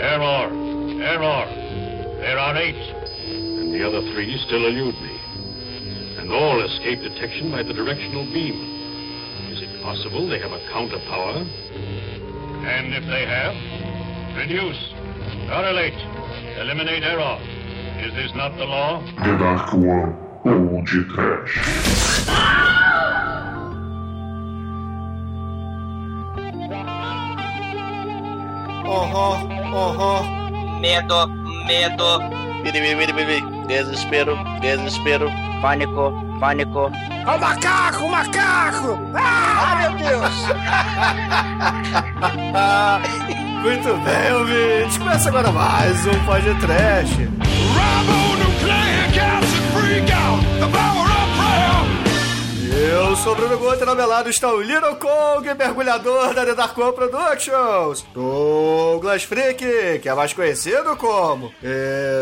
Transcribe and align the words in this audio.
Error. 0.00 0.48
Error. 1.02 1.44
There 2.20 2.38
are 2.38 2.56
eight. 2.56 2.74
And 2.74 3.74
the 3.74 3.86
other 3.86 4.00
three 4.12 4.38
still 4.46 4.66
elude 4.66 4.94
me. 4.94 5.20
And 6.18 6.32
all 6.32 6.60
escape 6.64 7.00
detection 7.00 7.50
by 7.50 7.62
the 7.62 7.74
directional 7.74 8.24
beam. 8.24 8.56
Is 9.52 9.60
it 9.60 9.82
possible 9.82 10.26
they 10.26 10.38
have 10.38 10.52
a 10.52 10.66
counter 10.72 10.98
power? 11.06 11.44
And 12.64 12.94
if 12.94 13.04
they 13.04 13.26
have, 13.26 13.54
reduce, 14.36 14.78
correlate, 15.48 15.98
eliminate 16.58 17.02
error. 17.02 17.38
Is 18.00 18.14
this 18.14 18.34
not 18.34 18.56
the 18.56 18.64
law? 18.64 19.02
The 19.16 19.36
Dark 19.36 19.74
One 19.74 20.16
ou 20.46 20.82
de 20.82 21.04
Trash. 21.12 22.30
Aham. 29.72 30.80
Medo, 30.80 31.28
medo. 31.66 32.20
Desespero, 33.66 34.36
desespero. 34.60 35.30
pânico, 35.62 36.12
pânico. 36.40 36.90
Ó 37.26 37.36
o 37.36 37.40
macaco, 37.40 38.04
o 38.04 38.10
macaco! 38.10 38.98
Ah, 39.14 39.76
meu 39.80 39.92
Deus! 39.92 40.46
Muito 43.62 43.94
bem, 44.04 44.32
ouvintes. 44.32 44.98
Começa 44.98 45.28
agora 45.28 45.52
mais 45.52 46.06
um 46.06 46.24
Pode 46.24 46.54
Trash. 46.60 47.28
Eu 53.00 53.16
sou 53.16 53.34
Bruno 53.34 53.56
Guter, 53.56 53.88
ao 53.88 53.96
meu 53.96 54.06
lado 54.06 54.28
está 54.28 54.52
o 54.52 54.60
Little 54.60 54.94
Kong, 54.96 55.54
mergulhador 55.54 56.34
da 56.34 56.44
The 56.44 56.54
Dark 56.54 56.76
One 56.76 56.92
Productions. 56.92 58.04
Douglas 58.12 59.22
Freak, 59.22 60.00
que 60.00 60.06
é 60.06 60.12
mais 60.12 60.34
conhecido 60.34 60.94
como 60.98 61.50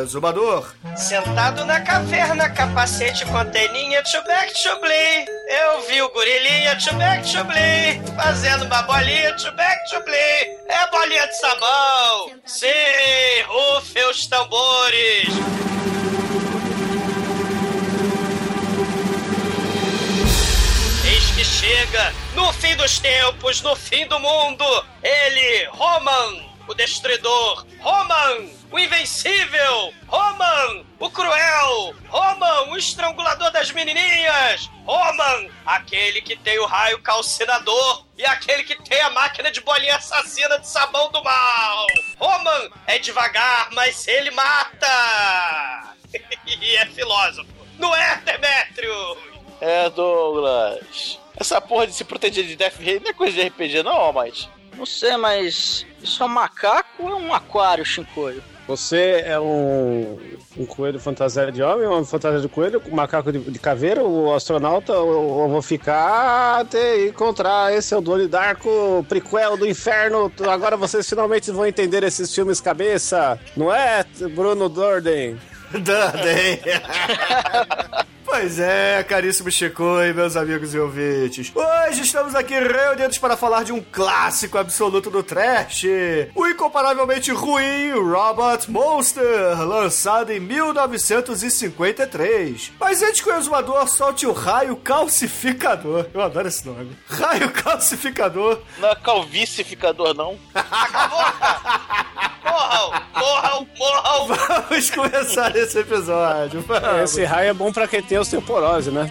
Exumador. 0.04 0.72
Sentado 0.96 1.64
na 1.64 1.80
caverna, 1.80 2.48
capacete 2.48 3.26
com 3.26 3.36
anteninha, 3.38 4.00
tchubec 4.04 4.54
tchubli. 4.54 5.26
Eu 5.48 5.80
vi 5.88 6.00
o 6.00 6.08
gorilinha, 6.10 6.76
tchubec 6.76 7.22
tchubli. 7.24 8.00
Fazendo 8.14 8.64
uma 8.66 8.82
bolinha, 8.82 9.34
tchubec 9.34 9.84
tchubli. 9.86 10.14
É 10.14 10.90
bolinha 10.92 11.26
de 11.26 11.38
sabão. 11.38 12.30
Sim, 12.46 12.68
rufem 13.48 14.08
os 14.10 14.28
tambores. 14.28 15.28
No 22.38 22.52
fim 22.52 22.76
dos 22.76 23.00
tempos, 23.00 23.60
no 23.62 23.74
fim 23.74 24.06
do 24.06 24.20
mundo, 24.20 24.64
ele, 25.02 25.64
Roman, 25.72 26.40
o 26.68 26.74
destruidor, 26.74 27.66
Roman, 27.80 28.46
o 28.70 28.78
invencível, 28.78 29.92
Roman, 30.06 30.84
o 31.00 31.10
cruel, 31.10 31.96
Roman, 32.08 32.70
o 32.70 32.76
estrangulador 32.76 33.50
das 33.50 33.72
menininhas, 33.72 34.70
Roman, 34.86 35.48
aquele 35.66 36.22
que 36.22 36.36
tem 36.36 36.60
o 36.60 36.66
raio 36.66 37.02
calcinador 37.02 38.04
e 38.16 38.24
aquele 38.24 38.62
que 38.62 38.80
tem 38.84 39.00
a 39.00 39.10
máquina 39.10 39.50
de 39.50 39.60
bolinha 39.60 39.96
assassina 39.96 40.60
de 40.60 40.68
sabão 40.68 41.10
do 41.10 41.22
mal. 41.24 41.86
Roman 42.20 42.70
é 42.86 43.00
devagar, 43.00 43.68
mas 43.72 44.06
ele 44.06 44.30
mata. 44.30 44.86
e 46.46 46.76
é 46.76 46.86
filósofo. 46.86 47.48
Não 47.76 47.94
é, 47.96 48.16
Demétrio? 48.18 49.18
É, 49.60 49.90
Douglas. 49.90 51.18
Essa 51.38 51.60
porra 51.60 51.86
de 51.86 51.92
se 51.94 52.04
proteger 52.04 52.44
de 52.44 52.56
Death 52.56 52.78
Ray 52.78 53.00
não 53.00 53.10
é 53.10 53.12
coisa 53.12 53.34
de 53.34 53.48
RPG, 53.48 53.82
não, 53.82 54.12
mas. 54.12 54.48
Não 54.76 54.86
sei, 54.86 55.16
mas 55.16 55.86
isso 56.02 56.22
é 56.22 56.26
um 56.26 56.28
macaco 56.28 57.04
ou 57.04 57.10
é 57.10 57.14
um 57.14 57.34
aquário, 57.34 57.84
Shinkoio? 57.84 58.42
Você 58.68 59.22
é 59.24 59.40
um, 59.40 60.18
um 60.56 60.66
coelho 60.66 61.00
fantasia 61.00 61.50
de 61.50 61.62
homem, 61.62 61.86
uma 61.86 62.04
fantasia 62.04 62.38
de 62.38 62.48
coelho, 62.48 62.82
um 62.86 62.94
macaco 62.94 63.32
de, 63.32 63.38
de 63.38 63.58
caveira, 63.58 64.04
o 64.04 64.34
astronauta, 64.34 64.92
ou 64.92 65.44
eu 65.44 65.48
vou 65.48 65.62
ficar 65.62 66.60
até 66.60 67.06
encontrar 67.06 67.72
esse 67.72 67.94
é 67.94 67.96
o 67.96 68.02
Donnie 68.02 68.28
Darko, 68.28 69.04
prequel 69.08 69.56
do 69.56 69.66
inferno. 69.66 70.30
Agora 70.46 70.76
vocês 70.76 71.08
finalmente 71.08 71.50
vão 71.50 71.66
entender 71.66 72.02
esses 72.02 72.32
filmes 72.34 72.60
cabeça, 72.60 73.40
não 73.56 73.72
é, 73.72 74.04
Bruno 74.34 74.68
Dorden? 74.68 75.38
Dudley. 75.72 76.60
Pois 78.30 78.58
é, 78.58 79.02
caríssimo 79.04 79.50
Chico 79.50 80.02
e 80.02 80.12
meus 80.12 80.36
amigos 80.36 80.74
e 80.74 80.78
ouvintes. 80.78 81.50
Hoje 81.54 82.02
estamos 82.02 82.34
aqui 82.34 82.52
reunidos 82.52 83.16
para 83.16 83.38
falar 83.38 83.64
de 83.64 83.72
um 83.72 83.80
clássico 83.80 84.58
absoluto 84.58 85.08
do 85.08 85.22
trash. 85.22 85.84
O 86.34 86.46
incomparavelmente 86.46 87.32
ruim 87.32 87.92
Robot 87.92 88.70
Monster, 88.70 89.58
lançado 89.66 90.30
em 90.30 90.38
1953. 90.40 92.72
Mas 92.78 93.00
antes 93.02 93.22
que 93.22 93.30
o 93.30 93.34
exumador 93.34 93.88
solte 93.88 94.26
o 94.26 94.32
raio 94.32 94.76
calcificador. 94.76 96.04
Eu 96.12 96.20
adoro 96.20 96.48
esse 96.48 96.66
nome. 96.66 96.94
Raio 97.08 97.50
calcificador. 97.50 98.60
Não 98.76 98.90
é 98.90 98.96
calvicificador, 98.96 100.12
não. 100.12 100.38
Morram, 102.78 103.02
morram, 103.16 103.66
morram. 103.76 104.26
Vamos 104.68 104.90
começar 104.90 105.54
esse 105.56 105.78
episódio. 105.80 106.60
Vamos. 106.62 107.10
Esse 107.10 107.24
raio 107.24 107.50
é 107.50 107.54
bom 107.54 107.72
pra 107.72 107.88
quem 107.88 108.02
tem 108.02 108.18
osteoporose, 108.18 108.90
né? 108.90 109.08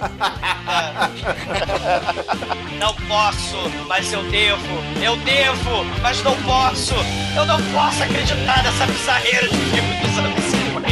Não 2.79 2.93
posso, 2.93 3.57
mas 3.87 4.11
eu 4.13 4.23
devo. 4.23 4.65
Eu 5.03 5.15
devo, 5.17 5.83
mas 6.01 6.23
não 6.23 6.35
posso. 6.43 6.93
Eu 7.35 7.45
não 7.45 7.61
posso 7.73 8.03
acreditar 8.03 8.63
nessa 8.63 8.85
bizarreira 8.85 9.47
de 9.47 9.57
filme 9.57 10.01
dos 10.01 10.17
anos 10.17 10.43
50. 10.43 10.87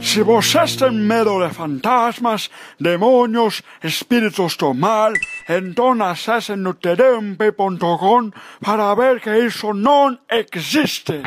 Si 0.00 0.22
vos 0.22 0.52
ten 0.78 1.06
medo 1.06 1.38
de 1.40 1.50
fantasmas, 1.50 2.50
demonios, 2.78 3.62
espíritos 3.82 4.56
do 4.56 4.72
mal, 4.74 5.12
entón 5.48 6.02
acesen 6.02 6.62
no 6.62 6.74
terempe.com 6.74 8.30
para 8.60 8.94
ver 8.94 9.20
que 9.20 9.46
iso 9.46 9.74
non 9.74 10.18
existe. 10.30 11.22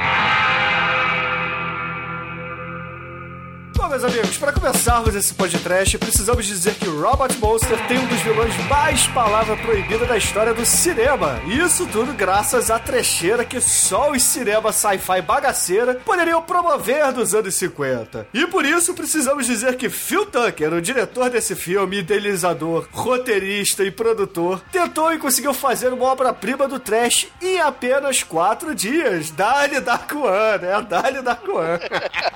Bom, 3.76 3.88
meus 3.88 4.04
amigos, 4.04 4.38
para 4.38 4.52
começarmos 4.52 5.16
esse 5.16 5.34
podcast, 5.34 5.98
precisamos 5.98 6.46
dizer 6.46 6.76
que 6.76 6.88
Robot 6.88 7.38
Monster 7.40 7.88
tem 7.88 7.98
um 7.98 8.06
dos 8.06 8.20
vilões 8.22 8.56
mais 8.68 9.08
palavra 9.08 9.56
proibida 9.58 10.06
da 10.06 10.18
história 10.18 10.54
do 10.54 10.66
cinema. 10.66 11.40
E 11.48 11.58
isso 11.60 11.88
tudo 11.88 12.14
graças 12.14 12.70
à 12.70 12.78
trecheira 12.78 13.46
que 13.46 13.60
só 13.62 14.12
os 14.12 14.22
cinemas 14.22 14.76
sci-fi 14.76 15.22
bagaceira 15.22 15.96
poderiam 16.06 16.42
promover 16.42 17.12
nos 17.14 17.34
anos 17.34 17.56
50. 17.56 18.28
E 18.34 18.46
por 18.48 18.66
isso 18.66 18.94
precisamos 18.94 19.46
dizer 19.46 19.76
que 19.78 19.90
Phil 19.90 20.26
Tucker, 20.26 20.74
o 20.74 20.82
diretor 20.82 21.30
desse 21.30 21.56
filme, 21.56 22.00
idealizador, 22.00 22.88
roteirista 22.92 23.84
e 23.84 23.90
produtor, 23.90 24.62
tentou 24.72 25.14
e 25.14 25.18
conseguiu 25.18 25.54
fazer 25.54 25.94
uma 25.94 26.06
obra-prima 26.06 26.68
do 26.68 26.80
trash 26.80 27.28
em 27.42 27.60
apenas 27.60 28.22
quatro 28.22 28.76
dias. 28.76 29.32
Dali 29.32 29.78
One, 29.78 30.62
né? 30.62 30.82
Dali 30.88 31.18
One. 31.20 31.80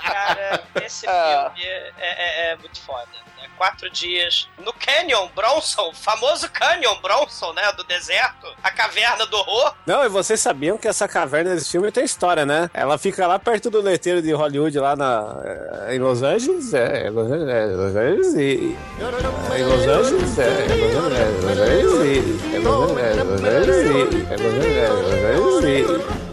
Cara, 0.06 0.64
esse 0.84 1.06
filme 1.26 1.64
é, 1.66 1.94
é- 1.98 2.52
é 2.52 2.56
muito 2.58 2.80
foda. 2.82 3.08
Né? 3.12 3.48
Quatro 3.58 3.90
dias 3.90 4.50
no 4.58 4.74
Canyon 4.74 5.28
Bronson, 5.34 5.94
famoso 5.94 6.50
Canyon 6.52 6.96
Bronson, 7.02 7.54
né? 7.54 7.72
Do 7.74 7.84
deserto, 7.86 8.48
a 8.62 8.70
caverna 8.72 9.26
do 9.26 9.38
horror. 9.38 9.74
Não, 9.86 10.04
e 10.04 10.10
vocês 10.10 10.40
sabiam 10.42 10.78
que 10.78 10.88
essa 10.88 11.08
caverna 11.08 11.56
desse 11.56 11.72
filme 11.72 11.90
tem 11.92 12.04
história, 12.04 12.46
né? 12.46 12.70
Ela 12.74 12.98
fica 12.98 13.26
lá 13.26 13.40
perto 13.40 13.70
do 13.70 13.80
letreiro 13.82 14.22
de 14.22 14.34
Hollywood, 14.34 14.78
lá 14.78 14.96
na, 14.96 15.42
eh, 15.88 15.96
em 15.96 16.00
Los 16.00 16.22
Angeles, 16.22 16.74
é, 16.74 17.08
em 17.08 17.12
Los 17.12 17.32
Angeles, 17.32 17.50
é, 17.50 17.66
Los 17.68 17.96
Angeles 17.96 18.34
e... 18.36 18.78
é, 19.00 19.60
Em 19.60 19.64
Los 19.64 19.88
Angeles, 19.88 20.40
é, 20.40 20.66
em 20.66 20.82
Los 20.82 20.96
Angeles, 20.96 21.18
é, 21.18 21.26
Los 21.42 21.60
Angeles 21.62 21.94
e... 22.04 22.56
é, 22.56 22.60
Los 22.60 22.76
Angeles, 22.82 23.06
é, 23.06 23.24
Los 23.24 23.44
Angeles 23.44 23.86
e... 23.86 24.26
é, 24.26 24.38
Los 24.38 24.54
Angeles, 24.54 24.78
é, 24.78 25.38
Los 25.38 25.56
Angeles 25.56 26.12
e... 26.12 26.25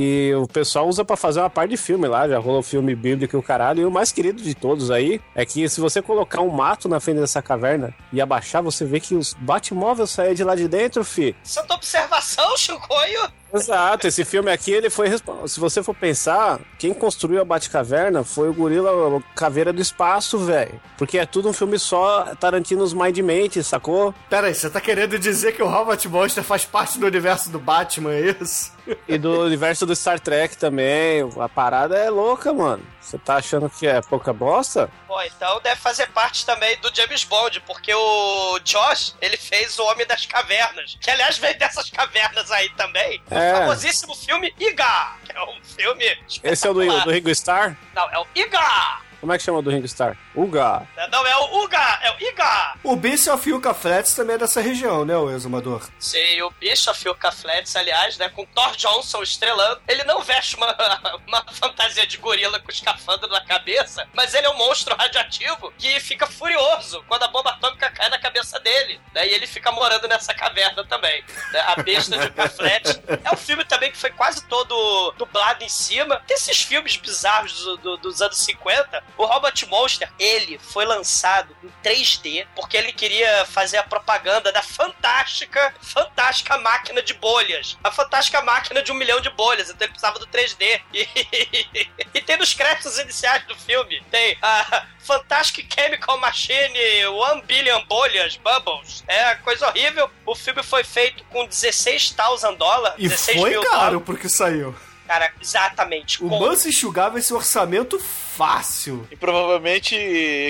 E 0.00 0.32
o 0.36 0.46
pessoal 0.46 0.86
usa 0.86 1.04
pra 1.04 1.16
fazer 1.16 1.40
uma 1.40 1.50
parte 1.50 1.70
de 1.70 1.76
filme 1.76 2.06
lá, 2.06 2.28
já 2.28 2.38
rolou 2.38 2.62
filme 2.62 2.94
bíblico 2.94 3.34
e 3.34 3.38
o 3.38 3.42
caralho. 3.42 3.80
E 3.80 3.84
o 3.84 3.90
mais 3.90 4.12
querido 4.12 4.40
de 4.40 4.54
todos 4.54 4.92
aí 4.92 5.20
é 5.34 5.44
que 5.44 5.68
se 5.68 5.80
você 5.80 6.00
colocar 6.00 6.40
um 6.40 6.50
mato 6.50 6.88
na 6.88 7.00
frente 7.00 7.18
dessa 7.18 7.42
caverna 7.42 7.92
e 8.12 8.20
abaixar, 8.20 8.62
você 8.62 8.84
vê 8.84 9.00
que 9.00 9.16
os 9.16 9.34
Batmóveis 9.34 10.10
saem 10.10 10.34
de 10.34 10.44
lá 10.44 10.54
de 10.54 10.68
dentro, 10.68 11.02
fi. 11.02 11.34
Santa 11.42 11.74
observação, 11.74 12.56
Chicoio. 12.56 13.28
Exato, 13.52 14.06
esse 14.06 14.24
filme 14.24 14.50
aqui, 14.50 14.72
ele 14.72 14.90
foi. 14.90 15.08
Se 15.46 15.58
você 15.58 15.82
for 15.82 15.94
pensar, 15.94 16.60
quem 16.78 16.92
construiu 16.92 17.40
a 17.40 17.44
Batcaverna 17.44 18.22
foi 18.22 18.48
o 18.50 18.54
gorila 18.54 19.22
Caveira 19.34 19.72
do 19.72 19.80
Espaço, 19.80 20.38
velho. 20.38 20.80
Porque 20.96 21.18
é 21.18 21.24
tudo 21.24 21.48
um 21.48 21.52
filme 21.52 21.78
só, 21.78 22.34
Tarantino's 22.38 22.92
Mind 22.92 23.18
Mente, 23.18 23.62
sacou? 23.62 24.14
Pera 24.28 24.48
aí, 24.48 24.54
você 24.54 24.68
tá 24.68 24.80
querendo 24.80 25.18
dizer 25.18 25.52
que 25.52 25.62
o 25.62 25.68
Robot 25.68 26.08
Monster 26.08 26.44
faz 26.44 26.64
parte 26.64 26.98
do 26.98 27.06
universo 27.06 27.50
do 27.50 27.58
Batman, 27.58 28.12
é 28.12 28.36
isso? 28.40 28.72
E 29.06 29.18
do 29.18 29.42
universo 29.42 29.84
do 29.86 29.94
Star 29.96 30.20
Trek 30.20 30.56
também. 30.56 31.28
A 31.38 31.48
parada 31.48 31.96
é 31.96 32.10
louca, 32.10 32.52
mano. 32.52 32.82
Você 33.08 33.16
tá 33.16 33.36
achando 33.36 33.70
que 33.70 33.86
é 33.86 34.02
pouca 34.02 34.34
bosta? 34.34 34.90
Pô, 35.06 35.18
então 35.22 35.58
deve 35.62 35.80
fazer 35.80 36.08
parte 36.08 36.44
também 36.44 36.76
do 36.76 36.94
James 36.94 37.24
Bond, 37.24 37.58
porque 37.60 37.94
o 37.94 38.58
Josh, 38.62 39.14
ele 39.18 39.38
fez 39.38 39.78
o 39.78 39.84
Homem 39.84 40.06
das 40.06 40.26
Cavernas, 40.26 40.98
que 41.00 41.10
aliás 41.10 41.38
veio 41.38 41.58
dessas 41.58 41.88
cavernas 41.88 42.50
aí 42.50 42.68
também. 42.76 43.22
É. 43.30 43.54
famosíssimo 43.54 44.14
filme 44.14 44.54
Iga, 44.60 45.14
que 45.24 45.34
é 45.34 45.42
um 45.42 45.58
filme 45.64 46.18
Esse 46.44 46.66
é 46.66 46.70
o 46.70 46.74
do, 46.74 47.00
do 47.04 47.10
Ringo 47.10 47.30
Starr? 47.30 47.74
Não, 47.94 48.10
é 48.10 48.18
o 48.18 48.26
Iga! 48.34 49.07
Como 49.20 49.32
é 49.32 49.38
que 49.38 49.42
chama 49.44 49.58
o 49.58 49.62
do 49.62 49.70
Ringo 49.70 49.86
Starr? 49.86 50.16
Uga. 50.34 50.86
Não, 51.10 51.26
é 51.26 51.36
o 51.36 51.64
Uga, 51.64 51.98
é 52.02 52.10
o 52.12 52.20
Iga! 52.22 52.74
O 52.84 52.94
Bishop 52.94 53.48
Yucca 53.50 53.74
Flats 53.74 54.14
também 54.14 54.36
é 54.36 54.38
dessa 54.38 54.60
região, 54.60 55.04
né, 55.04 55.16
o 55.16 55.28
exumador? 55.30 55.82
Sim, 55.98 56.40
o 56.42 56.50
Bishop 56.52 56.96
Yucca 57.08 57.32
Flats, 57.32 57.74
aliás, 57.74 58.16
né, 58.16 58.28
com 58.28 58.44
Thor 58.46 58.76
Johnson 58.76 59.22
estrelando, 59.22 59.80
ele 59.88 60.04
não 60.04 60.22
veste 60.22 60.54
uma, 60.56 60.68
uma 61.26 61.44
fantasia 61.52 62.06
de 62.06 62.16
gorila 62.18 62.60
com 62.60 62.70
escafandro 62.70 63.28
na 63.28 63.40
cabeça, 63.44 64.06
mas 64.14 64.34
ele 64.34 64.46
é 64.46 64.50
um 64.50 64.56
monstro 64.56 64.94
radioativo 64.96 65.72
que 65.76 65.98
fica 65.98 66.26
furioso 66.26 67.04
quando 67.08 67.24
a 67.24 67.28
bomba 67.28 67.50
atômica 67.50 67.90
cai 67.90 68.08
na 68.08 68.18
cabeça 68.20 68.60
dele, 68.60 69.00
né, 69.14 69.26
e 69.26 69.30
ele 69.34 69.46
fica 69.48 69.72
morando 69.72 70.06
nessa 70.06 70.32
caverna 70.32 70.84
também. 70.84 71.24
né, 71.52 71.60
a 71.66 71.82
besta 71.82 72.16
de 72.16 72.24
Yucca 72.24 72.48
Flats. 72.48 73.00
É 73.24 73.32
um 73.32 73.36
filme 73.36 73.64
também 73.64 73.90
que 73.90 73.98
foi 73.98 74.10
quase 74.10 74.44
todo 74.46 75.12
dublado 75.18 75.64
em 75.64 75.68
cima. 75.68 76.22
Tem 76.26 76.36
esses 76.36 76.62
filmes 76.62 76.96
bizarros 76.96 77.52
do- 77.64 77.76
do- 77.78 77.96
dos 77.96 78.22
anos 78.22 78.38
50. 78.38 79.07
O 79.16 79.24
Robot 79.24 79.66
Monster, 79.66 80.10
ele 80.18 80.58
foi 80.58 80.84
lançado 80.84 81.54
em 81.62 81.70
3D 81.82 82.46
porque 82.54 82.76
ele 82.76 82.92
queria 82.92 83.44
fazer 83.46 83.78
a 83.78 83.82
propaganda 83.82 84.52
da 84.52 84.62
fantástica, 84.62 85.74
fantástica 85.80 86.58
máquina 86.58 87.02
de 87.02 87.14
bolhas. 87.14 87.76
A 87.82 87.90
fantástica 87.90 88.40
máquina 88.42 88.82
de 88.82 88.92
um 88.92 88.94
milhão 88.94 89.20
de 89.20 89.30
bolhas. 89.30 89.68
Então 89.68 89.84
ele 89.84 89.92
precisava 89.92 90.18
do 90.18 90.26
3D. 90.26 90.80
E, 90.92 91.08
e 92.14 92.20
tem 92.22 92.36
nos 92.36 92.54
créditos 92.54 92.98
iniciais 92.98 93.44
do 93.46 93.56
filme, 93.56 94.02
tem 94.10 94.36
a 94.42 94.86
Fantastic 95.00 95.72
Chemical 95.72 96.18
Machine 96.18 97.06
One 97.06 97.42
Billion 97.42 97.82
Bolhas, 97.86 98.36
Bubbles. 98.36 99.02
É 99.08 99.34
coisa 99.36 99.68
horrível. 99.68 100.10
O 100.26 100.34
filme 100.34 100.62
foi 100.62 100.84
feito 100.84 101.24
com 101.24 101.46
16 101.46 102.10
thousand 102.12 102.54
dólares. 102.54 102.96
E 102.98 103.08
16 103.08 103.40
foi 103.40 103.50
mil 103.50 103.62
caro 103.62 103.76
dólares. 103.76 104.02
porque 104.04 104.28
saiu. 104.28 104.74
Cara, 105.08 105.32
exatamente. 105.40 106.22
O 106.22 106.28
Manso 106.28 106.68
enxugava 106.68 107.18
esse 107.18 107.32
orçamento 107.32 107.98
fácil. 107.98 109.08
E 109.10 109.16
provavelmente 109.16 109.96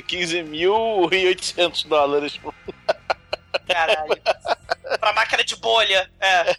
15.800 0.08 1.86
dólares. 1.86 2.40
Caralho. 3.68 4.20
pra 4.98 5.12
máquina 5.12 5.44
de 5.44 5.54
bolha. 5.56 6.10
É. 6.20 6.56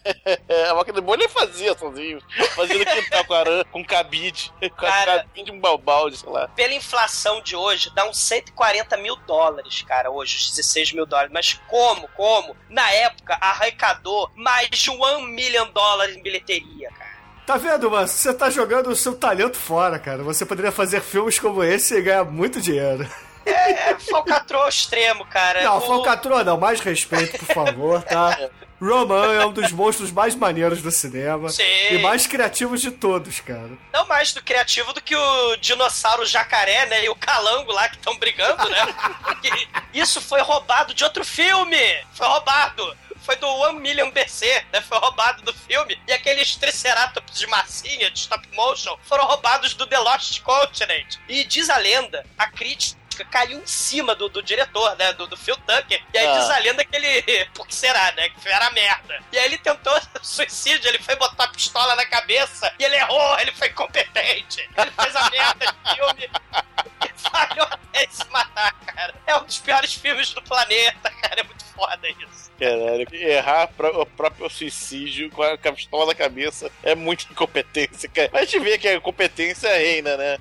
É, 0.48 0.68
a 0.70 0.74
máquina 0.74 0.94
de 0.94 1.06
bolha 1.06 1.28
fazia 1.28 1.76
sozinho. 1.76 2.22
Fazia 2.56 2.78
no 2.78 2.86
quintal 2.86 3.24
com 3.26 3.34
arame, 3.34 3.64
com 3.64 3.84
cabide. 3.84 4.50
Com 4.60 4.70
Cara. 4.70 5.18
cabide, 5.18 5.52
um 5.52 5.60
balbalde, 5.60 6.16
sei 6.16 6.30
lá. 6.30 6.48
Pela 6.48 6.72
inflação 6.72 7.42
de 7.42 7.54
hoje, 7.54 7.90
dá 7.94 8.08
uns 8.08 8.18
140 8.18 8.96
mil 8.96 9.14
dólares, 9.26 9.82
cara, 9.82 10.10
hoje, 10.10 10.36
os 10.36 10.50
16 10.50 10.92
mil 10.92 11.04
dólares. 11.04 11.30
Mas 11.32 11.52
como, 11.68 12.08
como? 12.16 12.56
Na 12.70 12.90
época, 12.92 13.36
arrecadou 13.40 14.30
mais 14.34 14.70
de 14.70 14.90
um 14.90 15.20
million 15.20 15.66
dólares 15.70 16.16
em 16.16 16.22
bilheteria, 16.22 16.90
cara. 16.90 17.09
Tá 17.50 17.56
vendo, 17.56 17.90
Manso? 17.90 18.14
Você 18.16 18.32
tá 18.32 18.48
jogando 18.48 18.90
o 18.90 18.94
seu 18.94 19.12
talento 19.12 19.56
fora, 19.56 19.98
cara. 19.98 20.22
Você 20.22 20.46
poderia 20.46 20.70
fazer 20.70 21.00
filmes 21.00 21.36
como 21.36 21.64
esse 21.64 21.96
e 21.96 22.00
ganhar 22.00 22.22
muito 22.22 22.60
dinheiro. 22.60 23.04
É 23.44 23.96
falcatrua 23.98 24.62
ao 24.62 24.68
extremo, 24.68 25.24
cara. 25.24 25.64
Não, 25.64 25.78
O- 25.78 25.80
falcatrua 25.80 26.44
não. 26.44 26.56
Mais 26.56 26.78
respeito, 26.78 27.44
por 27.44 27.52
favor, 27.52 28.02
tá? 28.04 28.38
Roman 28.80 29.34
é 29.34 29.44
um 29.44 29.52
dos 29.52 29.72
monstros 29.72 30.12
mais 30.12 30.36
maneiros 30.36 30.80
do 30.80 30.92
cinema. 30.92 31.48
Sim. 31.48 31.64
E 31.90 31.98
mais 31.98 32.24
criativos 32.24 32.80
de 32.80 32.92
todos, 32.92 33.40
cara. 33.40 33.70
Não 33.92 34.06
mais 34.06 34.32
do 34.32 34.40
criativo 34.44 34.92
do 34.92 35.02
que 35.02 35.16
o 35.16 35.56
dinossauro 35.56 36.24
jacaré, 36.24 36.86
né? 36.86 37.04
E 37.04 37.08
o 37.08 37.16
calango 37.16 37.72
lá 37.72 37.88
que 37.88 37.96
estão 37.96 38.16
brigando, 38.16 38.68
né? 38.70 38.78
Que 39.42 39.50
Isso 39.92 40.20
foi 40.20 40.40
roubado 40.40 40.94
de 40.94 41.02
outro 41.02 41.24
filme! 41.24 41.76
Foi 42.14 42.28
roubado! 42.28 42.96
Foi 43.22 43.36
do 43.36 43.46
One 43.46 43.80
Million 43.80 44.10
BC, 44.10 44.64
né? 44.72 44.80
Foi 44.80 44.98
roubado 44.98 45.42
do 45.42 45.52
filme. 45.52 46.00
E 46.06 46.12
aqueles 46.12 46.56
triceratops 46.56 47.38
de 47.38 47.46
massinha, 47.46 48.10
de 48.10 48.18
stop 48.18 48.46
motion, 48.54 48.96
foram 49.02 49.24
roubados 49.26 49.74
do 49.74 49.86
The 49.86 49.98
Lost 49.98 50.40
Continent. 50.42 51.16
E 51.28 51.44
diz 51.44 51.68
a 51.70 51.76
lenda, 51.78 52.24
a 52.38 52.48
crítica 52.48 52.98
caiu 53.30 53.58
em 53.60 53.66
cima 53.66 54.14
do, 54.14 54.30
do 54.30 54.42
diretor, 54.42 54.96
né? 54.96 55.12
Do, 55.12 55.26
do 55.26 55.36
Phil 55.36 55.56
Tucker. 55.58 56.02
E 56.14 56.18
aí 56.18 56.26
Ah. 56.26 56.38
diz 56.38 56.50
a 56.50 56.58
lenda 56.58 56.84
que 56.84 56.96
ele. 56.96 57.44
Por 57.54 57.66
que 57.66 57.74
será, 57.74 58.12
né? 58.12 58.30
Que 58.30 58.48
era 58.48 58.70
merda. 58.70 59.22
E 59.30 59.38
aí 59.38 59.44
ele 59.44 59.58
tentou 59.58 59.94
suicídio, 60.22 60.88
ele 60.88 60.98
foi 60.98 61.16
botar 61.16 61.44
a 61.44 61.48
pistola 61.48 61.94
na 61.96 62.06
cabeça 62.06 62.72
e 62.78 62.84
ele 62.84 62.96
errou, 62.96 63.38
ele 63.40 63.52
foi 63.52 63.68
incompetente. 63.68 64.68
Ele 64.76 64.90
fez 64.90 65.14
a 65.16 65.30
merda 65.30 65.66
de 65.84 65.94
filme 65.94 66.30
e 67.26 67.30
falhou 67.30 67.66
até 67.70 68.04
em 68.04 68.10
se 68.10 68.28
matar, 68.30 68.72
cara. 68.86 69.14
É 69.26 69.36
um 69.36 69.44
dos 69.44 69.58
piores 69.58 69.94
filmes 69.94 70.32
do 70.32 70.42
planeta, 70.42 71.10
cara. 71.22 71.40
É 71.40 71.44
muito 71.44 71.64
foda 71.66 72.08
isso. 72.08 72.50
Caralho, 72.58 73.06
errar 73.14 73.68
pro- 73.68 74.02
o 74.02 74.04
próprio 74.04 74.50
suicídio 74.50 75.30
com 75.30 75.42
a, 75.42 75.56
com 75.56 75.68
a 75.70 75.72
pistola 75.72 76.06
na 76.06 76.14
cabeça 76.14 76.70
é 76.82 76.94
muita 76.94 77.24
incompetência, 77.30 78.06
cara. 78.08 78.28
Mas 78.32 78.42
a 78.42 78.44
gente 78.44 78.58
vê 78.62 78.76
que 78.76 78.86
a 78.86 79.00
competência 79.00 79.72
reina, 79.72 80.14
né? 80.16 80.36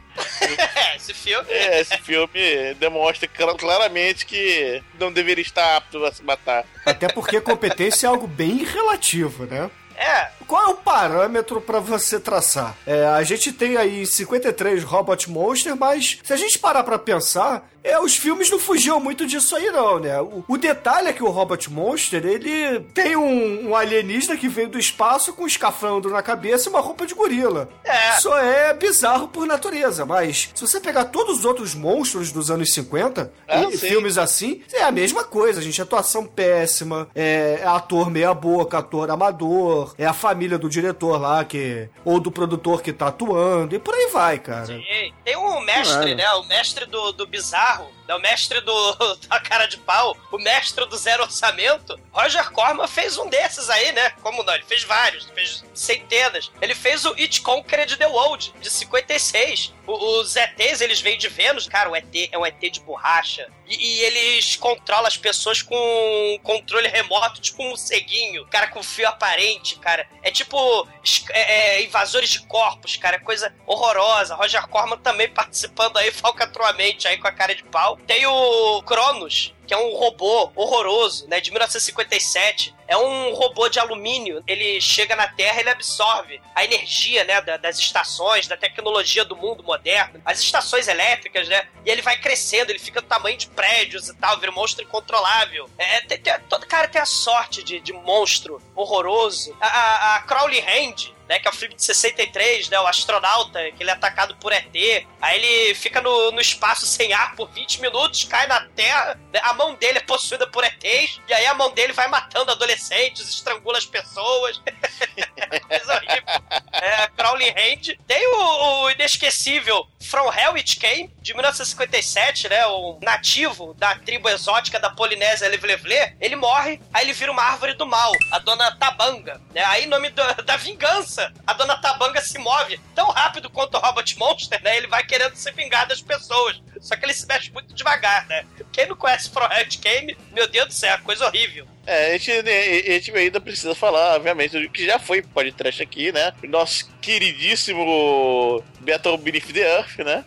É, 0.76 0.96
esse 0.98 1.14
filme. 1.14 1.50
É, 1.50 1.80
esse 1.80 1.98
filme 2.00 2.74
demonstra 2.76 3.30
cl- 3.34 3.56
claramente 3.56 4.26
que 4.26 4.84
não 5.00 5.14
deveria 5.14 5.42
estar 5.42 5.78
apto 5.78 6.04
a 6.04 6.12
se 6.12 6.22
matar. 6.22 6.66
Até 6.86 7.08
porque 7.08 7.40
competência 7.40 8.08
é 8.08 8.10
algo 8.10 8.28
bem 8.28 8.66
relativo, 8.66 9.46
né? 9.46 9.72
É, 9.96 10.30
Qual 10.50 10.64
é 10.64 10.68
o 10.72 10.76
parâmetro 10.78 11.62
pra 11.62 11.80
você 11.80 12.20
traçar? 12.20 12.76
É, 12.88 13.06
a 13.06 13.22
gente 13.22 13.54
tem 13.54 13.78
aí 13.78 14.04
53 14.04 14.84
Robot 14.84 15.30
Monster, 15.30 15.76
mas 15.76 16.18
se 16.24 16.34
a 16.34 16.36
gente 16.36 16.58
parar 16.58 16.84
pra 16.84 16.98
pensar, 16.98 17.70
é, 17.84 18.00
os 18.00 18.18
filmes 18.18 18.50
não 18.50 18.58
fugiam 18.58 19.00
muito 19.00 19.28
disso 19.28 19.56
aí 19.56 19.70
não, 19.70 20.00
né? 20.00 20.20
O, 20.20 20.44
o 20.48 20.58
detalhe 20.58 21.08
é 21.08 21.14
que 21.14 21.24
o 21.24 21.30
Robot 21.30 21.72
Monster, 21.72 22.26
ele 22.26 22.80
tem 22.96 23.16
um, 23.16 23.70
um 23.70 23.76
alienígena 23.76 24.36
que 24.36 24.50
veio 24.50 24.70
do 24.70 24.80
espaço 24.80 25.34
com 25.34 25.44
um 25.44 25.48
escafandro 25.48 26.10
na 26.12 26.24
cabeça 26.24 26.68
e 26.68 26.72
uma 26.72 26.80
roupa 26.82 27.06
de 27.06 27.14
gorila. 27.14 27.70
É. 27.84 28.18
Isso 28.18 28.34
é 28.34 28.74
bizarro 28.74 29.28
por 29.28 29.46
natureza, 29.46 30.04
mas 30.04 30.50
se 30.56 30.62
você 30.66 30.80
pegar 30.80 31.06
todos 31.06 31.40
os 31.40 31.46
outros 31.46 31.76
monstros 31.76 32.32
dos 32.32 32.50
anos 32.50 32.74
50 32.74 33.32
Ah, 33.48 33.66
e 33.66 33.78
sim. 33.78 33.88
filmes 33.90 34.18
assim, 34.18 34.64
é 34.74 34.82
a 34.82 34.92
mesma 34.92 35.24
coisa, 35.24 35.62
gente. 35.62 35.80
Atuação 35.80 36.26
péssima, 36.26 37.08
é, 37.14 37.60
é 37.62 37.68
ator 37.68 38.10
meia 38.10 38.34
boca, 38.34 38.80
ator 38.80 39.12
amador, 39.12 39.94
é 39.96 40.08
a 40.08 40.14
família 40.14 40.39
do 40.48 40.70
diretor 40.70 41.20
lá 41.20 41.44
que. 41.44 41.90
ou 42.06 42.20
do 42.20 42.32
produtor 42.32 42.82
que 42.82 42.94
tá 42.94 43.08
atuando, 43.08 43.76
e 43.76 43.80
por 43.80 43.94
aí 43.94 44.10
vai, 44.12 44.40
cara. 44.40 44.74
E 44.74 45.14
tem 45.24 45.36
o 45.36 45.60
mestre, 45.62 46.14
Claro. 46.14 46.16
né? 46.16 46.30
O 46.34 46.44
mestre 46.48 46.86
do, 46.86 47.12
do 47.12 47.28
bizarro, 47.28 47.88
né? 48.10 48.16
o 48.16 48.20
mestre 48.20 48.60
do 48.62 49.16
da 49.28 49.40
cara 49.40 49.66
de 49.68 49.78
pau, 49.78 50.18
o 50.32 50.38
mestre 50.38 50.86
do 50.86 50.98
zero 50.98 51.24
orçamento. 51.24 52.00
Roger 52.12 52.52
Corman 52.52 52.88
fez 52.88 53.18
um 53.18 53.28
desses 53.30 53.70
aí, 53.70 53.92
né? 53.92 54.10
Como 54.22 54.44
não? 54.44 54.54
Ele 54.54 54.64
fez 54.66 54.84
vários, 54.84 55.26
fez 55.30 55.64
centenas. 55.74 56.52
Ele 56.62 56.76
fez 56.76 57.06
o 57.06 57.14
It 57.14 57.42
Conquered 57.42 57.96
the 57.98 58.08
World, 58.08 58.54
de 58.60 58.70
56. 58.70 59.74
O- 59.88 60.20
os 60.20 60.36
ETs, 60.36 60.82
eles 60.82 61.00
vêm 61.02 61.18
de 61.18 61.28
Vênus. 61.30 61.68
Cara, 61.68 61.90
o 61.90 61.96
ET 61.96 62.30
é 62.32 62.38
um 62.38 62.46
ET 62.46 62.60
de 62.70 62.80
borracha. 62.82 63.48
E, 63.68 63.76
e 63.76 64.02
eles 64.04 64.56
controlam 64.56 65.06
as 65.06 65.18
pessoas 65.18 65.62
com 65.62 65.76
um 65.76 66.40
controle 66.40 66.88
remoto, 66.88 67.40
tipo 67.40 67.64
um 67.64 67.76
ceguinho. 67.76 68.46
Cara, 68.48 68.68
com 68.68 68.82
fio 68.82 69.08
aparente, 69.08 69.78
cara. 69.78 70.08
É 70.24 70.32
tipo 70.32 70.88
é- 71.32 71.78
é, 71.78 71.84
invasores 71.84 72.30
de 72.30 72.40
corpos, 72.48 72.96
cara. 72.98 73.16
É 73.18 73.20
coisa 73.20 73.54
horrorosa. 73.66 74.36
Roger 74.36 74.68
Corman 74.68 74.98
também 74.98 75.30
participando 75.34 75.98
aí 75.98 76.12
falcatruamente 76.12 77.08
aí 77.08 77.18
com 77.18 77.28
a 77.28 77.32
cara 77.32 77.54
de 77.56 77.64
pau. 77.64 77.99
Tem 78.08 78.26
o 78.26 78.82
Cronos, 78.84 79.54
que 79.68 79.74
é 79.74 79.78
um 79.78 79.96
robô 79.96 80.52
horroroso, 80.56 81.28
né, 81.28 81.40
de 81.40 81.52
1957. 81.52 82.74
É 82.88 82.98
um 82.98 83.34
robô 83.36 83.70
de 83.70 83.80
alumínio. 83.80 84.44
Ele 84.48 84.82
chega 84.82 85.16
na 85.16 85.28
Terra, 85.28 85.60
ele 85.60 85.70
absorve 85.70 86.42
a 86.56 86.66
energia, 86.66 87.24
né, 87.24 87.40
da- 87.42 87.58
das 87.58 87.78
estações, 87.78 88.48
da 88.48 88.58
tecnologia 88.58 89.24
do 89.24 89.36
mundo 89.36 89.64
moderno, 89.64 90.20
as 90.26 90.40
estações 90.40 90.88
elétricas, 90.88 91.48
né, 91.48 91.68
e 91.86 91.90
ele 91.92 92.02
vai 92.02 92.18
crescendo, 92.20 92.72
ele 92.72 92.80
fica 92.80 93.00
do 93.00 93.08
tamanho 93.08 93.38
de 93.38 93.48
prédios 93.48 94.10
e 94.10 94.16
tal, 94.16 94.40
vira 94.40 94.52
um 94.52 94.56
monstro 94.56 94.84
incontrolável. 94.84 95.70
É, 95.78 96.02
tem, 96.02 96.18
tem, 96.18 96.34
todo 96.50 96.66
cara 96.66 96.88
tem 96.88 97.00
a 97.00 97.06
sorte 97.06 97.62
de, 97.62 97.80
de 97.80 97.94
monstro 97.94 98.60
horroroso. 98.76 99.56
A, 99.62 99.68
a, 99.68 100.16
a 100.16 100.22
Crowley 100.24 100.60
Hand, 100.62 101.14
né, 101.30 101.38
que 101.38 101.48
é 101.48 101.52
o 101.52 101.54
filme 101.54 101.76
de 101.76 101.86
63, 101.86 102.70
né, 102.70 102.80
o 102.80 102.88
astronauta, 102.88 103.60
que 103.72 103.84
ele 103.84 103.92
é 103.92 103.94
atacado 103.94 104.36
por 104.38 104.52
ET, 104.52 104.74
aí 105.22 105.38
ele 105.38 105.76
fica 105.76 106.02
no, 106.02 106.32
no 106.32 106.42
espaço 106.42 106.88
sem 106.88 107.14
ar 107.14 107.36
por 107.36 107.48
20 107.52 107.82
minutos, 107.82 108.24
cai 108.24 108.48
na 108.48 108.62
Terra, 108.76 109.20
né, 109.32 109.40
a 109.44 109.54
mão 109.54 109.76
dele 109.76 110.00
é 110.00 110.02
possuída 110.02 110.48
por 110.48 110.64
ETs, 110.64 111.22
e 111.28 111.34
aí 111.34 111.46
a 111.46 111.54
mão 111.54 111.72
dele 111.72 111.94
vai 111.94 112.08
matando 112.08 112.52
adolescentes, 112.52 113.30
estrangula 113.30 113.78
as 113.78 113.86
pessoas. 113.86 114.60
Coisa 115.70 115.96
horrível. 115.96 116.24
É, 116.72 117.08
Crowley 117.10 117.50
Hand. 117.50 117.98
Tem 118.08 118.28
o, 118.28 118.84
o 118.84 118.90
inesquecível 118.92 119.88
From 120.02 120.34
Hell 120.34 120.56
It 120.56 120.78
Came, 120.78 121.14
de 121.22 121.34
1957, 121.34 122.50
né, 122.50 122.66
o 122.66 122.98
nativo 123.02 123.76
da 123.76 123.96
tribo 123.96 124.30
exótica 124.30 124.80
da 124.80 124.90
Polinésia 124.90 125.48
Levlevle, 125.48 126.16
ele 126.20 126.36
morre, 126.36 126.82
aí 126.92 127.06
ele 127.06 127.14
vira 127.14 127.32
uma 127.32 127.44
árvore 127.44 127.74
do 127.76 127.86
mal, 127.86 128.12
a 128.32 128.40
Dona 128.40 128.76
Tabanga, 128.78 129.40
né, 129.54 129.64
aí 129.66 129.86
nome 129.86 130.10
da, 130.10 130.34
da 130.34 130.58
vingança, 130.58 131.19
a 131.46 131.54
Dona 131.54 131.78
Tabanga 131.78 132.22
se 132.22 132.38
move 132.38 132.80
tão 132.96 133.10
rápido 133.10 133.50
quanto 133.50 133.76
o 133.76 133.80
Robot 133.80 134.18
Monster, 134.18 134.62
né, 134.64 134.78
ele 134.78 134.88
vai 134.88 135.04
querendo 135.04 135.36
se 135.36 135.52
vingar 135.52 135.88
das 135.88 136.02
pessoas. 136.02 136.62
Só 136.80 136.96
que 136.96 137.06
ele 137.06 137.14
se 137.14 137.28
mexe 137.28 137.52
muito 137.52 137.74
devagar, 137.74 138.26
né? 138.28 138.46
Quem 138.72 138.88
não 138.88 138.96
conhece 138.96 139.30
Hell 139.30 139.70
to 139.70 139.80
Game, 139.80 140.18
meu 140.32 140.48
Deus 140.48 140.68
do 140.68 140.74
céu, 140.74 140.94
é 140.94 140.98
coisa 141.00 141.26
horrível. 141.28 141.68
É, 141.86 142.14
a 142.14 142.18
gente, 142.18 142.32
a 142.32 142.92
gente 142.92 143.12
ainda 143.12 143.42
precisa 143.42 143.76
falar, 143.76 144.16
obviamente, 144.16 144.60
do 144.60 144.70
que 144.70 144.86
já 144.86 145.00
foi 145.00 145.22
podcast 145.22 145.82
aqui, 145.82 146.12
né? 146.12 146.34
Nosso 146.44 146.90
queridíssimo 147.02 148.64
Battle 148.80 149.18
Beneath 149.18 149.52
the 149.52 149.78
Earth, 149.78 149.98
né? 150.00 150.24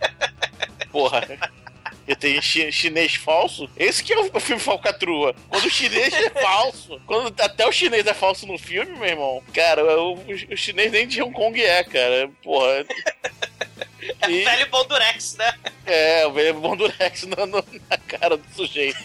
Porra. 0.90 1.22
E 2.08 2.16
tem 2.16 2.40
chi- 2.42 2.72
chinês 2.72 3.14
falso. 3.14 3.68
Esse 3.76 4.02
que 4.02 4.12
é 4.12 4.18
o 4.18 4.40
filme 4.40 4.60
falcatrua. 4.60 5.34
Quando 5.48 5.64
o 5.66 5.70
chinês 5.70 6.12
é 6.12 6.30
falso. 6.40 7.00
Quando 7.06 7.32
até 7.40 7.66
o 7.66 7.72
chinês 7.72 8.06
é 8.06 8.14
falso 8.14 8.46
no 8.46 8.58
filme, 8.58 8.92
meu 8.96 9.08
irmão. 9.08 9.42
Cara, 9.54 9.84
o, 10.00 10.14
o 10.50 10.56
chinês 10.56 10.90
nem 10.90 11.06
de 11.06 11.22
Hong 11.22 11.32
Kong 11.32 11.62
é, 11.62 11.84
cara. 11.84 12.30
Porra. 12.42 12.84
É 14.20 14.26
o 14.26 14.44
velho 14.44 14.66
bom 14.70 14.84
Durex, 14.86 15.36
né? 15.36 15.54
É, 15.86 16.26
o 16.26 16.32
velho 16.32 16.54
bom 16.54 16.76
Durex 16.76 17.24
na, 17.36 17.46
no- 17.46 17.64
na 17.88 17.98
cara 17.98 18.36
do 18.36 18.44
sujeito. 18.54 18.98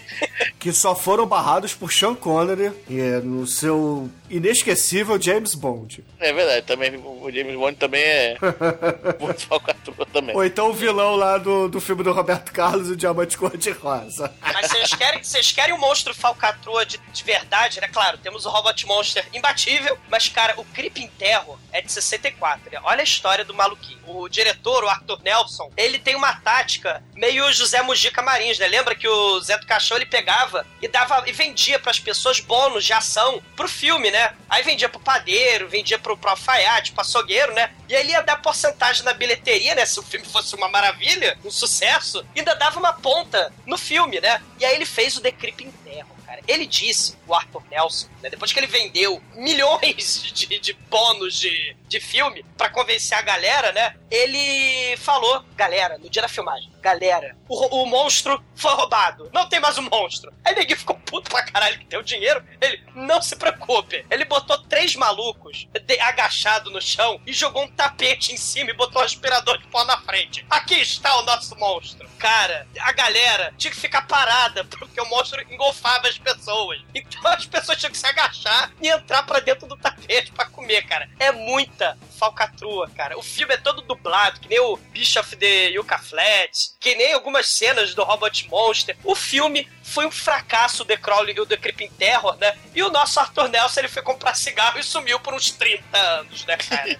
Que 0.59 0.71
só 0.71 0.95
foram 0.95 1.25
barrados 1.25 1.73
por 1.73 1.91
Sean 1.91 2.15
Connery 2.15 2.71
e 2.89 2.99
é 2.99 3.19
no 3.19 3.45
seu 3.47 4.09
inesquecível 4.29 5.21
James 5.21 5.55
Bond. 5.55 6.03
É 6.19 6.31
verdade, 6.33 6.65
também 6.65 6.95
o 6.95 7.29
James 7.31 7.55
Bond 7.55 7.75
também 7.77 8.03
é 8.03 8.37
muito 9.19 9.41
falcatrua 9.47 10.05
também. 10.11 10.35
Ou 10.35 10.45
então 10.45 10.69
o 10.69 10.73
vilão 10.73 11.15
lá 11.15 11.37
do, 11.37 11.67
do 11.67 11.81
filme 11.81 12.03
do 12.03 12.11
Roberto 12.13 12.51
Carlos, 12.51 12.89
o 12.89 12.95
Diamante 12.95 13.37
Cor-de-Rosa. 13.37 14.33
Mas 14.41 14.67
vocês 14.71 14.93
querem, 14.93 15.23
vocês 15.23 15.51
querem 15.51 15.73
um 15.73 15.79
monstro 15.79 16.13
falcatrua 16.13 16.85
de, 16.85 16.97
de 17.11 17.23
verdade, 17.23 17.81
né? 17.81 17.87
Claro, 17.87 18.17
temos 18.19 18.45
o 18.45 18.49
Robot 18.49 18.85
Monster 18.87 19.25
imbatível, 19.33 19.97
mas, 20.09 20.29
cara, 20.29 20.53
o 20.57 20.65
Creeping 20.65 21.09
Terror 21.17 21.57
é 21.71 21.81
de 21.81 21.91
64. 21.91 22.71
Né? 22.71 22.79
Olha 22.83 23.01
a 23.01 23.03
história 23.03 23.43
do 23.43 23.53
maluquinho. 23.53 23.99
O 24.07 24.29
diretor, 24.29 24.83
o 24.85 24.89
Arthur 24.89 25.21
Nelson, 25.23 25.71
ele 25.75 25.99
tem 25.99 26.15
uma 26.15 26.33
tática 26.33 27.03
meio 27.13 27.51
José 27.51 27.81
Mujica 27.81 28.21
Marins, 28.21 28.59
né? 28.59 28.67
Lembra 28.67 28.95
que 28.95 29.07
o 29.07 29.39
Zé 29.41 29.57
do 29.57 29.65
Caixão 29.65 29.97
ele 29.97 30.05
pegava 30.05 30.65
e 30.81 30.87
dava 30.87 31.23
e 31.27 31.31
vendia 31.31 31.79
pras 31.79 31.99
pessoas 31.99 32.39
bônus 32.39 32.85
de 32.85 32.93
ação 32.93 33.41
pro 33.55 33.67
filme, 33.67 34.11
né? 34.11 34.33
Aí 34.49 34.63
vendia 34.63 34.87
pro 34.87 34.99
padeiro, 34.99 35.67
vendia 35.67 35.99
pro, 35.99 36.17
pro 36.17 36.29
alfaiate, 36.31 36.91
pro 36.91 37.01
açougueiro, 37.01 37.53
né? 37.53 37.71
E 37.89 37.95
aí 37.95 38.01
ele 38.01 38.11
ia 38.11 38.21
dar 38.21 38.41
porcentagem 38.41 39.03
na 39.03 39.13
bilheteria, 39.13 39.75
né? 39.75 39.85
Se 39.85 39.99
o 39.99 40.03
filme 40.03 40.25
fosse 40.25 40.55
uma 40.55 40.69
maravilha, 40.69 41.37
um 41.43 41.51
sucesso, 41.51 42.25
ainda 42.35 42.55
dava 42.55 42.79
uma 42.79 42.93
ponta 42.93 43.51
no 43.65 43.77
filme, 43.77 44.19
né? 44.19 44.41
E 44.59 44.65
aí 44.65 44.75
ele 44.75 44.85
fez 44.85 45.17
o 45.17 45.21
The 45.21 45.31
Creeping 45.31 45.71
Terror, 45.83 46.14
cara. 46.25 46.41
Ele 46.47 46.65
disse, 46.65 47.15
o 47.27 47.33
Arthur 47.33 47.63
Nelson, 47.69 48.07
né? 48.21 48.29
Depois 48.29 48.51
que 48.51 48.59
ele 48.59 48.67
vendeu 48.67 49.21
milhões 49.35 50.23
de, 50.33 50.59
de 50.59 50.73
bônus 50.89 51.39
de, 51.39 51.75
de 51.87 51.99
filme 51.99 52.43
pra 52.57 52.69
convencer 52.69 53.17
a 53.17 53.21
galera, 53.21 53.71
né? 53.71 53.95
Ele 54.09 54.97
falou, 54.97 55.43
galera, 55.55 55.97
no 55.97 56.09
dia 56.09 56.21
da 56.21 56.27
filmagem, 56.27 56.71
galera, 56.85 57.35
o, 57.49 57.81
o 57.81 57.85
monstro 57.87 58.43
foi 58.55 58.71
roubado. 58.75 59.31
Não 59.33 59.49
tem 59.49 59.59
mais 59.59 59.75
um 59.79 59.89
monstro. 59.89 60.31
Aí 60.45 60.53
ninguém 60.53 60.75
ficou 60.75 60.95
puto 60.95 61.31
pra 61.31 61.43
caralho 61.43 61.79
que 61.79 61.85
deu 61.85 62.03
dinheiro. 62.03 62.43
Ele, 62.61 62.79
não 62.93 63.23
se 63.23 63.35
preocupe. 63.35 64.05
Ele 64.07 64.23
botou 64.23 64.55
três 64.59 64.95
malucos 64.95 65.67
de, 65.73 65.99
agachado 65.99 66.69
no 66.69 66.79
chão 66.79 67.19
e 67.25 67.33
jogou 67.33 67.63
um 67.63 67.67
tapete 67.67 68.33
em 68.33 68.37
cima 68.37 68.69
e 68.69 68.75
botou 68.75 69.01
um 69.01 69.05
aspirador 69.05 69.57
de 69.57 69.65
pó 69.67 69.83
na 69.83 69.97
frente. 70.01 70.45
Aqui 70.47 70.75
está 70.75 71.17
o 71.17 71.23
nosso 71.23 71.55
monstro. 71.55 72.07
Cara, 72.19 72.67
a 72.79 72.91
galera 72.91 73.51
tinha 73.57 73.71
que 73.71 73.79
ficar 73.79 74.03
parada 74.03 74.63
porque 74.65 75.01
o 75.01 75.09
monstro 75.09 75.41
engolfava 75.51 76.07
as 76.07 76.19
pessoas. 76.19 76.79
Então 76.93 77.31
as 77.31 77.47
pessoas 77.47 77.79
tinham 77.79 77.91
que 77.91 77.97
se 77.97 78.05
agachar 78.05 78.71
e 78.79 78.87
entrar 78.87 79.23
pra 79.23 79.39
dentro 79.39 79.67
do 79.67 79.75
tapete 79.75 80.31
pra 80.31 80.45
comer, 80.45 80.83
cara. 80.83 81.09
É 81.19 81.31
muita 81.31 81.97
falcatrua, 82.19 82.89
cara. 82.95 83.17
O 83.17 83.23
filme 83.23 83.55
é 83.55 83.57
todo 83.57 83.81
dublado, 83.81 84.39
que 84.39 84.49
nem 84.49 84.59
o 84.59 84.77
Bicho 84.77 85.19
of 85.19 85.35
the 85.35 85.69
Yucca 85.69 85.97
Flat, 85.97 86.74
que 86.85 86.93
nem 86.93 87.13
algumas 87.13 87.49
cenas 87.49 87.95
do 87.95 88.03
Robot 88.03 88.47
Monster. 88.47 88.95
O 89.03 89.15
filme 89.15 89.67
foi 89.81 90.05
um 90.05 90.11
fracasso, 90.11 90.83
o 90.83 90.85
The 90.85 90.95
Crawl 90.97 91.27
e 91.27 91.39
o 91.39 91.45
The 91.45 91.57
Creeping 91.57 91.89
Terror, 91.97 92.37
né? 92.37 92.55
E 92.75 92.83
o 92.83 92.91
nosso 92.91 93.19
Arthur 93.19 93.47
Nelson, 93.49 93.79
ele 93.79 93.87
foi 93.87 94.03
comprar 94.03 94.35
cigarro 94.35 94.77
e 94.77 94.83
sumiu 94.83 95.19
por 95.19 95.33
uns 95.33 95.49
30 95.49 95.97
anos, 95.97 96.45
né, 96.45 96.55
cara? 96.57 96.95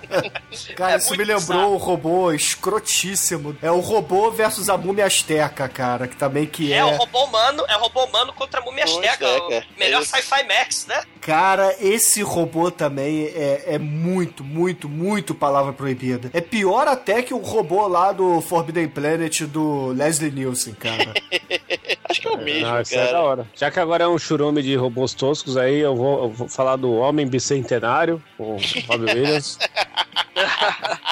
Cara, 0.74 0.94
É 0.94 0.96
isso 0.96 1.10
me 1.10 1.18
lembrou 1.18 1.38
bizarro. 1.38 1.74
o 1.74 1.76
robô 1.76 2.32
escrotíssimo. 2.32 3.56
É 3.60 3.70
o 3.70 3.80
robô 3.80 4.30
versus 4.30 4.70
a 4.70 4.76
múmia 4.78 5.04
asteca, 5.04 5.68
cara, 5.68 6.08
que 6.08 6.16
também 6.16 6.46
que 6.46 6.72
é. 6.72 6.76
É, 6.78 6.84
o 6.84 6.96
robô 6.96 7.24
humano, 7.24 7.64
é 7.68 7.76
o 7.76 7.80
robô 7.80 8.04
humano 8.04 8.32
contra 8.32 8.60
a 8.60 8.64
múmia 8.64 8.84
asteca, 8.84 9.26
o 9.26 9.36
asteca, 9.36 9.66
melhor 9.78 10.00
é 10.00 10.04
sci-fi 10.04 10.44
max, 10.44 10.86
né? 10.86 11.02
Cara, 11.20 11.76
esse 11.78 12.22
robô 12.22 12.70
também 12.70 13.26
é, 13.26 13.74
é 13.74 13.78
muito, 13.78 14.42
muito, 14.42 14.88
muito 14.88 15.34
palavra 15.34 15.72
proibida. 15.74 16.30
É 16.32 16.40
pior 16.40 16.88
até 16.88 17.22
que 17.22 17.34
o 17.34 17.38
robô 17.38 17.86
lá 17.86 18.12
do 18.12 18.40
Forbidden 18.40 18.88
Planet 18.88 19.09
do 19.46 19.88
Leslie 19.88 20.30
Nielsen, 20.30 20.74
cara. 20.74 21.12
Acho 22.08 22.20
que 22.20 22.28
é 22.28 22.30
o 22.30 22.38
mesmo, 22.38 22.66
Ah, 22.66 22.82
isso 22.82 22.94
é 22.94 22.98
da 22.98 23.06
cara. 23.06 23.20
hora. 23.22 23.46
Já 23.54 23.70
que 23.70 23.78
agora 23.78 24.04
é 24.04 24.08
um 24.08 24.18
churume 24.18 24.62
de 24.62 24.74
robôs 24.76 25.14
toscos, 25.14 25.56
aí 25.56 25.78
eu 25.78 25.94
vou, 25.94 26.24
eu 26.24 26.30
vou 26.30 26.48
falar 26.48 26.76
do 26.76 26.92
Homem 26.94 27.26
Bicentenário, 27.26 28.20
o 28.38 28.56
Robbie 28.88 29.12
Williams. 29.12 29.58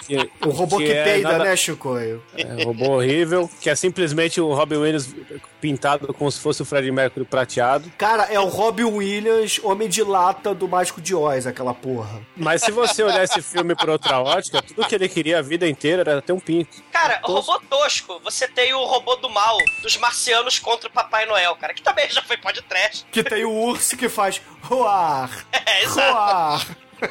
Que- 0.06 0.30
O 0.46 0.50
robô 0.50 0.78
que, 0.78 0.90
é 0.90 1.04
peida, 1.04 1.32
nada- 1.32 1.44
né, 1.44 1.56
Chicoio? 1.56 2.22
É, 2.36 2.64
robô 2.64 2.92
horrível, 2.96 3.50
que 3.60 3.68
é 3.68 3.74
simplesmente 3.74 4.40
o 4.40 4.54
Robin 4.54 4.76
Williams 4.76 5.14
pintado 5.60 6.14
como 6.14 6.30
se 6.30 6.40
fosse 6.40 6.62
o 6.62 6.64
Fred 6.64 6.90
Mercury 6.90 7.24
prateado. 7.26 7.90
Cara, 7.98 8.24
é 8.24 8.38
o 8.40 8.46
Robin 8.46 8.84
Williams, 8.84 9.60
Homem 9.62 9.88
de 9.88 10.02
Lata 10.02 10.54
do 10.54 10.66
Mágico 10.68 11.00
de 11.00 11.14
Oz, 11.14 11.46
aquela 11.46 11.74
porra. 11.74 12.20
Mas 12.36 12.62
se 12.62 12.70
você 12.70 13.02
olhar 13.02 13.22
esse 13.24 13.42
filme 13.42 13.74
por 13.74 13.90
outra 13.90 14.20
ótica, 14.20 14.62
tudo 14.62 14.86
que 14.86 14.94
ele 14.94 15.08
queria 15.08 15.38
a 15.40 15.42
vida 15.42 15.68
inteira 15.68 16.02
era 16.08 16.22
ter 16.22 16.32
um 16.32 16.40
pinto. 16.40 16.82
Cara, 16.92 17.20
robô 17.22 17.58
tosco, 17.68 18.20
você 18.24 18.46
tem 18.48 18.72
o 18.72 18.84
robô 18.84 19.16
do 19.16 19.28
mal, 19.28 19.56
dos 19.82 19.96
marcianos 19.98 20.58
contra 20.58 20.88
o 20.88 20.92
Papai 20.92 21.26
Noel, 21.26 21.54
cara, 21.56 21.74
que 21.74 21.82
também 21.82 22.08
já 22.08 22.22
foi 22.22 22.36
podcast. 22.36 23.04
Que 23.10 23.22
tem 23.22 23.44
o 23.44 23.50
urso 23.52 23.96
que 23.96 24.08
faz 24.08 24.40
roar, 24.62 25.44
É, 25.52 25.82
exato. 25.84 26.12
roar. 26.12 26.66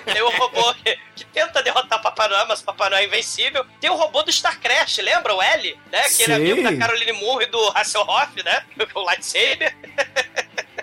Tem 0.05 0.21
o 0.21 0.29
robô 0.29 0.73
que, 0.75 0.97
que 1.15 1.25
tenta 1.25 1.63
derrotar 1.63 1.99
o 1.99 2.01
Papai 2.01 2.27
Noel, 2.27 2.45
mas 2.47 2.61
o 2.61 2.65
Papai 2.65 2.89
Noel 2.89 3.03
é 3.03 3.05
invencível. 3.05 3.65
Tem 3.79 3.89
o 3.89 3.95
robô 3.95 4.23
do 4.23 4.31
Star 4.31 4.59
Crash, 4.59 4.97
lembra? 4.97 5.33
O 5.33 5.41
L, 5.41 5.79
né? 5.91 6.03
Que 6.09 6.23
ele 6.23 6.33
é 6.33 6.35
amigo 6.35 6.63
da 6.63 6.77
Caroline 6.77 7.13
Moore 7.13 7.45
e 7.45 7.47
do 7.47 7.71
Hasselhoff, 7.75 8.43
né? 8.43 8.63
O 8.95 9.01
lightsaber. 9.01 9.75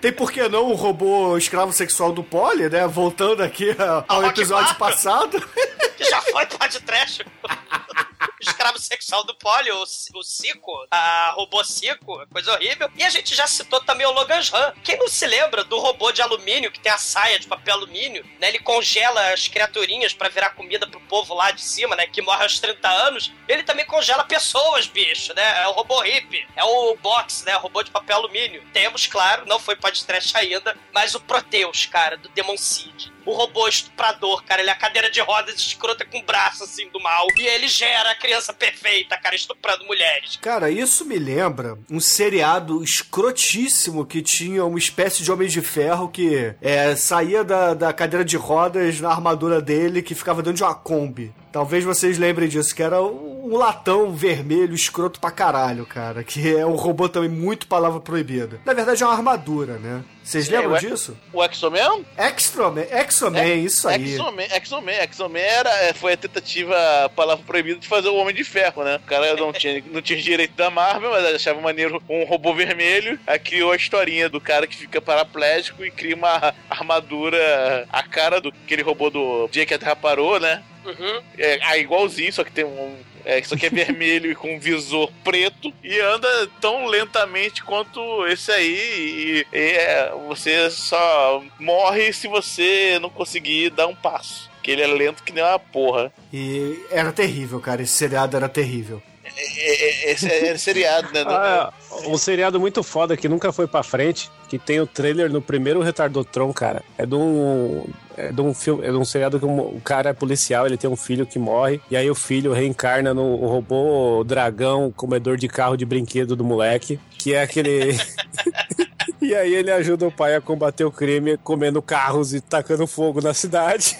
Tem 0.01 0.13
por 0.13 0.31
que 0.31 0.47
não 0.49 0.71
o 0.71 0.75
robô 0.75 1.37
escravo 1.37 1.73
sexual 1.73 2.13
do 2.13 2.23
Polly, 2.23 2.69
né? 2.69 2.87
Voltando 2.87 3.43
aqui 3.43 3.75
ao 4.07 4.25
episódio 4.25 4.75
passado. 4.77 5.41
que 5.97 6.05
já 6.05 6.21
foi 6.21 6.47
podcast. 6.47 7.23
O 7.23 7.49
escravo 8.45 8.79
sexual 8.79 9.25
do 9.25 9.35
Polly, 9.35 9.71
o, 9.71 9.83
o 9.83 10.23
Cico, 10.23 10.87
a 10.91 11.33
robô 11.35 11.63
Cico, 11.65 12.27
coisa 12.29 12.53
horrível. 12.53 12.91
E 12.97 13.03
a 13.03 13.11
gente 13.11 13.35
já 13.35 13.47
citou 13.47 13.81
também 13.81 14.07
o 14.07 14.13
Logan 14.13 14.41
Han. 14.53 14.73
Quem 14.83 14.99
não 14.99 15.09
se 15.09 15.27
lembra 15.27 15.65
do 15.65 15.79
robô 15.79 16.13
de 16.13 16.23
alumínio, 16.23 16.71
que 16.71 16.81
tem 16.81 16.93
a 16.93 16.99
saia 16.99 17.39
de 17.39 17.47
papel 17.47 17.75
alumínio, 17.75 18.25
né? 18.41 18.49
Ele 18.49 18.59
congela 18.59 19.33
as 19.33 19.49
criaturinhas 19.49 20.13
pra 20.13 20.29
virar 20.29 20.51
comida 20.51 20.87
pro 20.87 21.01
povo 21.01 21.35
lá 21.35 21.51
de 21.51 21.63
cima, 21.63 21.97
né? 21.97 22.07
Que 22.07 22.23
morre 22.23 22.43
aos 22.43 22.59
30 22.59 22.89
anos. 22.89 23.33
Ele 23.49 23.63
também 23.63 23.87
congela 23.87 24.25
pessoas, 24.25 24.87
bicho, 24.87 25.33
né? 25.35 25.63
É 25.63 25.69
o 25.69 25.73
robô 25.73 26.01
hippie, 26.01 26.47
é 26.57 26.65
o 26.65 26.97
Box, 26.97 27.45
né? 27.45 27.57
O 27.57 27.61
robô 27.61 27.83
de 27.83 27.91
papel 27.91 28.17
alumínio. 28.17 28.63
Temos, 28.73 29.07
claro, 29.07 29.47
não 29.47 29.59
foi 29.59 29.77
podcast 29.77 30.37
ainda, 30.37 30.77
mas 30.93 31.15
o 31.15 31.21
Proteus, 31.21 31.87
cara, 31.87 32.17
do 32.17 32.29
Demon 32.31 32.57
Seed. 32.57 33.13
O 33.27 33.33
robô 33.33 33.67
estuprador, 33.67 34.43
cara, 34.45 34.61
ele 34.61 34.69
é 34.69 34.73
a 34.73 34.77
cadeira 34.77 35.11
de 35.11 35.21
rodas 35.21 35.55
escrota 35.59 36.05
com 36.05 36.19
o 36.19 36.23
braço, 36.23 36.65
assim, 36.65 36.89
do 36.91 37.01
mal. 37.01 37.27
E 37.39 37.47
ele 37.47 37.69
gera 37.69 38.11
a 38.11 38.15
criança 38.35 38.53
perfeita, 38.53 39.17
cara, 39.17 39.37
estuprando 39.37 39.85
mulheres. 39.85 40.37
Cara, 40.43 40.71
isso 40.71 41.05
me 41.05 41.19
lembra 41.19 41.79
um 41.89 42.01
seriado 42.01 42.83
escrotíssimo 42.83 44.05
que 44.05 44.21
tinha 44.21 44.65
uma 44.65 44.79
espécie 44.79 45.23
de 45.23 45.31
Homem 45.31 45.49
de 45.49 45.61
Ferro 45.61 46.09
que 46.09 46.55
é, 46.61 46.97
saía 46.97 47.45
da, 47.45 47.75
da 47.75 47.93
cadeira 47.93 48.25
de 48.25 48.37
rodas 48.37 49.01
na 49.01 49.11
armadura 49.11 49.61
dele 49.61 50.03
que 50.03 50.15
ficava 50.15 50.43
dentro 50.43 50.57
de 50.57 50.65
uma 50.65 50.75
Kombi. 50.75 51.33
Talvez 51.53 51.85
vocês 51.85 52.19
lembrem 52.19 52.49
disso, 52.49 52.75
que 52.75 52.83
era 52.83 53.01
um 53.01 53.57
latão 53.57 54.13
vermelho 54.13 54.75
escroto 54.75 55.21
pra 55.21 55.31
caralho, 55.31 55.87
cara. 55.87 56.25
Que 56.25 56.57
é 56.57 56.67
um 56.67 56.75
robô 56.75 57.09
também 57.09 57.31
muito 57.31 57.69
palavra 57.69 58.01
proibida. 58.01 58.61
Na 58.65 58.75
verdade 58.75 59.05
é 59.05 59.07
uma 59.07 59.15
armadura, 59.15 59.79
né? 59.79 60.03
Vocês 60.25 60.49
lembram 60.49 60.73
ué. 60.73 60.81
disso? 60.81 61.17
O 61.33 61.43
X-Men? 61.43 62.07
Exoman, 62.17 62.87
Exoman, 62.91 63.55
isso 63.57 63.87
aí. 63.87 64.15
X-Men, 64.15 64.49
X-Men, 64.51 64.95
X-Men 64.97 65.43
era, 65.43 65.71
é, 65.85 65.93
foi 65.93 66.15
a 66.15 66.17
tentativa, 66.17 66.75
a 67.05 67.09
palavra 67.11 67.45
proibida, 67.45 67.79
de 67.79 67.87
fazer 67.87 68.09
o 68.09 68.17
Homem 68.17 68.35
de 68.35 68.43
Ferro, 68.43 68.83
né? 68.83 68.97
O 68.97 69.07
cara 69.07 69.37
não 69.37 69.53
tinha, 69.53 69.85
não 69.93 70.01
tinha 70.01 70.21
direito 70.21 70.55
da 70.57 70.71
Marvel, 70.71 71.11
mas 71.11 71.27
achava 71.27 71.61
maneiro 71.61 72.03
um 72.09 72.25
robô 72.25 72.55
vermelho. 72.55 73.21
Aí 73.27 73.39
criou 73.39 73.71
a 73.71 73.77
historinha 73.77 74.31
do 74.31 74.41
cara 74.41 74.67
que 74.67 74.75
fica 74.75 74.99
paraplégico 74.99 75.85
e 75.85 75.91
cria 75.91 76.17
uma 76.17 76.55
armadura 76.71 77.87
a 77.93 78.03
cara 78.03 78.41
do 78.41 78.49
aquele 78.65 78.83
robô 78.83 79.11
do 79.11 79.47
dia 79.53 79.67
que 79.67 79.75
a 79.75 79.79
Terra 79.79 79.95
parou, 79.95 80.41
né? 80.41 80.63
Uhum. 80.87 81.23
É, 81.39 81.59
ah, 81.63 81.77
igualzinho, 81.77 82.33
só 82.33 82.43
que 82.43 82.51
tem 82.51 82.65
um. 82.65 82.97
É, 83.25 83.43
só 83.43 83.57
que 83.57 83.67
é 83.67 83.71
vermelho 83.71 84.31
e 84.31 84.35
com 84.35 84.55
um 84.55 84.61
visor 84.61 85.11
preto 85.23 85.73
e 85.83 85.99
anda 86.01 86.29
tão 86.61 86.87
lentamente 86.87 87.63
quanto 87.65 88.27
esse 88.27 88.51
aí. 88.51 89.45
E, 89.53 89.57
e, 89.57 89.59
é, 89.59 90.13
você 90.29 90.71
só 90.71 91.43
morre 91.59 92.13
se 92.13 92.29
você 92.29 92.99
não 93.01 93.09
conseguir 93.09 93.71
dar 93.71 93.87
um 93.87 93.95
passo. 93.95 94.51
Que 94.63 94.71
ele 94.71 94.83
é 94.83 94.87
lento 94.87 95.23
que 95.23 95.33
nem 95.33 95.45
uma 95.45 95.59
porra. 95.59 96.13
E 96.33 96.79
era 96.91 97.13
terrível, 97.13 97.61
cara. 97.61 97.83
Esse 97.83 97.95
seriado 97.95 98.37
era 98.37 98.49
terrível. 98.49 99.03
é, 99.25 100.09
é, 100.09 100.13
esse 100.13 100.27
é 100.27 100.57
seriado, 100.57 101.09
né? 101.13 101.25
Ah, 101.27 101.73
é. 102.03 102.09
um 102.09 102.17
seriado 102.17 102.59
muito 102.59 102.83
foda 102.83 103.17
que 103.17 103.29
nunca 103.29 103.53
foi 103.53 103.67
pra 103.67 103.83
frente, 103.83 104.31
que 104.49 104.59
tem 104.59 104.81
o 104.81 104.87
trailer 104.87 105.31
no 105.31 105.43
primeiro 105.43 105.83
Retardotron, 105.83 106.53
cara. 106.53 106.83
É 106.97 107.05
de 107.05 107.15
um. 107.15 107.85
É 108.17 108.33
de 108.33 108.41
um 108.41 108.55
filme, 108.55 108.85
é 108.87 108.91
de 108.91 108.97
um 108.97 109.05
seriado 109.05 109.39
que 109.39 109.47
um, 109.47 109.59
o 109.59 109.81
cara 109.83 110.11
é 110.11 110.13
policial, 110.13 110.67
ele 110.67 110.77
tem 110.77 110.89
um 110.89 110.97
filho 110.97 111.27
que 111.27 111.39
morre, 111.39 111.81
e 111.91 111.97
aí 111.97 112.11
o 112.11 112.15
filho 112.15 112.53
reencarna 112.53 113.13
no 113.13 113.37
robô 113.47 114.23
dragão, 114.25 114.93
comedor 114.97 115.37
de 115.37 115.49
carro 115.49 115.77
de 115.77 115.85
brinquedo 115.85 116.37
do 116.37 116.45
moleque, 116.45 116.99
que 117.19 117.35
é 117.35 117.43
aquele. 117.43 117.97
E 119.25 119.35
aí 119.35 119.55
ele 119.55 119.71
ajuda 119.71 120.07
o 120.07 120.13
pai 120.13 120.37
a 120.37 120.41
combater 120.41 120.85
o 120.85 120.91
crime 120.91 121.39
comendo 121.39 121.81
carros 121.81 122.35
e 122.35 122.43
tacando 122.43 122.87
fogo 122.87 123.23
na 123.23 123.33
cidade. 123.33 123.97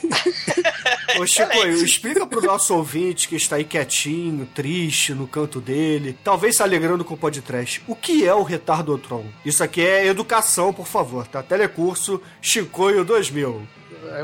Ô 1.19 1.27
Chico, 1.27 1.57
explica 1.67 2.27
pro 2.27 2.43
nosso 2.43 2.75
ouvinte 2.75 3.27
que 3.27 3.37
está 3.37 3.57
aí 3.57 3.65
quietinho, 3.65 4.47
triste, 4.55 5.15
no 5.15 5.27
canto 5.27 5.63
dele, 5.63 6.19
talvez 6.23 6.57
se 6.57 6.63
alegrando 6.63 7.07
com 7.07 7.15
o 7.15 7.17
podcast, 7.17 7.83
o 7.87 7.97
que 7.97 8.27
é 8.27 8.35
o 8.35 8.43
Retardotron? 8.43 9.25
Isso 9.47 9.65
aqui 9.65 9.81
é 9.81 10.07
educação, 10.07 10.75
por 10.75 10.87
favor, 10.87 11.27
tá? 11.27 11.43
Telecurso 11.43 12.21
Chicoio 12.43 13.03
2000. 13.03 13.63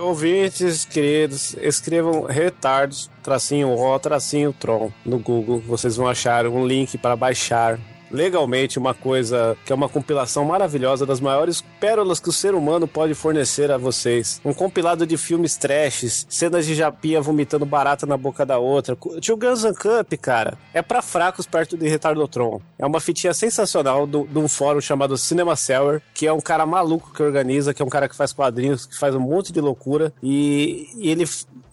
Ouvintes 0.00 0.84
queridos, 0.84 1.54
escrevam 1.60 2.24
retardos, 2.24 3.10
tracinho 3.22 3.70
O, 3.70 3.98
tracinho 3.98 4.52
Tron 4.52 4.90
no 5.04 5.18
Google. 5.18 5.60
Vocês 5.60 5.96
vão 5.96 6.06
achar 6.06 6.46
um 6.46 6.66
link 6.66 6.98
para 6.98 7.16
baixar 7.16 7.78
legalmente 8.10 8.78
uma 8.78 8.94
coisa 8.94 9.56
que 9.64 9.72
é 9.72 9.74
uma 9.74 9.88
compilação 9.88 10.44
maravilhosa 10.44 11.06
das 11.06 11.20
maiores 11.20 11.62
pérolas 11.78 12.20
que 12.20 12.28
o 12.28 12.32
ser 12.32 12.54
humano 12.54 12.86
pode 12.86 13.14
fornecer 13.14 13.70
a 13.70 13.78
vocês. 13.78 14.40
Um 14.44 14.52
compilado 14.52 15.06
de 15.06 15.16
filmes 15.16 15.56
trashes, 15.56 16.26
cenas 16.28 16.66
de 16.66 16.74
japinha 16.74 17.20
vomitando 17.20 17.64
barata 17.64 18.06
na 18.06 18.16
boca 18.16 18.44
da 18.44 18.58
outra. 18.58 18.96
Tio 19.20 19.36
Guns 19.36 19.64
N' 19.64 19.74
Cup, 19.74 20.12
cara, 20.20 20.58
é 20.74 20.82
para 20.82 21.02
fracos 21.02 21.46
perto 21.46 21.76
de 21.76 21.88
Retardotron. 21.88 22.60
É 22.78 22.86
uma 22.86 23.00
fitinha 23.00 23.34
sensacional 23.34 24.06
de 24.06 24.38
um 24.38 24.48
fórum 24.48 24.80
chamado 24.80 25.16
Cinema 25.16 25.56
Seller, 25.56 26.02
que 26.14 26.26
é 26.26 26.32
um 26.32 26.40
cara 26.40 26.66
maluco 26.66 27.12
que 27.12 27.22
organiza, 27.22 27.72
que 27.72 27.82
é 27.82 27.84
um 27.84 27.88
cara 27.88 28.08
que 28.08 28.16
faz 28.16 28.32
quadrinhos, 28.32 28.86
que 28.86 28.98
faz 28.98 29.14
um 29.14 29.20
monte 29.20 29.52
de 29.52 29.60
loucura. 29.60 30.12
E, 30.22 30.88
e 30.96 31.10
ele 31.10 31.26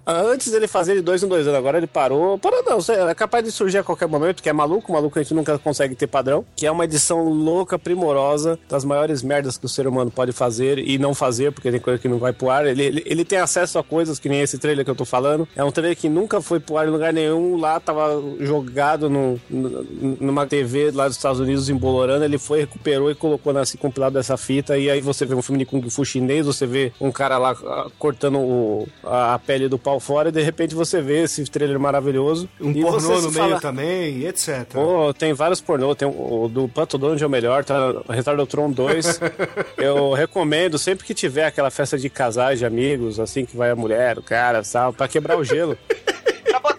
Antes 0.08 0.54
ele 0.54 0.68
fazia 0.68 0.96
de 0.96 1.02
dois 1.02 1.22
em 1.22 1.28
dois 1.28 1.46
anos, 1.46 1.60
agora 1.60 1.78
ele 1.78 1.88
parou. 1.88 2.40
Parou 2.40 2.64
não, 2.64 3.10
é 3.10 3.14
capaz 3.14 3.44
de 3.44 3.52
surgir 3.52 3.80
a 3.80 3.84
qualquer 3.84 4.08
momento, 4.08 4.42
que 4.42 4.48
é 4.48 4.54
maluco, 4.54 4.94
maluco 4.94 5.20
a 5.20 5.22
gente 5.22 5.34
nunca 5.34 5.60
consegue 5.60 5.96
ter 5.96 6.08
padrão. 6.08 6.46
Que 6.56 6.66
é 6.66 6.72
uma 6.72 6.86
edição 6.86 7.28
louca, 7.28 7.78
primorosa, 7.78 8.58
das 8.70 8.86
maiores 8.86 9.22
merdas 9.22 9.58
que 9.58 9.66
o 9.66 9.70
ser 9.70 9.86
humano 9.86 10.10
pode 10.10 10.32
fazer 10.32 10.80
e 10.80 10.98
não 10.98 11.14
fazer, 11.14 11.52
porque 11.52 11.70
tem 11.70 11.80
coisa 11.80 12.00
que 12.00 12.08
não 12.08 12.20
vai 12.20 12.32
pro 12.32 12.50
ar. 12.50 12.66
Ele, 12.66 12.82
ele, 12.82 13.04
ele 13.06 13.26
tem 13.26 13.40
acesso 13.40 13.78
a 13.78 13.84
coisas 13.84 14.18
que 14.18 14.30
nem 14.30 14.40
esse 14.40 14.58
trailer 14.58 14.86
que 14.86 14.92
eu 14.92 14.96
tô 14.96 15.04
falando. 15.04 15.46
É 15.54 15.64
um 15.64 15.72
trailer 15.72 15.98
que 15.98 16.08
nunca 16.08 16.40
foi 16.40 16.62
pro 16.62 16.78
ar 16.78 16.88
em 16.88 16.92
lugar 16.92 17.12
nenhum. 17.12 17.58
Lá 17.58 17.78
tava 17.78 18.22
jogado 18.40 19.10
no, 19.10 19.38
numa 19.50 20.48
TV 20.48 20.90
lá 20.92 21.08
dos 21.08 21.18
Estados 21.18 21.42
Unidos, 21.42 21.70
embolorando. 21.70 22.24
Ele 22.24 22.38
foi, 22.38 22.62
recuperou 22.62 23.12
e 23.12 23.16
colocou 23.16 23.52
nesse 23.52 23.78
compilado 23.78 24.14
dessa 24.14 24.38
fita. 24.38 24.78
E 24.78 24.90
aí 24.90 25.02
você 25.02 25.26
vê 25.26 25.36
um 25.36 25.42
filme 25.42 25.60
de 25.60 25.66
Kung 25.66 25.88
Fu 25.90 26.06
chinês, 26.06 26.46
você 26.46 26.66
vê 26.66 26.94
um 27.02 27.12
cara 27.12 27.38
lá 27.38 27.52
ah, 27.66 27.88
cortando 28.00 28.38
o, 28.38 28.88
a, 29.04 29.34
a 29.34 29.40
pele 29.40 29.68
do 29.68 29.78
pau 29.78 29.97
fora 30.00 30.30
e 30.30 30.32
de 30.32 30.42
repente 30.42 30.76
você 30.76 31.02
vê 31.02 31.24
esse 31.24 31.44
trailer 31.46 31.80
maravilhoso. 31.80 32.50
Um 32.60 32.74
pornô 32.74 33.22
no 33.22 33.32
meio 33.32 33.60
também, 33.60 34.26
etc. 34.26 34.66
Pô, 34.72 35.14
tem 35.14 35.34
vários 35.34 35.62
pornô, 35.62 35.96
tem 35.96 36.08
o, 36.08 36.44
o 36.44 36.50
do 36.50 36.68
Pato 36.68 36.98
Donald 36.98 37.22
é 37.22 37.28
o 37.28 37.30
melhor, 37.30 37.64
tá? 37.64 37.76
Retardotron 38.10 38.72
2. 38.72 39.20
eu 39.78 40.14
recomendo 40.14 40.78
sempre 40.78 41.06
que 41.06 41.14
tiver 41.14 41.46
aquela 41.46 41.70
festa 41.70 41.98
de 41.98 42.10
casais, 42.10 42.60
de 42.60 42.66
amigos, 42.66 43.20
assim, 43.20 43.46
que 43.46 43.56
vai 43.56 43.70
a 43.70 43.76
mulher, 43.76 44.18
o 44.18 44.24
cara, 44.24 44.62
tal, 44.64 44.94
pra 44.94 45.08
quebrar 45.08 45.38
o 45.38 45.44
gelo. 45.44 45.78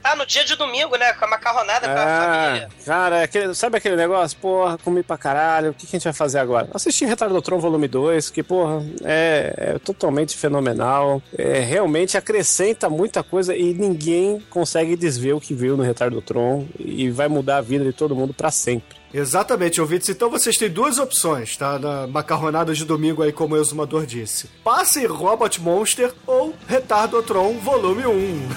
botar 0.09 0.17
no 0.17 0.27
dia 0.27 0.45
de 0.45 0.57
domingo, 0.57 0.97
né? 0.97 1.13
Com 1.13 1.25
a 1.25 1.29
macarronada 1.29 1.87
ah, 1.87 1.93
pra 1.93 2.07
família. 2.07 2.69
Cara, 2.85 3.23
aquele, 3.23 3.55
sabe 3.55 3.77
aquele 3.77 3.97
negócio? 3.97 4.39
Porra, 4.39 4.79
comi 4.79 5.03
pra 5.03 5.19
caralho, 5.19 5.71
o 5.71 5.75
que, 5.75 5.87
que 5.87 5.97
a 5.97 5.99
gente 5.99 6.05
vai 6.05 6.13
fazer 6.13 6.39
agora? 6.39 6.69
Assistir 6.73 7.07
Retardotron 7.07 7.59
Volume 7.59 7.89
2, 7.89 8.31
que, 8.31 8.43
porra, 8.43 8.83
é, 9.05 9.55
é 9.57 9.79
totalmente 9.79 10.37
fenomenal. 10.37 11.23
É, 11.37 11.61
realmente 11.61 12.17
acrescenta 12.17 12.89
muita 12.89 13.23
coisa 13.23 13.55
e 13.55 13.75
ninguém 13.75 14.41
consegue 14.49 14.97
desver 14.97 15.33
o 15.33 15.41
que 15.41 15.55
viu 15.55 15.77
no 15.77 15.83
Retardotron 15.83 16.67
e 16.79 17.11
vai 17.11 17.29
mudar 17.29 17.59
a 17.59 17.63
vida 17.63 17.85
de 17.85 17.93
todo 17.93 18.15
mundo 18.15 18.33
para 18.33 18.51
sempre. 18.51 18.98
Exatamente, 19.13 19.81
ouvintes. 19.81 20.09
Então 20.09 20.31
vocês 20.31 20.57
têm 20.57 20.69
duas 20.69 20.99
opções, 20.99 21.57
tá? 21.57 21.79
Na 21.79 22.07
macarronada 22.07 22.75
de 22.75 22.85
domingo 22.85 23.23
aí, 23.23 23.33
como 23.33 23.55
o 23.55 23.61
exumador 23.61 24.05
disse. 24.07 24.49
Passe 24.63 25.07
Robot 25.07 25.61
Monster 25.61 26.13
ou 26.27 26.55
Retardotron 26.67 27.55
Volume 27.59 28.07
1. 28.07 28.49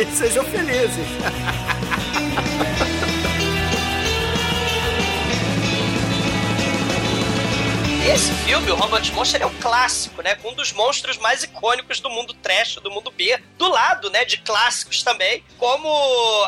e 0.00 0.06
sejam 0.06 0.44
felizes. 0.44 1.06
Esse 8.08 8.32
filme, 8.44 8.70
o 8.70 8.76
Robot 8.76 9.12
Monster, 9.12 9.42
é 9.42 9.46
um 9.46 9.54
clássico, 9.54 10.22
né? 10.22 10.38
Um 10.44 10.54
dos 10.54 10.72
monstros 10.72 11.18
mais 11.18 11.42
icônicos 11.42 11.98
do 11.98 12.08
mundo 12.08 12.32
trash, 12.34 12.76
do 12.76 12.88
mundo 12.88 13.10
B. 13.10 13.36
Do 13.58 13.68
lado, 13.68 14.08
né, 14.10 14.24
de 14.24 14.36
clássicos 14.38 15.02
também, 15.02 15.42
como 15.58 15.88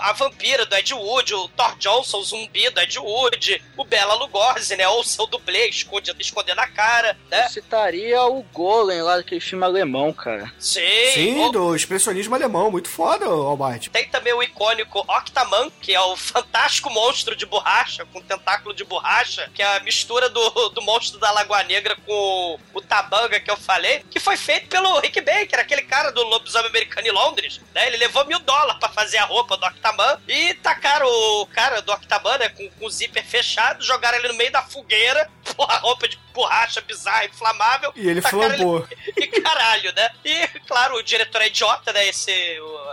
a 0.00 0.12
vampira 0.12 0.64
do 0.64 0.76
Ed 0.76 0.94
Wood, 0.94 1.34
o 1.34 1.48
Thor 1.48 1.76
Johnson, 1.78 2.18
o 2.18 2.22
zumbi 2.22 2.70
do 2.70 2.80
Ed 2.80 2.96
Wood, 3.00 3.64
o 3.76 3.84
Bela 3.84 4.14
Lugosi, 4.14 4.76
né? 4.76 4.86
Ou 4.86 5.02
seu 5.02 5.26
dublê, 5.26 5.66
esconde, 5.66 6.14
escondendo 6.20 6.60
a 6.60 6.66
cara, 6.68 7.18
né? 7.28 7.46
Eu 7.46 7.50
citaria 7.50 8.22
o 8.22 8.40
Golem 8.52 9.02
lá 9.02 9.16
daquele 9.16 9.40
filme 9.40 9.64
alemão, 9.64 10.12
cara. 10.12 10.52
Sim. 10.60 10.80
Sim, 11.12 11.44
o... 11.44 11.50
do 11.50 11.74
expressionismo 11.74 12.36
alemão. 12.36 12.70
Muito 12.70 12.88
foda, 12.88 13.26
Almighty. 13.26 13.90
Tem 13.90 14.08
também 14.08 14.32
o 14.32 14.42
icônico 14.44 15.00
Octaman, 15.00 15.70
que 15.80 15.92
é 15.92 16.00
o 16.00 16.16
fantástico 16.16 16.88
monstro 16.88 17.34
de 17.34 17.44
borracha, 17.44 18.06
com 18.12 18.22
tentáculo 18.22 18.72
de 18.72 18.84
borracha, 18.84 19.50
que 19.52 19.60
é 19.60 19.76
a 19.76 19.80
mistura 19.80 20.30
do, 20.30 20.68
do 20.68 20.80
monstro 20.82 21.18
da 21.18 21.32
Lagoa 21.32 21.47
Negra 21.64 21.96
com 22.06 22.58
o 22.72 22.80
Tabanga 22.80 23.40
que 23.40 23.50
eu 23.50 23.56
falei, 23.56 24.04
que 24.10 24.20
foi 24.20 24.36
feito 24.36 24.68
pelo 24.68 24.98
Rick 25.00 25.20
Baker, 25.20 25.58
aquele 25.58 25.82
cara 25.82 26.10
do 26.10 26.22
Lobisomem 26.22 26.68
Americano 26.68 27.06
em 27.06 27.10
Londres, 27.10 27.60
né? 27.74 27.86
Ele 27.86 27.96
levou 27.96 28.24
mil 28.26 28.38
dólares 28.40 28.78
pra 28.78 28.88
fazer 28.88 29.18
a 29.18 29.24
roupa 29.24 29.56
do 29.56 29.66
Octaman 29.66 30.20
e 30.26 30.54
tacaram 30.54 31.06
o 31.06 31.46
cara 31.46 31.80
do 31.82 31.92
Octaman, 31.92 32.38
né? 32.38 32.48
Com, 32.50 32.68
com 32.70 32.86
o 32.86 32.90
zíper 32.90 33.24
fechado, 33.24 33.84
jogaram 33.84 34.18
ele 34.18 34.28
no 34.28 34.34
meio 34.34 34.52
da 34.52 34.62
fogueira, 34.62 35.30
porra, 35.56 35.78
roupa 35.78 36.08
de 36.08 36.18
borracha 36.32 36.80
bizarra, 36.80 37.24
inflamável. 37.24 37.92
E 37.96 38.08
ele 38.08 38.22
flambou. 38.22 38.86
E 39.16 39.26
caralho, 39.40 39.92
né? 39.92 40.10
E, 40.24 40.46
claro, 40.66 40.94
o 40.96 41.02
diretor 41.02 41.42
é 41.42 41.48
idiota, 41.48 41.92
né? 41.92 42.06
Esse 42.06 42.32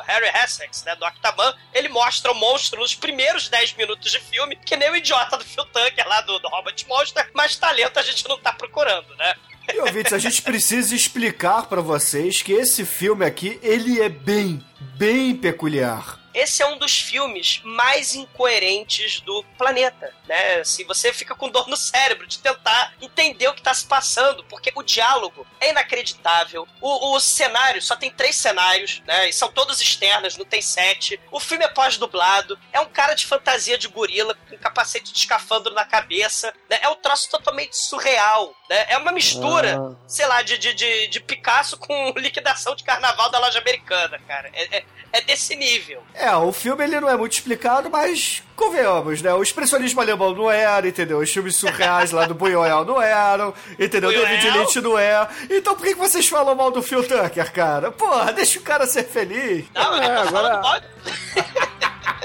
Harry 0.06 0.30
Essex, 0.44 0.84
né? 0.84 0.96
Do 0.96 1.06
Octaman, 1.06 1.54
ele 1.74 1.90
mostra 1.90 2.32
o 2.32 2.36
monstro 2.36 2.80
nos 2.80 2.96
primeiros 2.96 3.50
10 3.50 3.74
minutos 3.74 4.12
de 4.12 4.20
filme, 4.20 4.56
que 4.56 4.76
nem 4.76 4.90
o 4.90 4.96
idiota 4.96 5.38
do 5.38 5.44
Phil 5.44 5.66
Tucker 5.66 6.08
lá 6.08 6.22
do, 6.22 6.40
do 6.40 6.48
Robot 6.48 6.88
Monster, 6.88 7.30
mas 7.34 7.56
talento 7.56 8.00
a 8.00 8.04
gente 8.04 8.28
não 8.28 8.38
tá 8.52 8.54
procurando, 8.54 9.08
né? 9.18 9.34
E 9.74 9.80
ouvintes, 9.80 10.14
a 10.14 10.20
gente 10.20 10.42
precisa 10.42 10.96
explicar 10.96 11.66
para 11.66 11.82
vocês 11.82 12.42
que 12.42 12.54
esse 12.54 12.86
filme 12.86 13.26
aqui, 13.26 13.60
ele 13.64 14.00
é 14.00 14.10
bem, 14.10 14.64
bem 14.98 15.36
peculiar 15.36 16.25
esse 16.36 16.62
é 16.62 16.68
um 16.68 16.78
dos 16.78 17.00
filmes 17.00 17.62
mais 17.64 18.14
incoerentes 18.14 19.22
do 19.22 19.42
planeta, 19.58 20.14
né? 20.28 20.64
Se 20.66 20.84
você 20.84 21.14
fica 21.14 21.34
com 21.34 21.50
dor 21.50 21.68
no 21.70 21.78
cérebro 21.78 22.28
de 22.28 22.40
tentar 22.40 22.94
entender 23.02 23.48
o 23.48 23.54
que 23.54 23.62
está 23.62 23.74
se 23.74 23.86
passando, 23.86 24.44
porque 24.44 24.72
o 24.76 24.84
diálogo 24.84 25.48
é 25.62 25.70
inacreditável. 25.70 26.68
O, 26.82 27.16
o, 27.16 27.20
cenário 27.22 27.82
só 27.82 27.96
tem 27.96 28.12
três 28.12 28.36
cenários, 28.36 29.02
né? 29.08 29.30
E 29.30 29.34
são 29.34 29.50
todos 29.50 29.80
externas, 29.82 30.36
não 30.38 30.46
tem 30.46 30.62
sete. 30.62 31.20
O 31.32 31.40
filme 31.40 31.64
é 31.64 31.70
pós-dublado. 31.70 32.60
É 32.74 32.82
um 32.82 32.86
cara 32.86 33.14
de 33.14 33.26
fantasia 33.26 33.78
de 33.78 33.88
gorila 33.88 34.36
com 34.50 34.58
capacete 34.58 35.14
de 35.14 35.18
escafandro 35.18 35.74
na 35.74 35.86
cabeça. 35.86 36.54
Né? 36.70 36.80
É 36.82 36.90
um 36.90 36.96
troço 36.96 37.30
totalmente 37.30 37.78
surreal. 37.78 38.54
Né? 38.70 38.86
É 38.90 38.98
uma 38.98 39.12
mistura, 39.12 39.80
ah. 39.80 39.96
sei 40.08 40.26
lá, 40.28 40.42
de, 40.42 40.58
de, 40.58 40.74
de, 40.74 41.08
de, 41.08 41.20
Picasso 41.20 41.78
com 41.78 42.14
liquidação 42.18 42.76
de 42.76 42.84
carnaval 42.84 43.30
da 43.30 43.40
loja 43.40 43.60
americana, 43.60 44.20
cara. 44.28 44.50
É, 44.54 44.78
é, 44.78 44.86
é 45.14 45.22
desse 45.22 45.56
nível. 45.56 46.04
É, 46.14 46.25
o 46.34 46.52
filme 46.52 46.84
ele 46.84 47.00
não 47.00 47.10
é 47.10 47.18
muito 47.18 47.34
explicado, 47.34 47.90
mas 47.90 48.44
convenhamos, 48.56 49.22
né? 49.22 49.34
O 49.34 49.44
expressionismo 49.44 50.02
alemão 50.02 50.34
não 50.34 50.50
era, 50.50 50.88
entendeu? 50.88 51.20
Os 51.20 51.32
filmes 51.32 51.56
surreais 51.56 52.12
lá 52.12 52.26
do 52.26 52.36
Buñuel 52.36 52.86
não 52.86 53.02
eram, 53.02 53.54
entendeu? 53.80 54.12
Buñuel? 54.12 54.28
David 54.28 54.58
Lynch 54.58 54.82
não 54.82 54.98
é. 54.98 55.28
Então 55.50 55.76
por 55.76 55.86
que 55.86 55.96
vocês 55.96 56.28
falam 56.28 56.56
mal 56.56 56.72
do 56.72 56.82
Phil 56.82 57.04
Tucker, 57.04 57.52
cara? 57.52 57.92
Porra, 57.92 58.32
deixa 58.34 58.60
o 58.60 58.62
cara 58.62 58.88
ser 58.88 59.04
feliz. 59.04 59.66
Não, 59.74 59.96
é, 59.96 60.18
agora... 60.18 60.82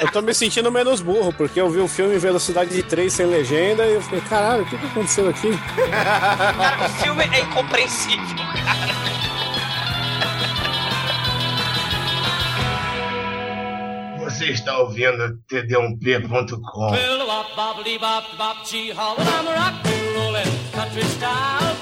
Eu 0.00 0.10
tô 0.10 0.22
me 0.22 0.32
sentindo 0.32 0.72
menos 0.72 1.02
burro, 1.02 1.30
porque 1.32 1.60
eu 1.60 1.68
vi 1.68 1.78
o 1.78 1.86
filme 1.86 2.14
em 2.14 2.18
velocidade 2.18 2.70
de 2.70 2.82
3 2.82 3.12
sem 3.12 3.26
legenda 3.26 3.84
e 3.84 3.94
eu 3.94 4.00
falei, 4.00 4.20
caralho, 4.22 4.62
o 4.62 4.66
que, 4.66 4.78
que 4.78 4.86
aconteceu 4.86 5.28
aqui? 5.28 5.50
Cara, 5.90 6.86
o 6.86 6.88
filme 7.02 7.24
é 7.24 7.40
incompreensível, 7.40 8.36
cara. 8.64 9.19
Você 14.40 14.52
está 14.52 14.78
ouvindo 14.78 15.38
td1p.com. 15.50 16.94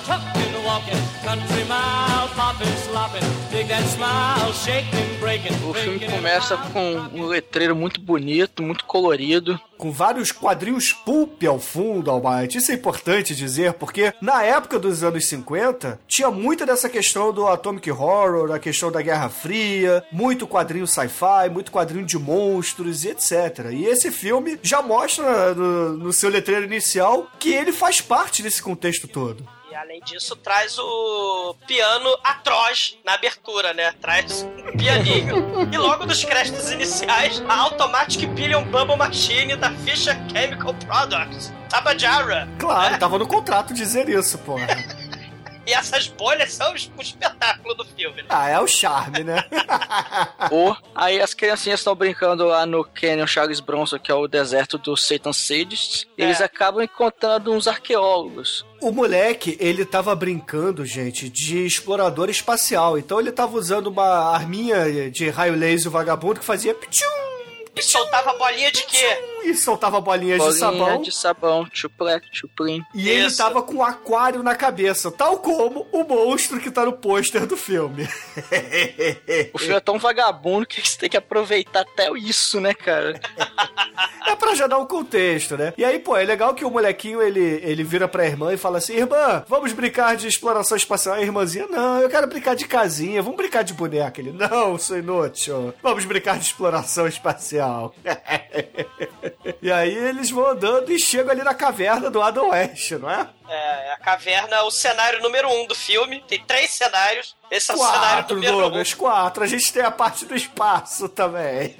tucking, 0.05 0.65
walking, 0.65 1.01
country 1.23 1.65
mile, 1.65 2.29
popping, 2.35 2.73
slopping, 2.89 3.21
dig 3.51 3.69
that 3.69 3.85
smile, 3.85 4.53
shaking, 4.53 5.21
breaking. 5.21 5.55
O 5.69 5.75
filme 5.75 6.01
começa 6.01 6.57
com 6.73 6.97
um 7.15 7.27
letreiro 7.27 7.77
muito 7.77 8.01
bonito, 8.01 8.63
muito 8.63 8.85
colorido. 8.85 9.61
Com 9.77 9.93
vários 9.93 10.33
quadrinhos 10.33 10.93
pulp 10.93 11.45
ao 11.45 11.61
fundo, 11.61 12.11
Almighty. 12.11 12.59
Isso 12.59 12.73
é 12.73 12.75
importante 12.75 13.37
dizer, 13.37 13.75
porque 13.75 14.13
na 14.21 14.43
época 14.43 14.79
dos 14.79 15.05
anos 15.05 15.27
50, 15.27 16.01
tinha 16.09 16.31
muita 16.31 16.67
dessa 16.67 16.89
questão 16.89 17.33
do 17.33 17.47
Atomic 17.47 17.89
Horror, 17.91 18.51
a 18.53 18.59
questão 18.59 18.91
da 18.91 19.01
Guerra 19.01 19.29
Fria, 19.29 20.03
muito 20.11 20.49
quadrinho 20.49 20.87
sci-fi, 20.87 21.49
muito 21.53 21.71
quadrinho 21.71 22.05
de 22.05 22.19
monstros 22.49 23.05
e 23.05 23.11
etc. 23.11 23.71
E 23.73 23.85
esse 23.85 24.11
filme 24.11 24.59
já 24.63 24.83
mostra 24.83 25.55
no, 25.55 25.97
no 25.97 26.13
seu 26.13 26.31
letreiro 26.31 26.65
inicial 26.65 27.31
que 27.39 27.53
ele 27.53 27.73
faz 27.73 28.01
parte 28.01 28.43
desse 28.43 28.63
contexto 28.63 29.07
todo. 29.07 29.47
E 29.71 29.75
além 29.75 30.01
disso, 30.01 30.35
traz 30.35 30.79
o 30.79 31.55
piano 31.67 32.17
atroz 32.25 32.99
na 33.05 33.15
abertura, 33.15 33.75
né? 33.75 33.93
Traz 34.01 34.43
um 34.43 34.77
pianinho. 34.77 35.69
e 35.73 35.77
logo 35.77 36.07
dos 36.07 36.25
créditos 36.25 36.71
iniciais, 36.71 37.43
a 37.47 37.57
Automatic 37.59 38.27
Billion 38.31 38.65
Bubble 38.65 38.97
Machine 38.97 39.57
da 39.57 39.71
Fisher 39.73 40.17
Chemical 40.33 40.75
Products. 40.75 41.53
Tabajara. 41.69 42.49
Claro, 42.59 42.99
tava 42.99 43.19
no 43.19 43.27
contrato 43.27 43.75
dizer 43.75 44.09
isso, 44.09 44.39
porra. 44.39 44.67
E 45.69 45.75
essas 45.75 46.07
bolhas 46.07 46.55
são 46.55 46.73
o 46.73 47.03
espetáculo 47.03 47.75
do 47.75 47.85
filme, 47.85 48.23
né? 48.23 48.29
Ah, 48.31 48.49
é 48.49 48.59
o 48.59 48.67
charme, 48.67 49.23
né? 49.23 49.45
Ou 50.51 50.75
aí 50.95 51.21
as 51.21 51.35
criancinhas 51.35 51.81
estão 51.81 51.95
brincando 51.95 52.47
lá 52.47 52.65
no 52.65 52.83
Canyon 52.83 53.27
Charles 53.27 53.61
Bronson, 53.61 53.99
que 53.99 54.11
é 54.11 54.15
o 54.15 54.27
deserto 54.27 54.79
dos 54.79 55.07
Satan 55.07 55.35
Sadists. 55.35 56.07
É. 56.17 56.23
Eles 56.23 56.41
acabam 56.41 56.83
encontrando 56.83 57.53
uns 57.53 57.69
arqueólogos. 57.69 58.65
O 58.81 58.91
moleque, 58.91 59.59
ele 59.61 59.85
tava 59.85 60.15
brincando, 60.15 60.87
gente, 60.87 61.29
de 61.29 61.67
explorador 61.67 62.31
espacial. 62.31 62.97
Então 62.97 63.21
ele 63.21 63.31
tava 63.31 63.55
usando 63.55 63.89
uma 63.89 64.33
arminha 64.33 65.11
de 65.11 65.29
raio 65.29 65.55
laser 65.55 65.93
vagabundo 65.93 66.41
que 66.41 66.47
fazia 66.47 66.75
pichum, 66.75 67.05
E 67.79 67.83
soltava 67.83 68.33
bolinha 68.35 68.73
de 68.73 68.83
quê? 68.85 69.19
e 69.45 69.55
soltava 69.55 70.01
bolinhas 70.01 70.39
Bolinha 70.39 70.53
de 70.53 70.59
sabão. 70.59 71.03
de 71.03 71.13
sabão, 71.15 71.69
chuplec, 71.73 72.27
chuplim. 72.33 72.83
E 72.95 73.09
ele 73.09 73.27
Isso. 73.27 73.39
tava 73.39 73.63
com 73.63 73.77
um 73.77 73.85
aquário 73.85 74.43
na 74.43 74.55
cabeça, 74.55 75.11
tal 75.11 75.39
como 75.39 75.87
o 75.93 76.03
monstro 76.05 76.61
que 76.61 76.71
tá 76.71 76.85
no 76.85 76.93
pôster 76.93 77.47
do 77.47 77.57
filme. 77.57 78.09
O 79.53 79.59
filme 79.59 79.75
é 79.75 79.81
tão 79.81 79.99
vagabundo 79.99 80.67
que 80.67 80.81
você 80.87 80.99
tem 80.99 81.09
que 81.09 81.17
aproveitar 81.17 81.81
até 81.81 82.11
isso, 82.19 82.61
né, 82.61 82.75
cara? 82.75 83.21
É 84.27 84.37
pra 84.37 84.55
já 84.55 84.67
dar 84.67 84.79
um 84.79 84.87
contexto, 84.87 85.57
né? 85.57 85.73
E 85.77 85.85
aí, 85.85 85.99
pô, 85.99 86.17
é 86.17 86.25
legal 86.25 86.55
que 86.55 86.65
o 86.65 86.71
molequinho, 86.71 87.23
ele, 87.23 87.61
ele 87.63 87.83
vira 87.83 88.07
pra 88.07 88.27
irmã 88.27 88.53
e 88.53 88.57
fala 88.57 88.79
assim, 88.79 88.95
irmã, 88.95 89.45
vamos 89.49 89.73
brincar 89.73 90.17
de 90.17 90.29
exploração 90.29 90.77
espacial. 90.77 91.15
A 91.15 91.23
irmãzinha, 91.23 91.67
não, 91.69 92.01
eu 92.01 92.09
quero 92.09 92.27
brincar 92.27 92.55
de 92.55 92.67
casinha, 92.67 93.23
vamos 93.23 93.37
brincar 93.37 93.63
de 93.63 93.73
boneca. 93.73 94.21
Ele, 94.21 94.33
não, 94.33 94.79
sou 94.79 94.99
inútil, 94.99 95.73
vamos 95.83 96.05
brincar 96.05 96.39
de 96.39 96.45
exploração 96.45 97.07
espacial. 97.07 97.68
e 99.63 99.71
aí 99.71 99.95
eles 99.95 100.31
vão 100.31 100.47
andando 100.47 100.93
e 100.93 100.99
chegam 100.99 101.31
ali 101.33 101.43
na 101.43 101.55
caverna 101.55 102.11
do 102.11 102.23
Adam 102.23 102.51
West, 102.51 102.93
não 102.93 103.11
é? 103.11 103.29
É, 103.49 103.93
a 103.93 103.99
caverna, 103.99 104.63
o 104.65 104.71
cenário 104.71 105.23
número 105.23 105.49
um 105.49 105.67
do 105.67 105.75
filme. 105.75 106.23
Tem 106.29 106.43
três 106.45 106.71
cenários. 106.71 107.37
Esse 107.51 107.71
é 107.71 107.75
o 107.75 107.79
cenário 107.79 108.01
Quatro, 108.01 108.35
número 108.37 108.57
um. 108.57 108.61
Douglas, 108.61 108.95
quatro. 108.95 109.43
A 109.45 109.47
gente 109.47 109.73
tem 109.73 109.83
a 109.83 109.91
parte 109.91 110.25
do 110.27 110.35
espaço 110.35 111.09
também. 111.09 111.75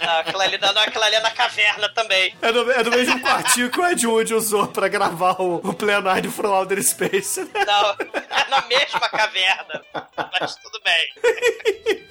Ah, 0.00 0.20
aquela 0.20 0.44
ali, 0.44 0.58
não, 0.58 0.68
aquela 0.78 1.06
ali 1.06 1.16
é 1.16 1.20
na 1.20 1.30
caverna 1.30 1.88
também. 1.88 2.36
É 2.42 2.52
no, 2.52 2.70
é 2.70 2.82
no 2.82 2.90
mesmo 2.90 3.20
quartinho 3.20 3.70
que 3.70 3.80
o 3.80 3.86
Ed 3.86 4.06
Wood 4.06 4.34
usou 4.34 4.66
pra 4.68 4.88
gravar 4.88 5.40
o, 5.40 5.56
o 5.56 5.72
Plenário 5.74 6.30
from 6.30 6.50
Outer 6.50 6.82
Space. 6.82 7.40
né? 7.42 7.64
Não, 7.66 7.90
é 7.90 8.48
na 8.48 8.60
mesma 8.62 9.08
caverna. 9.08 9.82
Mas 10.38 10.54
tudo 10.56 10.80
bem. 10.84 12.06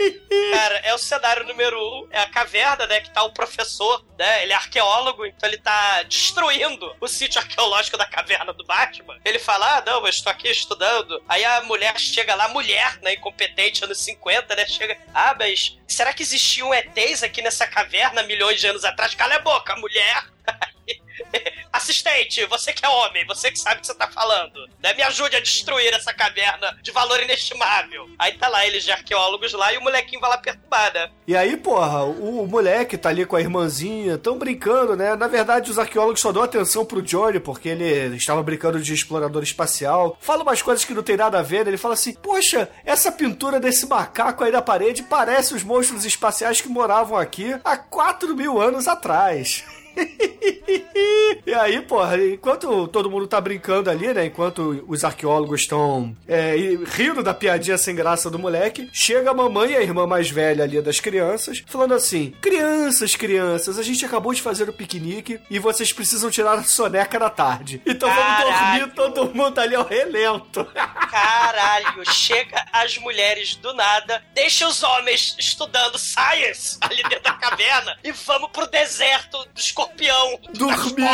Cara, 0.51 0.75
é 0.79 0.93
o 0.93 0.97
cenário 0.97 1.45
número 1.45 1.77
um. 1.79 2.07
É 2.11 2.19
a 2.21 2.29
caverna, 2.29 2.85
né? 2.87 3.01
Que 3.01 3.09
tá 3.11 3.23
o 3.23 3.31
professor, 3.31 4.03
né? 4.17 4.43
Ele 4.43 4.53
é 4.53 4.55
arqueólogo, 4.55 5.25
então 5.25 5.47
ele 5.47 5.57
tá 5.57 6.03
destruindo 6.03 6.95
o 6.99 7.07
sítio 7.07 7.39
arqueológico 7.39 7.97
da 7.97 8.05
caverna 8.05 8.51
do 8.53 8.65
Batman. 8.65 9.17
Ele 9.23 9.39
fala: 9.39 9.77
Ah, 9.77 9.83
não, 9.85 10.01
eu 10.01 10.07
estou 10.07 10.31
aqui 10.31 10.49
estudando. 10.49 11.21
Aí 11.27 11.43
a 11.45 11.61
mulher 11.61 11.97
chega 11.99 12.35
lá, 12.35 12.47
mulher, 12.49 12.94
Incompetente, 13.13 13.83
anos 13.83 13.99
50, 13.99 14.55
né? 14.55 14.65
Chega. 14.65 14.97
Ah, 15.13 15.35
mas 15.37 15.77
será 15.87 16.13
que 16.13 16.23
existiam 16.23 16.73
ETs 16.73 17.23
aqui 17.23 17.41
nessa 17.41 17.67
caverna 17.67 18.23
milhões 18.23 18.59
de 18.59 18.67
anos 18.67 18.83
atrás? 18.83 19.13
Cala 19.15 19.35
a 19.35 19.39
boca, 19.39 19.75
mulher! 19.75 20.23
Assistente, 21.71 22.45
você 22.45 22.71
que 22.73 22.85
é 22.85 22.89
homem, 22.89 23.25
você 23.25 23.51
que 23.51 23.59
sabe 23.59 23.77
o 23.77 23.81
que 23.81 23.87
você 23.87 23.95
tá 23.95 24.07
falando, 24.07 24.67
né? 24.81 24.93
Me 24.93 25.03
ajude 25.03 25.35
a 25.35 25.39
destruir 25.39 25.93
essa 25.93 26.13
caverna 26.13 26.77
de 26.81 26.91
valor 26.91 27.21
inestimável. 27.21 28.09
Aí 28.17 28.33
tá 28.33 28.47
lá 28.47 28.65
eles 28.65 28.83
de 28.83 28.91
arqueólogos 28.91 29.53
lá 29.53 29.73
e 29.73 29.77
o 29.77 29.81
molequinho 29.81 30.21
vai 30.21 30.29
lá 30.29 30.37
perturbar, 30.37 30.93
né? 30.93 31.09
E 31.27 31.35
aí, 31.35 31.57
porra, 31.57 32.03
o, 32.03 32.43
o 32.43 32.47
moleque 32.47 32.97
tá 32.97 33.09
ali 33.09 33.25
com 33.25 33.35
a 33.35 33.41
irmãzinha, 33.41 34.17
tão 34.17 34.37
brincando, 34.37 34.95
né? 34.95 35.15
Na 35.15 35.27
verdade, 35.27 35.69
os 35.69 35.79
arqueólogos 35.79 36.21
só 36.21 36.31
dão 36.31 36.43
atenção 36.43 36.85
pro 36.85 37.01
Johnny, 37.01 37.39
porque 37.39 37.69
ele 37.69 38.15
estava 38.15 38.41
brincando 38.41 38.79
de 38.79 38.93
explorador 38.93 39.43
espacial. 39.43 40.17
Fala 40.21 40.43
umas 40.43 40.61
coisas 40.61 40.85
que 40.85 40.93
não 40.93 41.03
tem 41.03 41.17
nada 41.17 41.39
a 41.39 41.43
ver, 41.43 41.65
né? 41.65 41.71
Ele 41.71 41.77
fala 41.77 41.93
assim: 41.93 42.13
Poxa, 42.13 42.69
essa 42.85 43.11
pintura 43.11 43.59
desse 43.59 43.85
macaco 43.85 44.43
aí 44.43 44.51
na 44.51 44.61
parede 44.61 45.03
parece 45.03 45.53
os 45.53 45.63
monstros 45.63 46.05
espaciais 46.05 46.61
que 46.61 46.69
moravam 46.69 47.17
aqui 47.17 47.55
há 47.63 47.77
4 47.77 48.35
mil 48.35 48.61
anos 48.61 48.87
atrás. 48.87 49.63
e 51.45 51.53
aí, 51.53 51.81
porra, 51.81 52.17
enquanto 52.17 52.87
todo 52.87 53.09
mundo 53.09 53.27
tá 53.27 53.39
brincando 53.39 53.89
ali, 53.89 54.13
né? 54.13 54.25
Enquanto 54.25 54.83
os 54.87 55.03
arqueólogos 55.03 55.61
estão 55.61 56.15
é, 56.27 56.55
rindo 56.87 57.23
da 57.23 57.33
piadinha 57.33 57.77
sem 57.77 57.95
graça 57.95 58.29
do 58.29 58.39
moleque, 58.39 58.89
chega 58.91 59.31
a 59.31 59.33
mamãe 59.33 59.71
e 59.71 59.75
a 59.75 59.81
irmã 59.81 60.05
mais 60.05 60.29
velha 60.29 60.63
ali 60.63 60.81
das 60.81 60.99
crianças, 60.99 61.63
falando 61.67 61.93
assim: 61.93 62.31
Crianças, 62.41 63.15
crianças, 63.15 63.79
a 63.79 63.83
gente 63.83 64.05
acabou 64.05 64.33
de 64.33 64.41
fazer 64.41 64.69
o 64.69 64.73
piquenique 64.73 65.39
e 65.49 65.59
vocês 65.59 65.91
precisam 65.91 66.29
tirar 66.29 66.53
a 66.53 66.63
soneca 66.63 67.19
da 67.19 67.29
tarde. 67.29 67.81
Então 67.85 68.09
vamos 68.09 68.23
Caralho. 68.23 68.79
dormir 68.79 68.95
todo 68.95 69.33
mundo 69.33 69.59
ali 69.59 69.75
ao 69.75 69.85
relento. 69.85 70.65
Caralho, 71.09 72.03
chega 72.11 72.65
as 72.71 72.97
mulheres 72.97 73.55
do 73.55 73.73
nada, 73.73 74.23
deixa 74.33 74.67
os 74.67 74.83
homens 74.83 75.35
estudando 75.39 75.97
science 75.97 76.77
ali 76.81 77.01
dentro 77.03 77.23
da 77.23 77.33
caverna 77.33 77.97
e 78.03 78.11
vamos 78.11 78.49
pro 78.51 78.67
deserto 78.67 79.37
do 79.53 79.59
escorpião, 79.85 80.39
Dormir. 80.53 81.07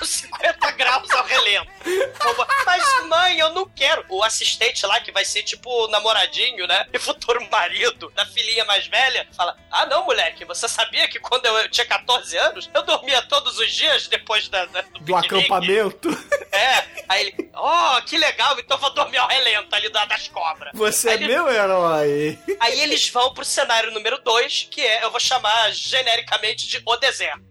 aos 0.00 0.08
50 0.08 0.70
graus 0.72 1.10
ao 1.10 1.24
relento. 1.24 1.70
Mas 2.66 3.06
mãe, 3.08 3.38
eu 3.38 3.50
não 3.50 3.68
quero. 3.68 4.04
O 4.08 4.22
assistente 4.22 4.84
lá, 4.86 5.00
que 5.00 5.10
vai 5.12 5.24
ser 5.24 5.42
tipo 5.42 5.68
o 5.70 5.88
namoradinho, 5.88 6.66
né? 6.66 6.86
E 6.92 6.98
futuro 6.98 7.40
marido 7.50 8.10
da 8.14 8.24
filhinha 8.26 8.64
mais 8.64 8.86
velha, 8.86 9.26
fala: 9.36 9.56
Ah, 9.70 9.86
não, 9.86 10.04
moleque, 10.04 10.44
você 10.44 10.68
sabia 10.68 11.08
que 11.08 11.18
quando 11.18 11.46
eu 11.46 11.68
tinha 11.70 11.86
14 11.86 12.36
anos, 12.36 12.70
eu 12.74 12.82
dormia 12.82 13.22
todos 13.22 13.58
os 13.58 13.72
dias 13.72 14.06
depois 14.08 14.48
da, 14.48 14.64
da- 14.66 14.82
do, 14.82 15.00
Do 15.00 15.14
piquenique?" 15.20 15.26
acampamento. 15.52 16.08
É, 16.52 17.01
aí 17.12 17.20
ele, 17.26 17.50
oh, 17.54 18.02
que 18.06 18.16
legal, 18.18 18.58
então 18.58 18.76
vou 18.78 18.90
dormir 18.94 19.18
ao 19.18 19.28
relento 19.28 19.74
ali 19.74 19.88
da- 19.90 20.04
das 20.04 20.28
cobras. 20.28 20.72
Você 20.74 21.08
é 21.08 21.12
Aí 21.12 21.18
ele- 21.24 21.26
meu 21.32 21.48
herói. 21.50 22.38
Aí 22.60 22.80
eles 22.80 23.08
vão 23.08 23.32
pro 23.34 23.44
cenário 23.44 23.90
número 23.92 24.18
2, 24.22 24.68
que 24.70 24.80
é, 24.80 25.04
eu 25.04 25.10
vou 25.10 25.20
chamar 25.20 25.70
genericamente 25.72 26.66
de 26.68 26.80
O 26.84 26.96
Deserto. 26.96 27.42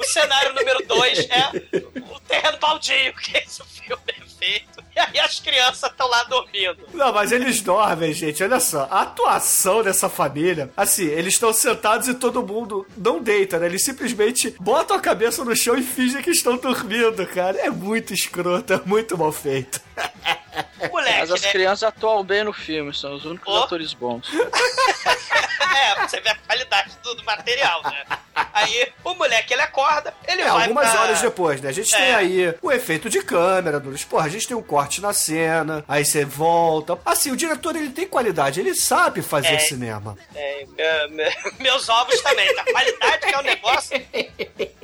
O 0.00 0.04
cenário 0.04 0.52
número 0.54 0.84
2 0.86 1.18
é 1.30 1.82
o 2.12 2.20
terreno 2.20 2.58
baldio, 2.58 3.14
que 3.16 3.36
esse 3.38 3.62
filme 3.64 4.02
é 4.08 4.27
feito. 4.38 4.82
E 4.94 4.98
aí 4.98 5.18
as 5.18 5.40
crianças 5.40 5.90
estão 5.90 6.08
lá 6.08 6.24
dormindo. 6.24 6.78
Não, 6.92 7.12
mas 7.12 7.32
eles 7.32 7.60
dormem, 7.60 8.12
gente. 8.12 8.42
Olha 8.42 8.60
só. 8.60 8.88
A 8.90 9.02
atuação 9.02 9.82
dessa 9.82 10.08
família. 10.08 10.70
Assim, 10.76 11.04
eles 11.04 11.34
estão 11.34 11.52
sentados 11.52 12.08
e 12.08 12.14
todo 12.14 12.46
mundo 12.46 12.86
não 12.96 13.22
deita, 13.22 13.58
né? 13.58 13.66
Eles 13.66 13.84
simplesmente 13.84 14.54
botam 14.60 14.96
a 14.96 15.00
cabeça 15.00 15.44
no 15.44 15.54
chão 15.54 15.76
e 15.76 15.82
fingem 15.82 16.22
que 16.22 16.30
estão 16.30 16.56
dormindo, 16.56 17.26
cara. 17.26 17.58
É 17.58 17.70
muito 17.70 18.12
escroto, 18.12 18.72
é 18.72 18.80
muito 18.84 19.16
mal 19.16 19.32
feito. 19.32 19.80
Moleque, 20.90 21.18
Mas 21.20 21.30
as 21.30 21.42
né? 21.42 21.50
crianças 21.52 21.82
atuam 21.84 22.22
bem 22.24 22.44
no 22.44 22.52
filme, 22.52 22.94
são 22.94 23.14
os 23.14 23.24
únicos 23.24 23.52
Oh. 23.52 23.64
atores 23.64 23.92
bons. 23.94 24.28
É, 25.78 25.94
você 26.06 26.20
vê 26.20 26.30
a 26.30 26.34
qualidade 26.34 26.90
do, 27.02 27.14
do 27.14 27.24
material, 27.24 27.82
né? 27.84 28.04
Aí 28.52 28.92
o 29.04 29.14
moleque 29.14 29.52
ele 29.52 29.62
acorda, 29.62 30.12
ele 30.26 30.42
É, 30.42 30.50
vai 30.50 30.62
algumas 30.62 30.90
pra... 30.90 31.02
horas 31.02 31.20
depois, 31.20 31.60
né? 31.60 31.68
A 31.68 31.72
gente 31.72 31.94
É. 31.94 31.98
tem 31.98 32.14
aí 32.14 32.54
o 32.62 32.72
efeito 32.72 33.08
de 33.10 33.22
câmera, 33.22 33.78
Duros. 33.78 34.02
Porra, 34.04 34.26
a 34.26 34.28
gente 34.28 34.46
tem 34.48 34.56
um 34.56 34.62
corte 34.62 35.00
na 35.00 35.12
cena, 35.12 35.84
aí 35.86 36.04
você 36.04 36.24
volta. 36.24 36.98
Assim, 37.04 37.30
o 37.30 37.36
diretor, 37.36 37.76
ele 37.76 37.90
tem 37.90 38.06
qualidade, 38.08 38.58
ele 38.60 38.74
sabe 38.74 39.22
fazer 39.22 39.54
É. 39.54 39.58
cinema. 39.58 40.16
É, 40.34 41.06
me- 41.08 41.36
meus 41.60 41.88
ovos 41.88 42.20
também, 42.22 42.48
a 42.58 42.64
qualidade 42.64 43.26
que 43.26 43.34
é 43.34 43.38
o 43.38 43.42
negócio. 43.42 44.06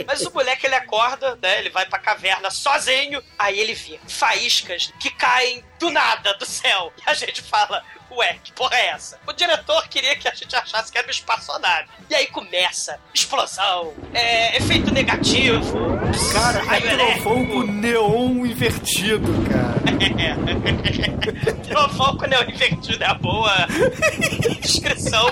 Mas 0.06 0.20
o 0.22 0.32
moleque 0.32 0.66
ele 0.66 0.74
acorda, 0.76 1.36
né? 1.42 1.58
Ele 1.58 1.70
vai 1.70 1.86
pra 1.86 1.98
caverna 1.98 2.50
sozinho, 2.50 3.22
aí 3.38 3.58
ele 3.58 3.74
vê 3.74 3.98
faíscas 4.06 4.92
que 5.00 5.10
caem 5.10 5.63
do 5.78 5.90
nada 5.90 6.34
do 6.34 6.46
céu. 6.46 6.92
E 6.98 7.10
a 7.10 7.14
gente 7.14 7.42
fala. 7.42 7.82
Ué, 8.10 8.38
que 8.44 8.52
porra 8.52 8.76
é 8.76 8.86
essa? 8.90 9.18
O 9.26 9.32
diretor 9.32 9.88
queria 9.88 10.14
que 10.14 10.28
a 10.28 10.34
gente 10.34 10.54
achasse 10.54 10.92
que 10.92 10.96
era 10.96 11.04
uma 11.04 11.10
espaçonave. 11.10 11.88
E 12.08 12.14
aí 12.14 12.28
começa 12.28 13.00
explosão, 13.12 13.92
é, 14.12 14.56
efeito 14.56 14.92
negativo, 14.92 15.76
Cara, 16.32 16.62
é 16.76 16.80
trovão 16.80 17.46
com 17.46 17.62
neon 17.62 18.46
invertido, 18.46 19.26
cara. 19.50 19.74
Trovão 21.66 22.16
quando 22.16 22.34
eu 22.34 22.48
invertido 22.48 23.02
é 23.02 23.06
a 23.06 23.14
boa 23.14 23.66
descrição. 24.60 25.26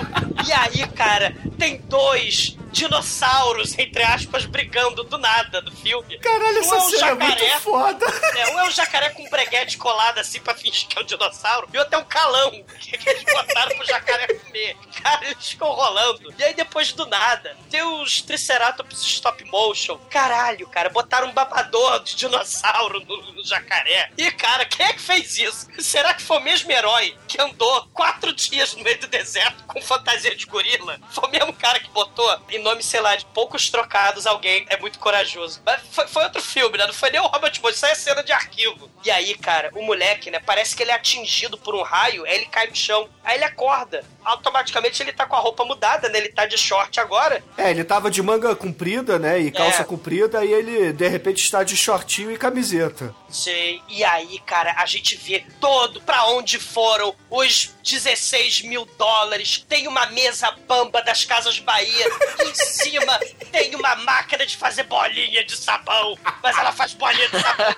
E 0.45 0.51
aí, 0.51 0.85
cara, 0.89 1.35
tem 1.57 1.77
dois 1.87 2.57
dinossauros, 2.73 3.77
entre 3.77 4.03
aspas, 4.03 4.45
brigando 4.45 5.03
do 5.03 5.17
nada 5.17 5.61
do 5.61 5.71
filme. 5.71 6.17
Caralho, 6.19 6.57
Um 6.57 6.59
essa 6.59 6.75
é 6.75 6.77
um 6.77 6.81
cena 6.89 7.07
é 7.07 7.13
muito 7.13 7.29
jacaré. 7.39 7.59
foda. 7.59 8.05
É, 8.37 8.47
um 8.53 8.59
é 8.59 8.63
um 8.63 8.71
jacaré 8.71 9.09
com 9.11 9.23
um 9.23 9.29
breguete 9.29 9.77
colado 9.77 10.17
assim 10.19 10.39
pra 10.39 10.53
fingir 10.55 10.87
que 10.87 10.97
é 10.97 11.01
um 11.01 11.05
dinossauro, 11.05 11.69
e 11.73 11.77
outro 11.77 11.95
é 11.95 11.97
um 11.97 12.05
calão 12.05 12.51
que 12.79 12.97
que 12.97 13.09
eles 13.09 13.23
botaram 13.23 13.75
pro 13.75 13.85
jacaré 13.85 14.27
comer. 14.27 14.75
Cara, 15.01 15.25
eles 15.25 15.47
ficam 15.49 15.69
rolando. 15.69 16.33
E 16.37 16.43
aí 16.43 16.53
depois 16.53 16.91
do 16.93 17.05
nada, 17.05 17.55
tem 17.69 17.81
os 17.83 18.21
Triceratops 18.21 19.01
stop 19.03 19.43
motion. 19.45 19.97
Caralho, 20.09 20.67
cara, 20.67 20.89
botaram 20.89 21.27
um 21.27 21.33
babador 21.33 22.03
de 22.03 22.15
dinossauro 22.15 22.99
no, 23.05 23.33
no 23.33 23.45
jacaré. 23.45 24.09
E, 24.17 24.31
cara, 24.31 24.65
quem 24.65 24.85
é 24.85 24.93
que 24.93 25.01
fez 25.01 25.37
isso? 25.37 25.67
Será 25.79 26.13
que 26.13 26.21
foi 26.21 26.37
o 26.37 26.41
mesmo 26.41 26.71
herói 26.71 27.15
que 27.27 27.39
andou 27.41 27.87
quatro 27.93 28.33
dias 28.33 28.73
no 28.75 28.83
meio 28.83 28.99
do 28.99 29.07
deserto 29.07 29.63
com 29.65 29.81
fantasia 29.81 30.35
de 30.35 30.45
gorila? 30.45 30.99
Foi 31.11 31.27
o 31.27 31.31
mesmo 31.31 31.53
cara 31.53 31.79
que 31.79 31.89
botou 31.89 32.39
em 32.49 32.62
nome, 32.63 32.81
sei 32.81 32.99
lá, 33.01 33.15
de 33.15 33.25
poucos 33.27 33.69
trocados 33.69 34.25
alguém 34.25 34.65
é 34.69 34.77
muito 34.77 34.97
corajoso. 34.99 35.61
Mas 35.65 35.81
foi, 35.91 36.07
foi 36.07 36.23
outro 36.23 36.41
filme, 36.41 36.77
né? 36.77 36.85
Não 36.87 36.93
foi 36.93 37.09
nem 37.11 37.21
o 37.21 37.27
Robert 37.27 37.53
Moore, 37.61 37.75
isso 37.75 37.85
aí 37.85 37.91
é 37.91 37.95
cena 37.95 38.23
de 38.23 38.31
arquivo. 38.31 38.89
E 39.05 39.11
aí, 39.11 39.35
cara, 39.37 39.69
o 39.75 39.83
moleque, 39.83 40.31
né? 40.31 40.39
Parece 40.39 40.75
que 40.75 40.81
ele 40.83 40.91
é 40.91 40.95
atingido 40.95 41.57
por 41.57 41.75
um 41.75 41.81
raio, 41.83 42.25
aí 42.25 42.35
ele 42.35 42.45
cai 42.45 42.67
no 42.67 42.75
chão. 42.75 43.07
Aí 43.23 43.35
ele 43.35 43.43
acorda. 43.43 44.03
Automaticamente 44.23 45.01
ele 45.03 45.11
tá 45.13 45.25
com 45.25 45.35
a 45.35 45.39
roupa 45.39 45.63
mudada, 45.65 46.09
né? 46.09 46.17
Ele 46.17 46.29
tá 46.29 46.45
de 46.45 46.57
short 46.57 46.99
agora. 46.99 47.43
É, 47.57 47.69
ele 47.69 47.83
tava 47.83 48.09
de 48.09 48.21
manga 48.21 48.55
comprida, 48.55 49.19
né? 49.19 49.39
E 49.39 49.51
calça 49.51 49.81
É. 49.81 49.85
comprida, 49.85 50.43
e 50.45 50.51
ele 50.53 50.93
de 50.93 51.07
repente 51.07 51.43
está 51.43 51.63
de 51.63 51.75
shortinho 51.75 52.31
e 52.31 52.37
camiseta. 52.37 53.13
Sei. 53.29 53.81
E 53.89 54.03
aí, 54.03 54.39
cara, 54.45 54.75
a 54.77 54.85
gente 54.85 55.15
vê 55.17 55.45
todo 55.59 56.01
pra 56.01 56.25
onde 56.27 56.57
foram 56.59 57.15
os 57.29 57.73
16 57.83 58.61
mil 58.63 58.85
dólares. 58.97 59.65
Tem 59.67 59.87
uma 59.87 60.05
mesa 60.07 60.51
bamba 60.67 61.01
das 61.01 61.25
Casas 61.25 61.59
Bahia. 61.59 62.05
Em 62.53 62.65
cima 62.65 63.19
tem 63.51 63.75
uma 63.75 63.95
máquina 63.97 64.45
de 64.45 64.55
fazer 64.55 64.83
bolinha 64.83 65.43
de 65.43 65.55
sabão. 65.57 66.17
Mas 66.41 66.57
ela 66.57 66.71
faz 66.71 66.93
bolinha 66.93 67.27
de 67.29 67.39
sabão 67.41 67.75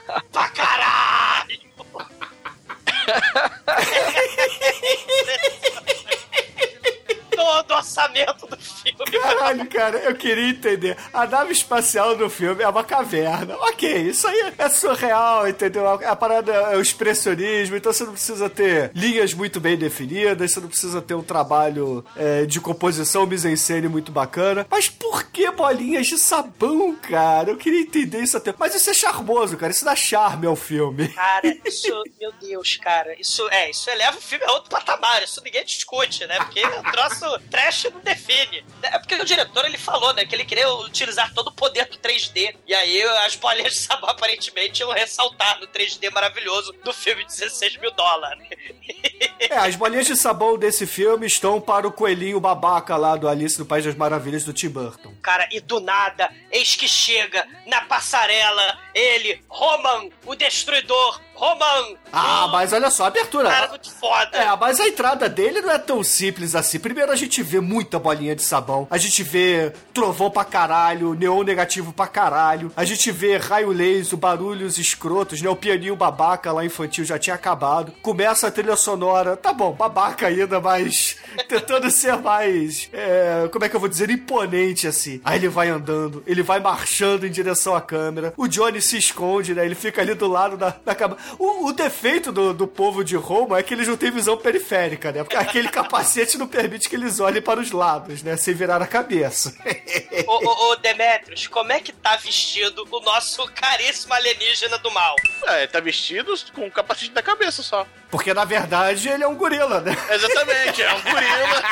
Caralho, 9.56 9.70
cara, 9.70 9.98
eu 10.00 10.15
queria 10.15 10.50
entender. 10.50 10.98
A 11.13 11.26
nave 11.26 11.54
espacial 11.54 12.15
do 12.15 12.30
filme 12.30 12.63
é 12.63 12.68
uma 12.68 12.84
caverna. 12.84 13.56
Ok, 13.58 14.10
isso 14.10 14.28
aí 14.28 14.54
é 14.58 14.70
surreal, 14.70 15.48
entendeu? 15.48 15.88
A 15.88 16.15
parada 16.15 16.52
é 16.52 16.78
o 16.78 16.82
expressionismo, 16.82 17.76
então 17.76 17.94
você 17.94 18.04
não 18.04 18.13
precisa 18.13 18.50
ter 18.50 18.91
linhas 18.94 19.34
muito 19.34 19.60
bem 19.60 19.78
definidas, 19.78 20.52
você 20.52 20.60
não 20.60 20.68
precisa 20.68 21.02
ter 21.02 21.13
um 21.13 21.24
trabalho 21.24 22.06
é, 22.15 22.46
de 22.46 22.60
composição 22.60 23.26
mise-en-scène 23.26 23.88
muito 23.88 24.12
bacana. 24.12 24.65
Mas 24.70 24.89
por 24.89 25.24
que 25.26 25.50
bolinhas 25.52 26.08
de 26.08 26.18
sabão, 26.18 26.96
cara? 26.96 27.52
Eu 27.52 27.58
queria 27.58 27.82
entender 27.82 28.22
isso 28.22 28.38
até. 28.38 28.54
Mas 28.58 28.76
isso 28.76 28.89
é 28.89 28.94
charmoso, 28.94 29.58
cara. 29.58 29.72
Isso 29.72 29.86
dá 29.86 29.96
charme 29.96 30.48
ao 30.48 30.56
filme. 30.56 31.10
Cara, 31.10 31.58
isso, 31.65 32.04
meu 32.20 32.32
Deus, 32.41 32.78
cara, 32.78 33.15
isso 33.20 33.48
é, 33.50 33.70
isso 33.70 33.89
eleva 33.89 34.18
o 34.18 34.22
filme 34.22 34.44
a 34.46 34.52
outro 34.54 34.70
patamar, 34.70 35.24
isso 35.24 35.41
ninguém 35.44 35.63
discute, 35.63 36.26
né? 36.26 36.38
Porque 36.38 36.65
o 36.65 36.91
troço 36.91 37.39
trash 37.50 37.86
não 37.94 38.02
define. 38.02 38.63
É 38.82 38.98
porque 39.00 39.15
o 39.15 39.26
diretor 39.26 39.44
ele 39.65 39.77
falou, 39.77 40.13
né, 40.13 40.25
que 40.25 40.36
ele 40.36 40.45
queria 40.45 40.69
utilizar 40.73 41.34
todo 41.34 41.47
o 41.47 41.51
poder 41.51 41.86
do 41.88 41.97
3D. 41.97 42.55
E 42.67 42.73
aí 42.73 43.01
as 43.25 43.36
bolinhas 43.36 43.73
de 43.73 43.79
sabão 43.79 44.10
aparentemente 44.12 44.81
iam 44.81 44.91
ressaltar 44.91 45.60
no 45.60 45.67
3D 45.67 46.12
maravilhoso 46.12 46.73
do 46.84 46.93
filme 46.93 47.23
de 47.25 47.31
16 47.31 47.77
mil 47.77 47.91
dólares. 47.91 48.47
É, 49.39 49.58
as 49.58 49.75
bolinhas 49.75 50.08
de 50.08 50.15
sabão 50.15 50.58
desse 50.58 50.86
filme 50.86 51.25
estão 51.25 51.62
para 51.62 51.88
o 51.88 51.91
coelhinho 51.91 52.39
babaca 52.39 52.95
lá 52.97 53.15
do 53.15 53.28
Alice 53.28 53.60
no 53.60 53.65
País 53.65 53.86
das 53.86 53.95
Maravilhas 53.95 54.43
do 54.43 54.54
Tim 54.54 54.69
Burton. 54.69 55.13
Cara, 55.21 55.47
e 55.51 55.60
do 55.60 55.80
nada, 55.80 56.30
eis 56.51 56.75
que 56.75 56.88
chega 56.88 57.47
na 57.65 57.82
passarela 57.82 58.78
ele, 58.93 59.41
Roman, 59.47 60.10
o 60.25 60.36
destruidor, 60.36 61.21
Roman. 61.34 61.97
Ah, 62.13 62.45
o 62.45 62.51
mas 62.51 62.71
olha 62.71 62.89
só, 62.89 63.04
a 63.04 63.08
abertura. 63.08 63.49
cara 63.49 63.67
muito 63.67 63.91
foda. 63.91 64.38
É, 64.38 64.56
mas 64.56 64.80
a 64.80 64.88
entrada 64.88 65.28
dele 65.28 65.62
não 65.62 65.71
é 65.71 65.78
tão 65.78 66.01
simples 66.01 66.56
assim. 66.56 66.80
Primeiro 66.80 67.12
a 67.12 67.15
gente 67.15 67.43
vê 67.43 67.60
muita 67.60 67.99
bolinha 67.99 68.36
de 68.36 68.41
sabão. 68.41 68.88
A 68.89 68.97
gente 68.97 69.21
vê 69.21 69.73
trovão 69.93 70.32
pra 70.32 70.45
caralho, 70.45 71.13
neon 71.13 71.43
negativo 71.43 71.91
pra 71.91 72.08
caralho. 72.08 72.71
A 72.75 72.86
gente 72.86 73.12
vê 73.12 73.38
raio 73.38 73.71
laser, 73.71 74.17
barulhos 74.17 74.78
escrotos, 74.78 75.41
né? 75.41 75.49
O 75.49 75.56
pianinho 75.56 75.95
babaca 75.95 76.54
lá 76.54 76.63
infantil 76.63 77.04
já 77.04 77.19
tinha 77.19 77.36
acabado. 77.36 77.91
Começa 78.01 78.47
a 78.47 78.51
trilha 78.51 78.78
sonora. 78.78 79.05
Tá 79.41 79.54
bom, 79.54 79.72
babaca 79.72 80.28
ainda, 80.28 80.60
mas 80.60 81.18
tentando 81.48 81.89
ser 81.91 82.18
mais. 82.18 82.89
é, 82.94 83.48
como 83.52 83.65
é 83.65 83.70
que 83.70 83.76
eu 83.76 83.80
vou 83.80 83.89
dizer? 83.89 84.10
Imponente 84.10 84.88
assim. 84.88 85.22
Aí 85.24 85.38
ele 85.38 85.48
vai 85.48 85.70
andando, 85.70 86.24
ele 86.26 86.44
vai 86.44 86.60
marchando 86.60 87.26
em 87.26 87.32
direção 87.32 87.76
à 87.76 87.82
câmera. 87.82 88.34
O 88.38 88.48
Johnny 88.48 88.82
se 88.82 88.98
esconde, 88.98 89.54
né? 89.54 89.65
Ele 89.65 89.76
fica 89.76 90.02
ali 90.02 90.13
do 90.13 90.28
lado 90.28 90.58
da, 90.58 90.76
da 90.84 90.96
câmera. 90.96 91.20
O, 91.38 91.68
o 91.68 91.74
defeito 91.74 92.32
do, 92.32 92.54
do 92.54 92.68
povo 92.68 93.04
de 93.04 93.15
Roma 93.15 93.60
é 93.60 93.63
que 93.63 93.74
eles 93.74 93.88
não 93.88 93.98
têm 93.98 94.12
visão 94.12 94.38
periférica, 94.38 95.12
né? 95.12 95.24
Porque 95.24 95.36
aquele 95.36 95.70
capacete 95.70 96.38
não 96.38 96.48
permite 96.48 96.89
que 96.89 96.96
eles 96.96 97.20
olhem 97.20 97.41
para 97.41 97.60
os 97.60 97.72
lados, 97.72 98.24
né? 98.24 98.38
Sem 98.38 98.54
virar 98.54 98.82
a 98.82 98.88
cabeça. 98.88 99.56
Ô, 100.28 100.32
ô, 100.32 100.72
ô, 100.72 100.76
Demetrius, 100.78 101.48
como 101.48 101.72
é 101.72 101.80
que 101.80 101.91
tá 101.91 102.15
vestido 102.15 102.88
o 102.89 103.00
nosso 103.02 103.46
caríssimo 103.54 104.13
alienígena 104.13 104.78
do 104.78 104.89
mal? 104.91 105.15
É, 105.48 105.68
tá 105.68 105.80
vestido 105.80 106.34
com 106.54 106.65
o 106.65 106.72
capacete 106.72 107.12
na 107.13 107.22
cabeça 107.22 107.62
só. 107.62 107.86
Porque 108.10 108.34
na 108.34 108.46
verdade 108.46 108.94
ele 109.03 109.23
é 109.23 109.27
um 109.27 109.36
gorila, 109.36 109.81
né? 109.81 109.95
Exatamente, 110.10 110.81
é 110.81 110.93
um 110.93 111.01
gorila 111.01 111.63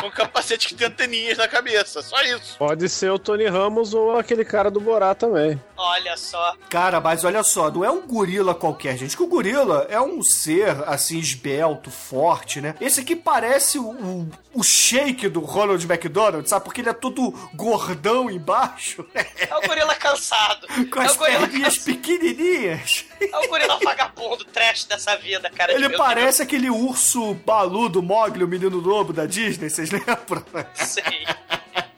com 0.00 0.10
capacete 0.10 0.68
que 0.68 0.74
tem 0.74 0.86
anteninhas 0.86 1.38
na 1.38 1.46
cabeça, 1.46 2.02
só 2.02 2.20
isso. 2.22 2.56
Pode 2.58 2.88
ser 2.88 3.10
o 3.10 3.18
Tony 3.18 3.46
Ramos 3.46 3.92
ou 3.92 4.18
aquele 4.18 4.44
cara 4.44 4.70
do 4.70 4.80
Borá 4.80 5.14
também. 5.14 5.60
Olha 5.76 6.16
só. 6.16 6.54
Cara, 6.68 7.00
mas 7.00 7.24
olha 7.24 7.42
só, 7.42 7.70
não 7.70 7.84
é 7.84 7.90
um 7.90 8.06
gorila 8.06 8.54
qualquer, 8.54 8.96
gente. 8.96 9.16
Que 9.16 9.22
o 9.22 9.26
gorila 9.26 9.86
é 9.90 10.00
um 10.00 10.22
ser, 10.22 10.76
assim, 10.86 11.18
esbelto, 11.18 11.90
forte, 11.90 12.60
né? 12.60 12.74
Esse 12.80 13.00
aqui 13.00 13.14
parece 13.14 13.78
o, 13.78 13.90
o, 13.90 14.30
o 14.54 14.62
shake 14.62 15.28
do 15.28 15.40
Ronald 15.40 15.84
McDonald, 15.84 16.48
sabe? 16.48 16.64
Porque 16.64 16.80
ele 16.80 16.88
é 16.90 16.94
todo 16.94 17.30
gordão 17.54 18.30
embaixo, 18.30 19.04
É 19.14 19.56
o 19.56 19.60
gorila 19.62 19.94
cansado. 19.94 20.66
com 20.90 21.02
é 21.02 21.06
as 21.06 21.14
o 21.14 21.18
gorila 21.18 21.40
perninhas 21.46 21.78
pequenininhas. 21.78 23.04
É 23.20 23.38
o 23.38 23.48
gorila 23.48 23.78
vagabundo, 23.82 24.44
trash 24.44 24.84
dessa 24.84 25.16
vida, 25.16 25.50
cara. 25.50 25.72
Ele 25.72 25.88
Meu 25.88 25.98
parece 26.00 26.42
aquele 26.42 26.70
urso 26.70 27.34
balu 27.34 27.90
do 27.90 28.02
Mogli, 28.02 28.42
o 28.42 28.48
menino 28.48 28.78
lobo 28.78 29.12
da 29.12 29.26
Disney, 29.26 29.68
vocês 29.68 29.90
lembram? 29.90 30.42
Sei. 30.72 31.26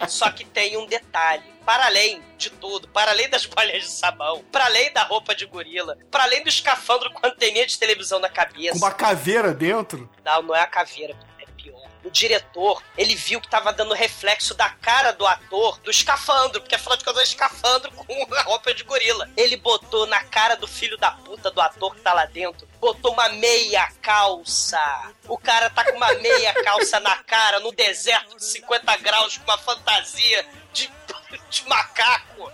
Só 0.09 0.29
que 0.33 0.45
tem 0.45 0.77
um 0.77 0.87
detalhe. 0.87 1.45
Para 1.65 1.87
além 1.87 2.21
de 2.37 2.51
tudo, 2.51 2.89
para 2.89 3.13
além 3.13 3.31
das 3.31 3.47
bolinhas 3.47 3.85
de 3.85 3.91
sabão, 3.91 4.43
para 4.51 4.65
além 4.65 4.93
da 4.93 5.05
roupa 5.05 5.33
de 5.33 5.47
gorila, 5.47 5.97
para 6.11 6.25
além 6.25 6.43
do 6.43 6.49
escafandro 6.49 7.09
com 7.13 7.25
anteninha 7.25 7.65
de 7.65 7.79
televisão 7.79 8.19
na 8.19 8.29
cabeça. 8.29 8.73
Com 8.73 8.79
uma 8.79 8.91
caveira 8.91 9.55
dentro. 9.55 10.11
Não, 10.25 10.43
não 10.43 10.57
é 10.57 10.61
a 10.61 10.67
caveira, 10.67 11.17
O 12.05 12.11
diretor, 12.11 12.83
ele 12.97 13.15
viu 13.15 13.41
que 13.41 13.49
tava 13.49 13.73
dando 13.73 13.95
reflexo 13.95 14.55
da 14.55 14.69
cara 14.69 15.13
do 15.13 15.27
ator 15.27 15.79
do 15.81 15.91
escafandro, 15.91 16.61
porque 16.61 16.75
afinal 16.75 16.97
de 16.97 17.05
contas 17.05 17.21
é 17.21 17.25
escafandro 17.25 17.93
com 17.95 18.35
a 18.35 18.43
roupa 18.43 18.75
de 18.75 18.83
gorila. 18.83 19.29
Ele 19.37 19.57
botou 19.57 20.07
na 20.07 20.23
cara 20.25 20.57
do 20.57 20.67
filho 20.67 20.97
da 20.97 21.13
puta 21.13 21.51
do 21.51 21.61
ator 21.61 21.95
que 21.95 22.01
tá 22.01 22.13
lá 22.13 22.27
dentro, 22.27 22.67
botou 22.81 23.13
uma 23.13 23.29
meia 23.31 23.89
calça. 24.03 25.13
O 25.29 25.39
cara 25.39 25.71
tá 25.71 25.85
com 25.85 25.97
uma 25.97 26.13
meia 26.15 26.53
calça 26.65 26.99
na 27.01 27.17
cara, 27.17 27.61
no 27.61 27.73
deserto 27.73 28.37
de 28.37 28.45
50 28.45 28.97
graus, 28.97 29.37
com 29.37 29.45
uma 29.45 29.59
fantasia 29.59 30.47
de, 30.73 30.91
de 31.53 31.69
macaco. 31.69 32.51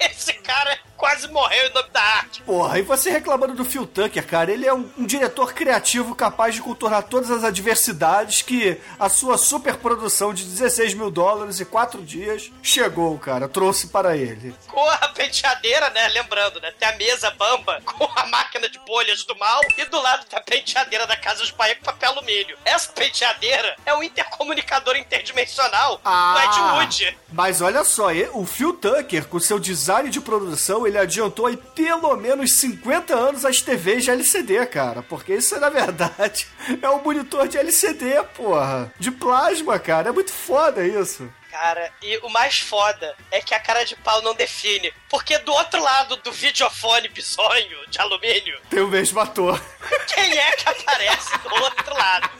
Esse 0.10 0.32
cara 0.34 0.78
quase 0.96 1.28
morreu 1.28 1.66
em 1.66 1.72
nome 1.74 1.90
da 1.90 2.00
arte. 2.02 2.42
Porra, 2.42 2.78
e 2.78 2.82
você 2.82 3.10
reclamando 3.10 3.54
do 3.54 3.64
Phil 3.64 3.86
Tucker, 3.86 4.26
cara, 4.26 4.50
ele 4.50 4.66
é 4.66 4.72
um, 4.72 4.90
um 4.96 5.06
diretor 5.06 5.52
criativo 5.52 6.14
capaz 6.14 6.54
de 6.54 6.62
contornar 6.62 7.02
todas 7.02 7.30
as 7.30 7.44
adversidades 7.44 8.42
que 8.42 8.80
a 8.98 9.08
sua 9.08 9.36
superprodução 9.36 10.32
de 10.32 10.44
16 10.44 10.94
mil 10.94 11.10
dólares 11.10 11.60
e 11.60 11.64
4 11.64 12.02
dias 12.02 12.50
chegou, 12.62 13.18
cara, 13.18 13.48
trouxe 13.48 13.88
para 13.88 14.16
ele. 14.16 14.54
com 14.68 14.88
a 14.88 15.08
penteadeira, 15.08 15.90
né? 15.90 16.08
Lembrando, 16.08 16.60
né? 16.60 16.72
Tem 16.78 16.88
a 16.88 16.96
mesa 16.96 17.30
bamba 17.32 17.80
com 17.84 18.08
a 18.16 18.26
máquina 18.26 18.68
de 18.68 18.78
bolhas 18.80 19.22
do 19.24 19.36
mal 19.36 19.60
e 19.76 19.84
do 19.84 20.00
lado 20.00 20.24
tem 20.26 20.38
a 20.38 20.42
penteadeira 20.42 21.06
da 21.06 21.16
Casa 21.16 21.44
de 21.44 21.52
Bahia 21.52 21.76
com 21.76 21.84
papel 21.84 22.10
alumínio. 22.12 22.56
Essa 22.64 22.90
penteadeira 22.92 23.76
é 23.84 23.94
um 23.94 24.02
intercomunicador 24.02 24.96
interdimensional 24.96 25.98
do 25.98 26.40
Ed 26.40 26.60
Wood. 26.78 27.18
Mas 27.32 27.60
olha 27.60 27.84
só, 27.84 28.10
o 28.32 28.44
Phil 28.46 28.72
Tucker, 28.72 29.26
com 29.26 29.38
seu 29.38 29.58
design 29.58 30.10
de 30.10 30.20
produção, 30.20 30.86
ele 30.86 30.98
adiantou 30.98 31.46
aí 31.46 31.56
pelo 31.56 32.16
menos 32.16 32.56
50 32.58 33.14
anos 33.14 33.44
as 33.44 33.60
TVs 33.60 34.04
de 34.04 34.10
LCD, 34.10 34.66
cara. 34.66 35.02
Porque 35.02 35.34
isso, 35.34 35.58
na 35.58 35.68
verdade, 35.68 36.46
é 36.80 36.90
um 36.90 37.02
monitor 37.02 37.48
de 37.48 37.58
LCD, 37.58 38.22
porra. 38.34 38.92
De 38.98 39.10
plasma, 39.10 39.78
cara. 39.78 40.08
É 40.08 40.12
muito 40.12 40.32
foda 40.32 40.86
isso. 40.86 41.30
Cara, 41.50 41.90
e 42.02 42.18
o 42.18 42.28
mais 42.28 42.58
foda 42.58 43.16
é 43.30 43.40
que 43.40 43.54
a 43.54 43.60
cara 43.60 43.82
de 43.84 43.96
pau 43.96 44.20
não 44.20 44.34
define. 44.34 44.92
Porque 45.08 45.38
do 45.38 45.52
outro 45.52 45.82
lado 45.82 46.16
do 46.16 46.30
videofone 46.30 47.08
bizonho 47.08 47.78
de 47.88 47.98
alumínio, 47.98 48.60
Tem 48.68 48.80
o 48.80 48.88
mesmo 48.88 49.18
ator. 49.20 49.58
quem 50.14 50.36
é 50.38 50.52
que 50.52 50.68
aparece 50.68 51.38
do 51.38 51.54
outro 51.54 51.94
lado? 51.94 52.30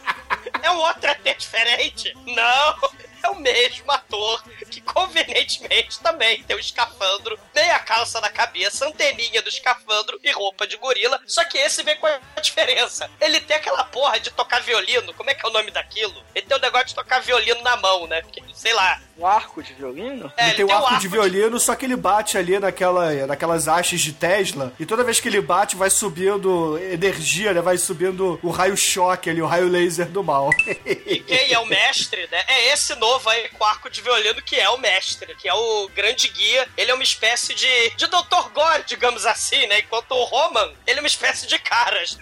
É 0.62 0.70
um 0.70 0.76
outro 0.76 1.10
até 1.10 1.32
diferente? 1.32 2.12
Não! 2.26 2.90
É 3.26 3.30
o 3.30 3.40
mesmo 3.40 3.90
ator 3.90 4.40
que 4.70 4.80
convenientemente 4.80 5.98
também 5.98 6.44
tem 6.44 6.56
o 6.56 6.60
escafandro, 6.60 7.36
meia 7.52 7.76
calça 7.80 8.20
na 8.20 8.28
cabeça, 8.28 8.86
anteninha 8.86 9.42
do 9.42 9.48
escafandro 9.48 10.20
e 10.22 10.30
roupa 10.30 10.64
de 10.64 10.76
gorila. 10.76 11.20
Só 11.26 11.42
que 11.44 11.58
esse 11.58 11.82
vem 11.82 11.96
com 11.96 12.06
a 12.06 12.40
diferença. 12.40 13.10
Ele 13.20 13.40
tem 13.40 13.56
aquela 13.56 13.82
porra 13.84 14.20
de 14.20 14.30
tocar 14.30 14.62
violino. 14.62 15.12
Como 15.14 15.28
é 15.28 15.34
que 15.34 15.44
é 15.44 15.48
o 15.48 15.52
nome 15.52 15.72
daquilo? 15.72 16.22
Ele 16.34 16.46
tem 16.46 16.56
o 16.56 16.60
negócio 16.60 16.86
de 16.88 16.94
tocar 16.94 17.20
violino 17.20 17.60
na 17.62 17.76
mão, 17.76 18.06
né? 18.06 18.22
Porque, 18.22 18.42
sei 18.54 18.72
lá. 18.72 19.00
Um 19.18 19.26
arco 19.26 19.62
de 19.62 19.72
violino? 19.72 20.32
É, 20.36 20.48
ele 20.48 20.54
tem 20.56 20.64
um 20.64 20.72
arco, 20.72 21.00
de 21.00 21.08
violino, 21.08 21.58
só 21.58 21.74
que 21.74 21.86
ele 21.86 21.96
bate 21.96 22.38
ali 22.38 22.58
naquela, 22.58 23.26
naquelas 23.26 23.66
hastes 23.66 24.00
de 24.00 24.12
Tesla. 24.12 24.72
E 24.78 24.86
toda 24.86 25.02
vez 25.02 25.18
que 25.18 25.26
ele 25.26 25.40
bate, 25.40 25.74
vai 25.74 25.90
subindo 25.90 26.78
energia, 26.78 27.52
né? 27.52 27.60
Vai 27.60 27.78
subindo 27.78 28.38
o 28.42 28.50
raio-choque 28.50 29.30
ali, 29.30 29.42
o 29.42 29.46
raio 29.46 29.68
laser 29.68 30.06
do 30.06 30.22
mal. 30.22 30.50
E 31.06 31.18
quem 31.20 31.52
é 31.52 31.58
o 31.58 31.66
mestre, 31.66 32.28
né? 32.30 32.44
É 32.46 32.72
esse 32.72 32.94
novo 32.96 33.15
aí 33.26 33.48
com 33.50 33.64
arco 33.64 33.90
de 33.90 34.00
violino 34.00 34.42
que 34.42 34.56
é 34.56 34.68
o 34.70 34.78
mestre, 34.78 35.34
que 35.36 35.48
é 35.48 35.54
o 35.54 35.88
grande 35.88 36.28
guia. 36.28 36.68
Ele 36.76 36.90
é 36.90 36.94
uma 36.94 37.02
espécie 37.02 37.54
de, 37.54 37.90
de 37.90 38.06
Dr. 38.06 38.50
Gore, 38.52 38.84
digamos 38.86 39.24
assim, 39.26 39.66
né? 39.66 39.80
Enquanto 39.80 40.12
o 40.12 40.24
Roman, 40.24 40.72
ele 40.86 40.98
é 40.98 41.02
uma 41.02 41.06
espécie 41.08 41.46
de 41.46 41.58
caras. 41.58 42.18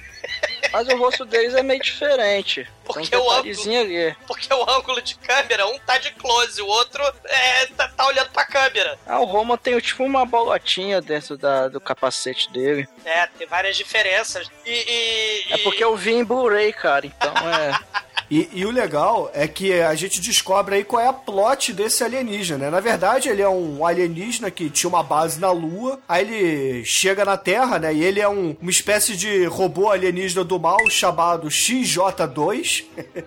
Mas 0.73 0.89
o 0.89 0.97
rosto 0.97 1.25
deles 1.25 1.55
é 1.55 1.63
meio 1.63 1.83
diferente. 1.83 2.67
Porque 2.85 3.09
Tem 3.09 3.19
um 3.19 3.23
o 3.23 3.31
ângulo, 3.31 3.81
ali. 3.81 4.15
porque 4.27 4.53
o 4.53 4.71
ângulo 4.71 5.01
de 5.01 5.15
câmera, 5.17 5.67
um 5.67 5.79
tá 5.81 5.97
de 5.99 6.11
close, 6.13 6.61
o 6.61 6.67
outro 6.67 7.03
é, 7.25 7.67
tá, 7.67 7.89
tá 7.89 8.07
olhando 8.07 8.29
pra 8.31 8.45
câmera. 8.45 8.99
Ah, 9.07 9.21
o 9.21 9.25
Roman 9.25 9.57
tem 9.57 9.79
tipo 9.81 10.05
uma 10.05 10.27
bolotinha 10.27 11.01
dentro 11.01 11.37
da, 11.39 11.69
do 11.69 11.81
capacete 11.81 12.51
dele. 12.53 12.87
É, 13.05 13.27
tem 13.39 13.47
várias 13.47 13.77
diferenças. 13.77 14.47
E. 14.67 14.71
e- 14.71 15.53
É 15.53 15.57
e- 15.57 15.63
porque 15.63 15.83
eu 15.83 15.97
vi 15.97 16.13
em 16.13 16.25
Blu-ray, 16.25 16.73
cara. 16.73 17.07
Então 17.07 17.33
é. 17.51 17.79
E, 18.31 18.49
e 18.55 18.65
o 18.65 18.71
legal 18.71 19.31
é 19.35 19.47
que 19.47 19.71
a 19.83 19.95
gente 19.95 20.19
descobre 20.19 20.77
aí 20.77 20.83
qual 20.83 21.01
é 21.03 21.07
a 21.07 21.13
plot 21.13 21.75
desse 21.75 22.03
alienígena. 22.03 22.57
né? 22.65 22.71
Na 22.71 22.81
verdade, 22.81 23.29
ele 23.29 23.43
é 23.43 23.49
um 23.49 23.85
alienígena 23.87 24.51
que 24.51 24.71
tinha 24.71 24.89
uma 24.89 25.03
base 25.03 25.39
na 25.39 25.51
Lua. 25.53 26.01
Aí 26.09 26.23
ele 26.25 26.85
chega 26.87 27.23
na 27.23 27.37
Terra, 27.37 27.79
né? 27.79 27.93
E 27.93 28.03
ele 28.03 28.21
é 28.21 28.29
um- 28.29 28.57
uma 28.63 28.71
espécie 28.71 29.15
de 29.15 29.45
robô 29.45 29.91
alienígena 29.91 30.43
do 30.43 30.59
mal 30.59 30.79
chamado 30.89 31.51
XJ2. 31.51 32.74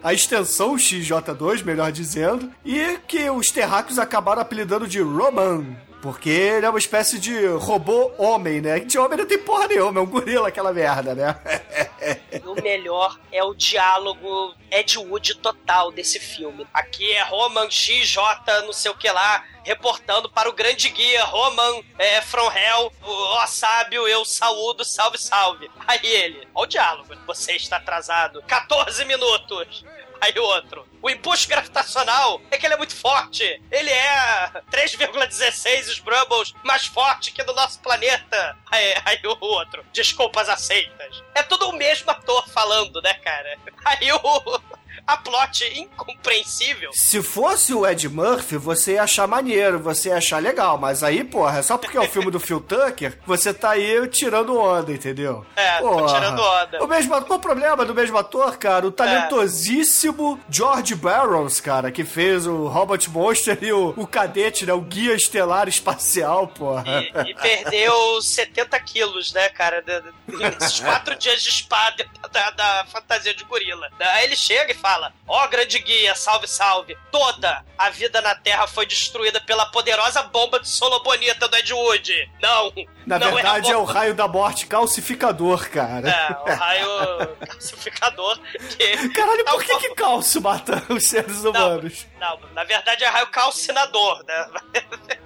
A 0.04 0.14
extensão 0.14 0.76
XJ2, 0.76 1.64
melhor 1.64 1.92
dizendo. 1.92 2.52
E 2.66 2.98
que 3.08 3.30
os 3.30 3.48
terráqueos 3.48 4.00
acabaram 4.00 4.42
apelidando 4.42 4.88
de 4.88 5.00
Roman. 5.02 5.66
Porque 6.02 6.30
ele 6.30 6.66
é 6.66 6.70
uma 6.70 6.78
espécie 6.78 7.18
de 7.18 7.48
robô 7.48 8.12
homem, 8.18 8.62
né? 8.62 8.80
De 8.80 9.00
homem 9.00 9.18
não 9.18 9.26
tem 9.26 9.40
porra 9.40 9.68
nenhuma, 9.68 10.00
é 10.00 10.04
um 10.04 10.06
gorila 10.06 10.48
aquela 10.48 10.72
merda, 10.72 11.16
né? 11.16 11.36
O 12.46 12.62
melhor 12.62 13.20
é 13.32 13.44
o 13.44 13.54
diálogo 13.54 14.54
Ed 14.72 14.98
Wood 14.98 15.36
total 15.40 15.92
desse 15.92 16.20
filme. 16.20 16.66
Aqui 16.74 17.12
é 17.12 17.24
Roman 17.24 17.70
XJ, 17.70 18.22
não 18.66 18.72
sei 18.72 18.92
o 18.92 18.96
que 18.96 19.10
lá, 19.12 19.44
reportando 19.68 20.30
para 20.30 20.50
o 20.50 20.54
grande 20.54 20.88
guia 20.90 21.26
Roman 21.26 21.84
é, 22.00 22.22
From 22.22 22.50
Hell. 22.50 22.94
Ó 23.02 23.46
sábio, 23.48 24.08
eu 24.08 24.24
saúdo, 24.24 24.86
salve, 24.86 25.18
salve. 25.18 25.70
Aí 25.86 26.00
ele, 26.06 26.48
ó 26.56 26.64
o 26.64 26.66
diálogo, 26.66 27.14
você 27.28 27.54
está 27.54 27.76
atrasado 27.76 28.42
14 28.44 29.04
minutos. 29.04 29.84
Aí 30.22 30.34
o 30.40 30.44
outro, 30.44 30.88
o 31.02 31.10
impulso 31.10 31.48
gravitacional 31.48 32.42
é 32.50 32.58
que 32.58 32.66
ele 32.66 32.74
é 32.74 32.78
muito 32.78 32.96
forte. 32.96 33.44
Ele 33.70 33.92
é 33.92 34.50
3,16 34.72 35.90
os 35.90 36.00
Brumbles 36.00 36.56
mais 36.64 36.86
forte 36.86 37.32
que 37.32 37.44
no 37.44 37.54
nosso 37.54 37.80
planeta. 37.82 38.58
Aí, 38.72 38.96
aí 39.06 39.20
o 39.26 39.46
outro, 39.46 39.86
desculpas 39.94 40.48
aceitas. 40.50 41.24
É 41.36 41.44
tudo 41.44 41.70
o 41.70 41.74
mesmo 41.74 42.10
ator 42.10 42.48
falando, 42.50 43.02
né, 43.02 43.14
cara? 43.16 43.60
Aí 43.86 44.12
o. 44.12 44.62
A 45.08 45.16
plot 45.16 45.64
incompreensível. 45.74 46.92
Se 46.94 47.24
fosse 47.24 47.74
o 47.74 47.88
Ed 47.88 48.10
Murphy, 48.10 48.58
você 48.58 48.94
ia 48.94 49.04
achar 49.04 49.26
maneiro, 49.26 49.80
você 49.80 50.10
ia 50.10 50.18
achar 50.18 50.42
legal. 50.42 50.78
Mas 50.78 51.02
aí, 51.02 51.24
porra, 51.24 51.64
só 51.64 51.78
porque 51.78 51.98
é 51.98 52.02
o 52.02 52.10
filme 52.10 52.30
do 52.30 52.40
Phil 52.42 52.60
Tucker, 52.60 53.18
você 53.26 53.54
tá 53.54 53.72
aí 53.72 54.06
tirando 54.10 54.58
onda, 54.58 54.92
entendeu? 54.92 55.46
É, 55.56 55.80
tô 55.80 56.06
tirando 56.08 56.42
onda. 56.42 56.84
O 56.84 56.88
mesmo, 56.88 57.22
qual 57.26 57.40
o 57.40 57.42
problema 57.42 57.86
do 57.86 57.96
mesmo 57.96 58.18
ator, 58.18 58.58
cara? 58.58 58.86
O 58.86 58.92
talentosíssimo 58.92 60.40
George 60.50 60.96
Barrows, 60.96 61.60
cara, 61.62 61.92
que 61.92 62.04
fez 62.04 62.46
o 62.46 62.68
Robot 62.68 63.10
Monster 63.10 63.58
e 63.62 63.72
o, 63.72 63.94
o 63.96 64.06
cadete, 64.06 64.66
né? 64.66 64.74
O 64.74 64.82
guia 64.82 65.14
estelar 65.14 65.68
espacial, 65.68 66.48
porra. 66.48 66.84
E 67.26 67.34
perdeu 67.34 68.22
70 68.22 68.80
quilos, 68.82 69.32
né, 69.32 69.48
cara? 69.50 69.84
Nesses 70.28 70.80
quatro 70.82 71.16
dias 71.16 71.42
de 71.42 71.50
espada 71.50 72.06
da, 72.32 72.50
da 72.52 72.86
fantasia 72.92 73.34
de 73.34 73.44
gorila. 73.44 73.90
Aí 74.00 74.26
ele 74.26 74.36
chega 74.36 74.72
e 74.72 74.76
fala: 74.76 74.97
Ó, 75.28 75.48
grande 75.48 75.80
guia, 75.80 76.16
salve, 76.16 76.48
salve. 76.48 76.98
Toda 77.12 77.64
a 77.78 77.90
vida 77.90 78.22
na 78.22 78.36
Terra 78.36 78.68
foi 78.68 78.86
destruída 78.86 79.40
pela 79.42 79.66
poderosa 79.68 80.24
bomba 80.24 80.60
de 80.60 80.68
solo 80.68 81.02
bonita 81.04 81.48
do 81.48 81.56
Ed 81.58 81.74
Wood. 81.74 82.32
Não. 82.42 82.74
Na 83.08 83.18
não 83.18 83.34
verdade, 83.34 83.70
é, 83.70 83.74
é, 83.74 83.78
o 83.78 83.86
raio 83.86 84.14
da 84.14 84.28
morte 84.28 84.68
calcificador, 84.68 85.70
cara. 85.70 86.10
É, 86.10 86.52
o 86.52 86.56
raio 86.56 87.28
calcificador. 87.48 88.38
Que... 88.78 89.08
Caralho, 89.16 89.46
por 89.46 89.64
que, 89.64 89.78
que 89.78 89.96
cálcio 89.96 90.42
mata 90.42 90.84
os 90.94 91.08
seres 91.08 91.46
humanos? 91.46 92.06
Não, 92.20 92.38
na 92.54 92.66
verdade 92.66 93.06
é 93.06 93.08
raio 93.08 93.28
calcinador, 93.28 94.22
né? 94.28 94.48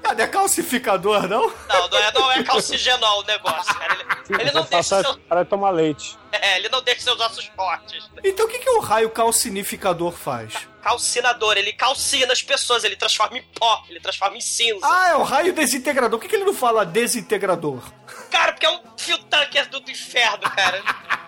Ah, 0.03 0.13
não 0.13 0.23
é 0.23 0.27
calcificador, 0.27 1.27
não? 1.27 1.51
Não, 1.67 1.87
não 1.89 1.97
é, 1.97 2.11
não 2.11 2.31
é 2.31 2.43
calcigenol 2.43 3.21
o 3.21 3.23
negócio, 3.23 3.73
cara. 3.73 3.97
Ele, 4.29 4.41
ele 4.43 4.51
não 4.51 4.63
deixa 4.63 5.01
seu, 5.01 5.17
para 5.17 5.43
tomar 5.43 5.71
leite. 5.71 6.15
é, 6.31 6.57
ele 6.57 6.69
não 6.69 6.83
deixa 6.83 7.01
seus 7.01 7.19
ossos 7.19 7.45
fortes. 7.55 8.07
Então 8.23 8.45
o 8.45 8.49
que, 8.49 8.59
que 8.59 8.69
o 8.69 8.79
raio 8.79 9.09
calcinificador 9.09 10.11
faz? 10.11 10.67
Calcinador, 10.81 11.57
ele 11.57 11.73
calcina 11.73 12.33
as 12.33 12.41
pessoas, 12.41 12.83
ele 12.83 12.95
transforma 12.95 13.37
em 13.37 13.43
pó, 13.43 13.83
ele 13.89 13.99
transforma 13.99 14.37
em 14.37 14.41
cinza. 14.41 14.85
Ah, 14.85 15.09
é 15.09 15.15
o 15.15 15.23
raio 15.23 15.53
desintegrador. 15.53 16.17
Por 16.19 16.23
que, 16.23 16.29
que 16.29 16.35
ele 16.35 16.45
não 16.45 16.53
fala 16.53 16.85
desintegrador? 16.85 17.81
Cara, 18.29 18.53
porque 18.53 18.65
é 18.65 18.69
um 18.69 18.81
fio 18.97 19.17
tanker 19.19 19.69
do, 19.69 19.79
do 19.79 19.91
inferno, 19.91 20.43
cara. 20.49 20.81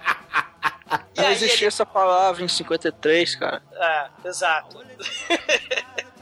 E 1.15 1.21
Não 1.21 1.27
aí 1.27 1.33
existia 1.33 1.57
ele- 1.61 1.65
essa 1.67 1.85
palavra 1.85 2.43
em 2.43 2.47
53, 2.47 3.35
cara. 3.35 3.63
É, 3.73 4.27
exato. 4.27 4.79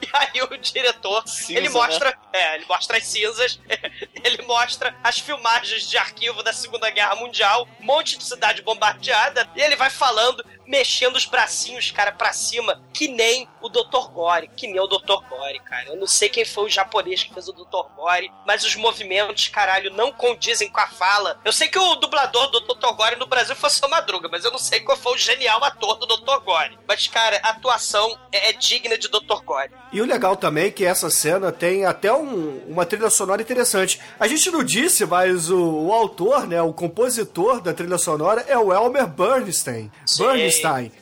e 0.01 0.09
aí 0.13 0.41
o 0.43 0.57
diretor, 0.57 1.23
ele 1.49 1.67
mostra, 1.69 2.17
é, 2.31 2.55
ele 2.55 2.65
mostra 2.65 2.97
as 2.97 3.05
cinzas, 3.05 3.59
ele 4.23 4.41
mostra 4.43 4.95
as 5.03 5.19
filmagens 5.19 5.89
de 5.89 5.97
arquivo 5.97 6.41
da 6.41 6.53
Segunda 6.53 6.89
Guerra 6.89 7.15
Mundial, 7.15 7.67
um 7.81 7.85
monte 7.85 8.17
de 8.17 8.23
cidade 8.23 8.61
bombardeada, 8.61 9.45
e 9.55 9.61
ele 9.61 9.75
vai 9.75 9.89
falando, 9.89 10.45
mexendo 10.67 11.15
os 11.15 11.25
bracinhos, 11.25 11.91
cara, 11.91 12.11
pra 12.11 12.31
cima, 12.33 12.81
que 12.93 13.07
nem 13.07 13.47
o 13.61 13.69
Dr. 13.69 14.09
Gore, 14.13 14.49
que 14.55 14.67
nem 14.67 14.79
o 14.79 14.87
Dr. 14.87 15.21
Gore, 15.29 15.59
cara. 15.65 15.89
Eu 15.89 15.95
não 15.97 16.07
sei 16.07 16.29
quem 16.29 16.45
foi 16.45 16.65
o 16.65 16.69
japonês 16.69 17.23
que 17.23 17.33
fez 17.33 17.47
o 17.47 17.53
Dr. 17.53 17.87
Gore, 17.95 18.31
mas 18.45 18.63
os 18.63 18.75
movimentos, 18.75 19.47
caralho, 19.47 19.91
não 19.91 20.11
condizem 20.11 20.69
com 20.69 20.79
a 20.79 20.87
fala. 20.87 21.39
Eu 21.43 21.51
sei 21.53 21.67
que 21.67 21.77
o 21.79 21.95
dublador 21.95 22.49
do 22.51 22.59
Dr. 22.61 22.93
Gore 22.95 23.15
no 23.17 23.25
Brasil 23.27 23.55
foi 23.55 23.69
o 23.69 23.73
seu 23.73 23.89
Madruga, 23.89 24.29
mas 24.31 24.45
eu 24.45 24.51
não 24.51 24.59
sei 24.59 24.79
qual 24.81 24.97
foi 24.97 25.13
o 25.13 25.17
genial 25.17 25.63
ator 25.63 25.95
do 25.95 26.05
Dr. 26.05 26.39
Gore. 26.43 26.77
Mas, 26.87 27.07
cara, 27.07 27.39
a 27.43 27.49
atuação 27.49 28.17
é, 28.31 28.49
é 28.49 28.53
digna 28.53 28.97
de 28.97 29.07
Dr. 29.07 29.41
Gore. 29.43 29.71
E 29.91 30.01
o 30.01 30.05
legal 30.05 30.35
também 30.35 30.65
é 30.67 30.71
que 30.71 30.85
essa 30.85 31.09
cena 31.09 31.51
tem 31.51 31.85
até 31.85 32.11
um- 32.13 32.63
uma 32.67 32.85
trilha 32.85 33.09
sonora 33.09 33.41
interessante. 33.41 33.99
A 34.19 34.27
gente 34.27 34.49
não 34.49 34.63
disse, 34.63 35.05
mas 35.05 35.49
o, 35.49 35.59
o 35.87 35.93
autor, 35.93 36.47
né, 36.47 36.61
o 36.61 36.73
compositor 36.73 37.61
da 37.61 37.73
trilha 37.73 37.97
sonora 37.97 38.45
é 38.47 38.57
o 38.57 38.71
Elmer 38.73 39.07
Bernstein. 39.07 39.91
Bernstein, 40.17 40.50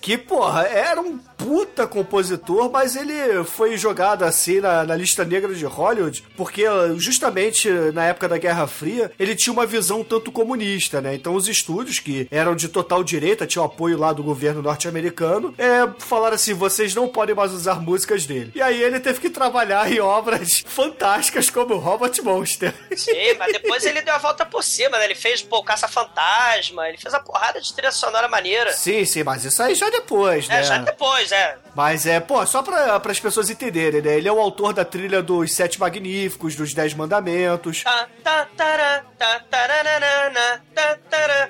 que, 0.01 0.17
porra, 0.17 0.63
era 0.63 1.01
um 1.01 1.17
puta 1.17 1.87
compositor, 1.87 2.69
mas 2.69 2.95
ele 2.97 3.43
foi 3.45 3.77
jogado 3.77 4.23
assim 4.23 4.59
na, 4.59 4.83
na 4.83 4.95
lista 4.95 5.23
negra 5.23 5.55
de 5.55 5.65
Hollywood, 5.65 6.23
porque 6.35 6.63
justamente 6.97 7.69
na 7.93 8.05
época 8.05 8.27
da 8.27 8.37
Guerra 8.37 8.67
Fria, 8.67 9.11
ele 9.17 9.35
tinha 9.35 9.53
uma 9.53 9.65
visão 9.65 10.03
tanto 10.03 10.31
comunista, 10.31 10.99
né? 10.99 11.15
Então 11.15 11.33
os 11.33 11.47
estúdios, 11.47 11.99
que 11.99 12.27
eram 12.29 12.55
de 12.55 12.67
total 12.67 13.03
direita, 13.03 13.47
tinham 13.47 13.65
apoio 13.65 13.97
lá 13.97 14.11
do 14.11 14.21
governo 14.21 14.61
norte-americano, 14.61 15.55
é, 15.57 15.87
falaram 15.99 16.35
assim, 16.35 16.53
vocês 16.53 16.93
não 16.93 17.07
podem 17.07 17.33
mais 17.33 17.53
usar 17.53 17.81
músicas 17.81 18.25
dele. 18.25 18.51
E 18.53 18.61
aí 18.61 18.81
ele 18.81 18.99
teve 18.99 19.21
que 19.21 19.29
trabalhar 19.29 19.89
em 19.89 19.99
obras 19.99 20.63
fantásticas 20.67 21.49
como 21.49 21.77
Robot 21.77 22.21
Monster. 22.21 22.73
Sim, 22.95 23.35
mas 23.37 23.53
depois 23.53 23.85
ele 23.85 24.01
deu 24.01 24.13
a 24.13 24.17
volta 24.17 24.45
por 24.45 24.63
cima, 24.63 24.97
né? 24.97 25.05
Ele 25.05 25.15
fez, 25.15 25.41
pô, 25.41 25.63
Caça-Fantasma, 25.63 26.89
ele 26.89 26.97
fez 26.97 27.13
a 27.13 27.19
porrada 27.19 27.61
de 27.61 27.73
trilha 27.73 27.91
sonora 27.91 28.27
maneira. 28.27 28.73
Sim, 28.73 29.05
sim, 29.05 29.23
mas 29.23 29.38
isso 29.45 29.61
aí 29.63 29.75
já 29.75 29.89
depois, 29.89 30.47
né? 30.47 30.59
É, 30.59 30.63
já 30.63 30.77
depois, 30.79 31.31
é. 31.31 31.57
Mas 31.75 32.05
é, 32.05 32.19
pô, 32.19 32.45
só 32.45 32.61
pra, 32.61 32.95
as 32.97 33.19
pessoas 33.19 33.49
entenderem, 33.49 34.01
né? 34.01 34.17
Ele 34.17 34.27
é 34.27 34.31
o 34.31 34.39
autor 34.39 34.73
da 34.73 34.83
trilha 34.85 35.21
dos 35.21 35.53
Sete 35.53 35.79
Magníficos, 35.79 36.55
dos 36.55 36.73
Dez 36.73 36.93
Mandamentos, 36.93 37.83
Tá, 37.83 38.07
tá, 38.23 38.47
tá. 38.53 39.03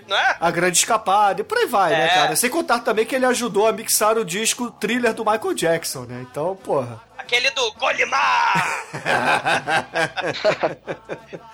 Não 0.08 0.18
é? 0.18 0.38
A 0.40 0.52
Grande 0.52 0.78
Escapada 0.78 1.42
e 1.42 1.44
por 1.44 1.58
aí 1.58 1.66
vai, 1.66 1.92
né, 1.92 2.06
É. 2.06 2.10
cara? 2.10 2.36
Sem 2.36 2.50
contar 2.50 2.80
também 2.80 3.06
que 3.06 3.16
ele 3.16 3.26
ajudou 3.26 3.68
a 3.68 3.72
mixar 3.72 4.18
o 4.18 4.26
disco 4.26 4.72
thriller 4.72 5.14
do 5.14 5.26
Michael 5.26 5.54
Jackson, 5.54 6.02
né? 6.02 6.26
Então, 6.30 6.56
porra. 6.56 7.02
aquele 7.18 7.50
do 7.52 7.72
Golimar! 7.74 8.86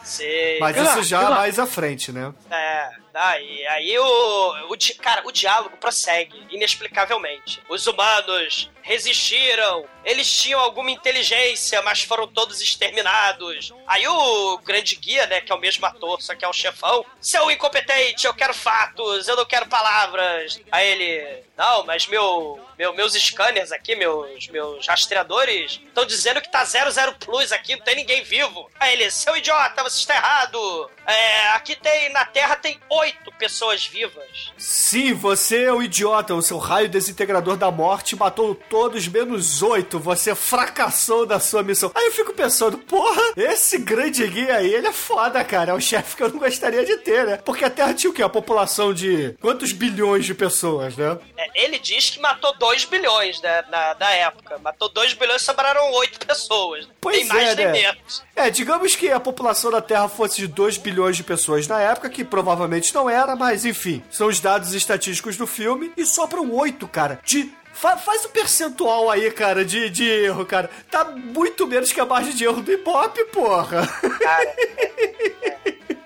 Sim. 0.03 0.57
Mas 0.59 0.77
isso 0.77 1.03
já 1.03 1.29
mais 1.29 1.59
à 1.59 1.65
frente, 1.65 2.11
né? 2.11 2.33
É, 2.49 2.89
daí, 3.15 3.65
aí 3.67 3.97
o, 3.97 4.73
o. 4.73 4.75
Cara, 5.01 5.25
o 5.25 5.31
diálogo 5.31 5.77
prossegue, 5.77 6.45
inexplicavelmente. 6.49 7.61
Os 7.69 7.87
humanos 7.87 8.69
resistiram, 8.85 9.85
eles 10.03 10.31
tinham 10.31 10.59
alguma 10.59 10.91
inteligência, 10.91 11.81
mas 11.81 12.03
foram 12.03 12.27
todos 12.27 12.61
exterminados. 12.61 13.73
Aí 13.87 14.07
o 14.07 14.57
grande 14.59 14.95
guia, 14.95 15.25
né, 15.25 15.41
que 15.41 15.51
é 15.51 15.55
o 15.55 15.59
mesmo 15.59 15.83
ator, 15.87 16.21
só 16.21 16.35
que 16.35 16.45
é 16.45 16.47
o 16.47 16.53
chefão, 16.53 17.03
seu 17.19 17.49
incompetente, 17.49 18.27
eu 18.27 18.33
quero 18.33 18.53
fatos, 18.53 19.27
eu 19.27 19.35
não 19.35 19.45
quero 19.45 19.67
palavras. 19.67 20.61
Aí 20.71 20.87
ele, 20.87 21.43
não, 21.57 21.83
mas 21.83 22.05
meu, 22.05 22.63
meu 22.77 22.93
meus 22.93 23.13
scanners 23.13 23.71
aqui, 23.71 23.95
meus, 23.95 24.47
meus 24.49 24.85
rastreadores, 24.87 25.81
estão 25.83 26.05
dizendo 26.05 26.39
que 26.39 26.51
tá 26.51 26.63
00 26.63 27.15
plus 27.15 27.51
aqui, 27.51 27.75
não 27.75 27.83
tem 27.83 27.95
ninguém 27.95 28.23
vivo. 28.23 28.69
Aí 28.79 28.93
ele, 28.93 29.09
seu 29.09 29.35
idiota, 29.35 29.81
você 29.81 29.99
está 29.99 30.15
errado. 30.15 30.91
É, 31.07 31.47
aqui 31.49 31.75
tem, 31.75 32.09
na 32.09 32.25
Terra 32.25 32.55
tem 32.55 32.79
oito 33.05 33.31
pessoas 33.37 33.85
vivas. 33.85 34.51
Sim, 34.57 35.13
você 35.13 35.65
é 35.65 35.73
o 35.73 35.83
idiota, 35.83 36.33
o 36.33 36.41
seu 36.41 36.57
raio 36.57 36.89
desintegrador 36.89 37.55
da 37.55 37.69
morte 37.69 38.15
matou 38.15 38.55
todos 38.55 39.07
menos 39.07 39.61
oito. 39.61 39.99
Você 39.99 40.33
fracassou 40.33 41.25
na 41.25 41.39
sua 41.39 41.61
missão. 41.61 41.91
Aí 41.93 42.05
eu 42.07 42.11
fico 42.11 42.33
pensando, 42.33 42.77
porra, 42.79 43.33
esse 43.37 43.77
grande 43.77 44.25
guia 44.27 44.55
aí, 44.55 44.73
ele 44.73 44.87
é 44.87 44.91
foda, 44.91 45.43
cara. 45.43 45.71
É 45.71 45.75
o 45.75 45.79
chefe 45.79 46.15
que 46.15 46.23
eu 46.23 46.29
não 46.29 46.39
gostaria 46.39 46.83
de 46.83 46.97
ter, 46.97 47.25
né? 47.25 47.37
Porque 47.37 47.63
a 47.63 47.69
Terra 47.69 47.93
tinha 47.93 48.09
o 48.09 48.13
quê? 48.13 48.23
A 48.23 48.29
população 48.29 48.93
de 48.93 49.35
quantos 49.39 49.71
bilhões 49.71 50.25
de 50.25 50.33
pessoas, 50.33 50.97
né? 50.97 51.17
É, 51.37 51.65
ele 51.65 51.77
diz 51.77 52.09
que 52.09 52.19
matou 52.19 52.57
2 52.57 52.85
bilhões 52.85 53.39
né, 53.41 53.63
na, 53.69 53.93
da 53.93 54.09
época. 54.09 54.57
Matou 54.57 54.89
2 54.89 55.13
bilhões 55.13 55.41
e 55.41 55.45
sobraram 55.45 55.91
8 55.91 56.25
pessoas. 56.25 56.87
Pois 56.99 57.27
mais, 57.27 57.49
é, 57.49 57.55
tem 57.55 57.65
né? 57.65 57.71
menos. 57.71 58.23
É, 58.35 58.49
digamos 58.49 58.95
que 58.95 59.11
a 59.11 59.19
população 59.19 59.69
da 59.69 59.81
Terra 59.81 60.09
fosse 60.09 60.37
de 60.37 60.47
2 60.47 60.77
bilhões 60.77 61.17
de 61.17 61.23
pessoas 61.23 61.67
na 61.67 61.79
época, 61.79 62.09
que 62.09 62.23
provavelmente 62.23 62.94
não 62.95 63.09
era, 63.09 63.35
mas 63.35 63.65
enfim, 63.65 64.03
são 64.09 64.27
os 64.27 64.39
dados 64.39 64.73
estatísticos 64.73 65.37
do 65.37 65.45
filme, 65.45 65.91
e 65.95 66.05
sobram 66.05 66.51
8, 66.51 66.87
cara, 66.87 67.19
de. 67.23 67.51
fa- 67.73 67.97
faz 67.97 68.25
o 68.25 68.29
percentual 68.29 69.11
aí, 69.11 69.29
cara, 69.31 69.63
de, 69.63 69.89
de 69.89 70.07
erro, 70.09 70.45
cara. 70.45 70.69
Tá 70.89 71.03
muito 71.05 71.67
menos 71.67 71.91
que 71.91 71.99
a 71.99 72.05
margem 72.05 72.33
de 72.33 72.43
erro 72.45 72.61
do 72.61 72.71
Ibope, 72.71 73.23
porra. 73.25 73.81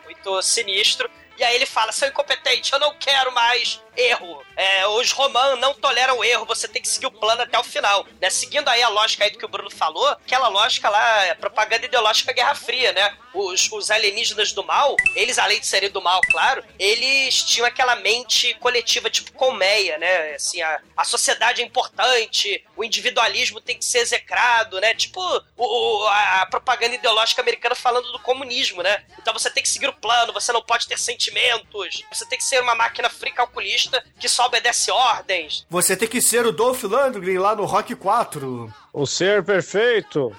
Muito 0.06 0.42
sinistro. 0.42 1.10
E 1.38 1.44
aí 1.44 1.56
ele 1.56 1.66
fala, 1.66 1.94
seu 1.94 2.10
incompetente, 2.10 2.74
eu 2.74 2.80
não 2.80 2.94
quero 3.00 3.32
mais 3.34 3.82
erro. 3.96 4.44
É, 4.58 4.86
os 4.88 5.14
romanos 5.14 5.58
não 5.58 5.74
toleram 5.74 6.22
erro, 6.22 6.46
você 6.46 6.68
tem 6.68 6.82
que 6.82 6.88
seguir 6.90 7.06
o 7.06 7.12
plano 7.12 7.42
até 7.44 7.58
o 7.58 7.64
final. 7.64 8.06
Né? 8.22 8.30
Seguindo 8.30 8.68
aí 8.68 8.84
a 8.84 8.90
lógica 8.90 9.24
aí 9.24 9.32
do 9.32 9.38
que 9.38 9.46
o 9.46 9.50
Bruno 9.50 9.72
falou, 9.72 10.06
aquela 10.10 10.50
lógica 10.50 10.90
lá, 10.90 11.24
é 11.28 11.36
propaganda 11.36 11.86
ideológica 11.86 12.34
Guerra 12.34 12.56
Fria, 12.56 12.92
né? 12.92 13.16
Os, 13.34 13.72
os 13.72 13.92
alienígenas 13.92 14.52
do 14.52 14.64
mal, 14.64 14.96
eles, 15.16 15.38
além 15.38 15.60
de 15.60 15.68
serem 15.68 15.90
do 15.90 16.02
mal, 16.02 16.20
claro, 16.32 16.64
eles 16.78 17.44
tinham 17.44 17.66
aquela 17.68 17.96
mente 17.96 18.54
coletiva, 18.56 19.10
tipo 19.10 19.32
colmeia, 19.34 19.98
né? 19.98 20.34
Assim, 20.36 20.62
a, 20.62 20.80
a 20.98 21.04
sociedade 21.04 21.62
é 21.62 21.66
importante, 21.66 22.64
o 22.76 22.84
individualismo 22.84 23.62
tem 23.62 23.78
que 23.78 23.86
ser 23.86 24.00
execrado, 24.00 24.80
né? 24.82 24.94
Tipo 24.94 25.22
o, 25.58 25.66
o- 26.04 26.08
a, 26.08 26.42
a 26.42 26.46
propaganda 26.46 26.96
ideológica 26.96 27.42
americana 27.42 27.76
falando 27.76 28.12
do 28.12 28.20
comunismo, 28.20 28.82
né? 28.82 29.04
Então 29.22 29.34
você 29.34 29.50
tem 29.50 29.62
que 29.64 29.70
seguir 29.70 29.88
o 29.90 29.94
plano, 29.94 30.34
você 30.34 30.52
não 30.52 30.62
pode 30.62 30.88
ter 30.88 30.98
sentimentos, 30.98 32.04
você 32.12 32.26
tem 32.26 32.38
que 32.38 32.44
ser 32.44 32.62
uma 32.62 32.76
máquina 32.76 33.10
fria 33.10 33.34
calculista 33.34 34.04
que 34.20 34.28
só 34.28 34.46
obedece 34.48 34.92
ordens. 34.92 35.66
Você 35.70 35.96
tem 35.96 36.08
que 36.08 36.22
ser 36.22 36.46
o 36.46 36.52
Dolph 36.52 36.84
Lundgren 36.84 37.38
lá 37.38 37.56
no 37.56 37.66
Rock 37.66 37.96
4. 37.96 38.74
O 38.92 39.06
ser 39.06 39.44
perfeito. 39.44 40.36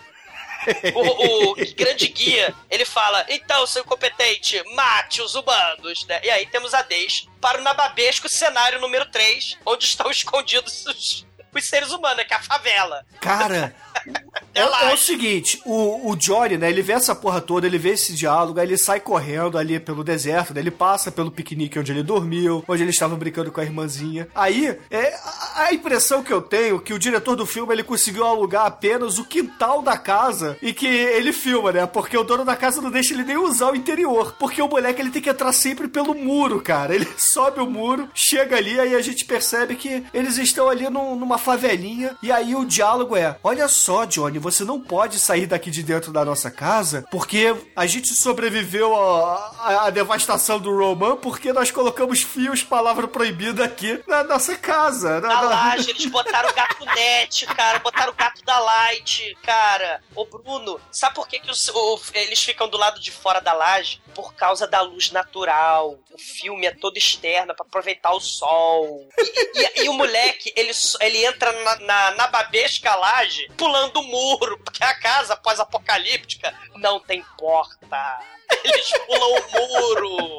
O, 0.95 1.53
o 1.53 1.75
grande 1.75 2.09
guia, 2.09 2.55
ele 2.71 2.85
fala: 2.85 3.25
então, 3.29 3.67
seu 3.67 3.83
incompetente, 3.83 4.63
mate 4.75 5.23
os 5.23 5.35
humanos, 5.35 6.05
né? 6.07 6.21
E 6.23 6.31
aí 6.31 6.47
temos 6.47 6.75
a 6.75 6.83
Deis 6.83 7.27
para 7.41 7.59
o 7.59 7.63
nababesco 7.63 8.29
cenário 8.29 8.81
número 8.81 9.07
3, 9.11 9.59
onde 9.65 9.85
estão 9.85 10.11
escondidos 10.13 10.87
os, 10.87 11.27
os 11.59 11.65
seres 11.67 11.91
humanos, 11.91 12.19
né? 12.19 12.25
que 12.25 12.35
é 12.35 12.37
a 12.37 12.43
favela. 12.43 13.05
Cara, 13.21 13.75
é, 14.55 14.61
é 14.61 14.95
o 14.95 14.97
seguinte, 14.97 15.61
o, 15.65 16.11
o 16.11 16.17
Johnny, 16.17 16.57
né, 16.57 16.69
ele 16.71 16.83
vê 16.83 16.93
essa 16.93 17.15
porra 17.15 17.41
toda, 17.41 17.67
ele 17.67 17.79
vê 17.79 17.91
esse 17.91 18.13
diálogo, 18.15 18.59
aí 18.61 18.67
ele 18.67 18.79
sai 18.79 19.01
correndo 19.01 19.59
ali 19.59 19.79
pelo 19.81 20.05
deserto, 20.05 20.55
né, 20.55 20.61
ele 20.61 20.71
passa 20.71 21.11
pelo 21.11 21.31
piquenique 21.31 21.79
onde 21.79 21.93
ele 21.93 22.03
dormiu, 22.03 22.65
onde 22.69 22.83
ele 22.83 22.91
estava 22.91 23.17
brincando 23.17 23.51
com 23.53 23.61
a 23.61 23.65
irmãzinha. 23.65 24.29
Aí, 24.35 24.77
é, 24.91 25.15
a, 25.15 25.65
a 25.67 25.75
impressão 25.75 26.23
que 26.23 26.33
eu 26.33 26.41
tenho 26.43 26.77
é 26.77 26.81
que 26.81 26.93
o 26.95 26.99
diretor 26.99 27.37
do 27.37 27.47
filme, 27.47 27.73
ele 27.73 27.85
conseguiu 27.85 28.25
alugar 28.25 28.67
apenas 28.67 29.19
o 29.19 29.25
quintal 29.25 29.83
da 29.83 29.97
casa 29.97 30.57
e 30.63 30.73
que 30.73 30.87
ele 30.87 31.33
filma, 31.33 31.73
né, 31.73 31.87
porque 31.87 32.17
o 32.17 32.25
dono 32.25 32.45
da 32.45 32.57
casa 32.57 32.81
não 32.81 32.91
deixa 32.91 33.15
ele 33.15 33.25
nem 33.25 33.37
usar 33.37 33.71
o 33.71 33.77
interior, 33.77 34.35
porque 34.39 34.61
o 34.63 34.69
moleque, 34.69 35.01
ele 35.01 35.11
tem 35.11 35.23
que 35.23 35.31
entrar 35.31 35.53
sempre 35.53 35.89
pelo 35.89 36.15
muro, 36.15 36.61
cara. 36.61 36.95
Ele 36.95 37.09
sobe 37.19 37.61
o 37.61 37.67
muro, 37.67 38.09
chega 38.15 38.57
ali, 38.57 38.79
aí 38.79 38.95
a 38.95 39.01
gente 39.03 39.25
percebe 39.25 39.77
que 39.77 40.05
eles 40.13 40.37
estão 40.39 40.69
ali 40.69 40.89
num- 40.89 41.17
numa 41.17 41.39
favelinha, 41.41 42.17
e 42.23 42.31
aí 42.31 42.55
o 42.55 42.65
diálogo 42.65 43.17
é: 43.17 43.37
Olha 43.43 43.67
só, 43.69 44.05
Johnny, 44.05 44.39
você 44.39 44.65
não 44.65 44.81
pode 44.81 45.19
sair 45.19 45.47
daqui 45.47 45.71
de 45.71 45.83
dentro 45.83 46.13
da 46.13 46.25
nossa 46.25 46.51
casa, 46.51 47.05
porque 47.11 47.55
a 47.75 47.87
gente 47.87 48.15
sobreviveu 48.15 48.95
à, 48.95 49.91
devastação 49.91 50.59
do 50.59 50.77
Roman, 50.77 51.17
porque 51.17 51.53
nós 51.53 51.71
colocamos 51.71 52.23
fios, 52.23 52.63
palavra 52.63 53.09
proibida 53.09 53.65
aqui 53.65 54.03
na 54.07 54.23
nossa 54.23 54.57
casa. 54.57 55.21
Na 55.21 55.41
laje, 55.41 55.91
eles 55.91 56.07
botaram 56.07 56.49
o 56.51 56.55
gato 56.55 56.85
net, 56.95 57.47
cara, 57.47 57.79
botaram 57.81 58.13
o 58.13 58.15
gato 58.15 58.45
da 58.45 58.59
Light, 58.59 59.37
cara. 59.43 60.03
Ô, 60.15 60.25
Bruno, 60.25 60.81
sabe 60.93 61.15
por 61.15 61.27
que, 61.27 61.39
que 61.41 61.51
os- 61.51 61.69
o- 61.69 62.01
eles 62.15 62.43
ficam 62.43 62.69
do 62.69 62.77
lado 62.77 63.01
de 63.01 63.11
fora 63.11 63.41
da 63.41 63.53
laje? 63.53 64.01
Por 64.15 64.35
causa 64.35 64.67
da 64.67 64.81
luz 64.83 65.11
natural. 65.11 65.99
O 66.13 66.19
filme 66.19 66.67
é 66.67 66.71
todo 66.73 66.97
externo 66.97 67.55
pra 67.55 67.65
aproveitar 67.65 68.13
o 68.13 68.21
sol. 68.21 69.07
E, 69.19 69.81
e- 69.83 69.85
e 69.85 69.89
o 69.89 69.93
moleque, 69.95 70.53
ele, 70.57 70.73
ele 71.01 71.19
entra 71.31 71.53
na, 71.53 71.77
na, 71.77 72.11
na 72.13 72.27
babesca 72.29 72.95
laje 72.95 73.49
pulando 73.57 73.99
o 74.01 74.05
muro, 74.05 74.59
porque 74.59 74.83
a 74.85 74.95
casa 74.95 75.37
pós-apocalíptica 75.37 76.53
não 76.77 77.01
tem 77.01 77.25
porta. 77.39 78.19
Eles 78.65 78.91
pulam 79.07 79.31
o 79.33 79.51
muro. 79.53 80.39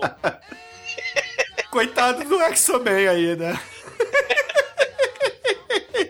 Coitado 1.72 2.24
do 2.26 2.42
X-Men 2.42 3.08
aí, 3.08 3.36
né? 3.36 3.60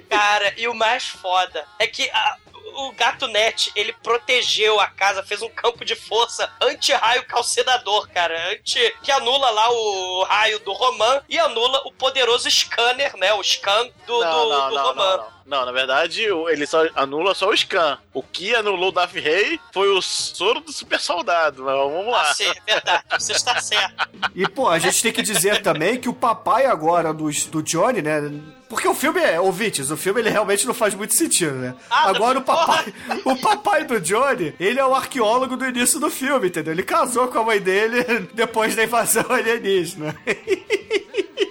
Cara, 0.09 0.53
e 0.57 0.67
o 0.67 0.73
mais 0.73 1.05
foda 1.07 1.65
é 1.79 1.87
que 1.87 2.09
a- 2.09 2.37
o 2.75 2.91
Gato 2.93 3.27
Net, 3.27 3.71
ele 3.75 3.93
protegeu 3.93 4.79
a 4.79 4.87
casa, 4.87 5.23
fez 5.23 5.41
um 5.41 5.49
campo 5.49 5.83
de 5.85 5.95
força 5.95 6.51
anti-raio 6.61 7.23
calcinador, 7.25 8.09
cara. 8.09 8.51
Anti, 8.51 8.79
que 9.03 9.11
anula 9.11 9.49
lá 9.49 9.69
o 9.71 10.23
raio 10.23 10.59
do 10.59 10.73
Roman 10.73 11.21
e 11.29 11.37
anula 11.39 11.81
o 11.85 11.91
poderoso 11.91 12.49
scanner, 12.49 13.15
né? 13.17 13.33
O 13.33 13.43
scan 13.43 13.89
do, 14.05 14.19
Não, 14.19 14.43
do, 14.43 14.49
não, 14.49 14.69
do 14.69 14.75
não, 14.75 14.83
Roman. 14.85 15.25
Não, 15.45 15.65
na 15.65 15.71
verdade, 15.71 16.23
ele 16.23 16.65
só 16.65 16.87
anula 16.95 17.33
só 17.33 17.49
o 17.49 17.57
scan. 17.57 17.97
O 18.13 18.21
que 18.21 18.55
anulou 18.55 18.89
o 18.89 18.91
Darth 18.91 19.13
Rey 19.13 19.59
foi 19.73 19.89
o 19.89 20.01
soro 20.01 20.59
do 20.59 20.71
super 20.71 20.99
soldado. 20.99 21.63
Mas 21.63 21.75
vamos 21.75 22.11
lá. 22.11 22.21
Ah, 22.21 22.33
sim, 22.33 22.45
é 22.45 22.73
verdade. 22.73 23.03
Você 23.19 23.33
está 23.33 23.59
certo. 23.59 24.09
E, 24.35 24.47
pô, 24.47 24.67
a 24.67 24.79
gente 24.79 25.01
tem 25.01 25.11
que 25.11 25.21
dizer 25.21 25.61
também 25.61 25.99
que 25.99 26.09
o 26.09 26.13
papai 26.13 26.65
agora 26.65 27.13
do, 27.13 27.29
do 27.29 27.63
Johnny, 27.63 28.01
né? 28.01 28.21
Porque 28.69 28.87
o 28.87 28.95
filme 28.95 29.19
é, 29.19 29.37
ouvintes, 29.37 29.91
o 29.91 29.97
filme 29.97 30.21
ele 30.21 30.29
realmente 30.29 30.65
não 30.65 30.73
faz 30.73 30.93
muito 30.95 31.13
sentido, 31.13 31.55
né? 31.55 31.75
Ah, 31.89 32.09
agora 32.09 32.39
o 32.39 32.41
papai, 32.41 32.93
o 33.25 33.35
papai 33.35 33.83
do 33.83 33.99
Johnny, 33.99 34.55
ele 34.57 34.79
é 34.79 34.85
o 34.85 34.95
arqueólogo 34.95 35.57
do 35.57 35.65
início 35.65 35.99
do 35.99 36.09
filme, 36.09 36.47
entendeu? 36.47 36.71
Ele 36.71 36.83
casou 36.83 37.27
com 37.27 37.39
a 37.39 37.43
mãe 37.43 37.59
dele 37.59 38.01
depois 38.33 38.73
da 38.73 38.85
invasão 38.85 39.25
alienígena. 39.29 40.15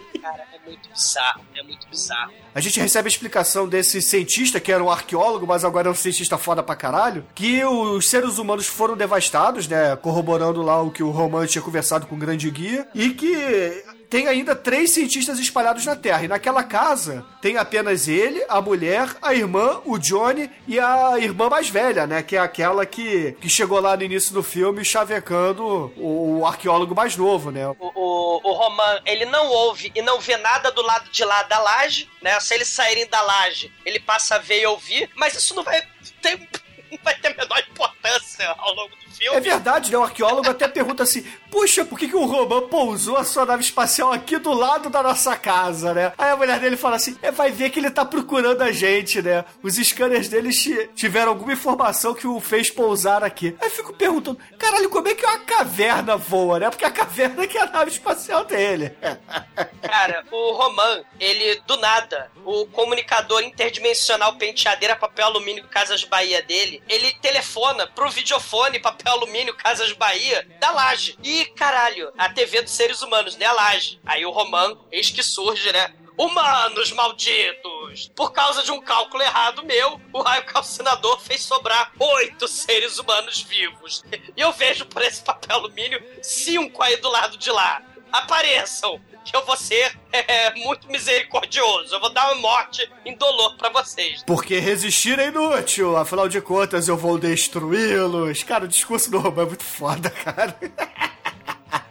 Muito 0.71 0.89
bizarro, 0.89 1.45
é 1.55 1.62
muito 1.62 1.89
bizarro. 1.89 2.33
A 2.55 2.61
gente 2.61 2.81
recebe 2.81 3.07
a 3.07 3.11
explicação 3.11 3.68
desse 3.68 4.01
cientista, 4.01 4.61
que 4.61 4.73
era 4.73 4.83
um 4.83 4.91
arqueólogo, 4.91 5.47
mas 5.47 5.64
agora 5.64 5.89
é 5.89 5.91
um 5.91 5.95
cientista 5.95 6.39
foda 6.39 6.62
pra 6.62 6.77
caralho, 6.77 7.25
que 7.35 7.64
os 7.64 8.09
seres 8.09 8.39
humanos 8.39 8.66
foram 8.66 8.97
devastados, 8.97 9.68
né? 9.68 9.97
Corroborando 9.97 10.62
lá 10.62 10.81
o 10.83 10.91
que 10.91 11.03
o 11.03 11.11
Roman 11.11 11.47
tinha 11.47 11.62
conversado 11.62 12.07
com 12.07 12.14
o 12.14 12.18
grande 12.18 12.51
guia, 12.51 12.89
e 12.95 13.11
que 13.11 13.85
tem 14.11 14.27
ainda 14.27 14.57
três 14.57 14.93
cientistas 14.93 15.39
espalhados 15.39 15.87
na 15.87 15.95
Terra. 15.95 16.25
E 16.25 16.29
naquela 16.29 16.65
casa 16.65 17.25
tem 17.41 17.57
apenas 17.57 18.09
ele, 18.09 18.45
a 18.49 18.61
mulher, 18.61 19.09
a 19.23 19.33
irmã, 19.33 19.81
o 19.85 19.97
Johnny 19.97 20.51
e 20.67 20.81
a 20.81 21.17
irmã 21.19 21.49
mais 21.49 21.71
velha, 21.71 22.09
né? 22.09 22.21
Que 22.21 22.35
é 22.35 22.41
aquela 22.41 22.85
que, 22.85 23.37
que 23.41 23.49
chegou 23.49 23.79
lá 23.81 23.97
no 23.97 24.03
início 24.03 24.35
do 24.35 24.43
filme 24.43 24.85
chavecando 24.85 25.93
o, 25.97 26.41
o 26.41 26.47
arqueólogo 26.47 26.93
mais 26.93 27.17
novo, 27.17 27.53
né? 27.53 27.69
O, 27.69 27.77
o, 27.79 28.41
o 28.43 28.53
Roman, 28.53 29.01
ele 29.07 29.25
não 29.27 29.47
ouve 29.47 29.93
e 29.95 30.03
não 30.03 30.21
vê 30.21 30.37
nada 30.37 30.73
do 30.73 30.83
lado 30.83 31.09
de 31.11 31.25
lá 31.25 31.45
da 31.45 31.61
laje, 31.61 32.09
né? 32.21 32.39
Se 32.41 32.53
eles 32.55 32.69
saírem 32.69 33.07
da 33.07 33.23
laje, 33.23 33.73
ele 33.87 34.01
passa 34.01 34.35
a 34.35 34.39
ver 34.39 34.63
e 34.63 34.67
ouvir, 34.67 35.09
mas 35.15 35.35
isso 35.35 35.55
não 35.55 35.63
vai 35.63 35.81
ter, 36.21 36.37
não 36.91 36.99
vai 37.05 37.15
ter 37.15 37.29
a 37.29 37.37
menor 37.37 37.63
importância. 37.71 38.49
ao 38.59 38.75
longo 38.75 38.97
do 38.97 39.15
filme. 39.15 39.37
É 39.37 39.41
verdade, 39.41 39.93
né? 39.93 39.99
O 39.99 40.03
arqueólogo 40.03 40.51
até 40.51 40.67
pergunta 40.67 41.03
assim: 41.03 41.25
puxa, 41.51 41.85
por 41.85 41.99
que, 41.99 42.09
que 42.09 42.17
o 42.17 42.25
Roman 42.25 42.69
pousou 42.69 43.17
a 43.17 43.25
sua 43.25 43.45
nave 43.45 43.63
espacial 43.63 44.13
aqui 44.13 44.39
do 44.39 44.53
lado 44.53 44.89
da 44.91 45.03
nossa 45.03 45.37
casa, 45.37 45.93
né? 45.95 46.13
Aí 46.17 46.31
a 46.31 46.37
mulher 46.37 46.59
dele 46.61 46.77
fala 46.77 46.97
assim: 46.97 47.17
é, 47.23 47.31
vai 47.31 47.51
ver 47.51 47.71
que 47.71 47.79
ele 47.79 47.91
tá 47.91 48.05
procurando 48.05 48.63
a 48.63 48.73
gente, 48.73 49.21
né? 49.21 49.45
Os 49.63 49.75
scanners 49.77 50.29
deles 50.29 50.57
ti- 50.63 50.89
tiveram 50.95 51.31
alguma 51.33 51.53
informação 51.53 52.15
que 52.15 52.27
o 52.27 52.41
fez 52.41 52.71
pousar 52.71 53.23
aqui. 53.25 53.57
Aí 53.61 53.69
eu 53.69 53.73
fico 53.75 53.93
perguntando: 53.93 54.39
caralho, 54.59 54.89
como 54.91 55.09
é 55.09 55.15
que 55.15 55.25
uma 55.27 55.39
caverna 55.41 56.17
voa, 56.17 56.59
né? 56.61 56.71
Porque 56.71 56.85
a 56.85 56.91
caverna 56.91 57.47
que 57.47 57.59
é 57.59 57.63
a 57.63 57.67
nave 57.67 57.91
espacial 57.91 58.45
dele. 58.45 58.95
Cara, 59.83 60.25
o 60.31 60.53
Roman, 60.53 61.03
ele, 61.19 61.61
do 61.67 61.77
nada, 61.79 62.31
o 62.45 62.67
comunicador 62.67 63.43
interdimensional 63.43 64.35
penteadeira 64.37 64.95
papel 64.95 65.27
alumínio 65.27 65.67
Casas 65.69 66.05
Bahia 66.05 66.43
dele, 66.43 66.83
ele 66.89 67.13
telefona 67.21 67.87
pro 67.87 68.11
videofone 68.11 68.79
papel 68.79 69.13
alumínio 69.13 69.55
Casas 69.55 69.93
Bahia 69.93 70.47
da 70.61 70.71
laje. 70.71 71.17
E, 71.25 71.39
caralho, 71.47 72.12
a 72.16 72.28
TV 72.28 72.62
dos 72.62 72.72
seres 72.72 73.03
humanos, 73.03 73.36
né? 73.36 73.47
A 73.47 73.53
laje. 73.53 74.01
Aí 74.05 74.24
o 74.24 74.30
Roman, 74.30 74.76
eis 74.91 75.11
que 75.11 75.22
surge, 75.22 75.72
né? 75.72 75.95
Humanos 76.18 76.93
malditos! 76.93 78.11
Por 78.14 78.30
causa 78.32 78.62
de 78.62 78.70
um 78.70 78.80
cálculo 78.80 79.22
errado 79.22 79.64
meu, 79.64 79.99
o 80.12 80.20
raio 80.20 80.45
calcinador 80.45 81.18
fez 81.18 81.43
sobrar 81.43 81.93
oito 81.99 82.47
seres 82.47 82.99
humanos 82.99 83.41
vivos. 83.41 84.05
E 84.36 84.41
eu 84.41 84.53
vejo 84.53 84.84
por 84.84 85.01
esse 85.01 85.22
papel 85.22 85.57
alumínio 85.57 86.03
cinco 86.22 86.82
aí 86.82 86.97
do 86.99 87.09
lado 87.09 87.38
de 87.38 87.51
lá. 87.51 87.82
Apareçam! 88.12 89.01
Que 89.24 89.36
eu 89.36 89.45
vou 89.47 89.57
ser 89.57 89.99
é, 90.12 90.55
muito 90.57 90.91
misericordioso. 90.91 91.95
Eu 91.95 92.01
vou 92.01 92.11
dar 92.11 92.32
uma 92.32 92.41
morte 92.41 92.86
indolor 93.07 93.57
pra 93.57 93.70
vocês. 93.70 94.22
Porque 94.26 94.59
resistir 94.59 95.18
é 95.18 95.28
inútil, 95.28 95.97
afinal 95.97 96.28
de 96.28 96.41
contas 96.41 96.88
eu 96.88 96.97
vou 96.97 97.18
destruí-los. 97.18 98.43
Cara, 98.43 98.64
o 98.64 98.68
discurso 98.68 99.11
do 99.11 99.18
Roman 99.18 99.43
é 99.43 99.47
muito 99.47 99.64
foda, 99.64 100.11
cara. 100.11 100.59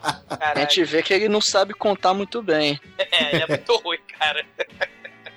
A 0.01 0.59
gente 0.59 0.83
vê 0.83 1.01
que 1.03 1.13
ele 1.13 1.29
não 1.29 1.41
sabe 1.41 1.73
contar 1.73 2.13
muito 2.13 2.41
bem. 2.41 2.79
É, 2.97 3.35
ele 3.35 3.43
é 3.43 3.47
muito 3.47 3.75
ruim, 3.83 3.99
cara. 4.17 4.45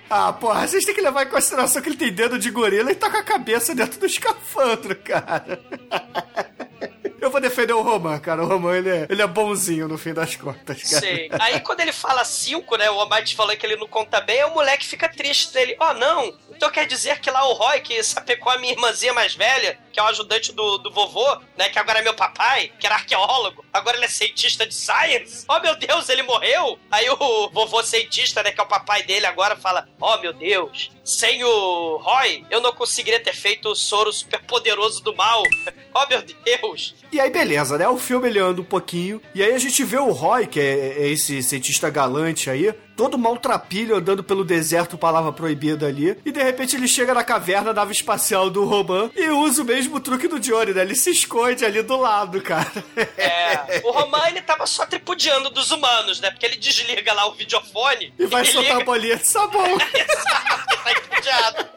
Ah, 0.08 0.32
porra, 0.32 0.66
vocês 0.66 0.84
têm 0.84 0.94
que 0.94 1.00
levar 1.00 1.26
em 1.26 1.30
consideração 1.30 1.80
que 1.80 1.88
ele 1.88 1.96
tem 1.96 2.12
dedo 2.12 2.38
de 2.38 2.50
gorila 2.50 2.92
e 2.92 2.94
tá 2.94 3.10
com 3.10 3.16
a 3.16 3.22
cabeça 3.22 3.74
dentro 3.74 3.98
do 3.98 4.06
escafandro, 4.06 4.94
cara. 4.96 5.58
Eu 7.22 7.30
vou 7.30 7.40
defender 7.40 7.72
o 7.72 7.82
Roman, 7.82 8.18
cara. 8.18 8.42
O 8.42 8.48
Roman, 8.48 8.76
ele 8.76 8.90
é, 8.90 9.06
ele 9.08 9.22
é 9.22 9.26
bonzinho 9.28 9.86
no 9.86 9.96
fim 9.96 10.12
das 10.12 10.34
contas, 10.34 10.82
cara. 10.82 11.00
Sei. 11.00 11.30
Aí 11.38 11.60
quando 11.60 11.78
ele 11.78 11.92
fala 11.92 12.24
cinco, 12.24 12.76
né? 12.76 12.90
O 12.90 12.98
Almighty 12.98 13.36
falou 13.36 13.56
que 13.56 13.64
ele 13.64 13.76
não 13.76 13.86
conta 13.86 14.20
bem, 14.20 14.42
o 14.44 14.50
moleque 14.50 14.84
fica 14.84 15.08
triste 15.08 15.52
dele. 15.52 15.76
Ó, 15.78 15.94
não. 15.94 16.36
Então 16.50 16.68
quer 16.68 16.84
dizer 16.84 17.20
que 17.20 17.30
lá 17.30 17.46
o 17.48 17.52
Roy, 17.52 17.80
que 17.80 18.02
sapecou 18.02 18.50
a 18.50 18.58
minha 18.58 18.72
irmãzinha 18.72 19.12
mais 19.12 19.36
velha, 19.36 19.78
que 19.92 20.00
é 20.00 20.02
o 20.02 20.06
ajudante 20.06 20.52
do, 20.52 20.78
do 20.78 20.90
vovô, 20.90 21.40
né? 21.56 21.68
Que 21.68 21.78
agora 21.78 22.00
é 22.00 22.02
meu 22.02 22.14
papai, 22.14 22.72
que 22.76 22.86
era 22.86 22.96
arqueólogo, 22.96 23.64
agora 23.72 23.96
ele 23.96 24.06
é 24.06 24.08
cientista 24.08 24.66
de 24.66 24.74
science. 24.74 25.44
Ó, 25.46 25.60
meu 25.60 25.76
Deus, 25.76 26.08
ele 26.08 26.24
morreu? 26.24 26.76
Aí 26.90 27.08
o 27.08 27.50
vovô 27.50 27.84
cientista, 27.84 28.42
né? 28.42 28.50
Que 28.50 28.60
é 28.60 28.64
o 28.64 28.68
papai 28.68 29.04
dele 29.04 29.26
agora, 29.26 29.54
fala: 29.54 29.88
Ó, 30.00 30.18
meu 30.18 30.32
Deus, 30.32 30.90
sem 31.04 31.44
o 31.44 31.98
Roy, 31.98 32.44
eu 32.50 32.60
não 32.60 32.72
conseguiria 32.72 33.20
ter 33.20 33.34
feito 33.34 33.68
o 33.68 33.76
soro 33.76 34.12
superpoderoso 34.12 35.04
do 35.04 35.14
mal. 35.14 35.42
Ó, 35.94 36.06
meu 36.08 36.22
Deus. 36.22 36.94
E 37.12 37.20
aí, 37.20 37.28
beleza, 37.28 37.76
né? 37.76 37.86
O 37.86 37.98
filme 37.98 38.26
ele 38.26 38.38
anda 38.38 38.62
um 38.62 38.64
pouquinho. 38.64 39.20
E 39.34 39.42
aí 39.42 39.52
a 39.52 39.58
gente 39.58 39.84
vê 39.84 39.98
o 39.98 40.10
Roy, 40.12 40.46
que 40.46 40.58
é, 40.58 41.02
é 41.02 41.08
esse 41.08 41.42
cientista 41.42 41.90
galante 41.90 42.48
aí, 42.48 42.72
todo 42.96 43.18
maltrapilho 43.18 43.96
andando 43.96 44.24
pelo 44.24 44.42
deserto, 44.42 44.96
palavra 44.96 45.30
proibida 45.30 45.86
ali. 45.86 46.16
E 46.24 46.32
de 46.32 46.42
repente 46.42 46.74
ele 46.74 46.88
chega 46.88 47.12
na 47.12 47.22
caverna, 47.22 47.70
nave 47.74 47.92
espacial 47.92 48.48
do 48.48 48.64
Roman, 48.64 49.10
e 49.14 49.28
usa 49.28 49.60
o 49.60 49.64
mesmo 49.66 50.00
truque 50.00 50.26
do 50.26 50.40
Johnny, 50.40 50.72
né? 50.72 50.80
Ele 50.80 50.94
se 50.94 51.10
esconde 51.10 51.66
ali 51.66 51.82
do 51.82 51.98
lado, 51.98 52.40
cara. 52.40 52.72
É, 53.18 53.82
o 53.84 53.90
Roman 53.90 54.28
ele 54.28 54.40
tava 54.40 54.66
só 54.66 54.86
tripudiando 54.86 55.50
dos 55.50 55.70
humanos, 55.70 56.18
né? 56.18 56.30
Porque 56.30 56.46
ele 56.46 56.56
desliga 56.56 57.12
lá 57.12 57.26
o 57.26 57.34
videofone 57.34 58.14
E 58.18 58.24
vai 58.24 58.46
soltar 58.46 58.72
a 58.72 58.78
liga... 58.78 58.84
bolinha 58.86 59.16
de 59.16 59.28
sabão. 59.28 59.66
Exato, 59.94 60.66
tá 60.66 60.94
tripudiado. 60.94 61.68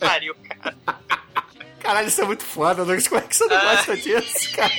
Pariu, 0.00 0.34
cara. 0.34 0.76
Caralho, 1.86 2.08
isso 2.08 2.20
é 2.20 2.24
muito 2.24 2.44
foda, 2.44 2.84
Douglas. 2.84 3.06
Como 3.06 3.20
é 3.20 3.24
que 3.24 3.36
você 3.36 3.46
não 3.46 3.56
Ah. 3.56 3.60
gosta 3.76 3.96
disso, 3.96 4.56
cara? 4.56 4.72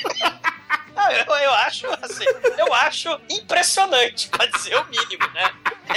Ah, 0.96 1.14
eu, 1.16 1.26
eu 1.36 1.52
acho, 1.54 1.88
assim, 2.02 2.26
eu 2.58 2.74
acho 2.74 3.10
impressionante, 3.30 4.28
pra 4.28 4.46
dizer 4.48 4.76
o 4.76 4.86
mínimo, 4.86 5.26
né? 5.34 5.50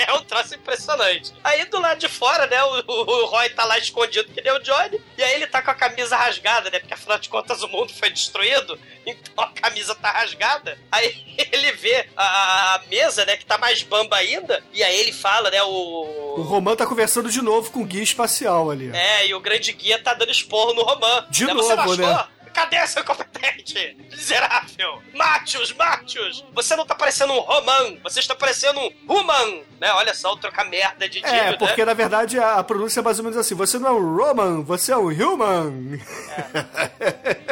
É 0.07 0.13
um 0.15 0.23
troço 0.25 0.55
impressionante. 0.55 1.33
Aí 1.45 1.65
do 1.67 1.81
lado 1.81 1.99
de 1.99 2.09
fora, 2.09 2.47
né, 2.47 2.63
o, 2.63 2.85
o- 2.87 3.27
Roy 3.27 3.49
tá 3.51 3.65
lá 3.65 3.79
escondido 3.79 4.33
que 4.33 4.41
nem 4.43 4.53
o 4.53 4.59
Johnny, 4.61 5.01
e 5.19 5.23
aí 5.23 5.35
ele 5.35 5.47
tá 5.47 5.61
com 5.63 5.71
a 5.71 5.75
camisa 5.75 6.17
rasgada, 6.17 6.71
né? 6.71 6.79
Porque 6.79 6.95
afinal 6.95 7.19
de 7.19 7.29
contas 7.29 7.63
o 7.63 7.69
mundo 7.69 7.93
foi 7.93 8.11
destruído, 8.11 8.79
então 9.07 9.45
a 9.45 9.49
camisa 9.49 9.95
tá 9.95 10.11
rasgada. 10.11 10.79
Aí 10.91 11.25
ele 11.53 11.73
vê 11.73 12.09
a, 12.17 12.75
a 12.75 12.79
mesa, 12.89 13.25
né, 13.27 13.37
que 13.37 13.45
tá 13.47 13.59
mais 13.59 13.83
bamba 13.83 14.17
ainda, 14.17 14.63
e 14.73 14.83
aí 14.83 14.99
ele 15.01 15.13
fala, 15.13 15.51
né, 15.51 15.63
o. 15.63 16.35
O 16.39 16.43
Roman 16.43 16.77
tá 16.77 16.87
conversando 16.87 17.29
de 17.31 17.43
novo 17.43 17.71
com 17.71 17.81
o 17.83 17.85
guia 17.85 18.03
espacial 18.03 18.71
ali. 18.71 18.91
É, 18.95 19.27
e 19.27 19.35
o 19.35 19.41
grande 19.41 19.73
guia 19.73 20.01
tá 20.03 20.15
dando 20.15 20.31
esporro 20.33 20.73
no 20.75 20.83
Roman. 20.83 21.27
De 21.31 21.45
Né, 21.47 21.53
novo, 21.55 21.97
né? 21.97 22.25
Cadê 22.53 22.87
seu 22.87 23.05
competente? 23.05 23.97
Miserável! 24.11 25.03
Matios, 25.15 25.73
Matios! 25.73 26.45
Você 26.53 26.75
não 26.77 26.85
tá 26.87 26.95
parecendo 26.95 27.33
um 27.33 27.41
Roman, 27.41 27.97
você 28.03 28.21
está 28.21 28.35
parecendo 28.35 28.79
um 28.81 28.91
Human! 29.09 29.63
Né? 29.81 29.91
Olha 29.95 30.13
só, 30.13 30.37
trocar 30.37 30.67
merda 30.67 31.09
de 31.09 31.25
É, 31.25 31.45
Dílio, 31.45 31.59
porque 31.59 31.81
né? 31.81 31.87
na 31.87 31.95
verdade 31.95 32.39
a, 32.39 32.63
pronúncia 32.63 33.01
é 33.01 33.03
mais 33.03 33.19
ou 33.19 33.25
menos 33.25 33.39
assim: 33.39 33.55
você 33.55 33.79
não 33.79 33.89
é 33.89 33.93
um 33.93 34.17
Roman, 34.17 34.63
você 34.63 34.93
é 34.93 34.97
um 34.97 35.09
Human. 35.09 35.99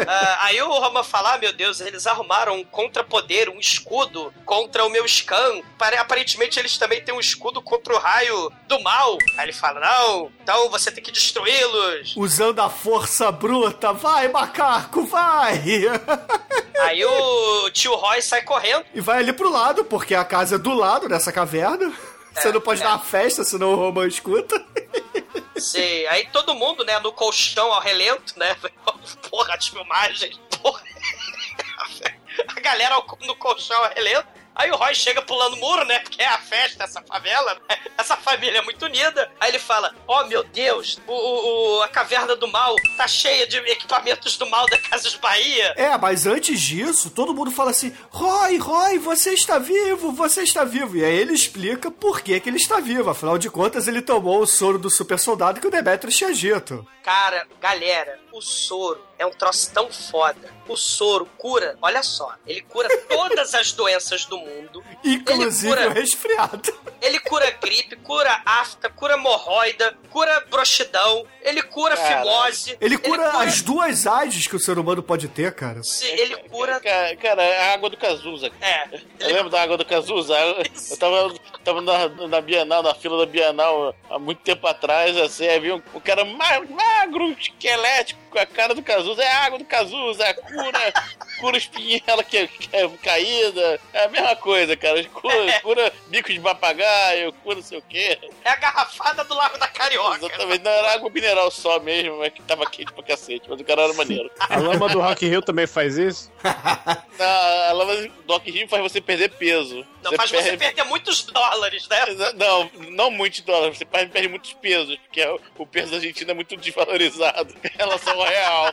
Ah, 0.06 0.38
aí 0.44 0.60
o 0.62 0.68
Roman 0.70 1.02
fala, 1.02 1.34
ah, 1.34 1.38
meu 1.38 1.52
Deus, 1.52 1.80
eles 1.80 2.06
arrumaram 2.06 2.56
um 2.56 2.64
contrapoder, 2.64 3.48
um 3.48 3.58
escudo 3.58 4.32
contra 4.44 4.84
o 4.84 4.90
meu 4.90 5.06
Scan. 5.08 5.62
Pare- 5.78 5.96
Aparentemente 5.96 6.58
eles 6.58 6.76
também 6.78 7.02
têm 7.02 7.14
um 7.14 7.20
escudo 7.20 7.60
contra 7.62 7.94
o 7.94 7.98
raio 7.98 8.52
do 8.66 8.80
mal. 8.80 9.16
Aí 9.36 9.46
ele 9.46 9.52
fala, 9.52 9.80
não, 9.80 10.30
então 10.42 10.68
você 10.70 10.90
tem 10.90 11.02
que 11.02 11.10
destruí-los. 11.12 12.14
Usando 12.16 12.60
a 12.60 12.68
força 12.70 13.30
bruta. 13.32 13.92
Vai, 13.92 14.28
macaco, 14.28 14.87
vai! 15.06 15.62
Aí 16.82 17.04
o 17.04 17.70
tio 17.70 17.94
Roy 17.94 18.22
sai 18.22 18.42
correndo. 18.42 18.84
E 18.94 19.00
vai 19.00 19.18
ali 19.18 19.32
pro 19.32 19.50
lado, 19.50 19.84
porque 19.84 20.14
a 20.14 20.24
casa 20.24 20.56
é 20.56 20.58
do 20.58 20.72
lado 20.72 21.08
dessa 21.08 21.32
caverna. 21.32 21.92
Você 22.34 22.52
não 22.52 22.60
pode 22.60 22.80
é. 22.80 22.84
dar 22.84 22.90
uma 22.90 23.00
festa, 23.00 23.42
senão 23.42 23.72
o 23.72 23.76
Roman 23.76 24.06
escuta. 24.06 24.64
Sei. 25.56 26.06
Aí 26.06 26.28
todo 26.32 26.54
mundo, 26.54 26.84
né, 26.84 26.98
no 27.00 27.12
colchão 27.12 27.72
ao 27.72 27.80
relento, 27.80 28.38
né? 28.38 28.56
Porra, 29.28 29.54
as 29.54 29.66
filmagens. 29.66 30.40
Porra. 30.62 30.82
A 32.46 32.60
galera 32.60 33.02
no 33.22 33.34
colchão 33.36 33.76
ao 33.76 33.92
relento. 33.92 34.37
Aí 34.58 34.70
o 34.72 34.76
Roy 34.76 34.92
chega 34.94 35.22
pulando 35.22 35.56
muro, 35.56 35.84
né? 35.86 36.00
Porque 36.00 36.20
é 36.20 36.26
a 36.26 36.38
festa, 36.38 36.82
essa 36.84 37.00
favela, 37.02 37.54
né? 37.68 37.78
essa 37.96 38.16
família 38.16 38.58
é 38.58 38.62
muito 38.62 38.84
unida. 38.84 39.30
Aí 39.40 39.50
ele 39.50 39.58
fala: 39.60 39.94
Oh 40.06 40.24
meu 40.24 40.42
Deus, 40.42 41.00
o- 41.06 41.12
o- 41.78 41.82
a 41.82 41.88
caverna 41.88 42.34
do 42.34 42.48
mal 42.48 42.74
tá 42.96 43.06
cheia 43.06 43.46
de 43.46 43.56
equipamentos 43.58 44.36
do 44.36 44.46
mal 44.50 44.66
da 44.66 44.76
Casas 44.78 45.14
Bahia. 45.14 45.72
É, 45.76 45.96
mas 45.96 46.26
antes 46.26 46.60
disso, 46.60 47.08
todo 47.10 47.32
mundo 47.32 47.50
fala 47.52 47.70
assim: 47.70 47.96
Roy, 48.10 48.58
Roy, 48.58 48.98
você 48.98 49.32
está 49.32 49.58
vivo, 49.58 50.10
você 50.12 50.42
está 50.42 50.64
vivo. 50.64 50.96
E 50.96 51.04
aí 51.04 51.14
ele 51.16 51.32
explica 51.34 51.90
por 51.90 52.20
que, 52.20 52.40
que 52.40 52.48
ele 52.50 52.56
está 52.56 52.80
vivo. 52.80 53.10
Afinal 53.10 53.38
de 53.38 53.48
contas, 53.48 53.86
ele 53.86 54.02
tomou 54.02 54.40
o 54.42 54.46
soro 54.46 54.78
do 54.78 54.90
super 54.90 55.18
soldado 55.20 55.60
que 55.60 55.66
o 55.66 55.70
Demetrius 55.70 56.16
tinha 56.16 56.34
dito. 56.34 56.84
Cara, 57.04 57.46
galera, 57.60 58.18
o 58.32 58.40
soro 58.40 59.00
é 59.18 59.24
um 59.24 59.30
troço 59.30 59.72
tão 59.72 59.90
foda. 59.90 60.52
O 60.68 60.76
soro 60.76 61.26
cura, 61.38 61.76
olha 61.80 62.02
só, 62.02 62.34
ele 62.46 62.60
cura 62.62 62.88
todas 63.08 63.54
as 63.54 63.72
doenças 63.72 64.24
do 64.26 64.38
mundo. 64.38 64.84
Inclusive 65.04 65.72
ele 65.72 65.80
o 65.80 65.88
cura, 65.88 66.00
resfriado. 66.00 66.74
ele 67.00 67.18
cura 67.20 67.50
gripe, 67.52 67.96
cura 67.96 68.42
afta, 68.44 68.90
cura 68.90 69.14
hemorroida, 69.14 69.96
cura 70.10 70.40
broxidão, 70.50 71.26
ele 71.42 71.62
cura 71.62 71.96
Cara, 71.96 72.22
fimose. 72.22 72.76
Ele 72.80 72.98
cura, 72.98 73.30
as 73.38 73.62
duas 73.62 74.06
AIDS 74.06 74.46
que 74.46 74.56
o 74.56 74.60
ser 74.60 74.78
humano 74.78 75.02
pode 75.02 75.28
ter, 75.28 75.52
cara. 75.54 75.80
Ele 76.02 76.36
cura. 76.48 76.78
Cara, 76.80 77.16
cara, 77.16 77.42
é 77.42 77.70
a 77.70 77.74
água 77.74 77.88
do 77.90 77.96
Cazuza. 77.96 78.50
É. 78.60 78.88
Eu 79.20 79.34
lembro 79.34 79.50
da 79.50 79.62
água 79.62 79.76
do 79.76 79.84
Cazuza. 79.84 80.34
Eu, 80.38 80.96
tava, 80.98 81.34
tava 81.64 81.80
na, 81.80 82.08
na 82.28 82.40
Bienal, 82.40 82.82
na 82.82 82.94
fila 82.94 83.18
da 83.24 83.30
Bienal, 83.30 83.94
há 84.10 84.18
muito 84.18 84.42
tempo 84.42 84.66
atrás, 84.66 85.16
assim, 85.16 85.46
aí 85.46 85.58
vi 85.60 85.72
um, 85.72 85.82
um 85.94 86.00
cara 86.00 86.24
ma- 86.24 86.60
magro, 86.68 87.30
esquelético, 87.32 88.20
com 88.28 88.38
a 88.38 88.46
cara 88.46 88.74
do 88.74 88.82
Cazuza. 88.82 89.22
É 89.22 89.30
a 89.30 89.44
água 89.44 89.58
do 89.58 89.64
Cazuza, 89.64 90.24
é 90.24 90.30
a 90.30 90.34
cura, 90.34 90.92
cura 91.40 91.56
espinhela 91.56 92.22
que, 92.22 92.46
que 92.48 92.76
é 92.76 92.88
caída. 93.02 93.80
É 93.92 94.04
a 94.04 94.08
mesma 94.08 94.36
coisa, 94.36 94.76
cara. 94.76 95.02
Cura, 95.04 95.60
cura 95.60 95.92
bico 96.08 96.32
de 96.32 96.40
papagaio, 96.40 97.32
cura 97.44 97.56
não 97.56 97.62
sei 97.62 97.78
o 97.78 97.82
quê. 97.82 98.18
É 98.44 98.50
a 98.50 98.56
garrafada 98.56 99.24
do 99.24 99.34
Lago 99.34 99.58
da 99.58 99.68
Carioca. 99.68 100.26
Exatamente, 100.26 100.64
não 100.64 100.70
era 100.70 100.92
água 100.92 101.10
mineral 101.10 101.50
só 101.50 101.78
mesmo, 101.80 102.18
mas 102.18 102.32
que 102.32 102.42
tava 102.42 102.68
quente 102.68 102.92
pra 102.92 103.02
cacete, 103.02 103.48
mas 103.48 103.60
o 103.60 103.64
cara 103.64 103.82
era 103.82 103.92
maneiro. 103.94 104.30
A 104.38 104.56
lama 104.58 104.88
do 104.88 105.00
Rock 105.00 105.26
Rio 105.26 105.42
também 105.42 105.66
faz 105.66 105.96
isso? 105.96 106.30
Na, 107.18 107.68
a 107.68 107.72
lama 107.72 107.94
do 107.96 108.32
Rock 108.32 108.50
Rio 108.50 108.68
faz 108.68 108.82
você 108.82 109.00
perder 109.00 109.30
peso. 109.30 109.84
Não, 110.02 110.12
faz 110.12 110.30
você 110.30 110.56
perder 110.56 110.84
muitos 110.84 111.24
dólares, 111.24 111.88
né? 111.88 111.98
Não, 112.36 112.70
não 112.90 113.10
muitos 113.10 113.40
dólares, 113.40 113.78
você 113.78 113.84
perde, 113.84 114.12
perde 114.12 114.28
muitos 114.28 114.52
pesos, 114.54 114.96
porque 114.96 115.22
o, 115.24 115.40
o 115.58 115.66
peso 115.66 115.90
da 115.90 115.96
Argentina 115.96 116.30
é 116.30 116.34
muito 116.34 116.56
desvalorizado 116.56 117.54
em 117.64 117.76
relação 117.76 118.17
ao 118.20 118.28
real. 118.28 118.72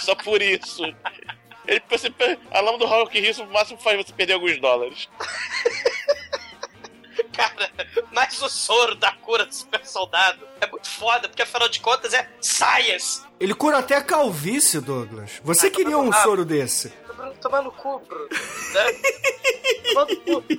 Só 0.00 0.14
por 0.14 0.40
isso. 0.42 0.82
Ele, 1.66 1.82
você, 1.88 2.12
a 2.50 2.60
lama 2.60 2.78
do 2.78 2.86
Rock 2.86 3.20
Rio, 3.20 3.34
no 3.44 3.52
máximo 3.52 3.78
faz 3.78 3.96
você 3.98 4.12
perder 4.12 4.34
alguns 4.34 4.58
dólares. 4.60 5.08
Cara, 7.32 7.70
mas 8.12 8.40
o 8.42 8.48
soro 8.48 8.94
da 8.96 9.12
cura 9.12 9.44
do 9.46 9.54
super 9.54 9.84
soldado 9.86 10.46
é 10.60 10.66
muito 10.66 10.88
foda, 10.88 11.28
porque 11.28 11.42
afinal 11.42 11.68
de 11.68 11.78
contas 11.80 12.12
é 12.12 12.28
science. 12.40 13.22
Ele 13.38 13.54
cura 13.54 13.78
até 13.78 13.94
a 13.96 14.02
calvície, 14.02 14.80
Douglas. 14.80 15.40
Você 15.44 15.68
Ah, 15.68 15.70
queria 15.70 15.98
um 15.98 16.12
soro 16.12 16.44
desse? 16.44 16.92
Tomar 17.40 17.62
no 17.62 17.72
cu, 17.72 17.98
Bruno. 18.00 18.28
Né? 18.28 18.84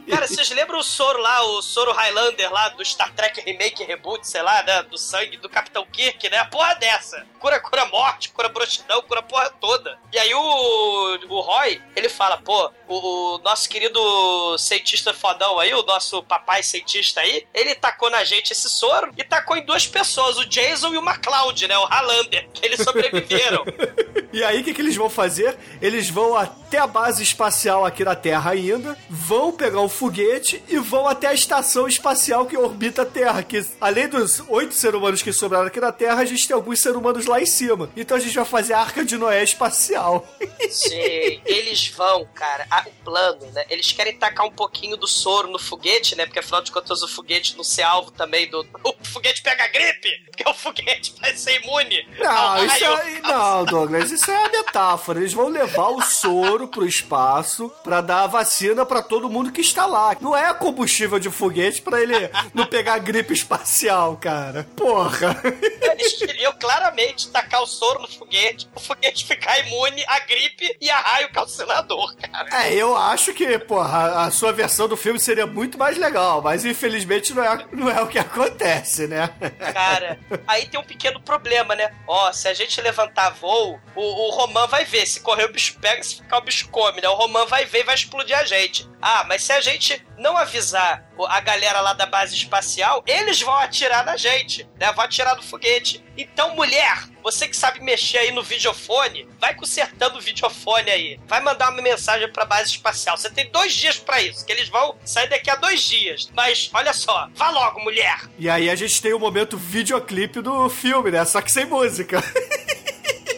Cara, 0.09 0.28
vocês 0.28 0.49
lembram 0.49 0.80
o 0.80 0.84
soro 0.84 1.20
lá, 1.20 1.43
o 1.43 1.61
soro 1.61 1.91
Highlander 1.91 2.51
lá 2.51 2.70
do 2.70 2.84
Star 2.84 3.13
Trek 3.13 3.41
Remake 3.41 3.84
Reboot, 3.84 4.28
sei 4.28 4.41
lá, 4.41 4.63
né? 4.63 4.84
Do 4.84 4.97
sangue 4.97 5.38
do 5.38 5.49
Capitão 5.49 5.86
Kirk, 5.86 6.30
né? 6.30 6.38
A 6.38 6.45
porra 6.45 6.74
dessa. 6.76 7.26
Cura, 7.39 7.59
cura 7.59 7.86
morte, 7.86 8.30
cura 8.30 8.49
broxidão, 8.49 9.01
cura 9.03 9.22
porra 9.22 9.49
toda. 9.61 9.97
E 10.11 10.17
aí 10.17 10.34
o, 10.34 11.20
o 11.30 11.39
Roy, 11.39 11.82
ele 11.95 12.09
fala, 12.09 12.38
pô, 12.38 12.72
o, 12.88 13.36
o 13.36 13.38
nosso 13.39 13.70
querido 13.70 14.57
cientista 14.57 15.13
fodão 15.13 15.59
aí, 15.59 15.74
o 15.74 15.84
nosso 15.84 16.22
papai 16.24 16.63
cientista 16.63 17.22
aí, 17.22 17.47
ele 17.53 17.76
tacou 17.76 18.09
na 18.09 18.24
gente 18.24 18.51
esse 18.51 18.70
soro 18.70 19.13
e 19.17 19.24
tacou 19.24 19.55
em 19.55 19.65
duas 19.65 19.88
pessoas, 19.88 20.38
o 20.38 20.45
Jason 20.45 20.93
e 20.93 20.97
o 20.97 21.05
McCloud, 21.05 21.67
né? 21.67 21.78
O 21.78 21.86
Highlander, 21.86 22.49
que 22.53 22.65
eles 22.65 22.82
sobreviveram. 22.82 23.63
E 24.32 24.43
aí, 24.43 24.61
o 24.61 24.63
que, 24.63 24.76
que 24.76 24.82
eles 24.82 24.95
vão 24.95 25.09
fazer? 25.09 25.57
Eles 25.82 26.07
vão 26.07 26.36
até 26.36 26.59
a 26.78 26.88
base 26.88 27.24
espacial 27.24 27.86
aqui 27.86 28.03
na 28.03 28.16
Terra 28.16 28.51
ainda, 28.51 28.97
vão 29.10 29.51
pegar 29.51 29.82
um 29.82 29.89
foguete 29.89 30.64
e 30.68 30.78
vão 30.78 31.07
até 31.07 31.28
a 31.28 31.34
estação 31.34 31.88
espacial 31.88 32.45
que 32.45 32.57
orbita 32.57 33.01
a 33.01 33.05
Terra. 33.05 33.41
Que 33.43 33.66
além 33.82 34.07
dos 34.07 34.41
oito 34.47 34.74
seres 34.76 34.95
humanos 34.99 35.22
que 35.22 35.34
sobraram 35.34 35.68
aqui 35.68 35.80
na 35.80 35.91
Terra, 35.91 36.22
a 36.22 36.26
gente 36.26 36.47
tem 36.47 36.53
alguns 36.55 36.80
seres 36.80 36.97
humanos 36.97 37.26
lá 37.26 37.41
em 37.41 37.45
cima. 37.45 37.89
Então 37.95 38.16
a 38.18 38.20
gente 38.20 38.36
vai 38.36 38.45
fazer 38.45 38.74
a 38.74 38.80
Arca 38.80 39.03
de 39.03 39.18
Noé 39.18 39.43
espacial. 39.43 40.28
Sim, 40.70 41.41
eles 41.45 41.88
vão, 41.89 42.26
cara. 42.34 42.66
a- 42.70 42.86
o 42.88 43.03
plano, 43.03 43.45
né? 43.51 43.66
Eles 43.70 43.91
querem 43.91 44.18
tacar 44.18 44.45
um 44.45 44.51
pouquinho 44.51 44.95
do 44.97 45.07
soro 45.07 45.47
no 45.49 45.60
foguete, 45.60 46.16
né? 46.16 46.26
Porque 46.26 46.39
afinal 46.39 46.62
de 46.62 46.72
contas 46.72 47.01
o 47.01 47.07
foguete 47.07 47.55
não 47.57 47.64
ser 47.64 47.84
alvo 47.84 48.12
também 48.12 48.49
do. 48.49 48.66
O 48.84 48.93
foguete 49.05 49.41
pega 49.41 49.68
gripe! 49.68 50.10
Porque 50.26 50.47
o 50.49 50.53
foguete 50.53 51.14
vai 51.20 51.36
ser 51.36 51.62
imune! 51.62 52.07
Não, 52.20 52.66
isso 52.66 52.86
raio. 52.86 53.18
é, 53.18 53.22
não, 53.22 53.66
Douglas, 53.66 54.12
isso 54.12 54.30
é 54.32 54.45
a 54.45 54.49
metáfora. 54.49 55.20
Eles 55.20 55.34
vão 55.34 55.47
levar 55.49 55.89
o 55.89 56.01
soro 56.01 56.39
pro 56.68 56.86
espaço 56.86 57.72
pra 57.84 58.02
dar 58.02 58.24
a 58.24 58.28
vacina 58.28 58.86
pra 58.86 59.02
todo 59.02 59.30
mundo 59.30 59.52
que 59.52 59.62
está 59.62 59.86
lá. 59.86 60.16
Não 60.22 60.36
é 60.36 60.54
combustível 60.54 61.20
de 61.20 61.30
foguete 61.30 61.82
pra 61.82 62.02
ele 62.02 62.16
não 62.54 62.66
pegar 62.66 62.98
gripe 63.00 63.34
espacial, 63.34 64.18
cara. 64.18 64.68
Porra. 64.76 65.36
Eles 65.82 66.14
queriam 66.14 66.54
claramente 66.60 67.30
tacar 67.30 67.62
o 67.62 67.68
soro 67.68 68.02
no 68.02 68.08
foguete, 68.08 68.68
o 68.76 68.80
foguete 68.80 69.26
ficar 69.26 69.60
imune 69.60 70.04
à 70.08 70.20
gripe 70.20 70.76
e 70.80 70.90
a 70.90 70.98
raio 71.00 71.32
calcinador, 71.32 72.16
cara. 72.16 72.50
É, 72.66 72.74
eu 72.74 72.96
acho 72.96 73.34
que, 73.34 73.60
porra, 73.60 74.24
a- 74.26 74.32
sua 74.32 74.52
versão 74.54 74.88
do 74.88 74.96
filme 74.96 75.20
seria 75.20 75.46
muito 75.46 75.78
mais 75.78 75.98
legal, 75.98 76.42
mas 76.42 76.64
infelizmente 76.66 77.34
não 77.34 77.44
é, 77.44 77.66
não 77.72 77.90
é 77.90 78.02
o 78.02 78.08
que 78.08 78.20
acontece, 78.20 79.08
né? 79.08 79.30
Cara, 79.74 80.20
aí 80.48 80.68
tem 80.68 80.80
um 80.80 80.84
pequeno 80.84 81.20
problema, 81.22 81.76
né? 81.76 81.92
Ó, 82.08 82.32
se 82.32 82.48
a 82.48 82.54
gente 82.54 82.80
levantar 82.82 83.32
voo, 83.32 83.80
o, 83.96 84.02
o 84.02 84.30
Roman 84.32 84.68
vai 84.68 84.86
ver. 84.86 85.06
Se 85.06 85.20
correr 85.20 85.46
o 85.46 85.52
bicho 85.52 85.78
pega, 85.80 86.02
se 86.04 86.22
o 86.38 86.41
bicho 86.41 86.69
come, 86.69 87.01
né? 87.01 87.09
O 87.09 87.15
Roman 87.15 87.45
vai 87.45 87.65
ver 87.65 87.80
e 87.80 87.84
vai 87.84 87.95
explodir 87.95 88.38
a 88.38 88.45
gente. 88.45 88.88
Ah, 89.01 89.25
mas 89.27 89.43
se 89.43 89.51
a 89.51 89.61
gente 89.61 90.01
não 90.17 90.38
avisar 90.38 91.03
a 91.27 91.39
galera 91.39 91.82
lá 91.82 91.93
da 91.93 92.05
base 92.05 92.36
espacial, 92.36 93.03
eles 93.07 93.41
vão 93.41 93.55
atirar 93.57 94.05
na 94.05 94.17
gente, 94.17 94.67
né? 94.77 94.91
Vão 94.91 95.05
atirar 95.05 95.36
no 95.36 95.43
foguete. 95.43 96.03
Então, 96.17 96.55
mulher, 96.55 97.05
você 97.23 97.47
que 97.47 97.55
sabe 97.55 97.82
mexer 97.82 98.17
aí 98.17 98.32
no 98.32 98.43
videofone, 98.43 99.27
vai 99.39 99.55
consertando 99.55 100.17
o 100.17 100.21
videofone 100.21 100.89
aí. 100.89 101.19
Vai 101.27 101.41
mandar 101.41 101.71
uma 101.71 101.82
mensagem 101.82 102.32
pra 102.32 102.45
base 102.45 102.71
espacial. 102.71 103.17
Você 103.17 103.30
tem 103.30 103.49
dois 103.49 103.73
dias 103.73 103.97
pra 103.97 104.21
isso, 104.21 104.45
que 104.45 104.51
eles 104.51 104.69
vão 104.69 104.97
sair 105.05 105.30
daqui 105.30 105.49
a 105.49 105.55
dois 105.55 105.82
dias. 105.82 106.30
Mas, 106.34 106.69
olha 106.73 106.93
só, 106.93 107.30
vá 107.34 107.49
logo, 107.49 107.80
mulher. 107.80 108.19
E 108.38 108.49
aí 108.49 108.69
a 108.69 108.75
gente 108.75 109.01
tem 109.01 109.13
o 109.13 109.19
momento 109.19 109.57
videoclipe 109.57 110.41
do 110.41 110.69
filme, 110.69 111.11
né? 111.11 111.23
Só 111.25 111.41
que 111.41 111.51
sem 111.51 111.65
música. 111.65 112.21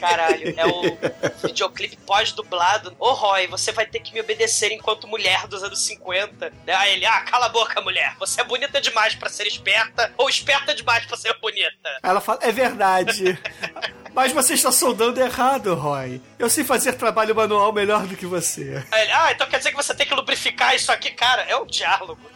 Caralho, 0.01 0.53
é 0.57 0.65
o 0.65 1.47
videoclipe 1.47 1.95
pós-dublado. 2.07 2.95
Ô 2.97 3.11
Roy, 3.11 3.45
você 3.45 3.71
vai 3.71 3.85
ter 3.85 3.99
que 3.99 4.11
me 4.11 4.19
obedecer 4.19 4.71
enquanto 4.71 5.07
mulher 5.07 5.47
dos 5.47 5.63
anos 5.63 5.79
50. 5.85 6.51
Né? 6.65 6.73
Aí 6.73 6.93
ele, 6.93 7.05
ah, 7.05 7.21
cala 7.21 7.45
a 7.45 7.49
boca, 7.49 7.79
mulher. 7.81 8.15
Você 8.17 8.41
é 8.41 8.43
bonita 8.43 8.81
demais 8.81 9.13
pra 9.13 9.29
ser 9.29 9.45
esperta 9.45 10.11
ou 10.17 10.27
esperta 10.27 10.73
demais 10.73 11.05
pra 11.05 11.15
ser 11.15 11.37
bonita. 11.39 11.99
Ela 12.01 12.19
fala, 12.19 12.39
é 12.41 12.51
verdade. 12.51 13.39
Mas 14.13 14.31
você 14.33 14.53
está 14.55 14.71
soldando 14.71 15.21
errado, 15.21 15.73
Roy. 15.73 16.21
Eu 16.37 16.49
sei 16.49 16.63
fazer 16.65 16.93
trabalho 16.93 17.33
manual 17.33 17.71
melhor 17.71 18.05
do 18.05 18.15
que 18.17 18.25
você. 18.25 18.83
Ele, 18.91 19.11
ah, 19.13 19.31
então 19.31 19.47
quer 19.47 19.57
dizer 19.57 19.71
que 19.71 19.77
você 19.77 19.95
tem 19.95 20.05
que 20.05 20.13
lubrificar 20.13 20.75
isso 20.75 20.91
aqui? 20.91 21.11
Cara, 21.11 21.43
é 21.43 21.55
um 21.55 21.65
diálogo. 21.65 22.19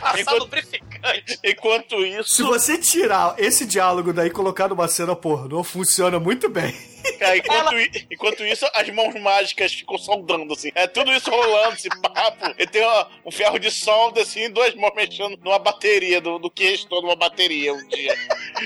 Passar 0.00 0.20
Enquanto- 0.20 0.38
lubrificante. 0.40 1.38
Enquanto 1.44 1.94
isso. 2.04 2.34
Se 2.36 2.42
você 2.42 2.76
tirar 2.78 3.34
esse 3.38 3.64
diálogo 3.66 4.12
daí 4.12 4.28
e 4.28 4.30
colocar 4.30 4.68
numa 4.68 4.86
cena 4.88 5.16
pornô, 5.16 5.64
funciona 5.64 6.18
muito 6.20 6.48
bem. 6.48 6.74
Cara, 7.18 7.36
enquanto, 7.36 7.78
i- 7.78 8.06
enquanto 8.10 8.44
isso, 8.44 8.66
as 8.74 8.88
mãos 8.90 9.14
mágicas 9.20 9.72
ficam 9.72 9.96
soldando, 9.98 10.52
assim. 10.52 10.70
É 10.74 10.86
tudo 10.86 11.12
isso 11.12 11.30
rolando, 11.30 11.74
esse 11.74 11.88
papo. 11.88 12.54
Ele 12.58 12.66
tem 12.70 12.82
uma- 12.82 13.08
um 13.26 13.30
ferro 13.30 13.58
de 13.58 13.70
solda, 13.70 14.22
assim, 14.22 14.44
e 14.44 14.48
duas 14.48 14.74
mãos 14.74 14.92
mexendo 14.94 15.38
numa 15.42 15.58
bateria, 15.58 16.20
do, 16.20 16.38
do 16.38 16.50
que 16.50 16.70
restou 16.70 17.02
numa 17.02 17.16
bateria 17.16 17.72
um 17.72 17.88
dia. 17.88 18.16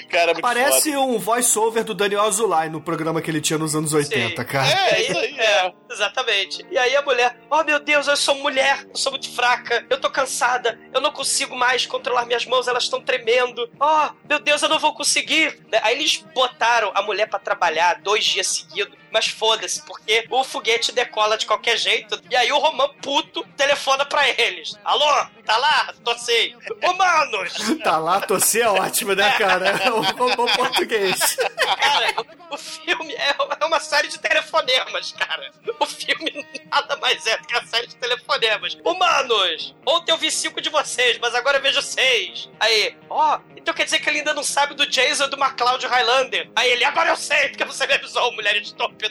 Cara, 0.08 0.32
muito 0.32 0.42
Parece 0.42 0.92
foda. 0.92 1.00
um 1.00 1.18
voice-over 1.18 1.84
do 1.84 1.94
Daniel 1.94 2.22
Azulay 2.22 2.68
no 2.68 2.80
programa 2.80 3.20
que 3.22 3.30
ele 3.30 3.40
tinha 3.40 3.58
nos 3.58 3.74
anos 3.74 3.92
80, 3.92 4.44
cara. 4.44 4.66
É, 4.68 5.02
isso 5.02 5.18
aí, 5.18 5.38
é. 5.38 5.72
Exatamente. 5.90 6.66
E 6.70 6.78
aí 6.78 6.96
a 6.96 7.02
mulher, 7.02 7.36
oh 7.50 7.62
meu 7.64 7.78
Deus, 7.78 8.06
eu 8.08 8.16
sou 8.16 8.34
mulher, 8.36 8.86
eu 8.88 8.96
sou 8.96 9.12
muito 9.12 9.30
fraca, 9.34 9.84
eu 9.90 10.00
tô 10.00 10.10
cansada, 10.10 10.78
eu 10.92 11.00
não 11.00 11.12
consigo 11.12 11.54
mais 11.54 11.84
controlar 11.86 12.24
minhas 12.24 12.46
mãos, 12.46 12.66
elas 12.66 12.84
estão 12.84 13.00
tremendo. 13.00 13.68
Oh, 13.78 14.08
meu 14.28 14.38
Deus, 14.38 14.62
eu 14.62 14.68
não 14.68 14.78
vou 14.78 14.94
conseguir. 14.94 15.60
Aí 15.82 15.94
eles 15.96 16.16
botaram 16.34 16.90
a 16.94 17.02
mulher 17.02 17.28
pra 17.28 17.38
trabalhar 17.38 18.00
dois 18.00 18.24
dias 18.32 18.46
seguidos, 18.46 18.96
mas 19.12 19.28
foda-se, 19.28 19.82
porque 19.82 20.26
o 20.30 20.42
foguete 20.42 20.92
decola 20.92 21.36
de 21.36 21.46
qualquer 21.46 21.76
jeito. 21.76 22.20
E 22.30 22.36
aí 22.36 22.50
o 22.50 22.58
Romão 22.58 22.92
puto 23.00 23.44
telefona 23.56 24.04
pra 24.04 24.28
eles. 24.28 24.74
Alô, 24.84 25.26
tá 25.44 25.56
lá? 25.56 25.94
Tô 26.04 26.16
sem. 26.18 26.56
Humanos! 26.82 27.52
Tá 27.82 27.98
lá, 27.98 28.20
torcer 28.20 28.62
é 28.62 28.68
ótimo, 28.68 29.12
né, 29.12 29.36
cara? 29.36 29.68
É 29.70 29.92
um 29.92 30.36
bom 30.36 30.46
português. 30.46 31.36
Cara, 31.36 32.14
o 32.48 32.56
filme 32.56 33.12
é 33.14 33.34
é 33.60 33.64
uma 33.64 33.80
série 33.80 34.08
de 34.08 34.18
telefonemas, 34.18 35.12
cara. 35.12 35.50
O 35.78 35.86
filme 35.86 36.46
nada 36.70 36.96
mais 36.96 37.26
é 37.26 37.36
do 37.38 37.46
que 37.46 37.54
uma 37.54 37.66
série 37.66 37.86
de 37.86 37.96
telefonemas. 37.96 38.76
Humanos! 38.84 39.74
Ontem 39.86 40.12
eu 40.12 40.18
vi 40.18 40.30
cinco 40.30 40.60
de 40.60 40.68
vocês, 40.68 41.18
mas 41.18 41.34
agora 41.34 41.58
eu 41.58 41.62
vejo 41.62 41.80
seis. 41.80 42.50
Aí, 42.58 42.96
ó, 43.08 43.40
então 43.56 43.74
quer 43.74 43.84
dizer 43.84 44.00
que 44.00 44.08
ele 44.08 44.18
ainda 44.18 44.34
não 44.34 44.42
sabe 44.42 44.74
do 44.74 44.86
Jason 44.86 45.28
do 45.28 45.38
McCloud 45.38 45.86
Highlander. 45.86 46.50
Aí 46.56 46.70
ele, 46.70 46.84
agora 46.84 47.10
eu 47.10 47.16
sei, 47.16 47.48
porque 47.48 47.64
você 47.64 47.86
me 47.86 47.94
avisou, 47.94 48.32
mulher 48.32 48.56
estúpida. 48.56 49.01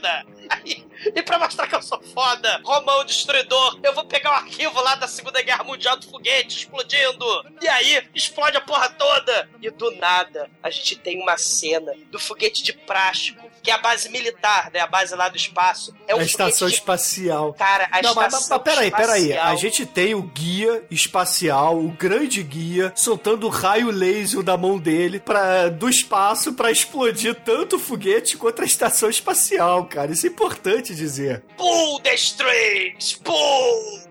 Aí, 0.49 0.85
e 1.15 1.21
pra 1.21 1.39
mostrar 1.39 1.67
que 1.67 1.75
eu 1.75 1.81
sou 1.81 2.01
foda, 2.13 2.61
Romão 2.63 3.03
Destruidor, 3.05 3.79
eu 3.83 3.93
vou 3.93 4.05
pegar 4.05 4.31
o 4.31 4.35
arquivo 4.35 4.79
lá 4.81 4.95
da 4.95 5.07
Segunda 5.07 5.41
Guerra 5.41 5.63
Mundial 5.63 5.97
do 5.97 6.07
foguete 6.07 6.57
explodindo. 6.59 7.25
E 7.61 7.67
aí, 7.67 8.03
explode 8.13 8.57
a 8.57 8.61
porra 8.61 8.89
toda. 8.89 9.49
E 9.61 9.69
do 9.69 9.91
nada, 9.97 10.49
a 10.61 10.69
gente 10.69 10.95
tem 10.95 11.21
uma 11.21 11.37
cena 11.37 11.93
do 12.11 12.19
foguete 12.19 12.63
de 12.63 12.73
plástico, 12.73 13.49
que 13.61 13.69
é 13.69 13.73
a 13.73 13.77
base 13.77 14.09
militar, 14.09 14.71
né? 14.73 14.79
A 14.79 14.87
base 14.87 15.15
lá 15.15 15.29
do 15.29 15.37
espaço. 15.37 15.93
É 16.07 16.15
um 16.15 16.19
a 16.19 16.23
estação 16.23 16.67
de... 16.67 16.75
espacial. 16.75 17.53
Cara, 17.53 17.87
a 17.91 18.01
Não, 18.01 18.15
mas, 18.15 18.33
estação 18.33 18.57
mas 18.57 18.73
peraí, 18.73 18.91
peraí. 18.91 19.29
espacial. 19.29 19.47
A 19.51 19.55
gente 19.55 19.85
tem 19.85 20.15
o 20.15 20.21
guia 20.23 20.83
espacial, 20.89 21.77
o 21.77 21.89
grande 21.89 22.41
guia, 22.43 22.91
soltando 22.95 23.47
raio 23.49 23.91
laser 23.91 24.41
da 24.41 24.57
mão 24.57 24.77
dele 24.79 25.19
pra, 25.19 25.69
do 25.69 25.89
espaço 25.89 26.53
pra 26.53 26.71
explodir 26.71 27.35
tanto 27.35 27.75
o 27.75 27.79
foguete 27.79 28.37
quanto 28.37 28.61
a 28.61 28.65
estação 28.65 29.09
espacial, 29.09 29.85
cara. 29.85 30.11
Isso 30.11 30.25
é 30.25 30.29
importante 30.29 30.90
te 30.95 31.03
dizer. 31.03 31.41
Pull 31.57 31.99
the 32.03 32.17
strings! 32.17 33.19
Pull 33.23 34.01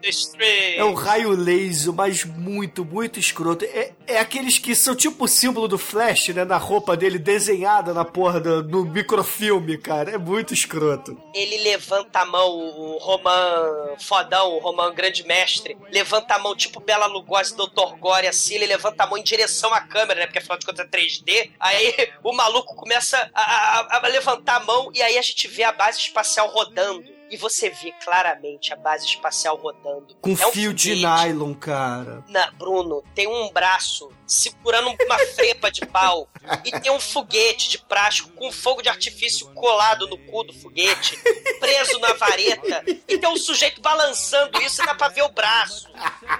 É 0.76 0.84
um 0.84 0.94
raio 0.94 1.30
laser, 1.30 1.92
mas 1.92 2.24
muito, 2.24 2.84
muito 2.84 3.18
escroto. 3.18 3.64
É, 3.64 3.92
é 4.06 4.18
aqueles 4.18 4.58
que 4.58 4.74
são 4.74 4.94
tipo 4.96 5.24
o 5.24 5.28
símbolo 5.28 5.68
do 5.68 5.78
Flash, 5.78 6.28
né? 6.28 6.44
Na 6.44 6.56
roupa 6.56 6.96
dele, 6.96 7.18
desenhada 7.18 7.92
na 7.94 8.04
porra 8.04 8.40
do, 8.40 8.62
no 8.62 8.84
microfilme, 8.84 9.76
cara. 9.78 10.12
É 10.12 10.18
muito 10.18 10.54
escroto. 10.54 11.16
Ele 11.34 11.58
levanta 11.58 12.20
a 12.20 12.26
mão, 12.26 12.48
o 12.50 12.98
Roman 12.98 13.96
fodão, 13.98 14.54
o 14.54 14.58
Roman 14.58 14.92
grande 14.94 15.26
mestre, 15.26 15.76
levanta 15.90 16.34
a 16.34 16.38
mão 16.38 16.54
tipo 16.56 16.80
Bela 16.80 17.06
Lugosi, 17.06 17.54
Dr. 17.56 17.96
Gore, 17.98 18.26
assim, 18.26 18.54
ele 18.54 18.66
levanta 18.66 19.04
a 19.04 19.06
mão 19.06 19.18
em 19.18 19.22
direção 19.22 19.72
à 19.74 19.80
câmera, 19.80 20.20
né? 20.20 20.26
Porque 20.26 20.38
afinal 20.38 20.58
de 20.58 20.66
contas 20.66 20.86
é 20.86 20.88
3D. 20.88 21.50
Aí 21.58 21.94
o 22.22 22.32
maluco 22.32 22.74
começa 22.74 23.30
a, 23.34 23.42
a- 23.42 24.00
a 24.04 24.08
levantar 24.08 24.56
a 24.56 24.64
mão 24.64 24.90
e 24.94 25.02
aí 25.02 25.18
a 25.18 25.22
gente 25.22 25.46
vê 25.48 25.62
a 25.62 25.72
base 25.72 25.98
espacial 25.98 26.48
rodando. 26.48 27.04
E 27.30 27.36
você 27.36 27.70
vê 27.70 27.92
claramente 28.04 28.72
a 28.72 28.76
base 28.76 29.06
espacial 29.06 29.56
rodando. 29.56 30.16
Com 30.20 30.30
É 30.30 30.46
um 30.46 30.52
fio 30.52 30.74
de 30.74 30.94
foguete. 30.94 31.26
nylon, 31.26 31.54
cara. 31.54 32.24
Na, 32.28 32.50
Bruno, 32.50 33.04
tem 33.14 33.26
um 33.28 33.50
braço 33.52 34.10
segurando 34.26 34.88
uma 35.04 35.18
frepa 35.34 35.70
de 35.70 35.84
pau 35.86 36.28
e 36.64 36.70
tem 36.80 36.90
um 36.92 37.00
foguete 37.00 37.68
de 37.70 37.78
plástico 37.78 38.30
com 38.30 38.50
fogo 38.52 38.80
de 38.82 38.88
artifício 38.88 39.48
colado 39.54 40.06
no 40.08 40.16
cu 40.18 40.44
do 40.44 40.52
foguete, 40.52 41.16
preso 41.58 41.98
na 41.98 42.12
vareta, 42.12 42.84
e 43.08 43.18
tem 43.18 43.28
um 43.28 43.36
sujeito 43.36 43.80
balançando 43.80 44.60
isso 44.62 44.82
e 44.82 44.86
dá 44.86 44.94
pra 44.94 45.08
ver 45.08 45.22
o 45.22 45.28
braço 45.30 45.88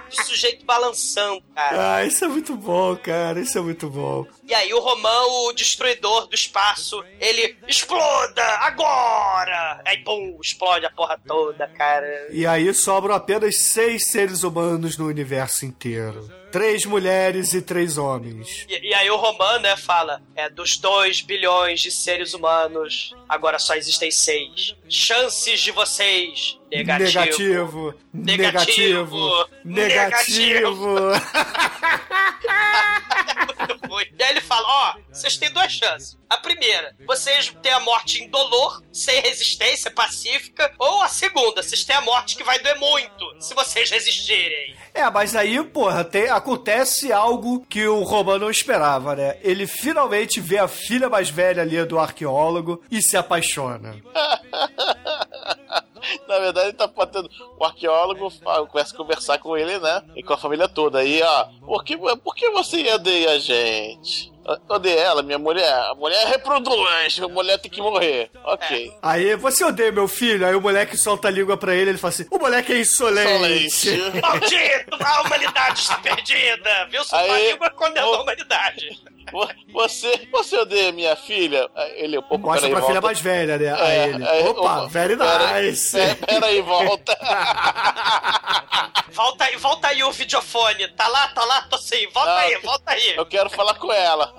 do 0.09 0.23
sujeito 0.25 0.65
balançando, 0.65 1.41
cara. 1.53 1.95
Ah, 1.95 2.05
isso 2.05 2.23
é 2.23 2.27
muito 2.29 2.55
bom, 2.55 2.95
cara. 2.97 3.39
Isso 3.41 3.57
é 3.57 3.61
muito 3.61 3.89
bom. 3.89 4.25
E 4.43 4.53
aí 4.53 4.73
o 4.73 4.79
Romão, 4.79 5.47
o 5.47 5.53
destruidor 5.53 6.27
do 6.27 6.35
espaço, 6.35 7.03
ele 7.19 7.57
exploda 7.67 8.43
agora! 8.59 9.81
Aí, 9.85 9.97
pum, 10.03 10.37
explode 10.41 10.80
a 10.85 10.91
porra 10.91 11.19
toda, 11.25 11.67
cara. 11.67 12.27
E 12.31 12.45
aí 12.45 12.73
sobram 12.73 13.15
apenas 13.15 13.59
seis 13.59 14.11
seres 14.11 14.43
humanos 14.43 14.97
no 14.97 15.07
universo 15.07 15.65
inteiro. 15.65 16.40
Três 16.51 16.85
mulheres 16.85 17.53
e 17.53 17.61
três 17.61 17.97
homens. 17.97 18.65
E, 18.69 18.89
e 18.89 18.93
aí 18.93 19.09
o 19.09 19.15
Roman, 19.15 19.59
né, 19.59 19.75
fala, 19.77 20.21
é 20.35 20.49
dos 20.49 20.77
2 20.77 21.21
bilhões 21.21 21.79
de 21.81 21.91
seres 21.91 22.33
humanos, 22.33 23.15
agora 23.27 23.57
só 23.59 23.73
existem 23.75 24.11
seis. 24.11 24.75
Chances 24.89 25.59
de 25.61 25.71
vocês, 25.71 26.57
negativo. 26.71 27.13
Negativo. 27.13 27.95
Negativo. 28.13 29.47
Negativo. 29.63 30.95
Negativo. 31.11 31.11
E 34.17 34.23
aí 34.23 34.29
ele 34.31 34.41
fala, 34.41 34.67
ó, 34.67 34.95
vocês 35.11 35.37
têm 35.37 35.51
duas 35.51 35.71
chances. 35.71 36.17
A 36.29 36.37
primeira, 36.37 36.95
vocês 37.05 37.53
têm 37.61 37.71
a 37.73 37.79
morte 37.81 38.23
indolor, 38.23 38.81
sem 38.91 39.19
resistência, 39.21 39.91
pacífica. 39.91 40.71
Ou 40.79 41.01
a 41.01 41.07
segunda, 41.07 41.61
vocês 41.61 41.83
têm 41.83 41.95
a 41.95 42.01
morte 42.01 42.35
que 42.37 42.43
vai 42.43 42.57
doer 42.59 42.77
muito, 42.79 43.35
se 43.41 43.53
vocês 43.53 43.89
resistirem. 43.89 44.75
É, 44.93 45.09
mas 45.09 45.35
aí, 45.35 45.61
porra, 45.65 46.03
tem- 46.03 46.29
acontece 46.41 47.13
algo 47.13 47.63
que 47.69 47.87
o 47.87 48.01
Roman 48.03 48.39
não 48.39 48.49
esperava, 48.49 49.15
né? 49.15 49.37
Ele 49.41 49.67
finalmente 49.67 50.41
vê 50.41 50.57
a 50.57 50.67
filha 50.67 51.07
mais 51.07 51.29
velha 51.29 51.61
ali 51.61 51.83
do 51.85 51.99
arqueólogo 51.99 52.81
e 52.89 53.01
se 53.01 53.15
apaixona. 53.15 53.95
Na 56.27 56.39
verdade, 56.39 56.69
ele 56.69 56.77
tá 56.77 56.87
botando 56.87 57.29
o 57.59 57.63
arqueólogo, 57.63 58.33
começa 58.71 58.93
a 58.93 58.97
conversar 58.97 59.37
com 59.37 59.55
ele, 59.55 59.77
né? 59.77 60.03
E 60.15 60.23
com 60.23 60.33
a 60.33 60.37
família 60.37 60.67
toda. 60.67 60.97
Aí, 60.99 61.21
ó, 61.21 61.45
por 61.63 61.83
que, 61.83 61.95
por 61.95 62.35
que 62.35 62.49
você 62.49 62.81
a 63.27 63.37
gente? 63.37 64.30
Eu 64.43 64.57
odeio 64.75 64.99
ela, 64.99 65.21
minha 65.21 65.37
mulher. 65.37 65.71
A 65.71 65.95
mulher 65.95 66.25
reproduz, 66.27 67.19
a 67.21 67.27
mulher 67.27 67.59
tem 67.59 67.69
que 67.69 67.81
morrer. 67.81 68.29
Ok. 68.43 68.91
Aí, 69.01 69.35
você 69.35 69.63
odeia 69.63 69.91
meu 69.91 70.07
filho? 70.07 70.45
Aí 70.45 70.55
o 70.55 70.61
moleque 70.61 70.97
solta 70.97 71.27
a 71.27 71.31
língua 71.31 71.57
pra 71.57 71.75
ele 71.75 71.91
ele 71.91 71.97
fala 71.97 72.13
assim: 72.13 72.25
o 72.29 72.37
moleque 72.37 72.73
é 72.73 72.79
insolente. 72.79 73.89
Insolente. 73.89 74.19
Maldito, 74.21 74.97
a 74.99 75.21
humanidade 75.21 75.79
está 75.79 75.97
perdida, 75.97 76.87
viu? 76.89 77.03
Sua 77.03 77.21
língua 77.21 77.69
condenou 77.71 78.15
a 78.15 78.21
humanidade. 78.23 79.01
Vo- 79.31 79.47
Você, 79.73 80.27
você 80.31 80.57
odeia 80.57 80.91
minha 80.91 81.15
filha? 81.15 81.69
Ele, 81.95 82.17
opa, 82.17 82.37
Mostra 82.37 82.61
peraí, 82.61 82.71
pra 82.71 82.81
filha 82.81 83.01
volta. 83.01 83.07
mais 83.07 83.19
velha, 83.21 83.57
né? 83.57 83.65
É, 83.65 83.71
Aí 84.03 84.09
ele. 84.13 84.27
aí, 84.27 84.47
Opa, 84.47 84.87
very 84.87 85.15
pera- 85.17 85.61
nice. 85.61 85.97
Pera, 85.97 86.15
pera 86.15 86.45
aí, 86.47 86.61
volta. 86.61 87.17
Volta 89.13 89.43
aí, 89.43 89.57
volta 89.57 89.87
aí 89.89 90.03
o 90.03 90.11
videofone. 90.11 90.87
Tá 90.89 91.07
lá, 91.07 91.27
tá 91.29 91.43
lá, 91.43 91.61
tô 91.63 91.77
sim. 91.77 92.07
Volta 92.13 92.29
Não, 92.29 92.37
aí, 92.37 92.55
volta 92.61 92.91
aí. 92.91 93.15
Eu 93.17 93.25
quero 93.25 93.49
falar 93.49 93.73
com 93.75 93.91
ela. 93.91 94.33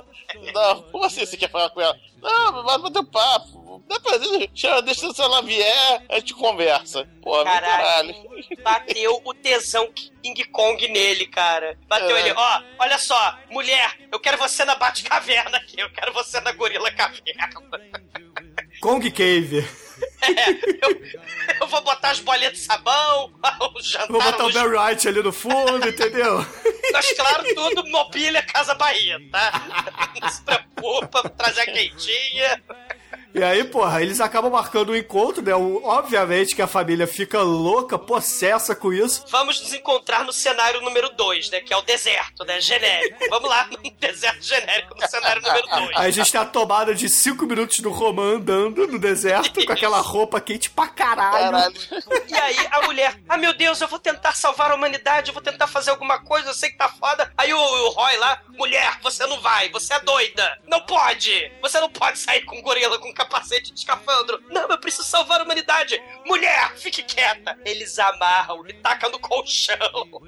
Não, 0.55 0.83
como 0.85 1.05
assim 1.05 1.27
você 1.27 1.37
quer 1.37 1.51
falar 1.51 1.69
com 1.71 1.81
ela? 1.81 1.95
Não, 2.23 2.63
vai 2.65 2.79
bater 2.79 3.01
um 3.01 3.05
papo. 3.05 3.62
Dá 3.89 3.99
pra 4.01 4.19
chama, 4.55 4.83
deixa 4.83 5.13
se 5.13 5.21
ela 5.23 5.43
vier, 5.43 6.03
a 6.09 6.19
gente 6.19 6.35
conversa. 6.35 7.09
Pô, 7.23 7.43
Caralho. 7.45 8.15
caralho. 8.15 8.15
Bateu 8.63 9.21
o 9.25 9.35
tesão 9.35 9.91
King 10.23 10.45
Kong 10.45 10.89
nele, 10.89 11.27
cara. 11.27 11.79
Bateu 11.89 12.17
É. 12.17 12.21
ele, 12.21 12.33
ó, 12.37 12.63
olha 12.79 12.99
só, 12.99 13.39
mulher, 13.51 13.99
eu 14.11 14.19
quero 14.21 14.37
você 14.39 14.65
na 14.65 14.75
Batcaverna 14.75 15.59
aqui, 15.59 15.81
eu 15.81 15.91
quero 15.91 16.13
você 16.13 16.41
na 16.41 16.53
Gorila 16.53 16.91
Caverna. 16.93 17.51
Kong 18.81 19.11
Cave. 19.11 19.67
É, 20.23 20.51
eu, 20.51 21.03
eu 21.61 21.67
vou 21.67 21.81
botar 21.83 22.11
as 22.11 22.21
bolinhas 22.21 22.53
de 22.53 22.59
sabão, 22.61 23.33
o 23.75 23.83
jantar, 23.83 24.09
Vou 24.09 24.23
botar 24.23 24.47
o 24.47 24.53
Barry 24.53 24.77
White 24.91 25.09
ali 25.09 25.23
no 25.23 25.33
fundo, 25.33 25.89
entendeu? 25.89 26.39
Mas 26.93 27.13
claro, 27.13 27.55
tudo 27.55 27.87
mobília 27.89 28.43
Casa 28.43 28.75
Bahia, 28.75 29.19
tá? 29.31 29.85
Não 30.21 30.29
se 30.29 30.43
preocupa, 30.43 31.29
trazer 31.31 31.63
a 31.63 31.67
quentinha. 31.67 32.63
E 33.35 33.43
aí, 33.43 33.65
porra, 33.65 34.03
eles 34.03 34.21
acabam 34.21 34.51
marcando 34.51 34.91
o 34.91 34.97
encontro, 34.97 35.43
né? 35.43 35.55
Obviamente 35.55 36.55
que 36.55 36.63
a 36.63 36.67
família 36.67 37.07
fica 37.07 37.41
louca, 37.41 37.99
possessa 37.99 38.75
com 38.75 38.93
isso. 38.93 39.25
Vamos 39.29 39.61
nos 39.61 39.73
encontrar 39.73 40.25
no 40.25 40.33
cenário 40.33 40.81
número 40.83 41.09
2, 41.11 41.51
né? 41.51 41.61
Que 41.61 41.73
é 41.73 41.77
o 41.77 41.83
deserto, 41.83 42.45
né? 42.45 42.61
Genérico. 42.61 43.19
Vamos 43.31 43.49
lá 43.49 43.67
no 43.71 43.91
deserto 43.99 44.43
genérico 44.43 44.95
no 44.95 45.09
cenário 45.09 45.41
número 45.43 45.67
2. 45.67 45.91
Aí 45.97 46.09
a 46.09 46.11
gente 46.11 46.31
tem 46.31 46.41
a 46.41 46.45
tomada 46.45 46.95
de 46.95 47.09
cinco 47.09 47.47
minutos 47.47 47.79
do 47.79 47.91
Roman 47.91 48.37
andando 48.37 48.87
no 48.87 48.99
deserto 48.99 49.65
com 49.65 49.73
aquela 49.73 50.01
roupa 50.01 50.41
quente 50.41 50.69
pra 50.71 50.89
caralho. 50.89 51.53
Caralho. 51.53 51.75
E 52.29 52.35
aí 52.35 52.69
a 52.71 52.83
mulher, 52.83 53.19
ah 53.29 53.37
meu 53.37 53.55
Deus, 53.55 53.81
eu 53.81 53.89
vou 53.89 53.99
tentar 53.99 54.33
salvar 54.35 54.71
a 54.71 54.75
humanidade, 54.75 55.29
eu 55.29 55.35
vou 55.35 55.43
tentar 55.43 55.67
fazer 55.67 55.91
alguma 55.91 56.23
coisa, 56.23 56.51
eu 56.51 56.55
sei 56.55 56.71
que 56.71 56.77
tá 56.77 56.89
foda. 56.89 57.33
Aí 57.37 57.53
o, 57.53 57.59
o 57.59 57.91
Roy 57.91 58.17
lá, 58.19 58.43
mulher, 58.51 58.99
você 59.03 59.27
não 59.27 59.41
vai, 59.41 59.71
você 59.71 59.95
é 59.95 60.01
doida. 60.01 60.59
Não 60.67 60.81
pode. 60.83 61.53
Você 61.63 61.81
não 61.81 61.91
pode 61.91 62.19
sair 62.19 62.43
com 62.43 62.59
um 62.59 62.63
gorila 62.63 62.99
com 62.99 63.13
capacete 63.25 63.73
de 63.73 63.79
escafandro. 63.79 64.43
Não, 64.51 64.69
eu 64.69 64.79
preciso 64.79 65.05
salvar 65.05 65.41
a 65.41 65.45
humanidade. 65.45 66.01
Mulher, 66.27 66.73
fique 66.77 67.03
quieta. 67.03 67.59
Eles 67.65 67.99
amarram 67.99 68.67
e 68.67 68.73
tacam 68.75 69.11
no 69.11 69.19
colchão. 69.19 69.79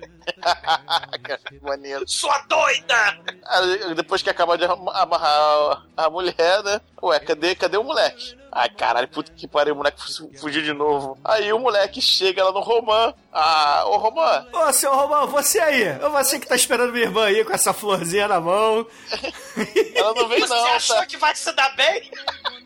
Maneiro. 1.62 2.04
Sua 2.06 2.38
doida! 2.48 3.18
Aí, 3.46 3.94
Depois 3.94 4.22
que 4.22 4.30
acaba 4.30 4.56
de 4.56 4.64
am- 4.64 4.88
amarrar 4.90 5.84
a, 5.96 6.04
a 6.06 6.10
mulher, 6.10 6.62
né? 6.62 6.80
Ué, 7.02 7.18
cadê, 7.20 7.54
cadê 7.54 7.76
o 7.76 7.84
moleque? 7.84 8.36
Ai, 8.56 8.68
caralho, 8.68 9.08
puta 9.08 9.32
que 9.32 9.48
pariu, 9.48 9.74
o 9.74 9.76
moleque 9.78 10.00
fu- 10.00 10.30
fugiu 10.38 10.62
de 10.62 10.72
novo. 10.72 11.18
Aí 11.24 11.52
o 11.52 11.58
moleque 11.58 12.00
chega 12.00 12.44
lá 12.44 12.52
no 12.52 12.60
Romã. 12.60 13.12
Ah, 13.32 13.82
ô 13.86 13.96
Romã, 13.96 14.46
Ô, 14.52 14.72
seu 14.72 14.94
Romão, 14.94 15.26
você 15.26 15.58
aí. 15.58 15.92
Você 15.98 16.38
que 16.38 16.46
tá 16.46 16.54
esperando 16.54 16.92
minha 16.92 17.06
irmã 17.06 17.24
aí 17.24 17.44
com 17.44 17.52
essa 17.52 17.72
florzinha 17.72 18.28
na 18.28 18.40
mão. 18.40 18.86
ela 19.96 20.14
não 20.14 20.28
vem 20.28 20.38
Você 20.40 20.54
não, 20.54 20.66
achou 20.66 20.94
tá? 20.96 21.06
que 21.06 21.16
vai 21.16 21.34
se 21.34 21.50
dar 21.52 21.74
bem? 21.74 22.08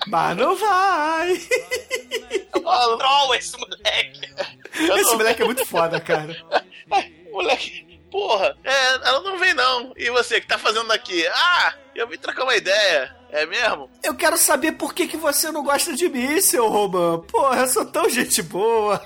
Mas 0.08 0.36
não 0.36 0.54
vai. 0.56 1.40
Ah, 2.66 2.96
Troll 2.98 3.34
esse 3.34 3.56
moleque. 3.58 4.34
eu 4.78 4.96
Esse 4.98 5.14
moleque 5.16 5.42
é 5.42 5.44
muito 5.46 5.64
foda, 5.64 5.98
cara. 6.00 6.36
Moleque, 7.32 7.98
porra, 8.10 8.56
é, 8.64 8.94
ela 9.08 9.20
não 9.20 9.38
vem 9.38 9.54
não. 9.54 9.92
E 9.96 10.10
você, 10.10 10.40
que 10.40 10.46
tá 10.46 10.58
fazendo 10.58 10.90
aqui? 10.92 11.26
Ah, 11.28 11.74
eu 11.94 12.06
vim 12.08 12.16
trocar 12.18 12.44
uma 12.44 12.56
ideia. 12.56 13.16
É 13.30 13.44
mesmo? 13.46 13.90
Eu 14.02 14.14
quero 14.14 14.36
saber 14.36 14.72
por 14.72 14.94
que, 14.94 15.06
que 15.06 15.16
você 15.16 15.50
não 15.52 15.62
gosta 15.62 15.94
de 15.94 16.08
mim, 16.08 16.40
seu 16.40 16.68
Romão. 16.68 17.20
Porra, 17.20 17.60
eu 17.60 17.68
sou 17.68 17.84
tão 17.84 18.08
gente 18.08 18.42
boa. 18.42 18.98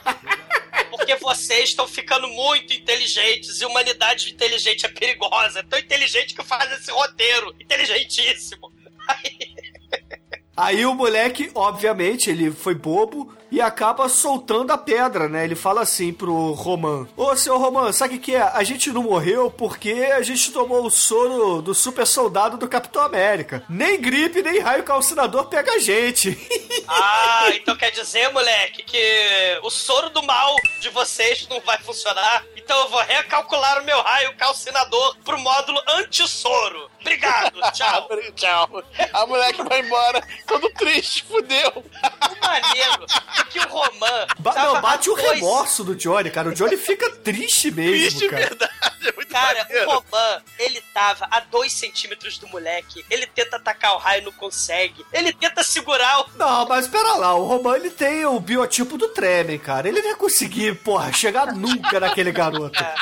Porque 0.91 1.16
vocês 1.16 1.70
estão 1.70 1.89
ficando 1.89 2.29
muito 2.29 2.73
inteligentes 2.73 3.61
e 3.61 3.66
humanidade 3.66 4.31
inteligente 4.31 4.87
é 4.87 4.89
perigosa. 4.89 5.61
É 5.61 5.62
tão 5.62 5.79
inteligente 5.79 6.35
que 6.35 6.45
faz 6.45 6.70
esse 6.73 6.91
roteiro. 6.91 7.53
Inteligentíssimo. 7.61 8.73
Aí 10.57 10.85
o 10.85 10.95
moleque, 10.95 11.51
obviamente, 11.55 12.31
ele 12.31 12.51
foi 12.53 12.75
bobo 12.75 13.35
e 13.53 13.61
acaba 13.61 14.09
soltando 14.09 14.73
a 14.73 14.79
pedra, 14.79 15.29
né? 15.29 15.45
Ele 15.45 15.55
fala 15.55 15.83
assim 15.83 16.11
pro 16.11 16.53
Roman: 16.53 17.07
Ô, 17.15 17.37
seu 17.37 17.59
Roman, 17.59 17.93
sabe 17.93 18.15
o 18.15 18.19
que 18.19 18.33
que 18.33 18.35
é? 18.35 18.41
A 18.41 18.65
gente 18.65 18.91
não 18.91 19.03
morreu 19.03 19.51
porque 19.51 19.93
a 19.93 20.23
gente 20.23 20.51
tomou 20.51 20.87
o 20.87 20.91
soro 20.91 21.61
do 21.61 21.75
super 21.75 22.07
soldado 22.07 22.57
do 22.57 22.67
Capitão 22.67 23.03
América. 23.03 23.63
Nem 23.69 24.01
gripe, 24.01 24.41
nem 24.41 24.59
raio 24.59 24.83
calcinador 24.85 25.47
pega 25.47 25.73
a 25.73 25.79
gente. 25.79 26.33
Ah, 26.89 27.49
então 27.55 27.77
quer 27.77 27.91
dizer, 27.91 28.31
moleque, 28.33 28.83
que 28.83 29.61
o 29.63 29.71
soro 29.71 30.11
do 30.11 30.23
mal 30.25 30.57
de 30.81 30.91
vocês 30.91 31.47
não 31.49 31.61
vai 31.61 31.79
funcionar. 31.79 32.45
Então 32.57 32.77
eu 32.81 32.89
vou 32.89 33.01
recalcular 33.01 33.81
o 33.81 33.85
meu 33.85 34.01
raio 34.03 34.37
calcinador 34.37 35.17
pro 35.25 35.39
módulo 35.39 35.81
anti-soro. 35.89 36.91
Obrigado. 37.01 37.61
tchau. 37.73 38.09
Tchau. 38.35 38.83
A 39.13 39.27
moleque 39.27 39.63
vai 39.63 39.81
embora, 39.81 40.27
todo 40.47 40.69
triste, 40.71 41.25
fudeu. 41.25 41.73
O 41.77 42.47
maneiro 42.47 43.07
que 43.45 43.59
o 43.59 43.68
Roman. 43.68 44.26
Ba 44.38 44.55
não, 44.55 44.80
bate 44.80 45.11
o 45.11 45.14
dois- 45.14 45.32
remorso 45.34 45.84
do 45.84 45.95
Johnny, 45.95 46.30
cara. 46.30 46.49
O 46.49 46.55
Johnny 46.55 46.76
fica 46.76 47.11
triste 47.16 47.70
mesmo, 47.70 47.93
Triste, 48.20 48.28
cara. 48.28 48.47
verdade. 48.47 48.72
É 49.05 49.12
muito 49.12 49.28
Cara, 49.32 49.64
maneiro. 49.64 49.88
o 49.88 49.95
Roman, 49.95 50.43
ele 50.59 50.80
tava 50.95 51.26
a 51.30 51.40
dois 51.40 51.72
centímetros 51.72 52.38
do 52.38 52.47
moleque. 52.49 53.05
Ele 53.11 53.26
tenta 53.26 53.57
atacar 53.57 53.95
o 53.95 53.99
raio, 53.99 54.24
não 54.24 54.32
consegue. 54.32 55.05
Ele 55.12 55.32
tenta 55.32 55.64
segurar 55.64 56.20
o. 56.20 56.26
Não, 56.36 56.66
mas 56.68 56.86
pera 56.86 57.14
lá, 57.14 57.34
o 57.34 57.45
Roman 57.45 57.76
ele 57.76 57.90
tem 57.90 58.24
o 58.26 58.38
biotipo 58.38 58.97
do 58.97 59.09
Tremen, 59.09 59.59
cara. 59.59 59.88
Ele 59.88 60.01
não 60.03 60.11
ia 60.11 60.16
conseguir, 60.16 60.76
porra, 60.76 61.12
chegar 61.12 61.53
nunca 61.55 61.99
naquele 61.99 62.30
garoto. 62.30 62.78
É 62.82 62.95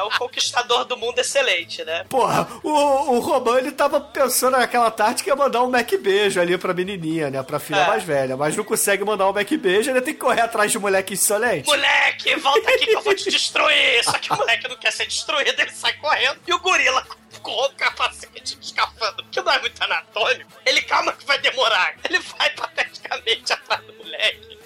o 0.00 0.18
conquistador 0.18 0.84
do 0.84 0.96
mundo 0.96 1.18
excelente, 1.18 1.84
né? 1.84 2.04
Porra, 2.08 2.48
o, 2.62 2.70
o 2.70 3.18
Roman 3.20 3.58
ele 3.58 3.72
tava 3.72 4.00
pensando 4.00 4.56
naquela 4.56 4.90
tarde 4.90 5.22
que 5.22 5.30
ia 5.30 5.36
mandar 5.36 5.62
um 5.62 5.70
Mac 5.70 5.90
beijo 6.00 6.40
ali 6.40 6.56
pra 6.56 6.72
menininha, 6.72 7.30
né? 7.30 7.42
Pra 7.42 7.58
filha 7.58 7.80
É. 7.80 7.86
mais 7.86 8.02
velha, 8.02 8.36
mas 8.36 8.56
não 8.56 8.64
consegue 8.64 9.04
mandar 9.04 9.28
um 9.28 9.32
Mac 9.32 9.50
beijo, 9.50 9.90
ele 9.90 10.00
tem 10.00 10.14
que 10.14 10.20
correr 10.20 10.40
atrás 10.42 10.70
de 10.72 10.78
moleque 10.78 11.14
insolente. 11.14 11.66
Moleque, 11.66 12.34
volta 12.36 12.70
aqui 12.70 12.86
que 12.86 12.96
eu 12.96 13.02
vou 13.02 13.14
te 13.14 13.28
destruir! 13.30 14.04
Só 14.04 14.12
que 14.18 14.32
o 14.32 14.36
moleque 14.36 14.68
não 14.68 14.76
quer 14.76 14.92
ser 14.92 15.06
destruído, 15.06 15.60
ele 15.60 15.70
sai 15.72 15.92
correndo. 15.94 16.38
E 16.46 16.54
o 16.54 16.58
gorila 16.60 17.04
com 17.42 17.50
o 17.50 17.70
capacete 17.70 18.56
de 18.56 18.64
escafandro, 18.66 19.24
que 19.30 19.40
não 19.40 19.50
é 19.52 19.58
muito 19.58 19.82
anatômico, 19.82 20.50
ele 20.64 20.80
calma 20.82 21.12
que 21.12 21.26
vai 21.26 21.38
demorar. 21.40 21.94
Ele 22.08 22.18
vai 22.20 22.50
pateticamente 22.50 23.52
atrás 23.52 23.82
do 23.84 23.92
moleque. 23.94 24.58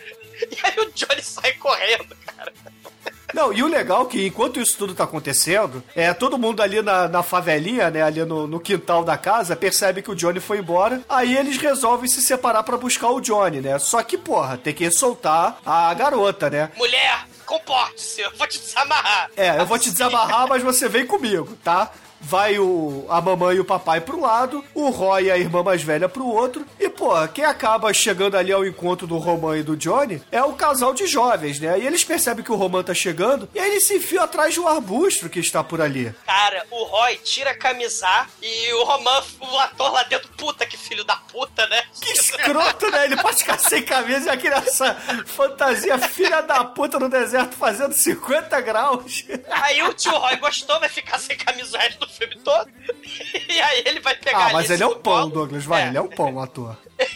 E 0.51 0.59
aí 0.63 0.79
o 0.81 0.91
Johnny 0.93 1.23
sai 1.23 1.53
correndo, 1.55 2.15
cara. 2.27 2.53
Não, 3.35 3.53
e 3.53 3.63
o 3.63 3.67
legal 3.67 4.03
é 4.03 4.07
que 4.07 4.27
enquanto 4.27 4.61
isso 4.61 4.77
tudo 4.79 4.95
tá 4.95 5.05
acontecendo, 5.05 5.83
é 5.95 6.13
todo 6.15 6.39
mundo 6.39 6.63
ali 6.63 6.81
na, 6.83 7.09
na 7.09 7.23
favelinha, 7.23 7.91
né, 7.91 8.03
ali 8.03 8.25
no, 8.25 8.47
no 8.47 8.61
quintal 8.61 9.05
da 9.05 9.17
casa, 9.17 9.57
percebe 9.57 10.03
que 10.03 10.11
o 10.11 10.15
Johnny 10.15 10.41
foi 10.41 10.59
embora. 10.59 11.03
Aí 11.09 11.37
eles 11.37 11.57
resolvem 11.57 12.09
se 12.09 12.23
separar 12.23 12.63
pra 12.63 12.77
buscar 12.77 13.11
o 13.11 13.21
Johnny, 13.21 13.61
né? 13.61 13.79
Só 13.79 14.03
que, 14.03 14.17
porra, 14.17 14.57
tem 14.57 14.73
que 14.75 14.91
soltar 14.91 15.59
a 15.65 15.93
garota, 15.95 16.49
né? 16.49 16.71
Mulher, 16.77 17.27
comporte-se, 17.45 18.21
eu 18.21 18.31
vou 18.37 18.47
te 18.47 18.59
desamarrar. 18.59 19.31
É, 19.37 19.61
eu 19.61 19.67
vou 19.67 19.79
te 19.79 19.91
desamarrar, 19.91 20.49
mas 20.49 20.63
você 20.63 20.89
vem 20.89 21.07
comigo, 21.07 21.57
tá? 21.63 21.91
Vai 22.29 22.59
o, 22.59 23.07
a 23.09 23.21
mamãe 23.21 23.55
e 23.55 23.61
o 23.61 23.65
papai 23.65 24.01
pro 24.01 24.21
lado, 24.21 24.65
o 24.75 24.91
Roy 24.91 25.27
e 25.27 25.31
a 25.31 25.39
irmã 25.39 25.63
mais 25.63 25.81
velha 25.81 26.09
pro 26.09 26.27
outro. 26.27 26.67
E, 26.77 26.89
pô, 26.89 27.13
quem 27.29 27.45
acaba 27.45 27.95
chegando 27.95 28.37
ali 28.37 28.51
ao 28.53 28.67
encontro 28.67 29.07
do 29.07 29.17
Roman 29.17 29.59
e 29.59 29.63
do 29.63 29.77
Johnny 29.77 30.21
é 30.33 30.43
o 30.43 30.55
casal 30.55 30.93
de 30.93 31.07
jovens, 31.07 31.61
né? 31.61 31.79
E 31.79 31.87
eles 31.87 32.03
percebem 32.03 32.45
que 32.45 32.51
o 32.51 32.57
Roman 32.57 32.83
tá 32.83 32.93
chegando 32.93 33.49
e 33.55 33.61
aí 33.61 33.71
eles 33.71 33.87
se 33.87 33.99
enfiam 33.99 34.25
atrás 34.25 34.55
de 34.55 34.59
um 34.59 34.67
arbusto 34.67 35.31
que 35.31 35.39
está 35.39 35.63
por 35.63 35.81
ali. 35.81 36.13
Cara, 36.27 36.67
o 36.69 36.83
Roy 36.83 37.17
tira 37.19 37.51
a 37.53 37.57
camisa 37.57 38.27
e 38.43 38.73
o 38.73 38.83
Roman, 38.83 39.23
o 39.41 39.59
ator 39.61 39.93
lá 39.93 40.03
dentro, 40.03 40.29
puta 40.37 40.67
que 40.67 40.77
filho 40.77 41.05
da 41.05 41.15
puta, 41.15 41.65
né? 41.69 41.81
Que 42.01 42.11
escroto, 42.11 42.91
né? 42.91 43.05
Ele 43.05 43.17
pode 43.19 43.39
ficar 43.39 43.59
sem 43.59 43.85
camisa 43.85 44.27
e 44.27 44.31
aqui 44.31 44.51
nessa 44.51 44.95
fantasia 45.27 45.97
filha 45.97 46.41
da 46.41 46.65
puta 46.65 46.99
no 46.99 47.09
deserto 47.09 47.55
fazendo 47.55 47.93
50 47.95 48.61
graus. 48.63 49.25
Aí 49.49 49.81
o 49.85 49.95
tio 49.95 50.11
Roy 50.11 50.37
gostou, 50.39 50.81
vai 50.81 50.89
ficar 50.89 51.21
sem 51.21 51.37
camisa 51.37 51.77
o 51.77 51.81
resto 51.81 52.01
do 52.01 52.16
filme 52.17 52.37
todo. 52.45 52.71
E 53.49 53.61
aí 53.61 53.83
ele 53.87 54.01
vai 54.01 54.15
pegar 54.17 54.49
Ah, 54.49 54.53
mas 54.53 54.69
ele 54.71 54.83
é 54.83 54.87
um 54.87 54.99
pão. 54.99 55.29
Douglas, 55.31 55.65
vai, 55.65 55.85
É. 55.85 55.89
ele 55.89 55.97
é 55.97 56.01
um 56.01 56.09
pão, 56.09 56.41
ator. 56.41 56.77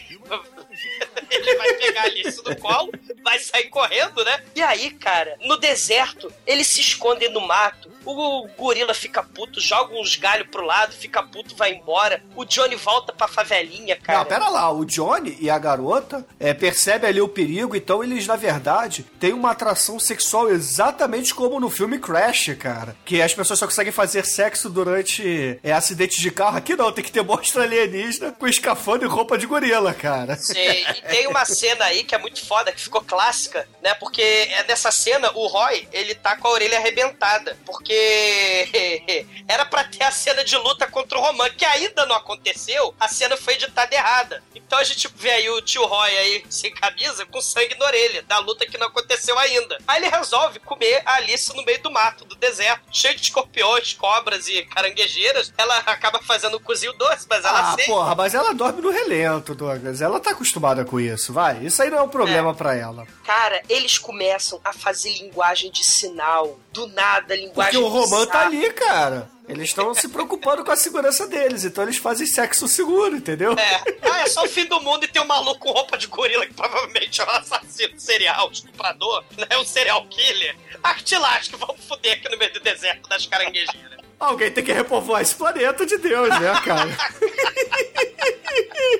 Ele 1.30 1.56
vai 1.56 1.72
pegar 1.74 2.02
Alice 2.02 2.42
no 2.44 2.56
colo, 2.56 2.92
vai 3.22 3.38
sair 3.38 3.68
correndo, 3.68 4.24
né? 4.24 4.42
E 4.54 4.62
aí, 4.62 4.90
cara, 4.90 5.36
no 5.42 5.56
deserto, 5.56 6.32
eles 6.46 6.66
se 6.66 6.80
escondem 6.80 7.32
no 7.32 7.40
mato. 7.40 7.90
O 8.04 8.48
gorila 8.56 8.94
fica 8.94 9.22
puto, 9.22 9.60
joga 9.60 9.94
uns 9.94 10.16
galhos 10.16 10.48
pro 10.48 10.64
lado, 10.64 10.92
fica 10.92 11.22
puto, 11.22 11.54
vai 11.54 11.74
embora. 11.74 12.22
O 12.34 12.44
Johnny 12.44 12.74
volta 12.74 13.12
pra 13.12 13.28
favelinha, 13.28 13.96
cara. 13.96 14.20
Não, 14.20 14.24
pera 14.24 14.48
lá, 14.48 14.72
o 14.72 14.84
Johnny 14.84 15.36
e 15.38 15.50
a 15.50 15.58
garota 15.58 16.26
é, 16.38 16.54
percebem 16.54 17.10
ali 17.10 17.20
o 17.20 17.28
perigo, 17.28 17.76
então 17.76 18.02
eles, 18.02 18.26
na 18.26 18.36
verdade, 18.36 19.04
têm 19.20 19.32
uma 19.32 19.50
atração 19.50 20.00
sexual 20.00 20.50
exatamente 20.50 21.34
como 21.34 21.60
no 21.60 21.68
filme 21.68 21.98
Crash, 21.98 22.54
cara. 22.58 22.96
Que 23.04 23.20
as 23.20 23.34
pessoas 23.34 23.58
só 23.58 23.66
conseguem 23.66 23.92
fazer 23.92 24.24
sexo 24.24 24.70
durante 24.70 25.60
é, 25.62 25.72
acidentes 25.72 26.18
de 26.18 26.30
carro. 26.30 26.56
Aqui 26.56 26.74
não, 26.74 26.90
tem 26.90 27.04
que 27.04 27.12
ter 27.12 27.22
monstro 27.22 27.62
alienígena 27.62 28.32
com 28.32 28.48
escafandro 28.48 29.06
e 29.06 29.10
roupa 29.10 29.36
de 29.36 29.46
gorila, 29.46 29.92
cara. 29.92 30.36
Sim, 30.36 30.84
e 31.04 31.08
tem 31.08 31.26
uma 31.26 31.44
cena 31.44 31.84
aí 31.86 32.04
que 32.04 32.14
é 32.14 32.18
muito 32.18 32.44
foda, 32.46 32.72
que 32.72 32.80
ficou 32.80 33.00
clássica, 33.02 33.68
né? 33.82 33.94
Porque 33.94 34.22
é 34.22 34.64
nessa 34.64 34.90
cena 34.90 35.30
o 35.34 35.46
Roy, 35.46 35.88
ele 35.92 36.14
tá 36.14 36.36
com 36.36 36.48
a 36.48 36.50
orelha 36.52 36.78
arrebentada. 36.78 37.56
Porque 37.64 39.26
era 39.48 39.64
pra 39.64 39.84
ter 39.84 40.04
a 40.04 40.10
cena 40.10 40.44
de 40.44 40.56
luta 40.56 40.86
contra 40.86 41.18
o 41.18 41.20
Roman, 41.20 41.50
que 41.50 41.64
ainda 41.64 42.06
não 42.06 42.16
aconteceu, 42.16 42.94
a 42.98 43.08
cena 43.08 43.36
foi 43.36 43.54
editada 43.54 43.94
errada. 43.94 44.42
Então 44.54 44.78
a 44.78 44.84
gente 44.84 45.08
vê 45.16 45.30
aí 45.30 45.50
o 45.50 45.60
tio 45.62 45.84
Roy 45.86 46.16
aí 46.16 46.44
sem 46.48 46.72
camisa, 46.72 47.26
com 47.26 47.40
sangue 47.40 47.74
na 47.78 47.86
orelha, 47.86 48.22
da 48.22 48.38
luta 48.38 48.66
que 48.66 48.78
não 48.78 48.86
aconteceu 48.88 49.38
ainda. 49.38 49.78
Aí 49.86 50.02
ele 50.02 50.08
resolve 50.10 50.58
comer 50.60 51.02
a 51.04 51.14
Alice 51.14 51.54
no 51.56 51.64
meio 51.64 51.82
do 51.82 51.90
mato, 51.90 52.24
do 52.24 52.34
deserto, 52.36 52.82
cheio 52.92 53.14
de 53.16 53.22
escorpiões, 53.22 53.92
cobras 53.94 54.48
e 54.48 54.62
caranguejeiras. 54.66 55.52
Ela 55.58 55.76
acaba 55.78 56.20
fazendo 56.22 56.56
um 56.56 56.60
cozinho 56.60 56.92
doce, 56.94 57.26
mas 57.28 57.44
ela 57.44 57.60
Ah, 57.72 57.74
sente. 57.76 57.86
porra, 57.86 58.14
mas 58.14 58.34
ela 58.34 58.54
dorme 58.54 58.80
no 58.80 58.90
relento, 58.90 59.54
Douglas. 59.54 60.00
Ela 60.00 60.20
tá 60.20 60.30
acostumada 60.30 60.84
com 60.90 60.98
isso, 60.98 61.32
vai. 61.32 61.64
Isso 61.64 61.80
aí 61.80 61.88
não 61.88 61.98
é 61.98 62.02
um 62.02 62.08
problema 62.08 62.52
pra 62.52 62.74
ela. 62.74 63.06
Cara, 63.24 63.62
eles 63.68 63.96
começam 63.96 64.60
a 64.64 64.72
fazer 64.72 65.12
linguagem 65.18 65.70
de 65.70 65.84
sinal. 65.84 66.58
Do 66.72 66.88
nada, 66.88 67.28
Porque 67.28 67.46
linguagem 67.46 67.80
o 67.80 67.88
Roman 67.88 68.26
tá 68.26 68.40
ali, 68.40 68.72
cara. 68.72 69.30
Eles 69.48 69.68
estão 69.68 69.92
se 69.94 70.08
preocupando 70.08 70.64
com 70.64 70.70
a 70.70 70.76
segurança 70.76 71.26
deles, 71.26 71.64
então 71.64 71.82
eles 71.84 71.96
fazem 71.96 72.26
sexo 72.26 72.68
seguro, 72.68 73.16
entendeu? 73.16 73.52
É. 73.52 73.82
Ah, 74.02 74.20
é 74.22 74.26
só 74.26 74.44
o 74.44 74.48
fim 74.48 74.64
do 74.66 74.80
mundo 74.80 75.04
e 75.04 75.08
tem 75.08 75.22
um 75.22 75.26
maluco 75.26 75.60
com 75.60 75.72
roupa 75.72 75.96
de 75.96 76.06
gorila 76.06 76.46
que 76.46 76.54
provavelmente 76.54 77.20
é 77.20 77.24
um 77.24 77.30
assassino 77.30 77.98
serial, 77.98 78.50
estuprador, 78.50 79.24
né? 79.36 79.58
Um 79.58 79.64
serial 79.64 80.04
killer. 80.06 80.56
Artilás 80.82 81.48
que 81.48 81.56
vão 81.56 81.74
foder 81.88 82.14
aqui 82.14 82.28
no 82.28 82.38
meio 82.38 82.52
do 82.52 82.60
deserto 82.60 83.08
das 83.08 83.26
caranguejeiras. 83.26 84.00
Alguém 84.20 84.50
tem 84.50 84.62
que 84.62 84.72
repovoar 84.72 85.22
esse 85.22 85.34
planeta 85.34 85.86
de 85.86 85.96
Deus, 85.96 86.28
né, 86.38 86.52
cara? 86.62 86.90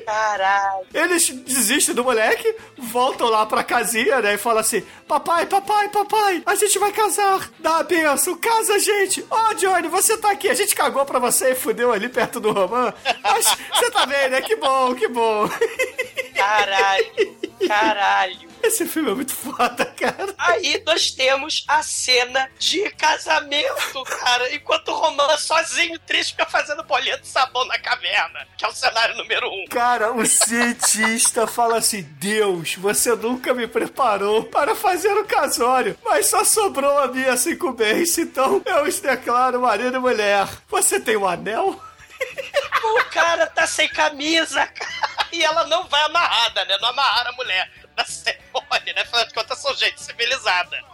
Caralho. 0.07 0.87
Eles 0.93 1.29
desistem 1.29 1.95
do 1.95 2.03
moleque, 2.03 2.55
voltam 2.79 3.29
lá 3.29 3.45
pra 3.45 3.63
casinha, 3.63 4.21
né? 4.21 4.35
E 4.35 4.39
falam 4.39 4.61
assim: 4.61 4.83
Papai, 5.07 5.47
papai, 5.47 5.89
papai, 5.89 6.43
a 6.47 6.55
gente 6.55 6.79
vai 6.79 6.91
casar. 6.91 7.51
Dá 7.59 7.79
a 7.79 7.83
benção, 7.83 8.37
casa 8.37 8.75
a 8.75 8.79
gente. 8.79 9.25
Ó, 9.31 9.53
Johnny, 9.55 9.89
você 9.89 10.17
tá 10.17 10.31
aqui. 10.31 10.49
A 10.49 10.55
gente 10.55 10.75
cagou 10.75 11.05
pra 11.05 11.19
você 11.19 11.51
e 11.53 11.55
fudeu 11.55 11.93
ali 11.93 12.09
perto 12.09 12.41
do 12.41 12.53
Roman. 12.53 12.93
Mas 13.23 13.47
você 13.75 13.91
tá 13.91 14.07
bem, 14.07 14.31
né? 14.31 14.41
Que 14.41 14.57
bom, 14.57 14.95
que 14.95 15.09
bom. 15.09 15.49
Caralho. 16.35 17.37
Caralho. 17.69 18.50
Esse 18.71 18.87
filme 18.87 19.11
é 19.11 19.15
muito 19.15 19.35
foda, 19.35 19.85
cara. 19.85 20.33
Aí 20.39 20.81
nós 20.87 21.11
temos 21.11 21.65
a 21.67 21.83
cena 21.83 22.49
de 22.57 22.89
casamento, 22.91 24.05
cara. 24.05 24.55
Enquanto 24.55 24.91
o 24.93 24.95
Roman 24.95 25.37
sozinho, 25.39 25.99
triste, 25.99 26.31
fica 26.31 26.47
fazendo 26.47 26.85
bolinha 26.85 27.19
de 27.19 27.27
sabão 27.27 27.65
na 27.65 27.77
caverna. 27.81 28.47
Que 28.57 28.65
é 28.65 28.69
o 28.69 28.73
cenário 28.73 29.17
número 29.17 29.49
um. 29.49 29.65
Cara, 29.69 30.13
o 30.13 30.25
cientista 30.25 31.49
fala 31.51 31.79
assim: 31.79 32.03
Deus, 32.13 32.77
você 32.77 33.13
nunca 33.17 33.53
me 33.53 33.67
preparou 33.67 34.45
para 34.45 34.77
fazer 34.77 35.15
o 35.15 35.25
casório, 35.25 35.99
mas 36.05 36.31
só 36.31 36.45
sobrou 36.45 36.97
a 36.99 37.09
minha 37.09 37.37
cinco 37.37 37.73
bens, 37.73 38.17
então 38.19 38.63
eu 38.65 38.85
os 38.85 39.01
declaro 39.01 39.63
marido 39.63 39.97
e 39.97 40.01
mulher. 40.01 40.47
Você 40.69 41.01
tem 41.01 41.17
um 41.17 41.27
anel? 41.27 41.83
O 42.83 43.05
cara 43.13 43.47
tá 43.47 43.67
sem 43.67 43.89
camisa, 43.89 44.67
cara. 44.67 45.29
E 45.31 45.45
ela 45.45 45.67
não 45.67 45.87
vai 45.87 46.03
amarrada, 46.03 46.65
né? 46.65 46.79
Não 46.81 46.89
amarraram 46.89 47.31
a 47.31 47.35
mulher 47.35 47.71
na 47.97 48.05
cerimônia, 48.71 48.95
né? 48.95 49.03
Afinal 49.03 49.27
de 49.27 49.35
contas, 49.35 49.59
são 49.59 49.75
gente 49.75 50.01
civilizada. 50.03 50.79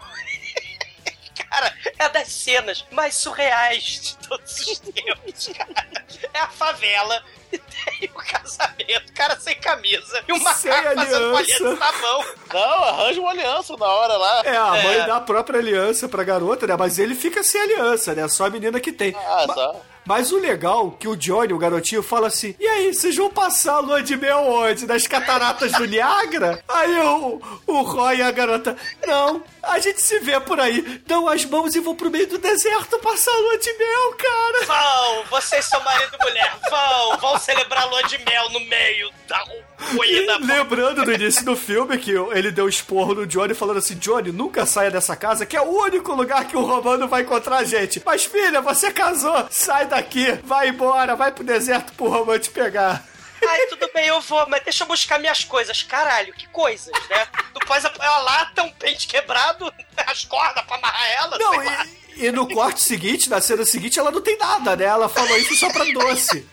Cara, 1.50 1.72
é 1.98 2.08
das 2.08 2.28
cenas 2.28 2.84
mais 2.90 3.14
surreais 3.14 3.82
de 4.00 4.16
todos 4.26 4.58
os 4.58 4.78
tempos, 4.80 5.48
cara. 5.56 6.04
É 6.32 6.38
a 6.40 6.48
favela 6.48 7.22
e 7.52 7.58
tem 7.58 8.10
o 8.10 8.14
casamento, 8.14 9.12
cara 9.14 9.38
sem 9.38 9.54
camisa 9.60 10.24
e 10.26 10.32
o 10.32 10.36
Sem 10.36 10.44
macaco 10.70 10.94
fazendo 10.94 11.44
de 11.44 11.52
aliança. 11.52 11.76
sabão. 11.76 12.24
Não, 12.52 12.84
arranja 12.84 13.20
uma 13.20 13.30
aliança 13.30 13.76
na 13.76 13.86
hora 13.86 14.16
lá. 14.16 14.42
É, 14.44 14.56
a 14.56 14.70
mãe 14.82 14.96
É. 15.00 15.06
dá 15.06 15.16
a 15.16 15.20
própria 15.20 15.60
aliança 15.60 16.08
pra 16.08 16.24
garota, 16.24 16.66
né? 16.66 16.74
Mas 16.76 16.98
ele 16.98 17.14
fica 17.14 17.42
sem 17.44 17.60
aliança, 17.60 18.14
né? 18.14 18.26
Só 18.28 18.46
a 18.46 18.50
menina 18.50 18.80
que 18.80 18.90
tem. 18.92 19.14
Ah, 19.14 19.44
Ma- 19.46 19.54
só. 19.54 19.80
Mas 20.06 20.30
o 20.30 20.38
legal 20.38 20.94
é 20.94 21.00
que 21.00 21.08
o 21.08 21.16
Johnny, 21.16 21.52
o 21.52 21.58
garotinho, 21.58 22.02
fala 22.02 22.28
assim: 22.28 22.54
E 22.60 22.66
aí, 22.66 22.94
vocês 22.94 23.16
vão 23.16 23.28
passar 23.28 23.74
a 23.74 23.80
lua 23.80 24.02
de 24.02 24.16
mel 24.16 24.44
onde? 24.46 24.86
Nas 24.86 25.06
cataratas 25.06 25.72
do 25.72 25.84
Niagara? 25.84 26.62
Aí 26.68 26.98
o, 27.00 27.40
o 27.66 27.82
Roy 27.82 28.18
e 28.18 28.22
a 28.22 28.30
garota: 28.30 28.76
Não, 29.06 29.42
A 29.66 29.78
gente 29.78 30.00
se 30.00 30.18
vê 30.20 30.38
por 30.40 30.58
aí, 30.60 31.00
dão 31.06 31.28
as 31.28 31.44
mãos 31.44 31.74
e 31.74 31.80
vão 31.80 31.94
pro 31.94 32.10
meio 32.10 32.26
do 32.26 32.38
deserto 32.38 32.98
passar 32.98 33.32
a 33.32 33.38
lua 33.38 33.58
de 33.58 33.72
mel, 33.72 34.12
cara. 34.14 34.66
Vão, 34.66 35.24
vocês 35.30 35.64
são 35.64 35.82
marido 35.82 36.16
e 36.18 36.24
mulher, 36.24 36.56
vão, 36.70 37.16
vão 37.18 37.38
celebrar 37.38 37.82
a 37.82 37.86
lua 37.86 38.02
de 38.04 38.18
mel 38.18 38.50
no 38.50 38.60
meio 38.60 39.10
da 39.28 39.44
ruína. 39.92 40.38
Lembrando 40.38 41.04
no 41.04 41.12
início 41.12 41.44
do 41.44 41.56
filme 41.56 41.98
que 41.98 42.12
ele 42.12 42.50
deu 42.50 42.68
esporro 42.68 43.14
no 43.14 43.26
Johnny 43.26 43.54
falando 43.54 43.78
assim: 43.78 43.96
Johnny, 43.96 44.32
nunca 44.32 44.64
saia 44.66 44.90
dessa 44.90 45.16
casa, 45.16 45.44
que 45.44 45.56
é 45.56 45.60
o 45.60 45.82
único 45.82 46.12
lugar 46.14 46.46
que 46.46 46.56
o 46.56 46.64
Romano 46.64 47.08
vai 47.08 47.22
encontrar 47.22 47.58
a 47.58 47.64
gente. 47.64 48.02
Mas 48.04 48.24
filha, 48.24 48.60
você 48.60 48.92
casou, 48.92 49.46
sai 49.50 49.86
daqui, 49.86 50.32
vai 50.44 50.68
embora, 50.68 51.16
vai 51.16 51.32
pro 51.32 51.44
deserto 51.44 51.92
pro 51.94 52.08
Romano 52.08 52.38
te 52.38 52.50
pegar. 52.50 53.04
Ai, 53.46 53.66
tudo 53.66 53.90
bem, 53.92 54.06
eu 54.06 54.20
vou, 54.20 54.46
mas 54.48 54.62
deixa 54.62 54.84
eu 54.84 54.88
buscar 54.88 55.18
minhas 55.18 55.44
coisas. 55.44 55.82
Caralho, 55.82 56.32
que 56.32 56.46
coisas, 56.48 56.92
né? 57.08 57.26
Tu 57.52 57.66
faz 57.66 57.84
a, 57.84 57.92
a 57.98 58.18
lata, 58.18 58.62
um 58.62 58.70
pente 58.70 59.06
quebrado, 59.06 59.72
as 60.06 60.24
cordas 60.24 60.64
pra 60.64 60.76
amarrar 60.76 61.10
ela, 61.12 61.38
Não, 61.38 61.50
sei 61.50 61.64
lá. 61.64 61.86
E, 62.16 62.30
no 62.32 62.48
corte 62.48 62.82
seguinte, 62.82 63.28
na 63.28 63.40
cena 63.40 63.64
seguinte, 63.64 63.98
ela 63.98 64.10
não 64.10 64.20
tem 64.20 64.36
nada, 64.38 64.74
né? 64.76 64.84
Ela 64.84 65.08
falou 65.08 65.36
isso 65.38 65.54
só 65.56 65.70
pra 65.70 65.84
doce. 65.84 66.46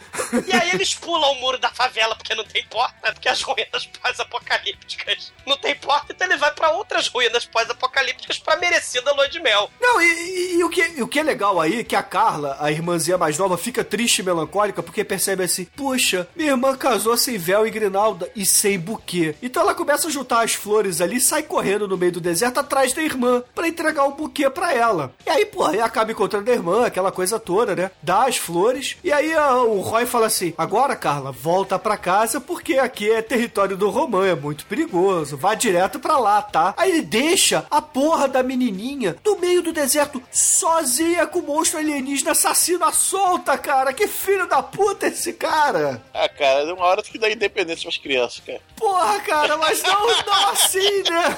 E 0.47 0.51
aí 0.53 0.72
eles 0.72 0.93
pulam 0.93 1.32
o 1.32 1.36
muro 1.41 1.57
da 1.57 1.70
favela 1.70 2.16
porque 2.16 2.36
não 2.36 2.43
tem 2.43 2.64
porta, 2.68 3.11
porque 3.14 3.28
as 3.30 3.41
ruínas 3.41 3.86
pós-apocalípticas 4.01 5.32
não 5.45 5.57
tem 5.57 5.76
porta, 5.76 6.14
então 6.14 6.28
ele 6.28 6.38
vai 6.38 6.51
pra 6.53 6.72
outras 6.72 7.07
ruínas 7.07 7.45
pós-apocalípticas 7.45 8.39
pra 8.39 8.55
merecida 8.57 9.11
lua 9.14 9.28
de 9.30 9.39
mel. 9.39 9.70
Não, 9.82 10.01
e, 10.01 10.05
e- 10.05 10.55
e 10.57 10.64
o, 10.64 10.70
que, 10.70 10.82
e 10.97 11.01
o 11.03 11.07
que 11.07 11.20
é 11.20 11.24
legal 11.24 11.59
aí 11.59 11.80
é 11.80 11.84
que 11.84 11.95
a 11.95 12.03
Carla, 12.03 12.57
a 12.59 12.72
irmãzinha 12.72 13.18
mais 13.18 13.38
nova, 13.38 13.57
fica 13.57 13.84
triste 13.84 14.20
e 14.20 14.24
melancólica 14.24 14.82
porque 14.84 15.03
percebe 15.03 15.43
assim: 15.43 15.66
Puxa, 15.66 16.28
minha 16.36 16.51
irmã 16.51 16.76
casou 16.78 17.18
sem 17.18 17.38
véu 17.38 17.66
e 17.68 17.72
grinalda 17.72 18.30
e 18.36 18.45
sem 18.45 18.80
buquê. 18.80 19.36
Então 19.41 19.64
ela 19.64 19.76
começa 19.76 20.07
a 20.07 20.11
juntar 20.11 20.43
as 20.43 20.53
flores 20.53 21.01
ali 21.01 21.18
e 21.18 21.22
sai 21.22 21.43
correndo 21.43 21.88
no 21.88 21.97
meio 21.97 22.11
do 22.11 22.22
deserto 22.22 22.59
atrás 22.59 22.93
da 22.93 23.01
irmã 23.01 23.43
pra 23.53 23.68
entregar 23.68 24.05
um 24.05 24.11
buquê 24.11 24.49
pra 24.49 24.74
ela. 24.74 25.14
E 25.26 25.30
aí, 25.30 25.45
pô, 25.54 25.64
aí 25.66 25.80
acaba 25.80 26.12
encontrando 26.12 26.49
a 26.49 26.54
irmã, 26.54 26.86
aquela 26.86 27.12
coisa 27.12 27.39
toda, 27.39 27.76
né? 27.76 27.91
Dá 28.01 28.26
as 28.26 28.38
flores. 28.38 28.97
E 29.04 29.12
aí 29.12 29.34
ah, 29.34 29.58
o 29.58 29.80
Roy 29.82 30.06
fala 30.06 30.26
assim: 30.26 30.54
Agora, 30.58 30.95
Carla, 30.95 31.32
volta 31.32 31.78
pra 31.78 31.95
casa 31.95 32.41
porque 32.41 32.80
aqui 32.80 33.10
é 33.10 33.22
território 33.22 33.78
do 33.78 33.89
Romã, 33.89 34.26
é 34.26 34.36
muito 34.36 34.66
perigoso. 34.66 35.38
Vá 35.38 35.54
direto 35.54 35.99
pra 35.99 36.18
lá, 36.18 36.41
tá? 36.41 36.74
Aí 36.76 36.89
ele 36.89 37.01
deixa 37.01 37.66
a 37.70 37.82
porra 37.82 38.28
da 38.28 38.41
menininha 38.41 39.16
no 39.24 39.38
meio 39.38 39.62
do 39.62 39.72
deserto, 39.72 40.22
sozinha 40.32 41.28
com 41.28 41.39
o 41.39 41.43
monstro 41.43 41.80
alienígena 41.80 42.32
assassino 42.32 42.84
à 42.84 42.91
solta, 42.91 43.58
cara. 43.58 43.93
Que 43.93 44.08
filho 44.08 44.47
da 44.47 44.64
puta 44.64 45.08
esse 45.08 45.34
cara. 45.34 46.01
Ah, 46.14 46.28
cara, 46.28 46.62
é 46.62 46.74
uma 46.74 46.86
hora 46.86 47.04
que 47.04 47.20
dá 47.20 47.30
independência 47.30 47.84
pras 47.84 47.97
crianças, 47.97 48.41
cara. 48.45 48.62
Porra, 48.76 49.20
cara, 49.20 49.58
mas 49.58 49.84
não, 49.84 50.08
não 50.26 50.49
assim, 50.49 51.04
né? 51.10 51.38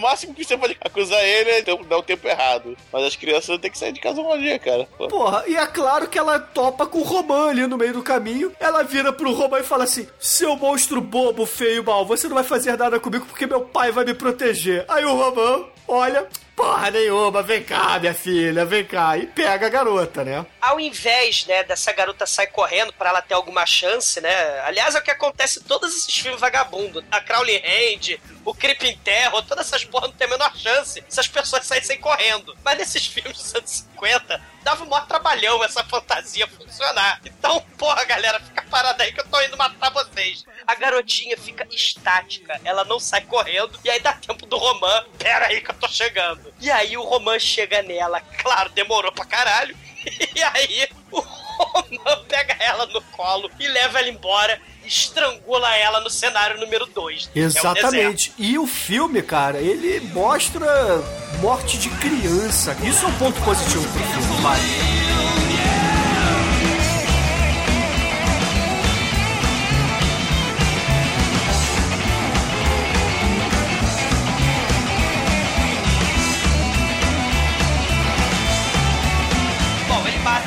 O 0.00 0.02
máximo 0.02 0.34
que 0.34 0.42
você 0.42 0.56
pode 0.56 0.78
acusar 0.80 1.22
ele 1.22 1.50
é 1.50 1.62
dar 1.62 1.98
o 1.98 2.02
tempo 2.02 2.26
errado. 2.26 2.74
Mas 2.90 3.04
as 3.04 3.16
crianças 3.16 3.58
têm 3.58 3.70
que 3.70 3.76
sair 3.76 3.92
de 3.92 4.00
casa 4.00 4.18
um 4.22 4.38
dia, 4.38 4.58
cara. 4.58 4.88
Pô. 4.96 5.08
Porra, 5.08 5.44
e 5.46 5.54
é 5.54 5.66
claro 5.66 6.08
que 6.08 6.18
ela 6.18 6.38
topa 6.38 6.86
com 6.86 7.00
o 7.00 7.02
Roman 7.02 7.50
ali 7.50 7.66
no 7.66 7.76
meio 7.76 7.92
do 7.92 8.02
caminho. 8.02 8.50
Ela 8.58 8.82
vira 8.82 9.12
pro 9.12 9.34
Roman 9.34 9.60
e 9.60 9.62
fala 9.62 9.84
assim: 9.84 10.08
Seu 10.18 10.56
monstro 10.56 11.02
bobo, 11.02 11.44
feio, 11.44 11.84
mal, 11.84 12.06
você 12.06 12.28
não 12.28 12.34
vai 12.34 12.44
fazer 12.44 12.78
nada 12.78 12.98
comigo 12.98 13.26
porque 13.26 13.46
meu 13.46 13.60
pai 13.60 13.92
vai 13.92 14.06
me 14.06 14.14
proteger. 14.14 14.86
Aí 14.88 15.04
o 15.04 15.14
Roman 15.14 15.66
olha. 15.86 16.26
Porra 16.60 16.90
nenhuma, 16.90 17.42
vem 17.42 17.62
cá, 17.62 17.98
minha 17.98 18.12
filha, 18.12 18.66
vem 18.66 18.84
cá. 18.84 19.16
E 19.16 19.26
pega 19.26 19.64
a 19.64 19.70
garota, 19.70 20.22
né? 20.22 20.44
Ao 20.60 20.78
invés, 20.78 21.46
né, 21.46 21.64
dessa 21.64 21.90
garota 21.90 22.26
sair 22.26 22.48
correndo 22.48 22.92
pra 22.92 23.08
ela 23.08 23.22
ter 23.22 23.32
alguma 23.32 23.64
chance, 23.64 24.20
né? 24.20 24.60
Aliás, 24.66 24.94
é 24.94 24.98
o 24.98 25.02
que 25.02 25.10
acontece 25.10 25.60
em 25.60 25.62
todos 25.62 25.96
esses 25.96 26.14
filmes 26.14 26.38
vagabundos. 26.38 27.02
A 27.10 27.22
Crowley 27.22 27.56
Hand, 27.56 28.20
o 28.44 28.54
Creep 28.54 28.82
in 28.82 28.96
Terror, 28.98 29.42
todas 29.42 29.66
essas 29.66 29.84
porra 29.84 30.08
não 30.08 30.14
tem 30.14 30.26
a 30.26 30.30
menor 30.30 30.56
chance 30.56 31.02
se 31.08 31.20
as 31.20 31.28
pessoas 31.28 31.66
saíssem 31.66 31.98
correndo. 31.98 32.56
Mas 32.64 32.78
nesses 32.78 33.06
filmes 33.08 33.36
dos 33.36 33.54
anos 33.54 33.70
50, 33.70 34.40
dava 34.62 34.84
um 34.84 34.88
maior 34.88 35.06
trabalhão 35.06 35.62
essa 35.64 35.84
fantasia 35.84 36.46
funcionar. 36.48 37.20
Então, 37.24 37.60
porra, 37.78 38.04
galera, 38.04 38.40
fica 38.40 38.62
parada 38.62 39.02
aí 39.02 39.12
que 39.12 39.20
eu 39.20 39.28
tô 39.28 39.40
indo 39.42 39.56
matar 39.56 39.90
vocês. 39.90 40.44
A 40.66 40.74
garotinha 40.74 41.36
fica 41.36 41.66
estática, 41.70 42.60
ela 42.64 42.84
não 42.84 43.00
sai 43.00 43.22
correndo, 43.22 43.78
e 43.84 43.90
aí 43.90 44.00
dá 44.00 44.12
tempo 44.12 44.46
do 44.46 44.56
Roman, 44.56 45.04
pera 45.18 45.46
aí 45.46 45.60
que 45.60 45.70
eu 45.70 45.74
tô 45.74 45.88
chegando. 45.88 46.52
E 46.60 46.70
aí 46.70 46.96
o 46.96 47.02
Roman 47.02 47.38
chega 47.38 47.82
nela, 47.82 48.20
claro, 48.20 48.70
demorou 48.70 49.12
pra 49.12 49.24
caralho, 49.24 49.76
e 50.34 50.42
aí 50.42 50.88
o 51.10 51.20
Roman 51.20 52.24
pega 52.28 52.56
ela 52.60 52.86
no 52.86 53.02
colo 53.02 53.50
e 53.58 53.66
leva 53.66 53.98
ela 53.98 54.08
embora, 54.08 54.60
estrangula 54.90 55.74
ela 55.76 56.00
no 56.00 56.10
cenário 56.10 56.58
número 56.58 56.84
2. 56.86 57.30
Exatamente. 57.34 58.32
E 58.36 58.58
o 58.58 58.66
filme, 58.66 59.22
cara, 59.22 59.58
ele 59.58 60.00
mostra 60.12 61.00
morte 61.40 61.78
de 61.78 61.88
criança. 61.90 62.76
Isso 62.82 63.04
é 63.04 63.08
um 63.08 63.18
ponto 63.18 63.40
positivo 63.42 63.84
pro 63.92 64.02
filme, 64.02 64.42
vai. 64.42 65.79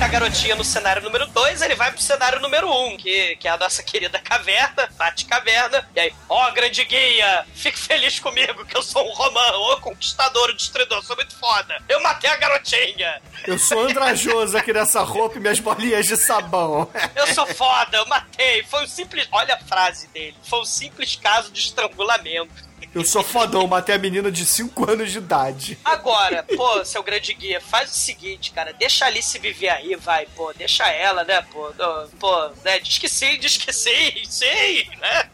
Mata 0.04 0.18
a 0.18 0.20
garotinha 0.20 0.56
no 0.58 0.66
cenário 0.66 1.02
número 1.02 1.26
2, 1.28 1.62
ele 1.62 1.76
vai 1.76 1.90
pro 1.90 2.02
cenário 2.02 2.42
número 2.42 2.68
1, 2.68 2.88
um, 2.88 2.98
que, 2.98 3.38
que 3.38 3.48
é 3.48 3.52
a 3.52 3.58
nossa 3.58 3.82
querida 3.82 4.20
caverna, 4.20 4.90
bate 4.98 5.24
caverna, 5.24 5.88
e 5.96 6.00
aí, 6.00 6.14
ó, 6.28 6.52
grande 6.52 6.84
guia, 6.84 7.46
fique 7.56 7.80
feliz 7.80 8.20
comigo 8.20 8.66
que 8.66 8.76
eu 8.76 8.84
sou 8.84 9.08
um 9.08 9.14
romano, 9.14 9.58
o 9.60 9.80
conquistador, 9.80 10.50
o 10.50 10.54
destruidor, 10.58 11.02
sou 11.06 11.16
muito 11.16 11.34
foda. 11.38 11.82
Eu 11.88 12.02
matei 12.02 12.30
a 12.30 12.36
garotinha. 12.36 13.22
Eu 13.48 13.58
sou 13.58 13.88
andrajoso 13.88 14.58
aqui 14.58 14.74
nessa 14.74 15.02
roupa 15.04 15.38
e 15.38 15.40
minhas 15.40 15.62
bolinhas 15.62 16.06
de 16.06 16.18
sabão. 16.18 16.92
Eu 17.16 17.28
sou 17.28 17.48
foda, 17.48 17.96
eu 17.96 18.06
matei. 18.06 18.62
Foi 18.64 18.84
um 18.84 18.88
simples. 18.88 19.26
Olha 19.32 19.56
a 19.56 19.60
frase 19.60 20.08
dele. 20.10 20.36
Foi 20.44 20.60
um 20.60 20.66
simples 20.66 21.16
caso 21.16 21.50
de 21.50 21.62
estrangulamento. 21.62 22.73
Eu 22.94 23.04
sou 23.06 23.24
fodão, 23.24 23.68
matei 23.68 23.96
a 23.96 24.00
menina 24.00 24.32
de 24.32 24.46
5 24.46 24.90
anos 24.90 25.12
de 25.12 25.18
idade. 25.18 25.78
Agora, 25.84 26.44
pô, 26.44 26.84
seu 26.86 27.04
grande 27.04 27.34
guia, 27.34 27.62
faz 27.62 27.92
o 27.92 27.96
seguinte, 27.96 28.52
cara, 28.52 28.74
deixa 28.74 29.06
a 29.06 29.08
Alice 29.08 29.38
viver 29.40 29.70
aí, 29.70 29.96
vai, 29.96 30.26
pô, 30.36 30.52
deixa 30.54 30.88
ela, 30.90 31.24
né, 31.24 31.42
pô, 31.52 31.72
pô, 32.20 32.50
né, 32.64 32.80
diz 32.80 32.98
que 32.98 33.10
sim, 33.10 33.38
diz 33.40 33.58
que 33.58 33.72
sim, 33.72 34.24
sim, 34.26 34.90
né? 35.00 35.30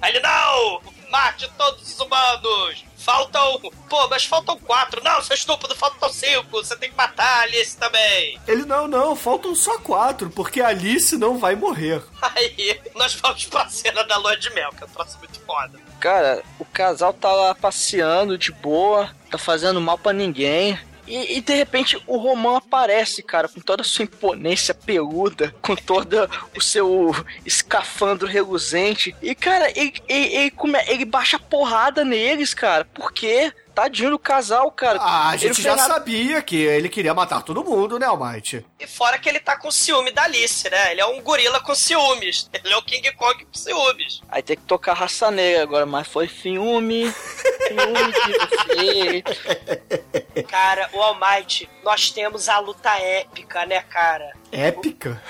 Aí 0.00 0.12
ele, 0.12 0.20
não, 0.20 0.82
mate 1.10 1.48
todos 1.56 1.82
os 1.92 2.00
humanos, 2.00 2.84
faltam, 3.02 3.60
pô, 3.88 4.08
mas 4.08 4.24
faltam 4.24 4.56
quatro, 4.58 5.02
não, 5.02 5.20
seu 5.22 5.34
estúpido, 5.34 5.74
faltam 5.74 6.08
cinco, 6.12 6.50
você 6.50 6.76
tem 6.76 6.90
que 6.90 6.96
matar 6.96 7.40
a 7.40 7.40
Alice 7.42 7.76
também. 7.76 8.38
Ele, 8.46 8.64
não, 8.64 8.86
não, 8.86 9.16
faltam 9.16 9.54
só 9.54 9.78
quatro, 9.78 10.30
porque 10.30 10.60
a 10.60 10.68
Alice 10.68 11.16
não 11.18 11.38
vai 11.38 11.54
morrer. 11.54 12.02
Aí, 12.22 12.80
nós 12.94 13.14
vamos 13.14 13.44
pra 13.46 13.68
cena 13.68 14.04
da 14.04 14.16
lua 14.16 14.36
de 14.36 14.50
mel, 14.50 14.70
que 14.70 14.84
é 14.84 14.86
um 14.86 14.90
troço 14.90 15.18
muito 15.18 15.40
foda. 15.40 15.78
Cara, 15.98 16.42
o 16.58 16.64
casal 16.64 17.12
tá 17.12 17.32
lá 17.32 17.54
passeando 17.54 18.38
de 18.38 18.52
boa, 18.52 19.10
tá 19.30 19.38
fazendo 19.38 19.80
mal 19.80 19.98
pra 19.98 20.12
ninguém. 20.12 20.78
E, 21.12 21.36
e, 21.36 21.40
de 21.42 21.54
repente 21.54 22.02
o 22.06 22.16
Romão 22.16 22.56
aparece, 22.56 23.22
cara, 23.22 23.46
com 23.46 23.60
toda 23.60 23.82
a 23.82 23.84
sua 23.84 24.04
imponência 24.04 24.72
peluda, 24.72 25.54
com 25.60 25.76
todo 25.76 26.28
o 26.56 26.60
seu 26.60 27.14
escafandro 27.44 28.26
reluzente. 28.26 29.14
E, 29.20 29.34
cara, 29.34 29.70
ele, 29.78 29.92
ele, 30.08 30.34
ele, 30.34 30.50
come- 30.50 30.82
ele 30.88 31.04
baixa 31.04 31.38
porrada 31.38 32.02
neles, 32.04 32.54
cara. 32.54 32.86
Por 32.86 33.12
quê? 33.12 33.52
Tadinho 33.74 34.10
do 34.10 34.18
casal, 34.18 34.70
cara. 34.70 34.98
Ah, 35.00 35.30
a 35.30 35.36
gente 35.36 35.62
já 35.62 35.74
nada- 35.76 35.94
sabia 35.94 36.42
que 36.42 36.56
ele 36.56 36.88
queria 36.88 37.14
matar 37.14 37.42
todo 37.42 37.64
mundo, 37.64 37.98
né, 37.98 38.06
Almighty? 38.06 38.64
E 38.78 38.86
fora 38.86 39.18
que 39.18 39.28
ele 39.28 39.40
tá 39.40 39.56
com 39.56 39.70
ciúme 39.70 40.10
da 40.10 40.24
Alice, 40.24 40.68
né? 40.70 40.92
Ele 40.92 41.00
é 41.00 41.06
um 41.06 41.20
gorila 41.22 41.60
com 41.60 41.74
ciúmes. 41.74 42.48
Ele 42.52 42.72
é 42.72 42.76
o 42.76 42.82
King 42.82 43.10
Kong 43.12 43.44
com 43.44 43.54
ciúmes. 43.54 44.20
Aí 44.28 44.42
tem 44.42 44.56
que 44.56 44.62
tocar 44.64 44.92
raça 44.94 45.30
negra 45.30 45.62
agora, 45.62 45.86
mas 45.86 46.06
foi 46.06 46.28
ciúme. 46.28 47.10
Ciúme 47.12 48.12
de 48.12 49.22
você. 49.24 50.42
Cara, 50.48 50.88
o 50.92 51.00
Almighty, 51.00 51.68
nós 51.82 52.10
temos 52.10 52.48
a 52.48 52.58
luta 52.58 52.90
épica, 52.98 53.64
né, 53.66 53.82
cara? 53.82 54.32
Épica? 54.52 55.20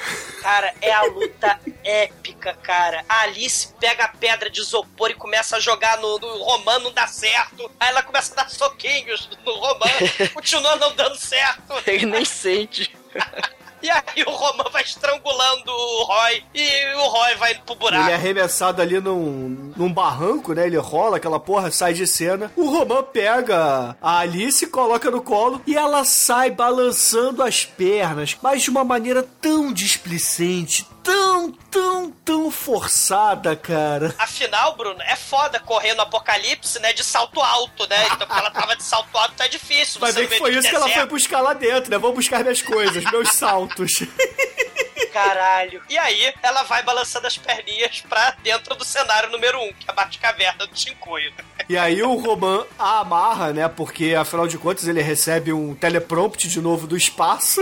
Cara, 0.42 0.74
é 0.82 0.92
a 0.92 1.04
luta 1.04 1.60
épica, 1.84 2.54
cara. 2.54 3.04
A 3.08 3.20
Alice 3.20 3.72
pega 3.78 4.04
a 4.04 4.08
pedra 4.08 4.50
de 4.50 4.60
isopor 4.60 5.12
e 5.12 5.14
começa 5.14 5.56
a 5.56 5.60
jogar 5.60 5.98
no, 5.98 6.18
no 6.18 6.42
Roman, 6.42 6.80
não 6.80 6.92
dá 6.92 7.06
certo. 7.06 7.70
Aí 7.78 7.90
ela 7.90 8.02
começa 8.02 8.32
a 8.32 8.42
dar 8.42 8.50
soquinhos 8.50 9.30
no 9.46 9.54
Roman, 9.54 9.88
continua 10.34 10.74
não 10.74 10.92
dando 10.96 11.16
certo. 11.16 11.72
Ele 11.86 12.06
nem 12.06 12.24
sente. 12.24 12.92
E 13.82 13.90
aí 13.90 14.22
o 14.26 14.30
Roman 14.30 14.70
vai 14.70 14.82
estrangulando 14.82 15.70
o 15.70 16.04
Roy 16.04 16.44
e 16.54 16.94
o 16.94 17.08
Roy 17.08 17.34
vai 17.36 17.54
pro 17.56 17.74
buraco. 17.74 18.04
Ele 18.04 18.12
é 18.12 18.14
arremessado 18.14 18.80
ali 18.80 19.00
num, 19.00 19.72
num 19.76 19.92
barranco, 19.92 20.52
né? 20.52 20.66
Ele 20.66 20.76
rola, 20.76 21.16
aquela 21.16 21.40
porra 21.40 21.70
sai 21.70 21.92
de 21.92 22.06
cena. 22.06 22.52
O 22.56 22.70
Roman 22.70 23.02
pega 23.02 23.96
a 24.00 24.18
Alice, 24.18 24.66
coloca 24.68 25.10
no 25.10 25.22
colo 25.22 25.60
e 25.66 25.76
ela 25.76 26.04
sai 26.04 26.50
balançando 26.50 27.42
as 27.42 27.64
pernas, 27.64 28.36
mas 28.42 28.62
de 28.62 28.70
uma 28.70 28.84
maneira 28.84 29.26
tão 29.40 29.72
displicente, 29.72 30.86
tão, 31.02 31.52
tão, 31.70 32.10
tão 32.24 32.50
forçada, 32.50 33.54
cara. 33.56 34.14
Afinal, 34.18 34.76
Bruno, 34.76 35.00
é 35.02 35.16
foda 35.16 35.58
correr 35.60 35.94
no 35.94 36.02
apocalipse, 36.02 36.78
né? 36.80 36.92
De 36.92 37.04
salto 37.04 37.40
alto, 37.40 37.86
né? 37.88 38.06
Então, 38.06 38.26
porque 38.26 38.38
ela 38.38 38.50
tava 38.50 38.76
de 38.76 38.82
salto 38.82 39.16
alto, 39.16 39.34
tá 39.34 39.46
difícil. 39.46 40.00
Bem 40.00 40.12
no 40.12 40.28
que 40.28 40.38
foi 40.38 40.54
isso 40.54 40.68
que 40.68 40.76
ela 40.76 40.88
foi 40.88 41.06
buscar 41.06 41.40
lá 41.40 41.52
dentro, 41.52 41.90
né? 41.90 41.98
Vou 41.98 42.12
buscar 42.12 42.42
minhas 42.42 42.62
coisas, 42.62 43.04
meus 43.10 43.30
saltos. 43.30 43.92
Caralho. 45.12 45.82
E 45.88 45.98
aí, 45.98 46.32
ela 46.42 46.62
vai 46.62 46.82
balançando 46.82 47.26
as 47.26 47.36
perninhas 47.36 48.02
pra 48.08 48.34
dentro 48.42 48.74
do 48.74 48.84
cenário 48.84 49.30
número 49.30 49.58
1, 49.58 49.62
um, 49.62 49.72
que 49.72 49.88
é 49.88 49.90
a 49.90 49.92
Batcaverna 49.92 50.66
do 50.66 50.78
Chincoio. 50.78 51.32
E 51.68 51.76
aí 51.76 52.02
o 52.02 52.14
Roman 52.14 52.64
a 52.78 53.00
amarra, 53.00 53.52
né? 53.52 53.68
Porque 53.68 54.14
afinal 54.14 54.46
de 54.46 54.58
contas 54.58 54.88
ele 54.88 55.00
recebe 55.00 55.52
um 55.52 55.74
teleprompter 55.74 56.50
de 56.50 56.60
novo 56.60 56.86
do 56.86 56.96
espaço. 56.96 57.60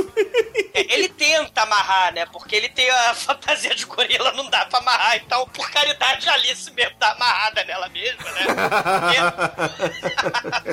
Ele 0.74 1.09
tenta 1.09 1.62
amarrar, 1.62 2.14
né? 2.14 2.26
Porque 2.26 2.57
ele 2.57 2.68
tem 2.68 2.88
a 2.90 3.14
fantasia 3.14 3.74
de 3.74 3.84
gorila, 3.84 4.32
não 4.32 4.48
dá 4.48 4.64
pra 4.66 4.78
amarrar. 4.78 5.16
Então, 5.16 5.46
por 5.48 5.70
caridade, 5.70 6.28
a 6.28 6.34
Alice 6.34 6.70
mesmo 6.72 6.96
dá 6.98 7.12
amarrada 7.12 7.64
nela 7.64 7.88
mesma, 7.88 8.30
né? 8.32 8.46
Porque 8.46 9.18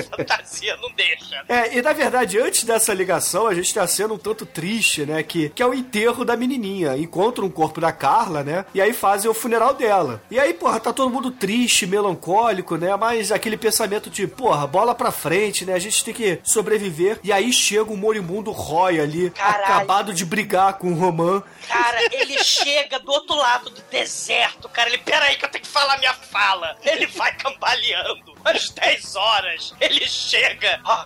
a 0.00 0.16
fantasia 0.16 0.76
não 0.78 0.90
deixa. 0.92 1.44
É, 1.48 1.76
e 1.76 1.82
na 1.82 1.92
verdade, 1.92 2.38
antes 2.38 2.64
dessa 2.64 2.94
ligação, 2.94 3.46
a 3.46 3.54
gente 3.54 3.78
a 3.78 3.86
cena 3.86 4.14
um 4.14 4.18
tanto 4.18 4.44
triste, 4.44 5.04
né? 5.04 5.22
Que, 5.22 5.50
que 5.50 5.62
é 5.62 5.66
o 5.66 5.74
enterro 5.74 6.24
da 6.24 6.36
menininha. 6.36 6.67
Encontram 6.98 7.46
o 7.46 7.50
corpo 7.50 7.80
da 7.80 7.92
Carla, 7.92 8.42
né? 8.42 8.64
E 8.74 8.80
aí 8.80 8.92
fazem 8.92 9.30
o 9.30 9.34
funeral 9.34 9.74
dela. 9.74 10.22
E 10.30 10.38
aí, 10.38 10.52
porra, 10.54 10.78
tá 10.80 10.92
todo 10.92 11.10
mundo 11.10 11.30
triste, 11.30 11.86
melancólico, 11.86 12.76
né? 12.76 12.94
Mas 12.96 13.32
aquele 13.32 13.56
pensamento 13.56 14.10
de, 14.10 14.26
porra, 14.26 14.66
bola 14.66 14.94
pra 14.94 15.10
frente, 15.10 15.64
né? 15.64 15.74
A 15.74 15.78
gente 15.78 16.04
tem 16.04 16.14
que 16.14 16.40
sobreviver. 16.44 17.18
E 17.22 17.32
aí 17.32 17.52
chega 17.52 17.92
o 17.92 17.96
Morimundo 17.96 18.50
Roy 18.50 19.00
ali, 19.00 19.30
Caralho. 19.30 19.64
acabado 19.64 20.12
de 20.14 20.24
brigar 20.24 20.74
com 20.74 20.92
o 20.92 20.94
Roman. 20.94 21.42
Cara, 21.66 21.98
ele 22.12 22.42
chega 22.42 22.98
do 22.98 23.10
outro 23.12 23.36
lado 23.36 23.70
do 23.70 23.82
deserto, 23.90 24.68
cara. 24.68 24.88
Ele, 24.88 24.98
peraí 24.98 25.36
que 25.36 25.44
eu 25.44 25.48
tenho 25.50 25.64
que 25.64 25.70
falar 25.70 25.98
minha 25.98 26.14
fala. 26.14 26.76
Ele 26.82 27.06
vai 27.06 27.34
cambaleando. 27.36 28.36
Às 28.44 28.70
10 28.70 29.16
horas, 29.16 29.74
ele 29.80 30.06
chega. 30.06 30.80
Ó, 30.84 31.04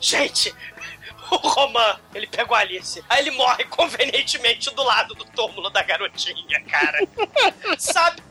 gente, 0.00 0.54
o 1.30 1.36
Roman, 1.36 1.98
ele 2.14 2.26
pegou 2.26 2.56
a 2.56 2.60
Alice. 2.60 3.02
Aí 3.08 3.20
ele 3.20 3.30
morre 3.32 3.64
convenientemente 3.70 4.74
do 4.74 4.82
lado 4.82 5.14
do 5.14 5.24
túmulo 5.24 5.70
da 5.70 5.82
garotinha, 5.82 6.60
cara. 6.70 6.98
Sabe? 7.78 8.22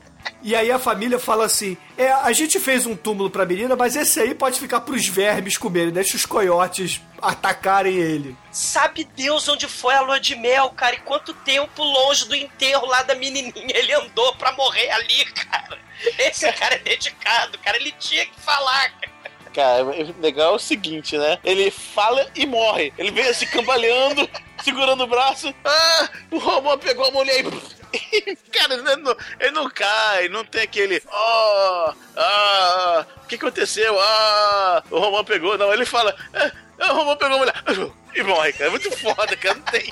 E 0.41 0.55
aí 0.55 0.71
a 0.71 0.79
família 0.79 1.19
fala 1.19 1.45
assim: 1.45 1.77
é, 1.97 2.11
a 2.11 2.31
gente 2.31 2.59
fez 2.59 2.85
um 2.85 2.95
túmulo 2.95 3.29
pra 3.29 3.45
menina, 3.45 3.75
mas 3.75 3.95
esse 3.95 4.19
aí 4.19 4.33
pode 4.33 4.59
ficar 4.59 4.81
pros 4.81 5.05
vermes 5.05 5.57
comerem, 5.57 5.91
deixa 5.91 6.15
os 6.15 6.25
coiotes 6.25 7.01
atacarem 7.21 7.95
ele. 7.95 8.35
Sabe 8.51 9.03
Deus 9.15 9.47
onde 9.47 9.67
foi 9.67 9.95
a 9.95 10.01
lua 10.01 10.19
de 10.19 10.35
mel, 10.35 10.69
cara? 10.71 10.95
E 10.95 10.99
quanto 10.99 11.33
tempo 11.33 11.83
longe 11.83 12.27
do 12.27 12.35
enterro 12.35 12.85
lá 12.85 13.03
da 13.03 13.15
menininha 13.15 13.53
ele 13.77 13.93
andou 13.93 14.35
pra 14.35 14.51
morrer 14.53 14.91
ali, 14.91 15.25
cara? 15.25 15.79
Esse 16.19 16.51
cara 16.53 16.75
é 16.75 16.79
dedicado, 16.79 17.57
cara. 17.59 17.77
Ele 17.77 17.93
tinha 17.93 18.25
que 18.25 18.39
falar, 18.39 18.91
cara. 18.91 19.12
Cara, 19.53 19.83
o 19.83 20.21
legal 20.21 20.53
é 20.53 20.55
o 20.55 20.59
seguinte, 20.59 21.17
né? 21.17 21.37
Ele 21.43 21.69
fala 21.69 22.27
e 22.35 22.45
morre. 22.45 22.91
Ele 22.97 23.11
vem 23.11 23.27
assim 23.27 23.45
cambaleando, 23.45 24.27
segurando 24.63 25.03
o 25.03 25.07
braço. 25.07 25.53
Ah, 25.63 26.09
o 26.31 26.39
Romão 26.39 26.77
pegou 26.77 27.05
a 27.05 27.11
mulher 27.11 27.45
e. 27.45 27.73
Cara, 28.51 28.73
ele 28.73 28.95
não, 28.95 29.15
ele 29.39 29.51
não 29.51 29.69
cai, 29.69 30.27
não 30.29 30.43
tem 30.43 30.61
aquele. 30.61 31.01
Oh, 31.07 31.93
ah, 32.17 33.05
o 33.23 33.27
que 33.27 33.35
aconteceu? 33.35 33.95
Ah, 33.99 34.83
o 34.89 34.99
Romão 34.99 35.23
pegou. 35.23 35.57
Não, 35.57 35.71
ele 35.71 35.85
fala. 35.85 36.15
Ah, 36.33 36.91
o 36.91 36.95
Romão 36.95 37.15
pegou 37.15 37.35
a 37.35 37.39
mulher. 37.39 37.63
E 38.15 38.21
morre, 38.21 38.53
cara. 38.53 38.65
É 38.65 38.69
muito 38.69 38.91
foda, 38.91 39.35
cara. 39.35 39.55
Não 39.55 39.63
tem. 39.63 39.89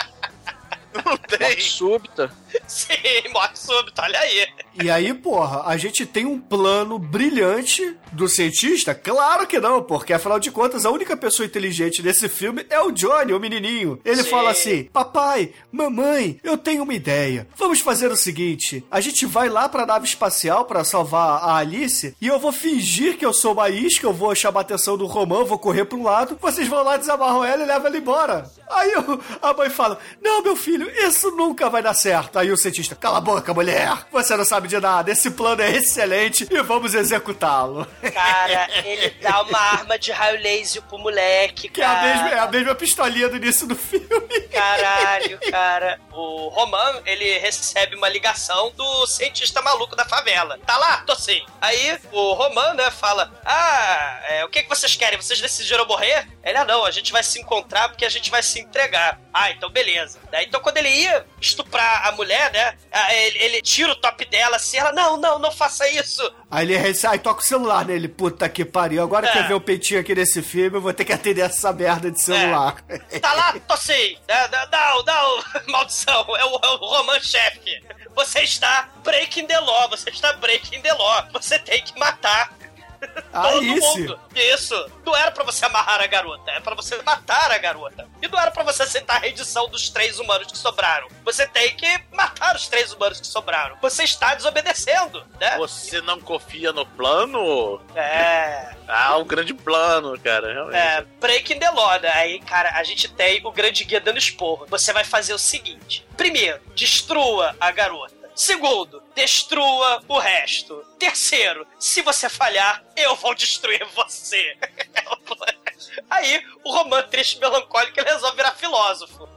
Não 1.05 1.17
tem. 1.17 1.39
Morte 1.47 1.63
súbita. 1.63 2.31
Sim, 2.67 2.95
morte 3.33 3.59
súbita, 3.59 4.01
olha 4.03 4.19
aí. 4.19 4.47
E 4.83 4.89
aí, 4.89 5.13
porra, 5.13 5.63
a 5.65 5.77
gente 5.77 6.05
tem 6.05 6.25
um 6.25 6.39
plano 6.39 6.99
brilhante 6.99 7.95
do 8.11 8.27
cientista? 8.27 8.93
Claro 8.93 9.47
que 9.47 9.59
não, 9.59 9.81
porque 9.81 10.11
afinal 10.13 10.39
de 10.39 10.51
contas, 10.51 10.85
a 10.85 10.89
única 10.91 11.15
pessoa 11.15 11.45
inteligente 11.45 12.01
desse 12.01 12.27
filme 12.27 12.65
é 12.69 12.79
o 12.81 12.91
Johnny, 12.91 13.31
o 13.33 13.39
menininho. 13.39 13.99
Ele 14.03 14.23
Sim. 14.23 14.29
fala 14.29 14.51
assim: 14.51 14.83
Papai, 14.85 15.53
mamãe, 15.71 16.39
eu 16.43 16.57
tenho 16.57 16.83
uma 16.83 16.93
ideia. 16.93 17.47
Vamos 17.55 17.79
fazer 17.79 18.11
o 18.11 18.15
seguinte: 18.17 18.83
a 18.91 18.99
gente 18.99 19.25
vai 19.25 19.47
lá 19.49 19.69
pra 19.69 19.85
nave 19.85 20.05
espacial 20.05 20.65
pra 20.65 20.83
salvar 20.83 21.41
a 21.43 21.55
Alice 21.57 22.15
e 22.19 22.27
eu 22.27 22.39
vou 22.39 22.51
fingir 22.51 23.17
que 23.17 23.25
eu 23.25 23.33
sou 23.33 23.53
uma 23.53 23.69
isca, 23.69 24.05
eu 24.05 24.13
vou 24.13 24.33
chamar 24.35 24.59
a 24.59 24.63
atenção 24.63 24.97
do 24.97 25.05
Romão, 25.05 25.45
vou 25.45 25.57
correr 25.59 25.85
pra 25.85 25.97
um 25.97 26.03
lado, 26.03 26.37
vocês 26.41 26.67
vão 26.67 26.83
lá, 26.83 26.97
desamarram 26.97 27.43
ela 27.45 27.63
e 27.63 27.65
levam 27.67 27.87
ela 27.87 27.97
embora. 27.97 28.51
Aí 28.69 28.93
o- 28.95 29.19
a 29.41 29.53
mãe 29.53 29.69
fala: 29.69 29.99
Não, 30.21 30.41
meu 30.43 30.55
filho, 30.55 30.80
isso 30.89 31.31
nunca 31.31 31.69
vai 31.69 31.81
dar 31.81 31.93
certo. 31.93 32.37
Aí 32.39 32.51
o 32.51 32.57
cientista: 32.57 32.95
Cala 32.95 33.17
a 33.17 33.21
boca, 33.21 33.53
mulher, 33.53 34.05
você 34.11 34.35
não 34.35 34.45
sabe 34.45 34.67
de 34.67 34.79
nada, 34.79 35.11
esse 35.11 35.31
plano 35.31 35.61
é 35.61 35.71
excelente 35.71 36.47
e 36.49 36.61
vamos 36.61 36.93
executá-lo. 36.93 37.85
Cara, 38.13 38.67
ele 38.85 39.09
dá 39.21 39.41
uma 39.41 39.59
arma 39.59 39.97
de 39.99 40.11
raio 40.11 40.41
laser 40.41 40.81
pro 40.83 40.97
moleque, 40.97 41.69
Que 41.69 41.81
é 41.81 41.85
a, 41.85 41.87
cara. 41.95 42.01
mesma, 42.07 42.29
é 42.29 42.39
a 42.39 42.47
mesma 42.47 42.75
pistolinha 42.75 43.29
do 43.29 43.37
início 43.37 43.67
do 43.67 43.75
filme. 43.75 44.41
Caralho, 44.51 45.39
cara. 45.49 45.99
O 46.11 46.49
Roman, 46.49 47.01
ele 47.05 47.37
recebe 47.39 47.95
uma 47.95 48.09
ligação 48.09 48.71
do 48.75 49.07
cientista 49.07 49.61
maluco 49.61 49.95
da 49.95 50.05
favela. 50.05 50.59
Tá 50.65 50.77
lá? 50.77 50.97
Tô 51.05 51.15
sim. 51.15 51.41
Aí 51.59 51.97
o 52.11 52.33
Roman, 52.33 52.73
né, 52.73 52.91
fala: 52.91 53.31
Ah, 53.45 54.19
é, 54.29 54.45
o 54.45 54.49
que, 54.49 54.63
que 54.63 54.69
vocês 54.69 54.95
querem? 54.95 55.19
Vocês 55.19 55.39
decidiram 55.41 55.85
morrer? 55.85 56.27
Ele, 56.43 56.57
ah, 56.57 56.65
não, 56.65 56.85
a 56.85 56.91
gente 56.91 57.11
vai 57.11 57.23
se 57.23 57.39
encontrar 57.39 57.89
porque 57.89 58.05
a 58.05 58.09
gente 58.09 58.29
vai 58.31 58.43
se 58.43 58.59
entregar. 58.59 59.19
Ah, 59.33 59.51
então 59.51 59.69
beleza. 59.69 60.19
Daí, 60.31 60.45
então 60.45 60.61
quando 60.61 60.77
ele 60.77 60.89
ia 60.89 61.25
estuprar 61.39 62.07
a 62.07 62.11
mulher, 62.13 62.51
né, 62.53 62.77
ah, 62.91 63.13
ele, 63.13 63.37
ele 63.39 63.61
tira 63.61 63.91
o 63.91 63.95
top 63.95 64.23
dela 64.25 64.55
assim, 64.55 64.77
ela, 64.77 64.91
não, 64.91 65.17
não, 65.17 65.37
não 65.37 65.51
faça 65.51 65.87
isso. 65.89 66.21
Aí 66.49 66.65
ele 66.65 66.77
recebe, 66.77 67.13
aí 67.13 67.19
toca 67.19 67.41
o 67.41 67.45
celular 67.45 67.85
nele, 67.85 68.07
puta 68.07 68.47
que 68.49 68.63
pariu. 68.65 69.03
Agora 69.03 69.27
É. 69.27 69.31
quer 69.31 69.47
ver 69.47 69.53
o 69.53 69.61
peitinho 69.61 69.99
aqui 69.99 70.15
nesse 70.15 70.41
filme, 70.41 70.77
eu 70.77 70.81
vou 70.81 70.93
ter 70.93 71.05
que 71.05 71.13
atender 71.13 71.41
essa 71.41 71.71
merda 71.73 72.09
de 72.09 72.21
celular. 72.21 72.81
Tá 73.21 73.33
lá? 73.33 73.55
Tô 73.67 73.75
sim. 73.77 74.17
Não, 74.27 74.47
não, 74.71 75.03
não, 75.03 75.43
maldição. 75.71 76.25
É 76.37 76.45
o, 76.45 76.59
é 76.63 76.67
o 76.69 76.75
Roman 76.77 77.19
chefe. 77.19 77.81
Você 78.15 78.41
está 78.41 78.89
breaking 79.03 79.47
the 79.47 79.59
law. 79.59 79.89
Você 79.89 80.09
está 80.09 80.33
breaking 80.33 80.81
the 80.81 80.93
law. 80.93 81.25
Você 81.33 81.57
tem 81.59 81.81
que 81.83 81.97
matar 81.99 82.53
todo 83.31 83.63
isso. 83.63 83.99
mundo. 83.99 84.19
Isso. 84.35 84.91
Não 85.05 85.15
era 85.15 85.31
pra 85.31 85.43
você 85.43 85.65
amarrar 85.65 86.01
a 86.01 86.07
garota. 86.07 86.51
É 86.51 86.59
pra 86.59 86.75
você 86.75 87.01
matar 87.01 87.51
a 87.51 87.57
garota. 87.57 88.07
E 88.21 88.27
não 88.27 88.39
era 88.39 88.51
pra 88.51 88.63
você 88.63 88.83
aceitar 88.83 89.15
a 89.15 89.19
rendição 89.19 89.67
dos 89.69 89.89
três 89.89 90.19
humanos 90.19 90.51
que 90.51 90.57
sobraram. 90.57 91.07
Você 91.23 91.47
tem 91.47 91.75
que 91.75 91.87
matar 92.11 92.55
os 92.55 92.67
três 92.67 92.93
humanos 92.93 93.19
que 93.19 93.27
sobraram. 93.27 93.77
Você 93.81 94.03
está 94.03 94.35
desobedecendo, 94.35 95.25
né? 95.39 95.57
Você 95.57 96.01
não 96.01 96.19
confia 96.19 96.71
no 96.71 96.85
plano? 96.85 97.81
É. 97.95 98.75
Ah, 98.87 99.17
um 99.17 99.25
grande 99.25 99.53
plano, 99.53 100.19
cara. 100.19 100.51
Realmente. 100.51 100.77
É, 100.77 101.05
breaking 101.19 101.59
the 101.59 101.69
law, 101.69 101.99
né? 101.99 102.11
Aí, 102.13 102.39
cara, 102.41 102.71
a 102.77 102.83
gente 102.83 103.07
tem 103.07 103.45
o 103.45 103.51
grande 103.51 103.83
guia 103.83 103.99
dando 103.99 104.17
esporro. 104.17 104.65
Você 104.69 104.91
vai 104.93 105.03
fazer 105.03 105.33
o 105.33 105.39
seguinte: 105.39 106.05
primeiro, 106.17 106.59
destrua 106.75 107.55
a 107.59 107.71
garota. 107.71 108.20
Segundo, 108.35 109.03
destrua 109.15 110.03
o 110.07 110.17
resto. 110.17 110.85
Terceiro, 110.97 111.67
se 111.79 112.01
você 112.01 112.29
falhar, 112.29 112.83
eu 112.95 113.15
vou 113.15 113.35
destruir 113.35 113.85
você. 113.95 114.57
Aí, 116.09 116.41
o 116.63 116.71
Roman 116.71 117.01
triste 117.03 117.37
e 117.37 117.39
melancólico 117.39 117.99
ele 117.99 118.09
resolve 118.09 118.37
virar 118.37 118.51
filósofo. 118.51 119.27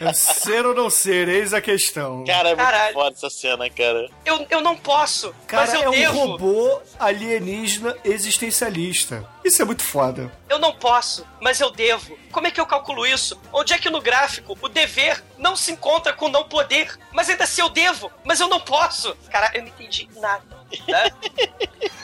É 0.00 0.12
ser 0.12 0.64
ou 0.66 0.74
não 0.74 0.88
ser, 0.90 1.28
eis 1.28 1.52
a 1.52 1.60
questão. 1.60 2.24
Cara, 2.24 2.50
é 2.50 2.54
muito 2.54 2.64
Caralho. 2.70 2.94
foda 2.94 3.16
essa 3.16 3.30
cena, 3.30 3.68
cara. 3.70 4.08
Eu, 4.24 4.46
eu 4.50 4.60
não 4.60 4.76
posso, 4.76 5.34
Cara, 5.46 5.66
mas 5.66 5.74
eu 5.74 5.82
é 5.82 5.88
um 5.88 5.92
devo. 5.92 6.18
robô 6.18 6.80
alienígena 6.98 7.96
existencialista. 8.04 9.26
Isso 9.44 9.60
é 9.62 9.64
muito 9.64 9.82
foda. 9.82 10.30
Eu 10.48 10.58
não 10.58 10.72
posso, 10.74 11.26
mas 11.40 11.60
eu 11.60 11.70
devo. 11.70 12.18
Como 12.32 12.46
é 12.46 12.50
que 12.50 12.60
eu 12.60 12.66
calculo 12.66 13.06
isso? 13.06 13.40
Onde 13.52 13.72
é 13.72 13.78
que 13.78 13.90
no 13.90 14.00
gráfico 14.00 14.56
o 14.60 14.68
dever 14.68 15.22
não 15.38 15.56
se 15.56 15.72
encontra 15.72 16.12
com 16.12 16.26
o 16.26 16.30
não 16.30 16.44
poder? 16.44 16.98
Mas 17.12 17.28
ainda 17.28 17.44
assim 17.44 17.60
eu 17.62 17.68
devo, 17.68 18.10
mas 18.24 18.40
eu 18.40 18.48
não 18.48 18.60
posso. 18.60 19.14
Cara, 19.30 19.50
eu 19.54 19.62
não 19.62 19.68
entendi 19.68 20.08
nada. 20.16 20.59
Né? 20.88 21.10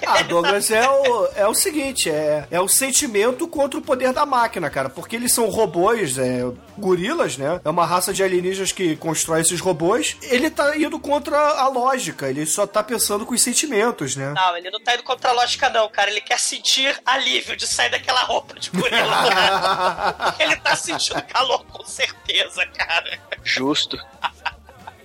Ah, 0.07 0.23
Douglas, 0.23 0.71
é 0.71 0.89
o, 0.89 1.29
é 1.35 1.47
o 1.49 1.55
seguinte, 1.55 2.09
é, 2.09 2.47
é 2.49 2.61
o 2.61 2.69
sentimento 2.69 3.49
contra 3.49 3.79
o 3.79 3.83
poder 3.83 4.13
da 4.13 4.25
máquina, 4.25 4.71
cara, 4.71 4.89
porque 4.89 5.17
eles 5.17 5.33
são 5.33 5.49
robôs, 5.49 6.17
é, 6.17 6.43
gorilas, 6.79 7.37
né? 7.37 7.61
É 7.65 7.69
uma 7.69 7.85
raça 7.85 8.13
de 8.13 8.23
alienígenas 8.23 8.71
que 8.71 8.95
constrói 8.97 9.41
esses 9.41 9.61
robôs. 9.61 10.17
Ele 10.23 10.49
tá 10.49 10.77
indo 10.77 10.99
contra 11.01 11.37
a 11.37 11.69
lógica, 11.69 12.29
ele 12.29 12.47
só 12.47 12.67
tá 12.67 12.85
pensando 12.85 13.27
com 13.27 13.35
os 13.35 13.43
sentimentos, 13.43 14.15
né? 14.15 14.33
Não, 14.33 14.57
ele 14.57 14.71
não 14.71 14.81
tá 14.81 14.95
indo 14.95 15.03
contra 15.03 15.31
a 15.31 15.33
lógica, 15.33 15.69
não, 15.71 15.89
cara. 15.89 16.09
Ele 16.09 16.21
quer 16.21 16.39
sentir 16.39 16.97
alívio 17.05 17.57
de 17.57 17.67
sair 17.67 17.91
daquela 17.91 18.23
roupa 18.23 18.59
de 18.61 18.71
gorila, 18.71 20.37
ele 20.39 20.57
tá 20.57 20.77
sentindo 20.77 21.21
calor 21.23 21.65
com 21.67 21.85
certeza, 21.85 22.65
cara. 22.67 23.19
Justo. 23.43 23.99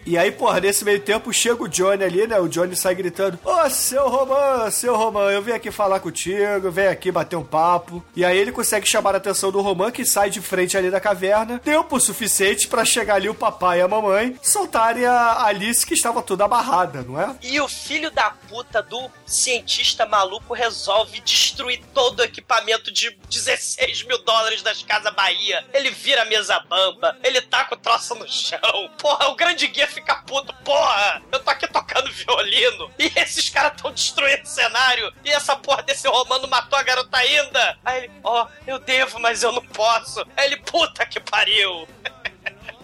E 0.05 0.17
aí, 0.17 0.31
porra, 0.31 0.59
nesse 0.59 0.83
meio 0.83 0.99
tempo 0.99 1.31
chega 1.31 1.63
o 1.63 1.67
Johnny 1.67 2.03
ali, 2.03 2.25
né? 2.25 2.39
O 2.39 2.47
Johnny 2.47 2.75
sai 2.75 2.95
gritando: 2.95 3.39
Ô, 3.43 3.69
seu 3.69 4.09
Roman, 4.09 4.71
seu 4.71 4.95
Roman, 4.95 5.31
eu 5.31 5.41
vim 5.41 5.51
aqui 5.51 5.69
falar 5.69 5.99
contigo, 5.99 6.71
vem 6.71 6.87
aqui 6.87 7.11
bater 7.11 7.35
um 7.35 7.43
papo. 7.43 8.03
E 8.15 8.25
aí 8.25 8.37
ele 8.37 8.51
consegue 8.51 8.87
chamar 8.87 9.13
a 9.13 9.17
atenção 9.17 9.51
do 9.51 9.61
Roman, 9.61 9.91
que 9.91 10.05
sai 10.05 10.29
de 10.29 10.41
frente 10.41 10.75
ali 10.75 10.89
da 10.89 10.99
caverna. 10.99 11.59
Tempo 11.59 11.99
suficiente 11.99 12.67
pra 12.67 12.83
chegar 12.83 13.15
ali 13.15 13.29
o 13.29 13.35
papai 13.35 13.79
e 13.79 13.81
a 13.81 13.87
mamãe 13.87 14.37
soltarem 14.41 15.05
a 15.05 15.45
Alice, 15.45 15.85
que 15.85 15.93
estava 15.93 16.21
toda 16.21 16.45
amarrada, 16.45 17.03
não 17.03 17.19
é? 17.19 17.35
E 17.41 17.59
o 17.61 17.67
filho 17.67 18.09
da 18.11 18.31
puta 18.31 18.81
do 18.81 19.09
cientista 19.25 20.05
maluco 20.05 20.53
resolve 20.53 21.19
destruir 21.21 21.81
todo 21.93 22.21
o 22.21 22.23
equipamento 22.23 22.91
de 22.91 23.15
16 23.29 24.03
mil 24.03 24.17
dólares 24.23 24.61
das 24.61 24.81
Casas 24.81 25.13
Bahia. 25.13 25.63
Ele 25.73 25.91
vira 25.91 26.23
a 26.23 26.25
mesa 26.25 26.59
bamba, 26.61 27.17
ele 27.23 27.41
taca 27.41 27.75
o 27.75 27.77
troço 27.77 28.15
no 28.15 28.27
chão. 28.27 28.59
Porra, 28.97 29.29
o 29.29 29.35
grande 29.35 29.67
guia 29.67 29.87
fica 29.91 30.15
puto. 30.23 30.53
Porra, 30.63 31.21
eu 31.31 31.39
tô 31.39 31.49
aqui 31.49 31.67
tocando 31.67 32.11
violino 32.11 32.91
e 32.97 33.11
esses 33.16 33.49
caras 33.49 33.79
tão 33.82 33.91
destruindo 33.91 34.43
o 34.43 34.47
cenário 34.47 35.13
e 35.24 35.29
essa 35.29 35.55
porra 35.55 35.83
desse 35.83 36.07
romano 36.07 36.47
matou 36.47 36.78
a 36.78 36.83
garota 36.83 37.17
ainda. 37.17 37.78
Aí 37.83 38.05
ele, 38.05 38.11
ó, 38.24 38.47
eu 38.66 38.79
devo, 38.79 39.20
mas 39.20 39.43
eu 39.43 39.51
não 39.51 39.66
posso. 39.66 40.25
Aí 40.36 40.47
ele, 40.47 40.57
puta 40.57 41.05
que 41.05 41.20
pariu. 41.20 41.87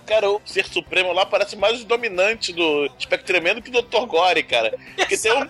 Cara, 0.08 0.30
o 0.30 0.42
Ser 0.46 0.66
Supremo 0.66 1.12
lá 1.12 1.26
parece 1.26 1.58
mais 1.58 1.82
o 1.82 1.86
dominante 1.86 2.54
do 2.54 2.90
Spectreman 2.98 3.56
do 3.56 3.62
que 3.62 3.70
o 3.70 3.82
Dr. 3.82 4.06
Gore, 4.06 4.42
cara. 4.42 4.74
Porque 4.96 5.18
tem 5.18 5.34
um. 5.34 5.46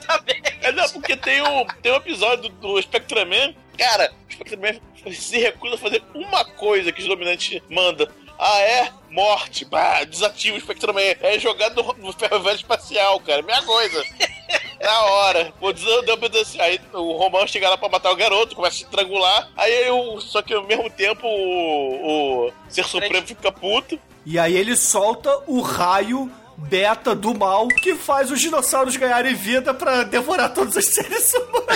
É, 0.63 0.71
não, 0.71 0.89
porque 0.89 1.15
tem 1.15 1.43
um, 1.43 1.63
tem 1.83 1.91
um 1.91 1.97
episódio 1.97 2.49
do, 2.49 2.73
do 2.73 2.81
Spectreman. 2.81 3.55
Cara, 3.77 4.11
o 4.27 4.33
Spectreman 4.33 4.81
se 5.13 5.37
recusa 5.37 5.75
a 5.75 5.77
fazer 5.77 6.03
uma 6.11 6.43
coisa 6.43 6.91
que 6.91 7.01
os 7.01 7.07
dominantes 7.07 7.61
mandam. 7.69 8.07
Ah, 8.37 8.59
é? 8.59 8.89
Morte. 9.09 9.65
Bah, 9.65 10.03
desativa 10.03 10.57
o 10.57 10.61
Spectreman. 10.61 11.15
É 11.21 11.39
jogado 11.39 11.81
no, 11.81 11.93
no 11.93 12.13
ferro 12.13 12.41
velho 12.41 12.55
espacial, 12.55 13.19
cara. 13.21 13.41
Minha 13.41 13.61
coisa. 13.63 14.03
Na 14.81 15.01
hora. 15.05 15.53
Pra 15.59 15.71
dizer 15.71 16.41
assim. 16.41 16.61
Aí 16.61 16.79
o 16.93 17.13
Romão 17.13 17.47
chega 17.47 17.69
lá 17.69 17.77
pra 17.77 17.89
matar 17.89 18.11
o 18.11 18.15
garoto, 18.15 18.55
começa 18.55 18.77
a 18.77 18.85
estrangular. 18.85 19.49
Aí 19.57 19.87
eu. 19.87 20.19
Só 20.21 20.41
que 20.41 20.53
ao 20.53 20.63
mesmo 20.63 20.89
tempo 20.89 21.25
o, 21.25 22.47
o 22.47 22.53
Ser 22.69 22.85
Supremo 22.85 23.25
fica 23.25 23.51
puto. 23.51 23.99
E 24.25 24.37
aí 24.37 24.55
ele 24.55 24.75
solta 24.75 25.29
o 25.47 25.61
raio 25.61 26.31
beta 26.57 27.15
do 27.15 27.33
mal 27.33 27.67
que 27.67 27.95
faz 27.95 28.31
os 28.31 28.41
dinossauros 28.41 28.97
ganharem 28.97 29.35
vida 29.35 29.73
pra 29.73 30.03
devorar 30.03 30.53
todos 30.53 30.75
os 30.75 30.85
seres 30.85 31.33
humanos. 31.33 31.67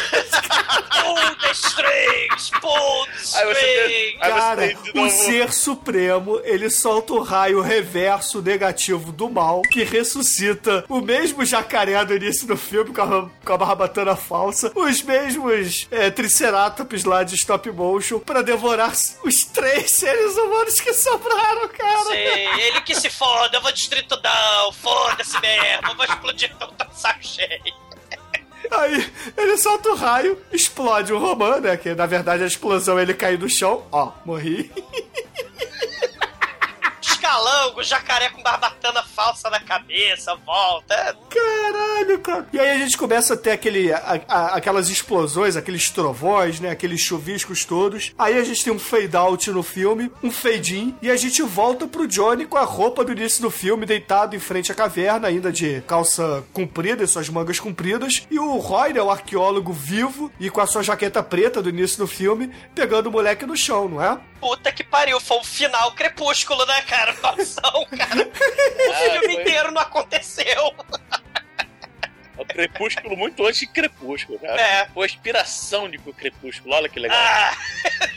Pull 1.01 1.51
strings, 1.51 2.51
pull 2.59 3.07
strings. 3.21 4.19
Cara, 4.19 4.73
o 4.95 5.09
ser 5.09 5.53
supremo, 5.53 6.39
ele 6.43 6.69
solta 6.69 7.13
o 7.13 7.21
raio 7.21 7.61
reverso 7.61 8.41
negativo 8.41 9.11
do 9.11 9.29
mal, 9.29 9.61
que 9.61 9.83
ressuscita 9.83 10.85
o 10.87 11.01
mesmo 11.01 11.45
jacaré 11.45 12.03
do 12.05 12.15
início 12.15 12.47
do 12.47 12.57
filme 12.57 12.93
com 12.93 13.01
a, 13.01 13.29
com 13.43 13.53
a 13.53 13.57
barbatana 13.57 14.15
falsa, 14.15 14.71
os 14.75 15.01
mesmos 15.01 15.87
é, 15.91 16.09
triceratops 16.09 17.03
lá 17.03 17.23
de 17.23 17.35
stop 17.35 17.69
motion 17.71 18.19
pra 18.19 18.41
devorar 18.41 18.91
os 19.23 19.43
três 19.45 19.91
seres 19.91 20.35
humanos 20.37 20.79
que 20.79 20.93
sobraram, 20.93 21.67
cara. 21.69 22.05
Sim, 22.05 22.61
ele 22.61 22.81
que 22.81 22.95
se 22.95 23.09
foda, 23.09 23.57
eu 23.57 23.61
vou 23.61 23.71
destruir 23.71 24.05
tudão, 24.07 24.70
foda-se 24.71 25.39
mesmo, 25.39 25.89
eu 25.89 25.95
vou 25.95 26.05
explodir 26.05 26.49
de 26.49 26.99
saco 26.99 27.23
cheio. 27.23 27.73
Aí 28.71 29.11
ele 29.35 29.57
solta 29.57 29.89
o 29.89 29.95
raio, 29.95 30.41
explode 30.51 31.11
o 31.11 31.19
Roman, 31.19 31.59
né? 31.59 31.75
Que 31.75 31.93
na 31.93 32.05
verdade 32.05 32.43
a 32.43 32.47
explosão 32.47 32.99
ele 32.99 33.13
cai 33.13 33.35
no 33.35 33.49
chão. 33.49 33.85
Ó, 33.91 34.11
morri. 34.23 34.71
Escalango, 37.25 37.83
jacaré 37.83 38.29
com 38.31 38.41
barbatana 38.41 39.03
falsa 39.03 39.47
na 39.51 39.59
cabeça, 39.59 40.35
volta. 40.43 40.93
é 40.95 41.13
Caralho, 41.29 42.19
cara. 42.19 42.47
E 42.51 42.59
aí 42.59 42.71
a 42.71 42.77
gente 42.79 42.97
começa 42.97 43.35
a 43.35 43.37
ter 43.37 43.51
aquele, 43.51 43.93
a- 43.93 44.19
a- 44.27 44.55
aquelas 44.55 44.89
explosões, 44.89 45.55
aqueles 45.55 45.91
trovões, 45.91 46.59
né? 46.59 46.71
Aqueles 46.71 46.99
chuviscos 47.01 47.63
todos. 47.63 48.11
Aí 48.17 48.37
a 48.39 48.43
gente 48.43 48.63
tem 48.63 48.73
um 48.73 48.79
fade 48.79 49.15
out 49.15 49.51
no 49.51 49.61
filme, 49.61 50.11
um 50.23 50.31
fade 50.31 50.75
in, 50.79 50.95
e 50.99 51.11
a 51.11 51.15
gente 51.15 51.43
volta 51.43 51.85
pro 51.85 52.07
Johnny 52.07 52.47
com 52.47 52.57
a 52.57 52.63
roupa 52.63 53.05
do 53.05 53.11
início 53.11 53.39
do 53.43 53.51
filme, 53.51 53.85
deitado 53.85 54.35
em 54.35 54.39
frente 54.39 54.71
à 54.71 54.75
caverna, 54.75 55.27
ainda 55.27 55.51
de 55.51 55.81
calça 55.81 56.43
comprida 56.51 57.03
e 57.03 57.07
suas 57.07 57.29
mangas 57.29 57.59
compridas. 57.59 58.25
E 58.31 58.39
o 58.39 58.57
Roy, 58.57 58.93
né, 58.93 59.01
o 59.01 59.11
arqueólogo 59.11 59.71
vivo, 59.71 60.31
e 60.39 60.49
com 60.49 60.59
a 60.59 60.65
sua 60.65 60.81
jaqueta 60.81 61.21
preta 61.21 61.61
do 61.61 61.69
início 61.69 61.99
do 61.99 62.07
filme, 62.07 62.51
pegando 62.73 63.09
o 63.09 63.11
moleque 63.11 63.45
no 63.45 63.55
chão, 63.55 63.87
não 63.87 64.01
é? 64.03 64.17
Puta 64.41 64.71
que 64.71 64.83
pariu, 64.83 65.19
foi 65.21 65.37
o 65.37 65.43
final 65.43 65.91
crepúsculo, 65.93 66.65
né, 66.65 66.81
cara? 66.81 67.13
Noção, 67.37 67.85
cara. 67.97 68.27
O 68.27 68.91
Ah, 68.91 68.95
filme 68.95 69.19
foi. 69.33 69.41
inteiro 69.41 69.71
não 69.71 69.81
aconteceu. 69.81 70.75
O 72.37 72.45
Crepúsculo 72.45 73.15
muito 73.15 73.45
antes 73.45 73.59
de 73.59 73.67
Crepúsculo, 73.67 74.39
cara. 74.39 74.59
É. 74.59 74.87
Foi 74.87 75.03
a 75.03 75.05
inspiração 75.05 75.87
de 75.87 75.99
Crepúsculo, 75.99 76.73
olha 76.73 76.89
que 76.89 76.99
legal. 76.99 77.15
Ah, 77.19 77.55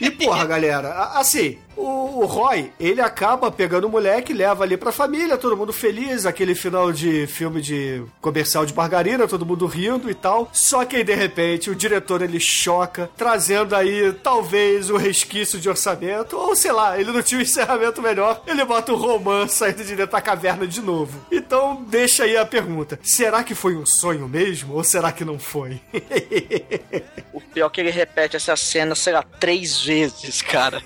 E 0.01 0.09
porra, 0.09 0.45
galera, 0.47 0.89
assim, 1.13 1.61
o, 1.77 2.25
Roy, 2.25 2.71
ele 2.79 3.01
acaba 3.01 3.51
pegando 3.51 3.87
o 3.87 3.89
moleque, 3.89 4.33
leva 4.33 4.63
ali 4.63 4.77
pra 4.77 4.91
família, 4.91 5.37
todo 5.37 5.57
mundo 5.57 5.73
feliz, 5.73 6.25
aquele 6.25 6.55
final 6.55 6.91
de 6.91 7.27
filme 7.27 7.61
de 7.61 8.03
comercial 8.21 8.65
de 8.65 8.73
margarina, 8.73 9.27
todo 9.27 9.45
mundo 9.45 9.65
rindo 9.65 10.09
e 10.09 10.13
tal. 10.13 10.49
Só 10.51 10.85
que 10.85 10.97
aí, 10.97 11.03
de 11.03 11.13
repente, 11.13 11.69
o 11.69 11.75
diretor 11.75 12.21
ele 12.21 12.39
choca, 12.39 13.09
trazendo 13.15 13.75
aí 13.75 14.13
talvez 14.23 14.89
o 14.89 14.97
resquício 14.97 15.59
de 15.59 15.69
orçamento, 15.69 16.37
ou 16.37 16.55
sei 16.55 16.71
lá, 16.71 16.99
ele 16.99 17.11
não 17.11 17.21
tinha 17.21 17.39
um 17.39 17.43
encerramento 17.43 18.01
melhor, 18.01 18.41
ele 18.47 18.63
bota 18.65 18.93
o 18.93 18.95
Roman 18.95 19.47
saindo 19.47 19.83
de 19.83 19.95
dentro 19.95 20.11
da 20.11 20.21
caverna 20.21 20.65
de 20.67 20.81
novo. 20.81 21.25
Então, 21.31 21.83
deixa 21.87 22.23
aí 22.23 22.37
a 22.37 22.45
pergunta: 22.45 22.99
será 23.03 23.43
que 23.43 23.55
foi 23.55 23.75
um 23.75 23.85
sonho 23.85 24.27
mesmo, 24.27 24.75
ou 24.75 24.83
será 24.83 25.11
que 25.11 25.25
não 25.25 25.39
foi? 25.39 25.79
O 27.35 27.41
pior 27.41 27.67
é 27.67 27.69
que 27.69 27.81
ele 27.81 27.91
repete 27.91 28.37
essa 28.37 28.55
cena, 28.55 28.95
sei 28.95 29.11
lá, 29.11 29.21
três 29.21 29.81
vezes, 29.81 30.41
cara. 30.41 30.81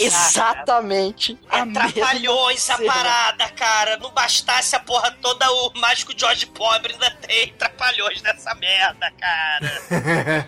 Exatamente. 0.00 1.38
É 1.50 1.60
a 1.60 1.66
mesma 1.66 1.90
trapalhões 1.92 2.70
a 2.70 2.78
parada, 2.78 3.48
cara. 3.50 3.96
Não 3.98 4.10
bastasse 4.12 4.74
a 4.76 4.80
porra 4.80 5.10
toda, 5.20 5.50
o 5.50 5.72
mágico 5.76 6.12
George 6.16 6.46
Pobre 6.46 6.92
ainda 6.92 7.10
tem 7.10 7.48
trapalhões 7.58 8.22
nessa 8.22 8.54
merda, 8.54 9.12
cara. 9.20 10.46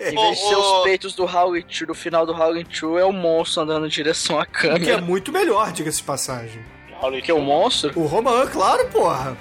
Em 0.00 0.14
vez 0.14 0.38
de 0.38 0.48
ser 0.48 0.56
Ô, 0.56 0.60
ô. 0.60 0.78
os 0.78 0.84
peitos 0.84 1.14
do 1.14 1.24
Howling 1.24 1.62
2, 1.62 1.80
no 1.88 1.94
final 1.94 2.26
do 2.26 2.32
Howling 2.32 2.64
2 2.64 3.02
é 3.02 3.04
o 3.04 3.12
monstro 3.12 3.62
andando 3.62 3.86
em 3.86 3.90
direção 3.90 4.40
à 4.40 4.46
que 4.46 4.66
é 4.66 4.70
câmera. 4.70 5.00
muito 5.00 5.32
melhor, 5.32 5.72
diga-se 5.72 5.98
de 5.98 6.04
passagem. 6.04 6.64
Que 7.22 7.30
é 7.30 7.34
o 7.34 7.40
monstro? 7.40 7.98
O 7.98 8.06
Roman, 8.06 8.46
claro, 8.46 8.86
porra. 8.88 9.36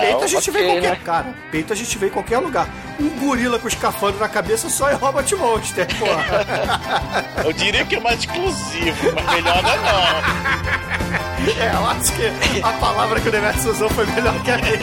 Peito 0.00 0.24
a 0.24 0.26
gente 0.26 0.50
vê 0.50 0.58
em 0.60 0.62
ok, 0.62 0.72
qualquer. 0.80 0.90
né? 0.90 0.98
Cara, 1.04 1.34
peito 1.50 1.72
a 1.72 1.76
gente 1.76 1.98
vê 1.98 2.06
em 2.06 2.10
qualquer 2.10 2.38
lugar. 2.38 2.68
Um 3.00 3.08
gorila 3.26 3.58
com 3.58 3.66
escafandro 3.68 4.20
na 4.20 4.28
cabeça 4.28 4.68
só 4.68 4.88
é 4.88 4.94
Robot 4.94 5.34
Monster, 5.36 5.86
porra. 5.98 6.46
Eu 7.44 7.52
diria 7.52 7.84
que 7.84 7.96
é 7.96 8.00
mais 8.00 8.20
exclusivo, 8.20 9.12
mas 9.14 9.34
melhor 9.34 9.62
não 9.62 9.70
é 9.70 9.76
não. 9.76 11.62
é, 11.62 11.74
eu 11.74 11.86
acho 11.90 12.12
que 12.12 12.62
a 12.62 12.72
palavra 12.74 13.20
que 13.20 13.28
o 13.28 13.32
Demetrius 13.32 13.66
usou 13.66 13.90
foi 13.90 14.06
melhor 14.06 14.34
que 14.42 14.50
a 14.50 14.56
minha. 14.58 14.74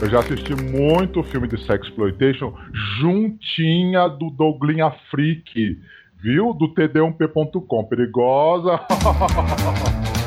Eu 0.00 0.10
já 0.10 0.20
assisti 0.20 0.54
muito 0.54 1.22
filme 1.24 1.48
de 1.48 1.64
sexploitation 1.66 2.54
juntinha 3.00 4.08
do 4.08 4.30
Douglinha 4.30 4.90
Freak, 5.10 5.78
viu? 6.22 6.52
Do 6.52 6.72
td1p.com. 6.74 7.84
Perigosa. 7.84 8.80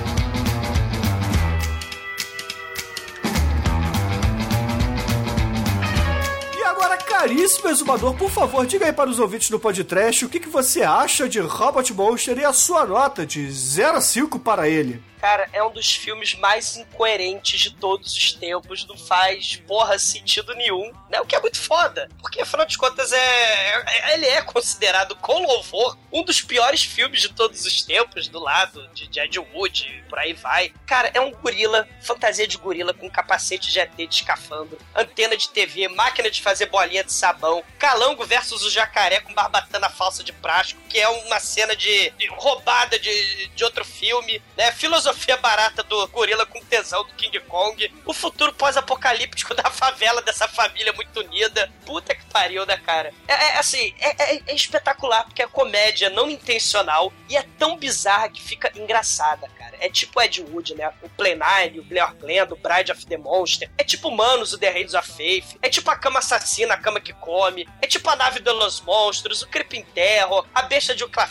Caríssimo 7.21 7.69
exumador, 7.69 8.15
por 8.15 8.31
favor, 8.31 8.65
diga 8.65 8.87
aí 8.87 8.91
para 8.91 9.07
os 9.07 9.19
ouvintes 9.19 9.47
do 9.47 9.59
podcast 9.59 10.25
o 10.25 10.29
que, 10.29 10.39
que 10.39 10.49
você 10.49 10.81
acha 10.81 11.29
de 11.29 11.39
Robot 11.39 11.93
Monster 11.93 12.35
e 12.39 12.43
a 12.43 12.51
sua 12.51 12.83
nota 12.83 13.27
de 13.27 13.47
0 13.51 13.97
a 13.97 14.01
5 14.01 14.39
para 14.39 14.67
ele. 14.67 14.99
Cara, 15.21 15.47
é 15.53 15.63
um 15.63 15.69
dos 15.69 15.91
filmes 15.91 16.33
mais 16.33 16.75
incoerentes 16.77 17.59
de 17.59 17.75
todos 17.75 18.17
os 18.17 18.33
tempos. 18.33 18.87
Não 18.87 18.97
faz, 18.97 19.55
porra, 19.67 19.99
sentido 19.99 20.55
nenhum. 20.55 20.91
Né? 21.11 21.21
O 21.21 21.27
que 21.27 21.35
é 21.35 21.39
muito 21.39 21.61
foda. 21.61 22.09
Porque, 22.19 22.41
afinal 22.41 22.65
de 22.65 22.75
contas, 22.75 23.13
é, 23.13 23.19
é- 23.19 24.13
ele 24.15 24.25
é 24.25 24.41
considerado, 24.41 25.15
com 25.17 25.45
louvor, 25.45 25.95
um 26.11 26.23
dos 26.23 26.41
piores 26.41 26.81
filmes 26.81 27.21
de 27.21 27.29
todos 27.29 27.63
os 27.67 27.83
tempos, 27.83 28.27
do 28.27 28.39
lado 28.39 28.87
de, 28.95 29.11
Ed 29.19 29.37
Wood, 29.37 30.03
por 30.09 30.17
aí 30.17 30.33
vai. 30.33 30.73
Cara, 30.87 31.11
é 31.13 31.21
um 31.21 31.29
gorila, 31.29 31.87
fantasia 32.01 32.47
de 32.47 32.57
gorila, 32.57 32.91
com 32.91 33.07
capacete 33.07 33.71
de 33.71 33.79
ET 33.79 33.95
de 33.95 34.15
escafandro, 34.15 34.79
antena 34.95 35.37
de 35.37 35.49
TV, 35.49 35.87
máquina 35.87 36.31
de 36.31 36.41
fazer 36.41 36.65
bolinha 36.65 37.03
de 37.03 37.13
sabão, 37.13 37.63
calango 37.77 38.25
versus 38.25 38.63
o 38.63 38.71
jacaré 38.71 39.19
com 39.19 39.33
barbatana 39.35 39.87
falsa 39.89 40.23
de 40.23 40.33
plástico, 40.33 40.81
que 40.89 40.99
é 40.99 41.07
uma 41.07 41.39
cena 41.39 41.75
de, 41.75 42.09
de 42.11 42.27
roubada 42.27 42.97
de, 42.97 43.47
de 43.49 43.63
outro 43.63 43.85
filme, 43.85 44.41
né? 44.57 44.71
Filosofia 44.71 45.10
filosofia 45.13 45.37
barata 45.37 45.83
do 45.83 46.07
gorila 46.07 46.45
com 46.45 46.63
tesão 46.65 47.03
do 47.03 47.13
King 47.13 47.39
Kong, 47.41 47.93
o 48.05 48.13
futuro 48.13 48.53
pós-apocalíptico 48.53 49.53
da 49.55 49.69
favela 49.69 50.21
dessa 50.21 50.47
família 50.47 50.93
muito 50.93 51.19
unida. 51.19 51.71
Puta 51.85 52.15
que 52.15 52.25
pariu, 52.25 52.65
né, 52.65 52.77
cara? 52.77 53.13
É, 53.27 53.33
é, 53.33 53.57
assim, 53.57 53.93
é, 53.99 54.35
é- 54.35 54.41
é 54.47 54.55
espetacular, 54.55 55.23
porque 55.25 55.41
é 55.41 55.47
comédia 55.47 56.09
não 56.09 56.29
intencional 56.29 57.11
e 57.29 57.35
é 57.37 57.43
tão 57.57 57.77
bizarra 57.77 58.29
que 58.29 58.41
fica 58.41 58.71
engraçada, 58.75 59.47
cara. 59.57 59.75
É 59.79 59.89
tipo 59.89 60.21
Ed 60.21 60.41
Wood, 60.41 60.75
né? 60.75 60.91
O 61.01 61.09
Plenine, 61.09 61.79
o 61.79 61.83
Blair 61.83 62.13
Glenn, 62.15 62.47
o 62.51 62.55
Bride 62.55 62.91
of 62.91 63.05
the 63.05 63.17
Monster. 63.17 63.69
É 63.77 63.83
tipo 63.83 64.11
Manos, 64.11 64.53
o 64.53 64.57
The 64.57 64.69
Raids 64.69 64.93
of 64.93 65.11
Faith. 65.11 65.57
É 65.61 65.69
tipo 65.69 65.89
a 65.89 65.95
cama 65.95 66.19
assassina, 66.19 66.75
a 66.75 66.77
cama 66.77 66.99
que 67.01 67.13
come. 67.13 67.67
É 67.81 67.87
tipo 67.87 68.09
a 68.09 68.15
nave 68.15 68.39
dos 68.39 68.81
monstros, 68.81 69.41
o 69.41 69.47
Creeping 69.47 69.83
Terror, 69.93 70.45
a 70.53 70.61
besta 70.63 70.93
de 70.95 71.03
Ucla. 71.03 71.21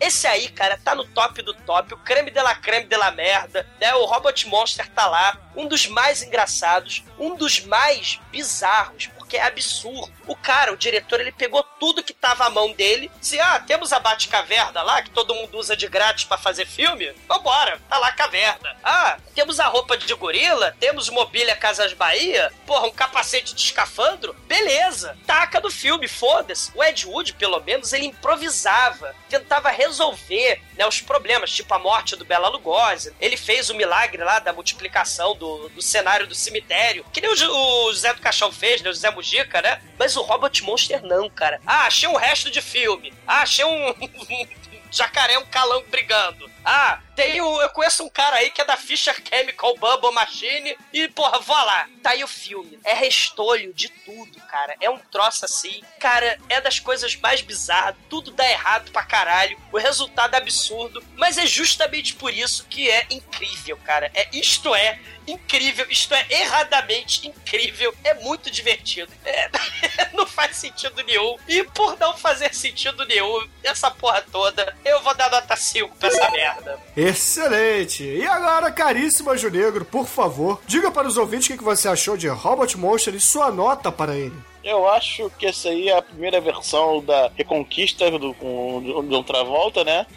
Esse 0.00 0.26
aí, 0.26 0.48
cara, 0.48 0.78
tá 0.82 0.94
no 0.94 1.04
top 1.06 1.42
do 1.42 1.54
top. 1.54 1.94
O 1.94 1.96
creme 1.98 2.30
de 2.30 2.40
la 2.40 2.54
creme 2.54 2.85
de 2.86 2.96
la 2.96 3.10
merda. 3.10 3.66
Né? 3.80 3.94
O 3.94 4.04
Robot 4.04 4.48
Monster 4.48 4.88
tá 4.90 5.06
lá. 5.06 5.38
Um 5.54 5.66
dos 5.66 5.86
mais 5.86 6.22
engraçados. 6.22 7.02
Um 7.18 7.34
dos 7.34 7.60
mais 7.60 8.20
bizarros 8.30 9.10
porque 9.26 9.36
é 9.36 9.42
absurdo. 9.42 10.12
O 10.28 10.36
cara, 10.36 10.72
o 10.72 10.76
diretor, 10.76 11.20
ele 11.20 11.32
pegou 11.32 11.62
tudo 11.80 12.02
que 12.02 12.12
tava 12.12 12.46
à 12.46 12.50
mão 12.50 12.72
dele. 12.72 13.10
Se, 13.20 13.38
ah, 13.40 13.58
temos 13.58 13.92
a 13.92 13.98
Batcaverna 13.98 14.82
lá, 14.82 15.02
que 15.02 15.10
todo 15.10 15.34
mundo 15.34 15.58
usa 15.58 15.76
de 15.76 15.88
grátis 15.88 16.24
pra 16.24 16.38
fazer 16.38 16.64
filme, 16.64 17.12
vambora, 17.28 17.80
tá 17.88 17.98
lá 17.98 18.08
a 18.08 18.12
caverna. 18.12 18.76
Ah, 18.84 19.18
temos 19.34 19.58
a 19.58 19.66
roupa 19.66 19.96
de 19.96 20.14
gorila, 20.14 20.74
temos 20.78 21.10
mobília 21.10 21.56
Casas 21.56 21.92
Bahia, 21.92 22.52
porra, 22.64 22.86
um 22.86 22.92
capacete 22.92 23.54
de 23.54 23.62
escafandro, 23.62 24.32
beleza, 24.46 25.18
taca 25.26 25.60
do 25.60 25.70
filme, 25.70 26.06
foda-se. 26.06 26.70
O 26.74 26.82
Ed 26.82 27.04
Wood, 27.06 27.34
pelo 27.34 27.60
menos, 27.60 27.92
ele 27.92 28.06
improvisava, 28.06 29.14
tentava 29.28 29.70
resolver 29.70 30.62
né, 30.76 30.86
os 30.86 31.00
problemas, 31.00 31.50
tipo 31.50 31.72
a 31.74 31.78
morte 31.78 32.16
do 32.16 32.24
Bela 32.24 32.48
Lugosi. 32.48 33.14
Ele 33.20 33.36
fez 33.36 33.70
o 33.70 33.74
milagre 33.74 34.22
lá 34.22 34.38
da 34.38 34.52
multiplicação 34.52 35.34
do, 35.36 35.68
do 35.70 35.82
cenário 35.82 36.26
do 36.26 36.34
cemitério, 36.34 37.04
que 37.12 37.20
nem 37.20 37.30
o, 37.30 37.86
o 37.86 37.92
Zé 37.94 38.12
do 38.14 38.20
Caixão 38.20 38.52
fez, 38.52 38.82
né, 38.82 38.90
o 38.90 38.94
Zé 38.94 39.10
Mujica, 39.10 39.62
né? 39.62 39.80
Mas 39.98 40.16
o 40.16 40.22
Robot 40.22 40.62
Monster 40.64 41.02
não, 41.02 41.28
cara. 41.28 41.60
Ah, 41.66 41.86
achei 41.86 42.08
um 42.08 42.16
resto 42.16 42.50
de 42.50 42.60
filme. 42.60 43.12
Ah, 43.26 43.42
achei 43.42 43.64
um... 43.64 43.94
Jacaré, 44.90 45.38
um 45.38 45.46
calango 45.46 45.86
brigando. 45.90 46.50
Ah, 46.64 47.00
tem 47.16 47.40
um, 47.40 47.60
eu 47.62 47.70
conheço 47.70 48.04
um 48.04 48.10
cara 48.10 48.36
aí 48.36 48.50
que 48.50 48.60
é 48.60 48.64
da 48.64 48.76
Fisher 48.76 49.16
Chemical 49.26 49.74
Bubble 49.78 50.12
Machine 50.12 50.76
e, 50.92 51.08
porra, 51.08 51.40
vou 51.40 51.56
lá. 51.56 51.88
Tá 52.02 52.10
aí 52.10 52.22
o 52.22 52.28
filme. 52.28 52.78
É 52.84 52.92
restolho 52.92 53.72
de 53.72 53.88
tudo, 53.88 54.38
cara. 54.42 54.76
É 54.80 54.90
um 54.90 54.98
troço 54.98 55.46
assim. 55.46 55.82
Cara, 55.98 56.38
é 56.50 56.60
das 56.60 56.78
coisas 56.78 57.16
mais 57.16 57.40
bizarras. 57.40 57.96
Tudo 58.10 58.30
dá 58.30 58.48
errado 58.48 58.92
pra 58.92 59.02
caralho. 59.02 59.58
O 59.72 59.78
resultado 59.78 60.34
é 60.34 60.36
absurdo. 60.36 61.02
Mas 61.16 61.38
é 61.38 61.46
justamente 61.46 62.14
por 62.14 62.32
isso 62.32 62.66
que 62.68 62.90
é 62.90 63.06
incrível, 63.10 63.78
cara. 63.78 64.10
É, 64.14 64.28
isto 64.32 64.74
é 64.74 64.98
incrível. 65.26 65.86
Isto 65.88 66.14
é 66.14 66.26
erradamente 66.28 67.26
incrível. 67.26 67.94
É 68.04 68.14
muito 68.14 68.50
divertido. 68.50 69.10
É, 69.24 69.50
não 70.12 70.26
faz 70.26 70.56
sentido 70.56 71.02
nenhum. 71.02 71.36
E 71.48 71.64
por 71.64 71.98
não 71.98 72.16
fazer 72.16 72.54
sentido 72.54 73.04
nenhum, 73.06 73.48
essa 73.62 73.90
porra 73.90 74.22
toda, 74.30 74.76
eu 74.84 75.00
vou 75.02 75.14
dar 75.14 75.30
nota 75.30 75.56
5 75.56 75.96
pra 75.96 76.08
essa 76.08 76.30
merda. 76.30 76.78
Excelente! 77.08 78.02
E 78.02 78.26
agora, 78.26 78.70
caríssimo 78.72 79.30
Anjo 79.30 79.48
Negro, 79.48 79.84
por 79.84 80.06
favor, 80.06 80.60
diga 80.66 80.90
para 80.90 81.06
os 81.06 81.16
ouvintes 81.16 81.54
o 81.54 81.58
que 81.58 81.62
você 81.62 81.88
achou 81.88 82.16
de 82.16 82.26
Robot 82.26 82.76
Monster 82.76 83.14
e 83.14 83.20
sua 83.20 83.52
nota 83.52 83.92
para 83.92 84.16
ele. 84.16 84.34
Eu 84.68 84.88
acho 84.88 85.30
que 85.38 85.46
essa 85.46 85.68
aí 85.68 85.88
é 85.88 85.96
a 85.96 86.02
primeira 86.02 86.40
versão 86.40 87.00
da 87.04 87.30
Reconquista 87.36 88.10
do, 88.10 88.34
com 88.34 88.78
o 88.78 89.02
John 89.08 89.22
Travolta, 89.22 89.84
né? 89.84 90.06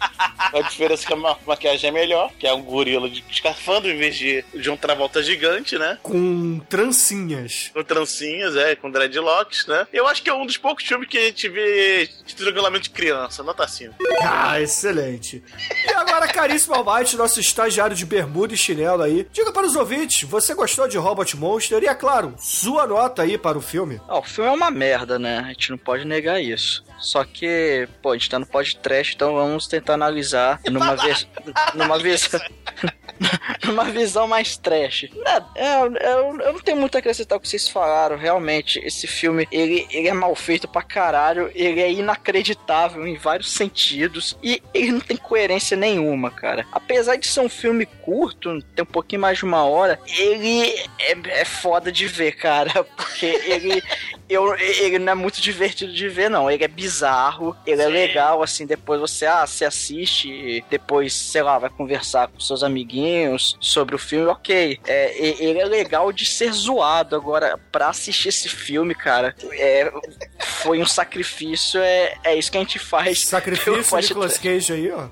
A 0.52 0.62
diferença 0.62 1.04
é 1.04 1.06
que 1.06 1.12
a 1.12 1.16
ma- 1.16 1.36
maquiagem 1.46 1.88
é 1.90 1.92
melhor, 1.92 2.32
que 2.36 2.44
é 2.46 2.52
um 2.52 2.62
gorila 2.62 3.08
de 3.08 3.24
escafandro 3.30 3.88
em 3.88 3.96
vez 3.96 4.16
de 4.16 4.44
John 4.56 4.76
Travolta 4.76 5.22
gigante, 5.22 5.78
né? 5.78 5.98
Com 6.02 6.58
trancinhas. 6.68 7.70
Com 7.72 7.84
trancinhas, 7.84 8.56
é, 8.56 8.74
com 8.74 8.90
dreadlocks, 8.90 9.66
né? 9.68 9.86
Eu 9.92 10.08
acho 10.08 10.22
que 10.22 10.28
é 10.30 10.34
um 10.34 10.44
dos 10.44 10.56
poucos 10.56 10.84
filmes 10.84 11.08
que 11.08 11.16
a 11.18 11.22
gente 11.26 11.48
vê 11.48 12.08
estrangulamento 12.26 12.84
de 12.84 12.90
criança, 12.90 13.44
nota 13.44 13.68
5. 13.68 13.94
Ah, 14.22 14.60
excelente. 14.60 15.42
E 15.86 15.92
agora, 15.92 16.26
caríssimo 16.26 16.74
Almighty, 16.74 17.16
nosso 17.16 17.38
estagiário 17.38 17.94
de 17.94 18.04
bermuda 18.04 18.52
e 18.52 18.56
chinelo 18.56 19.02
aí, 19.02 19.28
diga 19.32 19.52
para 19.52 19.66
os 19.66 19.76
ouvintes, 19.76 20.28
você 20.28 20.52
gostou 20.54 20.88
de 20.88 20.98
Robot 20.98 21.36
Monster? 21.36 21.80
E 21.82 21.86
é 21.86 21.94
claro, 21.94 22.34
sua 22.38 22.86
nota 22.88 23.22
aí 23.22 23.38
para 23.38 23.56
o 23.56 23.60
filme. 23.62 24.00
Ah, 24.08 24.18
o 24.18 24.22
filme 24.22 24.39
é 24.44 24.50
uma 24.50 24.70
merda, 24.70 25.18
né? 25.18 25.38
A 25.38 25.48
gente 25.48 25.70
não 25.70 25.78
pode 25.78 26.04
negar 26.04 26.42
isso. 26.42 26.84
Só 26.98 27.24
que, 27.24 27.88
pô, 28.02 28.10
a 28.10 28.14
gente 28.14 28.28
tá 28.28 28.38
no 28.38 28.46
podcast, 28.46 29.14
então 29.14 29.34
vamos 29.34 29.66
tentar 29.66 29.94
analisar 29.94 30.60
numa 30.68 30.94
vez. 30.94 31.26
numa 31.74 31.98
vez. 31.98 32.28
numa 33.64 33.84
visão 33.84 34.26
mais 34.26 34.56
trash. 34.56 35.08
É, 35.26 35.64
é, 35.64 35.80
eu, 35.80 36.40
eu 36.40 36.52
não 36.52 36.60
tenho 36.60 36.76
muito 36.76 36.96
a 36.96 36.98
acrescentar 36.98 37.38
o 37.38 37.40
que 37.40 37.48
vocês 37.48 37.68
falaram. 37.68 38.16
Realmente, 38.16 38.78
esse 38.80 39.06
filme 39.06 39.46
ele, 39.50 39.86
ele 39.90 40.08
é 40.08 40.12
mal 40.12 40.34
feito 40.34 40.68
pra 40.68 40.82
caralho. 40.82 41.50
Ele 41.54 41.80
é 41.80 41.90
inacreditável 41.90 43.06
em 43.06 43.16
vários 43.16 43.50
sentidos. 43.50 44.36
E 44.42 44.62
ele 44.72 44.92
não 44.92 45.00
tem 45.00 45.16
coerência 45.16 45.76
nenhuma, 45.76 46.30
cara. 46.30 46.66
Apesar 46.72 47.16
de 47.16 47.26
ser 47.26 47.40
um 47.40 47.48
filme 47.48 47.86
curto, 47.86 48.62
tem 48.74 48.82
um 48.82 48.86
pouquinho 48.86 49.22
mais 49.22 49.38
de 49.38 49.44
uma 49.44 49.64
hora, 49.64 49.98
ele 50.06 50.68
é, 50.98 51.40
é 51.40 51.44
foda 51.44 51.90
de 51.90 52.06
ver, 52.06 52.32
cara. 52.32 52.84
Porque 52.96 53.26
ele. 53.26 53.82
Eu, 54.30 54.54
ele 54.56 54.98
não 55.00 55.12
é 55.12 55.14
muito 55.14 55.40
divertido 55.40 55.92
de 55.92 56.08
ver, 56.08 56.30
não. 56.30 56.50
Ele 56.50 56.62
é 56.64 56.68
bizarro, 56.68 57.56
ele 57.66 57.82
é 57.82 57.88
legal, 57.88 58.42
assim, 58.42 58.64
depois 58.64 59.00
você, 59.00 59.26
ah, 59.26 59.44
você 59.46 59.64
assiste, 59.64 60.28
e 60.30 60.64
depois, 60.70 61.12
sei 61.12 61.42
lá, 61.42 61.58
vai 61.58 61.68
conversar 61.68 62.28
com 62.28 62.38
seus 62.38 62.62
amiguinhos 62.62 63.56
sobre 63.60 63.94
o 63.94 63.98
filme, 63.98 64.26
ok. 64.26 64.78
É, 64.86 65.20
e- 65.20 65.44
ele 65.44 65.58
é 65.58 65.64
legal 65.64 66.12
de 66.12 66.24
ser 66.24 66.52
zoado. 66.52 67.16
Agora, 67.16 67.58
pra 67.72 67.88
assistir 67.88 68.28
esse 68.28 68.48
filme, 68.48 68.94
cara, 68.94 69.34
é, 69.52 69.92
foi 70.38 70.80
um 70.80 70.86
sacrifício, 70.86 71.80
é, 71.80 72.14
é 72.24 72.36
isso 72.36 72.50
que 72.52 72.56
a 72.58 72.60
gente 72.60 72.78
faz. 72.78 73.20
Sacrifício 73.26 73.96
Nicolas 73.98 74.38
Cage 74.38 74.72
aí, 74.72 74.90
ó. 74.92 75.08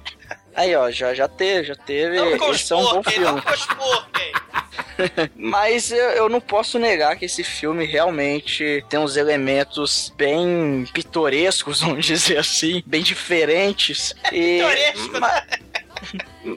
Aí, 0.59 0.74
ó, 0.74 0.90
já, 0.90 1.14
já 1.14 1.28
teve, 1.28 1.68
já 1.68 1.76
teve. 1.76 2.16
Não 2.16 2.51
Esse 2.52 2.72
é 2.72 2.76
um 2.76 2.82
bom 2.82 2.94
não 2.94 3.02
filme. 3.05 3.43
conspurquem. 3.43 4.32
Mas 5.36 5.93
eu, 5.93 6.10
eu 6.10 6.28
não 6.28 6.40
posso 6.40 6.80
negar 6.80 7.16
que 7.16 7.26
esse 7.26 7.44
filme 7.44 7.85
realmente 7.86 8.85
tem 8.89 8.98
uns 8.98 9.16
elementos 9.16 10.12
bem 10.16 10.85
pitorescos, 10.93 11.78
vamos 11.82 12.05
dizer 12.05 12.39
assim, 12.39 12.82
bem 12.85 13.05
diferentes. 13.05 14.12
E, 14.32 14.59
Pitoresco, 14.59 15.20
ma- 15.20 15.43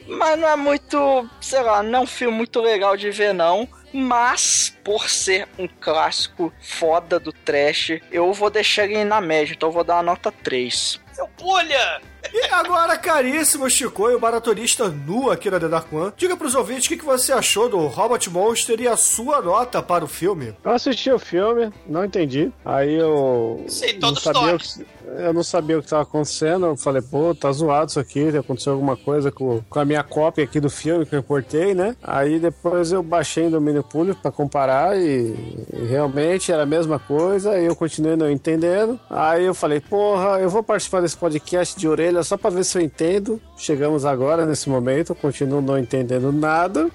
mas 0.07 0.39
não 0.39 0.47
é 0.47 0.55
muito, 0.55 1.29
sei 1.39 1.61
lá, 1.61 1.83
não 1.83 1.99
é 1.99 2.01
um 2.01 2.07
filme 2.07 2.35
muito 2.35 2.59
legal 2.59 2.97
de 2.97 3.11
ver, 3.11 3.33
não. 3.35 3.69
Mas, 3.93 4.75
por 4.83 5.07
ser 5.09 5.47
um 5.59 5.67
clássico 5.67 6.51
foda 6.59 7.19
do 7.19 7.31
trash, 7.31 7.99
eu 8.11 8.33
vou 8.33 8.49
deixar 8.49 8.85
ele 8.85 9.03
na 9.03 9.21
média, 9.21 9.53
então 9.53 9.69
eu 9.69 9.73
vou 9.73 9.83
dar 9.83 9.95
uma 9.97 10.03
nota 10.03 10.31
3. 10.31 10.99
Seu 11.13 11.27
pulha! 11.27 12.01
E 12.33 12.45
agora, 12.53 12.97
caríssimo 12.97 13.69
Chico, 13.69 14.07
o 14.07 14.19
maratonista 14.19 14.87
nu 14.89 15.29
aqui 15.31 15.49
na 15.49 15.59
The 15.59 15.67
Dark 15.67 15.91
One, 15.91 16.13
diga 16.15 16.37
pros 16.37 16.55
ouvintes 16.55 16.85
o 16.85 16.89
que 16.89 16.97
que 16.97 17.05
você 17.05 17.31
achou 17.33 17.67
do 17.67 17.87
Robot 17.87 18.29
Monster 18.29 18.79
e 18.79 18.87
a 18.87 18.95
sua 18.95 19.41
nota 19.41 19.81
para 19.81 20.05
o 20.05 20.07
filme. 20.07 20.53
Eu 20.63 20.71
assisti 20.71 21.11
o 21.11 21.19
filme, 21.19 21.71
não 21.87 22.05
entendi. 22.05 22.51
Aí 22.63 22.93
eu. 22.93 23.63
Sim, 23.67 23.97
não 23.99 24.15
sabia 24.15 24.57
que, 24.57 24.85
Eu 25.17 25.33
não 25.33 25.43
sabia 25.43 25.77
o 25.77 25.79
que 25.79 25.87
estava 25.87 26.03
acontecendo. 26.03 26.67
Eu 26.67 26.77
falei, 26.77 27.01
pô, 27.01 27.33
tá 27.35 27.51
zoado 27.51 27.89
isso 27.89 27.99
aqui. 27.99 28.29
Aconteceu 28.37 28.73
alguma 28.73 28.95
coisa 28.95 29.31
com, 29.31 29.61
com 29.69 29.79
a 29.79 29.85
minha 29.85 30.03
cópia 30.03 30.43
aqui 30.43 30.59
do 30.59 30.69
filme 30.69 31.05
que 31.05 31.15
eu 31.15 31.19
importei, 31.19 31.73
né? 31.73 31.95
Aí 32.01 32.39
depois 32.39 32.91
eu 32.91 33.01
baixei 33.03 33.45
no 33.45 33.51
Domínio 33.51 33.83
Público 33.83 34.21
pra 34.21 34.31
comparar 34.31 34.97
e, 34.97 35.65
e 35.73 35.85
realmente 35.89 36.51
era 36.51 36.63
a 36.63 36.67
mesma 36.67 36.99
coisa. 36.99 37.57
E 37.59 37.65
eu 37.65 37.75
continuei 37.75 38.15
não 38.15 38.29
entendendo. 38.29 38.99
Aí 39.09 39.45
eu 39.45 39.53
falei, 39.53 39.79
porra, 39.79 40.39
eu 40.39 40.49
vou 40.49 40.63
participar 40.63 41.01
desse 41.01 41.17
podcast 41.17 41.77
de 41.77 41.87
orelha 41.87 42.10
só 42.23 42.37
pra 42.37 42.49
ver 42.49 42.63
se 42.63 42.77
eu 42.77 42.81
entendo. 42.81 43.41
Chegamos 43.57 44.05
agora 44.05 44.45
nesse 44.45 44.69
momento, 44.69 45.11
eu 45.11 45.15
continuo 45.15 45.61
não 45.61 45.77
entendendo 45.77 46.31
nada. 46.31 46.89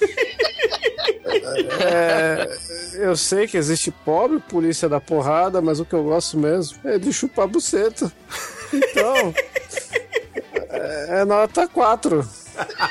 É, 1.82 2.58
eu 2.94 3.16
sei 3.16 3.46
que 3.46 3.56
existe 3.56 3.90
pobre 3.90 4.38
polícia 4.40 4.88
da 4.88 5.00
porrada, 5.00 5.60
mas 5.60 5.80
o 5.80 5.84
que 5.84 5.94
eu 5.94 6.04
gosto 6.04 6.38
mesmo 6.38 6.78
é 6.84 6.98
de 6.98 7.12
chupar 7.12 7.48
buceta. 7.48 8.12
Então, 8.72 9.34
é, 10.68 11.20
é 11.20 11.24
nota 11.24 11.66
4. 11.66 12.28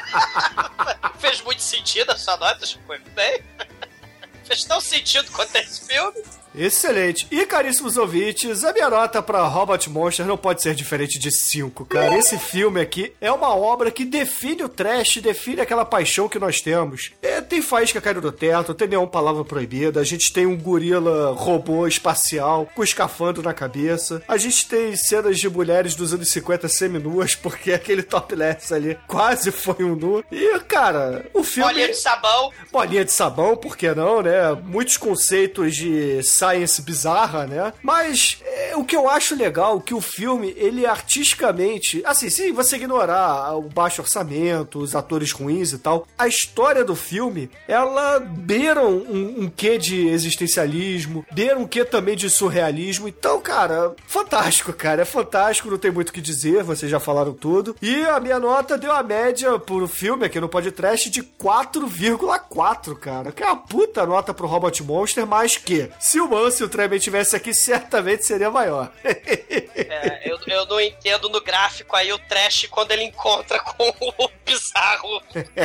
Fez 1.20 1.42
muito 1.42 1.62
sentido 1.62 2.12
a 2.12 2.18
sua 2.18 2.38
nota, 2.38 2.66
Chico. 2.66 2.84
Bem. 3.16 3.42
Fez 4.44 4.64
tão 4.66 4.82
sentido 4.82 5.32
quanto 5.32 5.56
esse 5.58 5.88
filme. 5.88 6.24
Excelente. 6.56 7.28
E 7.32 7.46
caríssimos 7.46 7.98
ouvintes, 7.98 8.64
a 8.64 8.74
minha 8.74 8.90
nota 8.90 9.22
pra 9.22 9.46
Robot 9.48 9.90
Monster 9.90 10.26
não 10.26 10.38
pode 10.38 10.62
ser 10.62 10.74
diferente 10.74 11.20
de 11.20 11.32
5, 11.32 11.86
cara. 11.86 12.18
Esse 12.18 12.38
filme 12.38 12.82
aqui 12.82 13.14
é 13.22 13.32
uma 13.32 13.56
obra 13.56 13.92
que 13.92 14.06
define 14.06 14.64
o 14.64 14.70
trash, 14.70 15.18
define 15.18 15.62
aquela 15.62 15.86
paixão 15.86 16.28
que 16.28 16.40
nós 16.40 16.62
temos. 16.62 17.12
É, 17.22 17.42
tem 17.42 17.62
faísca 17.62 18.02
caindo 18.02 18.22
do 18.22 18.32
teto, 18.32 18.74
tem 18.74 18.88
nenhuma 18.88 19.08
palavra 19.08 19.44
proibida, 19.44 20.00
a 20.00 20.04
gente 20.04 20.32
tem 20.34 20.46
um 20.46 20.58
gorila 20.58 21.34
robô 21.34 21.88
espacial 21.88 22.70
com 22.76 22.84
escafandro 22.84 23.44
na 23.44 23.54
cabeça, 23.54 24.22
a 24.28 24.38
gente 24.38 24.68
tem 24.68 24.96
cenas 24.96 25.40
de 25.40 25.50
mulheres 25.50 25.96
dos 25.96 26.14
anos 26.14 26.30
50 26.30 26.68
seminuas, 26.68 27.36
porque 27.36 27.72
aquele 27.72 28.04
topless 28.04 28.74
ali 28.74 28.98
quase 29.08 29.52
foi 29.52 29.84
um 29.84 29.96
nu. 29.96 30.24
E, 30.32 30.60
cara, 30.62 31.26
o 31.34 31.44
filme... 31.44 31.70
Bolinha 31.70 31.90
de 31.90 31.98
sabão. 31.98 32.52
Bolinha 32.72 33.06
de 33.06 33.12
sabão, 33.12 33.56
por 33.56 33.78
que 33.78 33.94
não, 33.94 34.22
né? 34.22 34.54
Muitos 34.64 34.98
conceitos 34.98 35.76
de 35.76 36.22
science 36.40 36.82
bizarra, 36.82 37.46
né? 37.46 37.74
Mas 37.84 38.42
o 38.80 38.86
que 38.86 38.96
eu 38.96 39.10
acho 39.10 39.36
legal, 39.36 39.82
que 39.82 39.94
o 39.94 40.00
filme, 40.00 40.54
ele 40.56 40.86
artisticamente, 40.86 42.02
assim, 42.06 42.30
se 42.30 42.50
você 42.52 42.78
ignorar 42.78 43.58
o 43.58 43.64
baixo 43.64 44.02
orçamento, 44.02 44.80
os 44.80 44.96
atores 44.96 45.34
ruins 45.34 45.74
e 45.74 45.78
tal, 45.78 46.08
a 46.18 46.28
história 46.28 46.86
do 46.86 46.96
filme, 46.96 47.52
ela 47.68 48.20
beira 48.20 48.82
um, 48.86 49.44
um 49.44 49.50
quê 49.50 49.78
de 49.78 50.08
existencialismo, 50.08 51.26
beira 51.32 51.60
um 51.60 51.68
quê 51.68 51.84
também 51.84 52.16
de 52.16 52.30
surrealismo. 52.30 53.08
Então, 53.08 53.42
cara, 53.42 53.94
fantástico, 54.08 54.72
cara, 54.72 55.02
é 55.02 55.06
fantástico, 55.06 55.70
não 55.70 55.78
tem 55.78 55.92
muito 55.92 56.10
o 56.10 56.14
que 56.14 56.22
dizer, 56.22 56.64
vocês 56.64 56.90
já 56.90 57.02
falaram 57.02 57.34
tudo. 57.34 57.76
E 57.82 58.06
a 58.06 58.20
minha 58.20 58.40
nota 58.40 58.78
deu 58.78 58.94
a 58.94 59.04
média 59.04 59.60
pro 59.60 59.90
filme 59.90 60.26
aqui 60.26 60.40
no 60.40 60.48
podcast 60.48 61.10
de 61.10 61.22
4,4, 61.22 62.96
cara. 62.96 63.34
Que 63.34 63.44
é 63.44 63.46
uma 63.46 63.58
puta 63.58 64.06
nota 64.06 64.34
pro 64.34 64.48
Robot 64.48 64.82
Monster, 64.84 65.28
mas 65.28 65.58
que, 65.58 65.90
se 66.00 66.22
o 66.22 66.30
Manso 66.30 66.64
e 66.64 66.66
o 66.66 66.70
Tremen 66.70 66.98
tivesse 67.00 67.36
aqui, 67.36 67.54
certamente 67.54 68.26
seria 68.26 68.50
maior. 68.50 68.69
É, 69.04 70.32
eu, 70.32 70.40
eu 70.48 70.66
não 70.66 70.80
entendo 70.80 71.30
no 71.30 71.42
gráfico 71.42 71.96
aí 71.96 72.12
o 72.14 72.20
trash 72.20 72.68
quando 72.70 72.92
ele 72.92 73.04
encontra 73.04 73.60
com 73.60 73.90
o 73.90 74.30
bizarro 74.46 75.22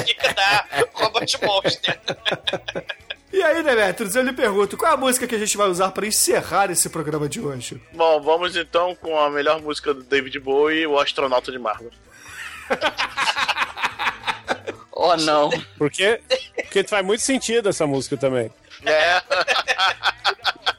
fica 0.07 0.33
da 0.33 0.67
Robot 0.93 1.39
Monster. 1.45 2.01
E 3.33 3.43
aí, 3.43 3.63
Demetrius, 3.63 4.15
eu 4.15 4.23
lhe 4.23 4.33
pergunto, 4.33 4.77
qual 4.77 4.93
é 4.93 4.95
a 4.95 4.97
música 4.97 5.27
que 5.27 5.35
a 5.35 5.39
gente 5.39 5.57
vai 5.57 5.69
usar 5.69 5.91
para 5.91 6.07
encerrar 6.07 6.71
esse 6.71 6.89
programa 6.89 7.29
de 7.29 7.41
hoje? 7.41 7.83
Bom, 7.93 8.21
vamos 8.23 8.57
então 8.57 8.95
com 8.95 9.19
a 9.19 9.29
melhor 9.29 9.61
música 9.61 9.93
do 9.93 10.05
David 10.05 10.39
Bowie, 10.39 10.87
O 10.87 10.99
Astronauta 10.99 11.51
de 11.51 11.59
Mármore. 11.59 11.97
Oh, 14.97 15.17
não. 15.17 15.51
Porque, 15.77 16.21
porque 16.55 16.85
faz 16.85 17.05
muito 17.05 17.21
sentido 17.21 17.69
essa 17.69 17.85
música 17.87 18.17
também. 18.17 18.51
É. 18.87 19.21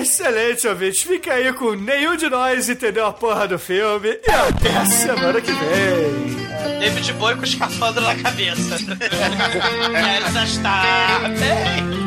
Excelente, 0.00 0.66
ouvinte. 0.66 1.06
Fica 1.06 1.34
aí 1.34 1.52
com 1.52 1.72
nenhum 1.74 2.16
de 2.16 2.28
nós 2.28 2.68
entendeu 2.68 3.06
a 3.06 3.12
porra 3.12 3.46
do 3.46 3.58
filme. 3.58 4.18
E 4.26 4.30
até 4.30 4.76
a 4.76 4.86
semana 4.86 5.40
que 5.40 5.52
vem. 5.52 6.80
David 6.80 7.12
Bowie 7.14 7.36
com 7.36 7.44
escafandro 7.44 8.02
na 8.02 8.14
cabeça. 8.16 8.76
Essa 10.26 10.44
está 10.44 11.20
bem. 11.38 12.04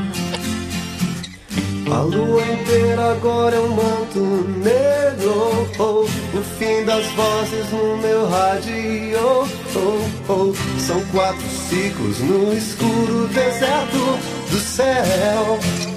A 1.91 2.01
lua 2.01 2.41
inteira 2.41 3.11
agora 3.11 3.55
é 3.55 3.59
um 3.59 3.69
manto 3.69 4.19
negro 4.59 5.69
oh, 5.79 6.01
O 6.37 6.43
fim 6.59 6.83
das 6.83 7.05
vozes 7.13 7.71
no 7.71 7.97
meu 7.97 8.27
rádio 8.29 9.17
oh, 9.17 10.29
oh. 10.29 10.53
São 10.79 11.01
quatro 11.05 11.47
ciclos 11.47 12.19
no 12.19 12.53
escuro 12.53 13.27
deserto 13.29 14.19
do 14.51 14.59
céu 14.59 15.96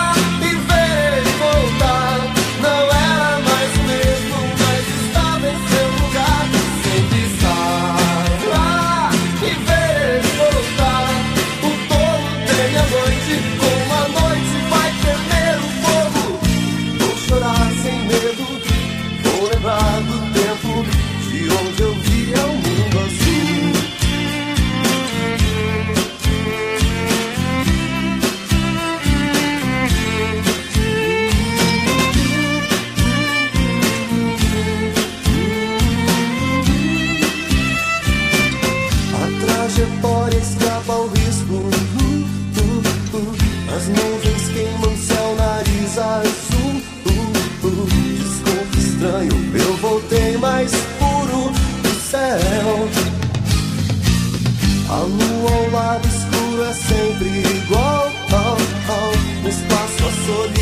estranho, 49.01 49.31
eu 49.55 49.77
voltei 49.77 50.37
mais 50.37 50.71
puro 50.99 51.51
do 51.81 51.99
céu. 52.01 52.87
A 54.89 54.97
lua 54.97 55.51
ao 55.55 55.71
lado 55.71 56.07
escuro 56.07 56.63
é 56.63 56.73
sempre 56.73 57.27
igual. 57.57 58.11
Oh, 58.31 58.57
oh. 58.91 59.41
No 59.41 59.49
espaço 59.49 60.05
a 60.05 60.11
solidão 60.25 60.60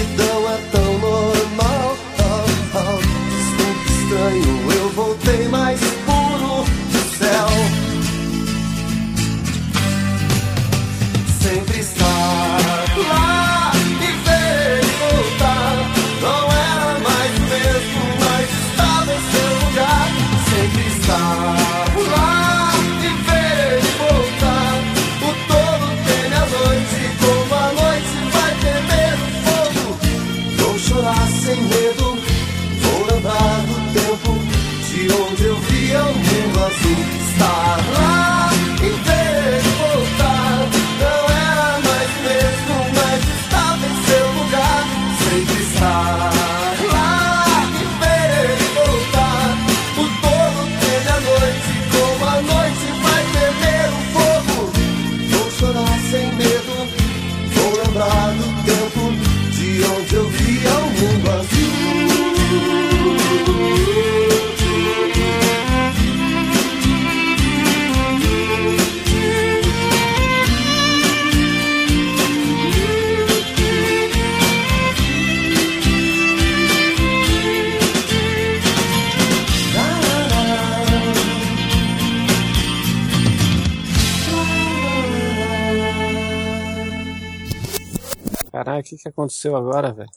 que, 89.00 89.04
que 89.04 89.10
aconteceu 89.10 89.56
agora, 89.56 89.94
velho? 89.94 90.10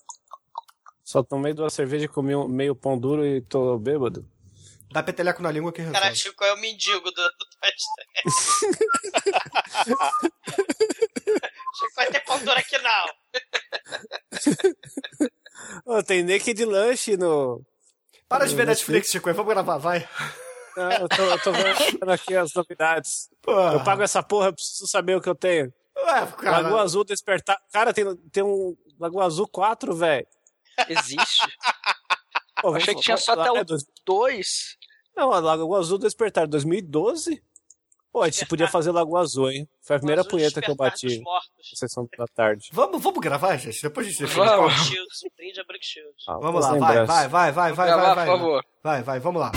Só 1.04 1.22
tomei 1.22 1.54
duas 1.54 1.72
cervejas, 1.72 2.10
comi 2.10 2.34
um 2.34 2.48
meio 2.48 2.74
pão 2.74 2.98
duro 2.98 3.24
e 3.24 3.40
tô 3.40 3.78
bêbado. 3.78 4.28
Dá 4.90 5.00
peteleco 5.02 5.42
na 5.42 5.50
língua 5.50 5.72
que 5.72 5.80
resolve. 5.80 5.98
Cara, 5.98 6.14
Chico 6.14 6.44
é 6.44 6.52
o 6.52 6.60
mendigo 6.60 7.10
do, 7.10 7.22
do 7.22 7.22
que 11.72 11.88
vai 11.96 12.10
ter 12.10 12.20
pão 12.20 12.38
duro 12.38 12.59
aqui 12.59 12.76
não. 12.78 13.06
Ô, 15.98 16.02
tem 16.02 16.22
naked 16.22 16.64
lanche 16.64 17.16
no. 17.16 17.64
Para 18.28 18.46
de 18.46 18.54
ver 18.54 18.66
Netflix, 18.66 19.10
Chico. 19.10 19.32
Vamos 19.32 19.52
gravar, 19.52 19.78
vai. 19.78 20.09
Não, 20.76 20.92
eu 20.92 21.09
tô, 21.09 21.22
eu 21.22 21.42
tô 21.42 21.52
vendo 21.52 22.10
aqui 22.10 22.36
as 22.36 22.52
novidades. 22.52 23.30
Porra. 23.40 23.74
Eu 23.74 23.84
pago 23.84 24.02
essa 24.02 24.22
porra, 24.22 24.48
eu 24.48 24.54
preciso 24.54 24.86
saber 24.86 25.16
o 25.16 25.20
que 25.20 25.28
eu 25.28 25.34
tenho. 25.34 25.72
Ué, 26.05 26.27
cara. 26.39 26.59
Lagoa 26.61 26.83
Azul 26.83 27.05
despertar. 27.05 27.59
Cara, 27.73 27.93
tem, 27.93 28.16
tem 28.33 28.43
um 28.43 28.77
Lagoa 28.99 29.24
Azul 29.24 29.47
4, 29.49 29.95
velho. 29.95 30.27
Existe? 30.89 31.47
Pô, 32.61 32.69
vamos 32.70 32.83
Achei 32.83 32.95
que 32.95 33.01
tinha 33.03 33.16
só 33.16 33.35
falar- 33.35 33.49
até 33.51 33.59
é, 33.59 33.62
o 33.62 33.65
dois- 33.65 33.85
2. 34.07 34.77
Não, 35.16 35.33
a 35.33 35.41
Lagoa 35.41 35.79
Azul 35.79 35.99
despertar 35.99 36.47
2012? 36.47 37.43
Pô, 38.12 38.23
a 38.23 38.29
gente 38.29 38.47
podia 38.47 38.69
fazer 38.69 38.91
Lagoa 38.91 39.20
Azul, 39.23 39.51
hein? 39.51 39.66
Foi 39.81 39.97
a 39.97 39.99
primeira 39.99 40.20
Azul 40.20 40.31
punheta 40.31 40.61
que 40.61 40.70
eu 40.70 40.74
bati 40.77 41.19
na 41.20 41.41
sessão 41.74 42.07
da 42.19 42.27
tarde. 42.27 42.69
Vamos, 42.73 43.03
vamos 43.03 43.20
gravar, 43.20 43.57
gente? 43.57 43.81
Depois 43.83 44.07
a 44.07 44.11
gente 44.11 44.20
define 44.20 44.45
Vamos. 44.45 44.57
qual- 44.57 44.69
Brooke 44.69 44.85
Shields, 44.85 45.20
brinde 45.37 45.61
a 45.61 45.65
Brooke 45.65 45.85
Shields. 45.87 46.24
Ah, 46.29 46.39
Vamos 46.39 46.61
lá, 46.62 46.73
as 46.74 46.79
vai, 46.79 47.07
vai, 47.07 47.07
vai, 47.07 47.29
vai, 47.29 47.53
vai, 47.53 47.73
vai, 47.73 47.97
por 48.09 48.15
vai. 48.15 48.27
favor. 48.27 48.65
Vai, 48.83 49.03
vai, 49.03 49.19
vamos 49.19 49.41
lá. 49.41 49.53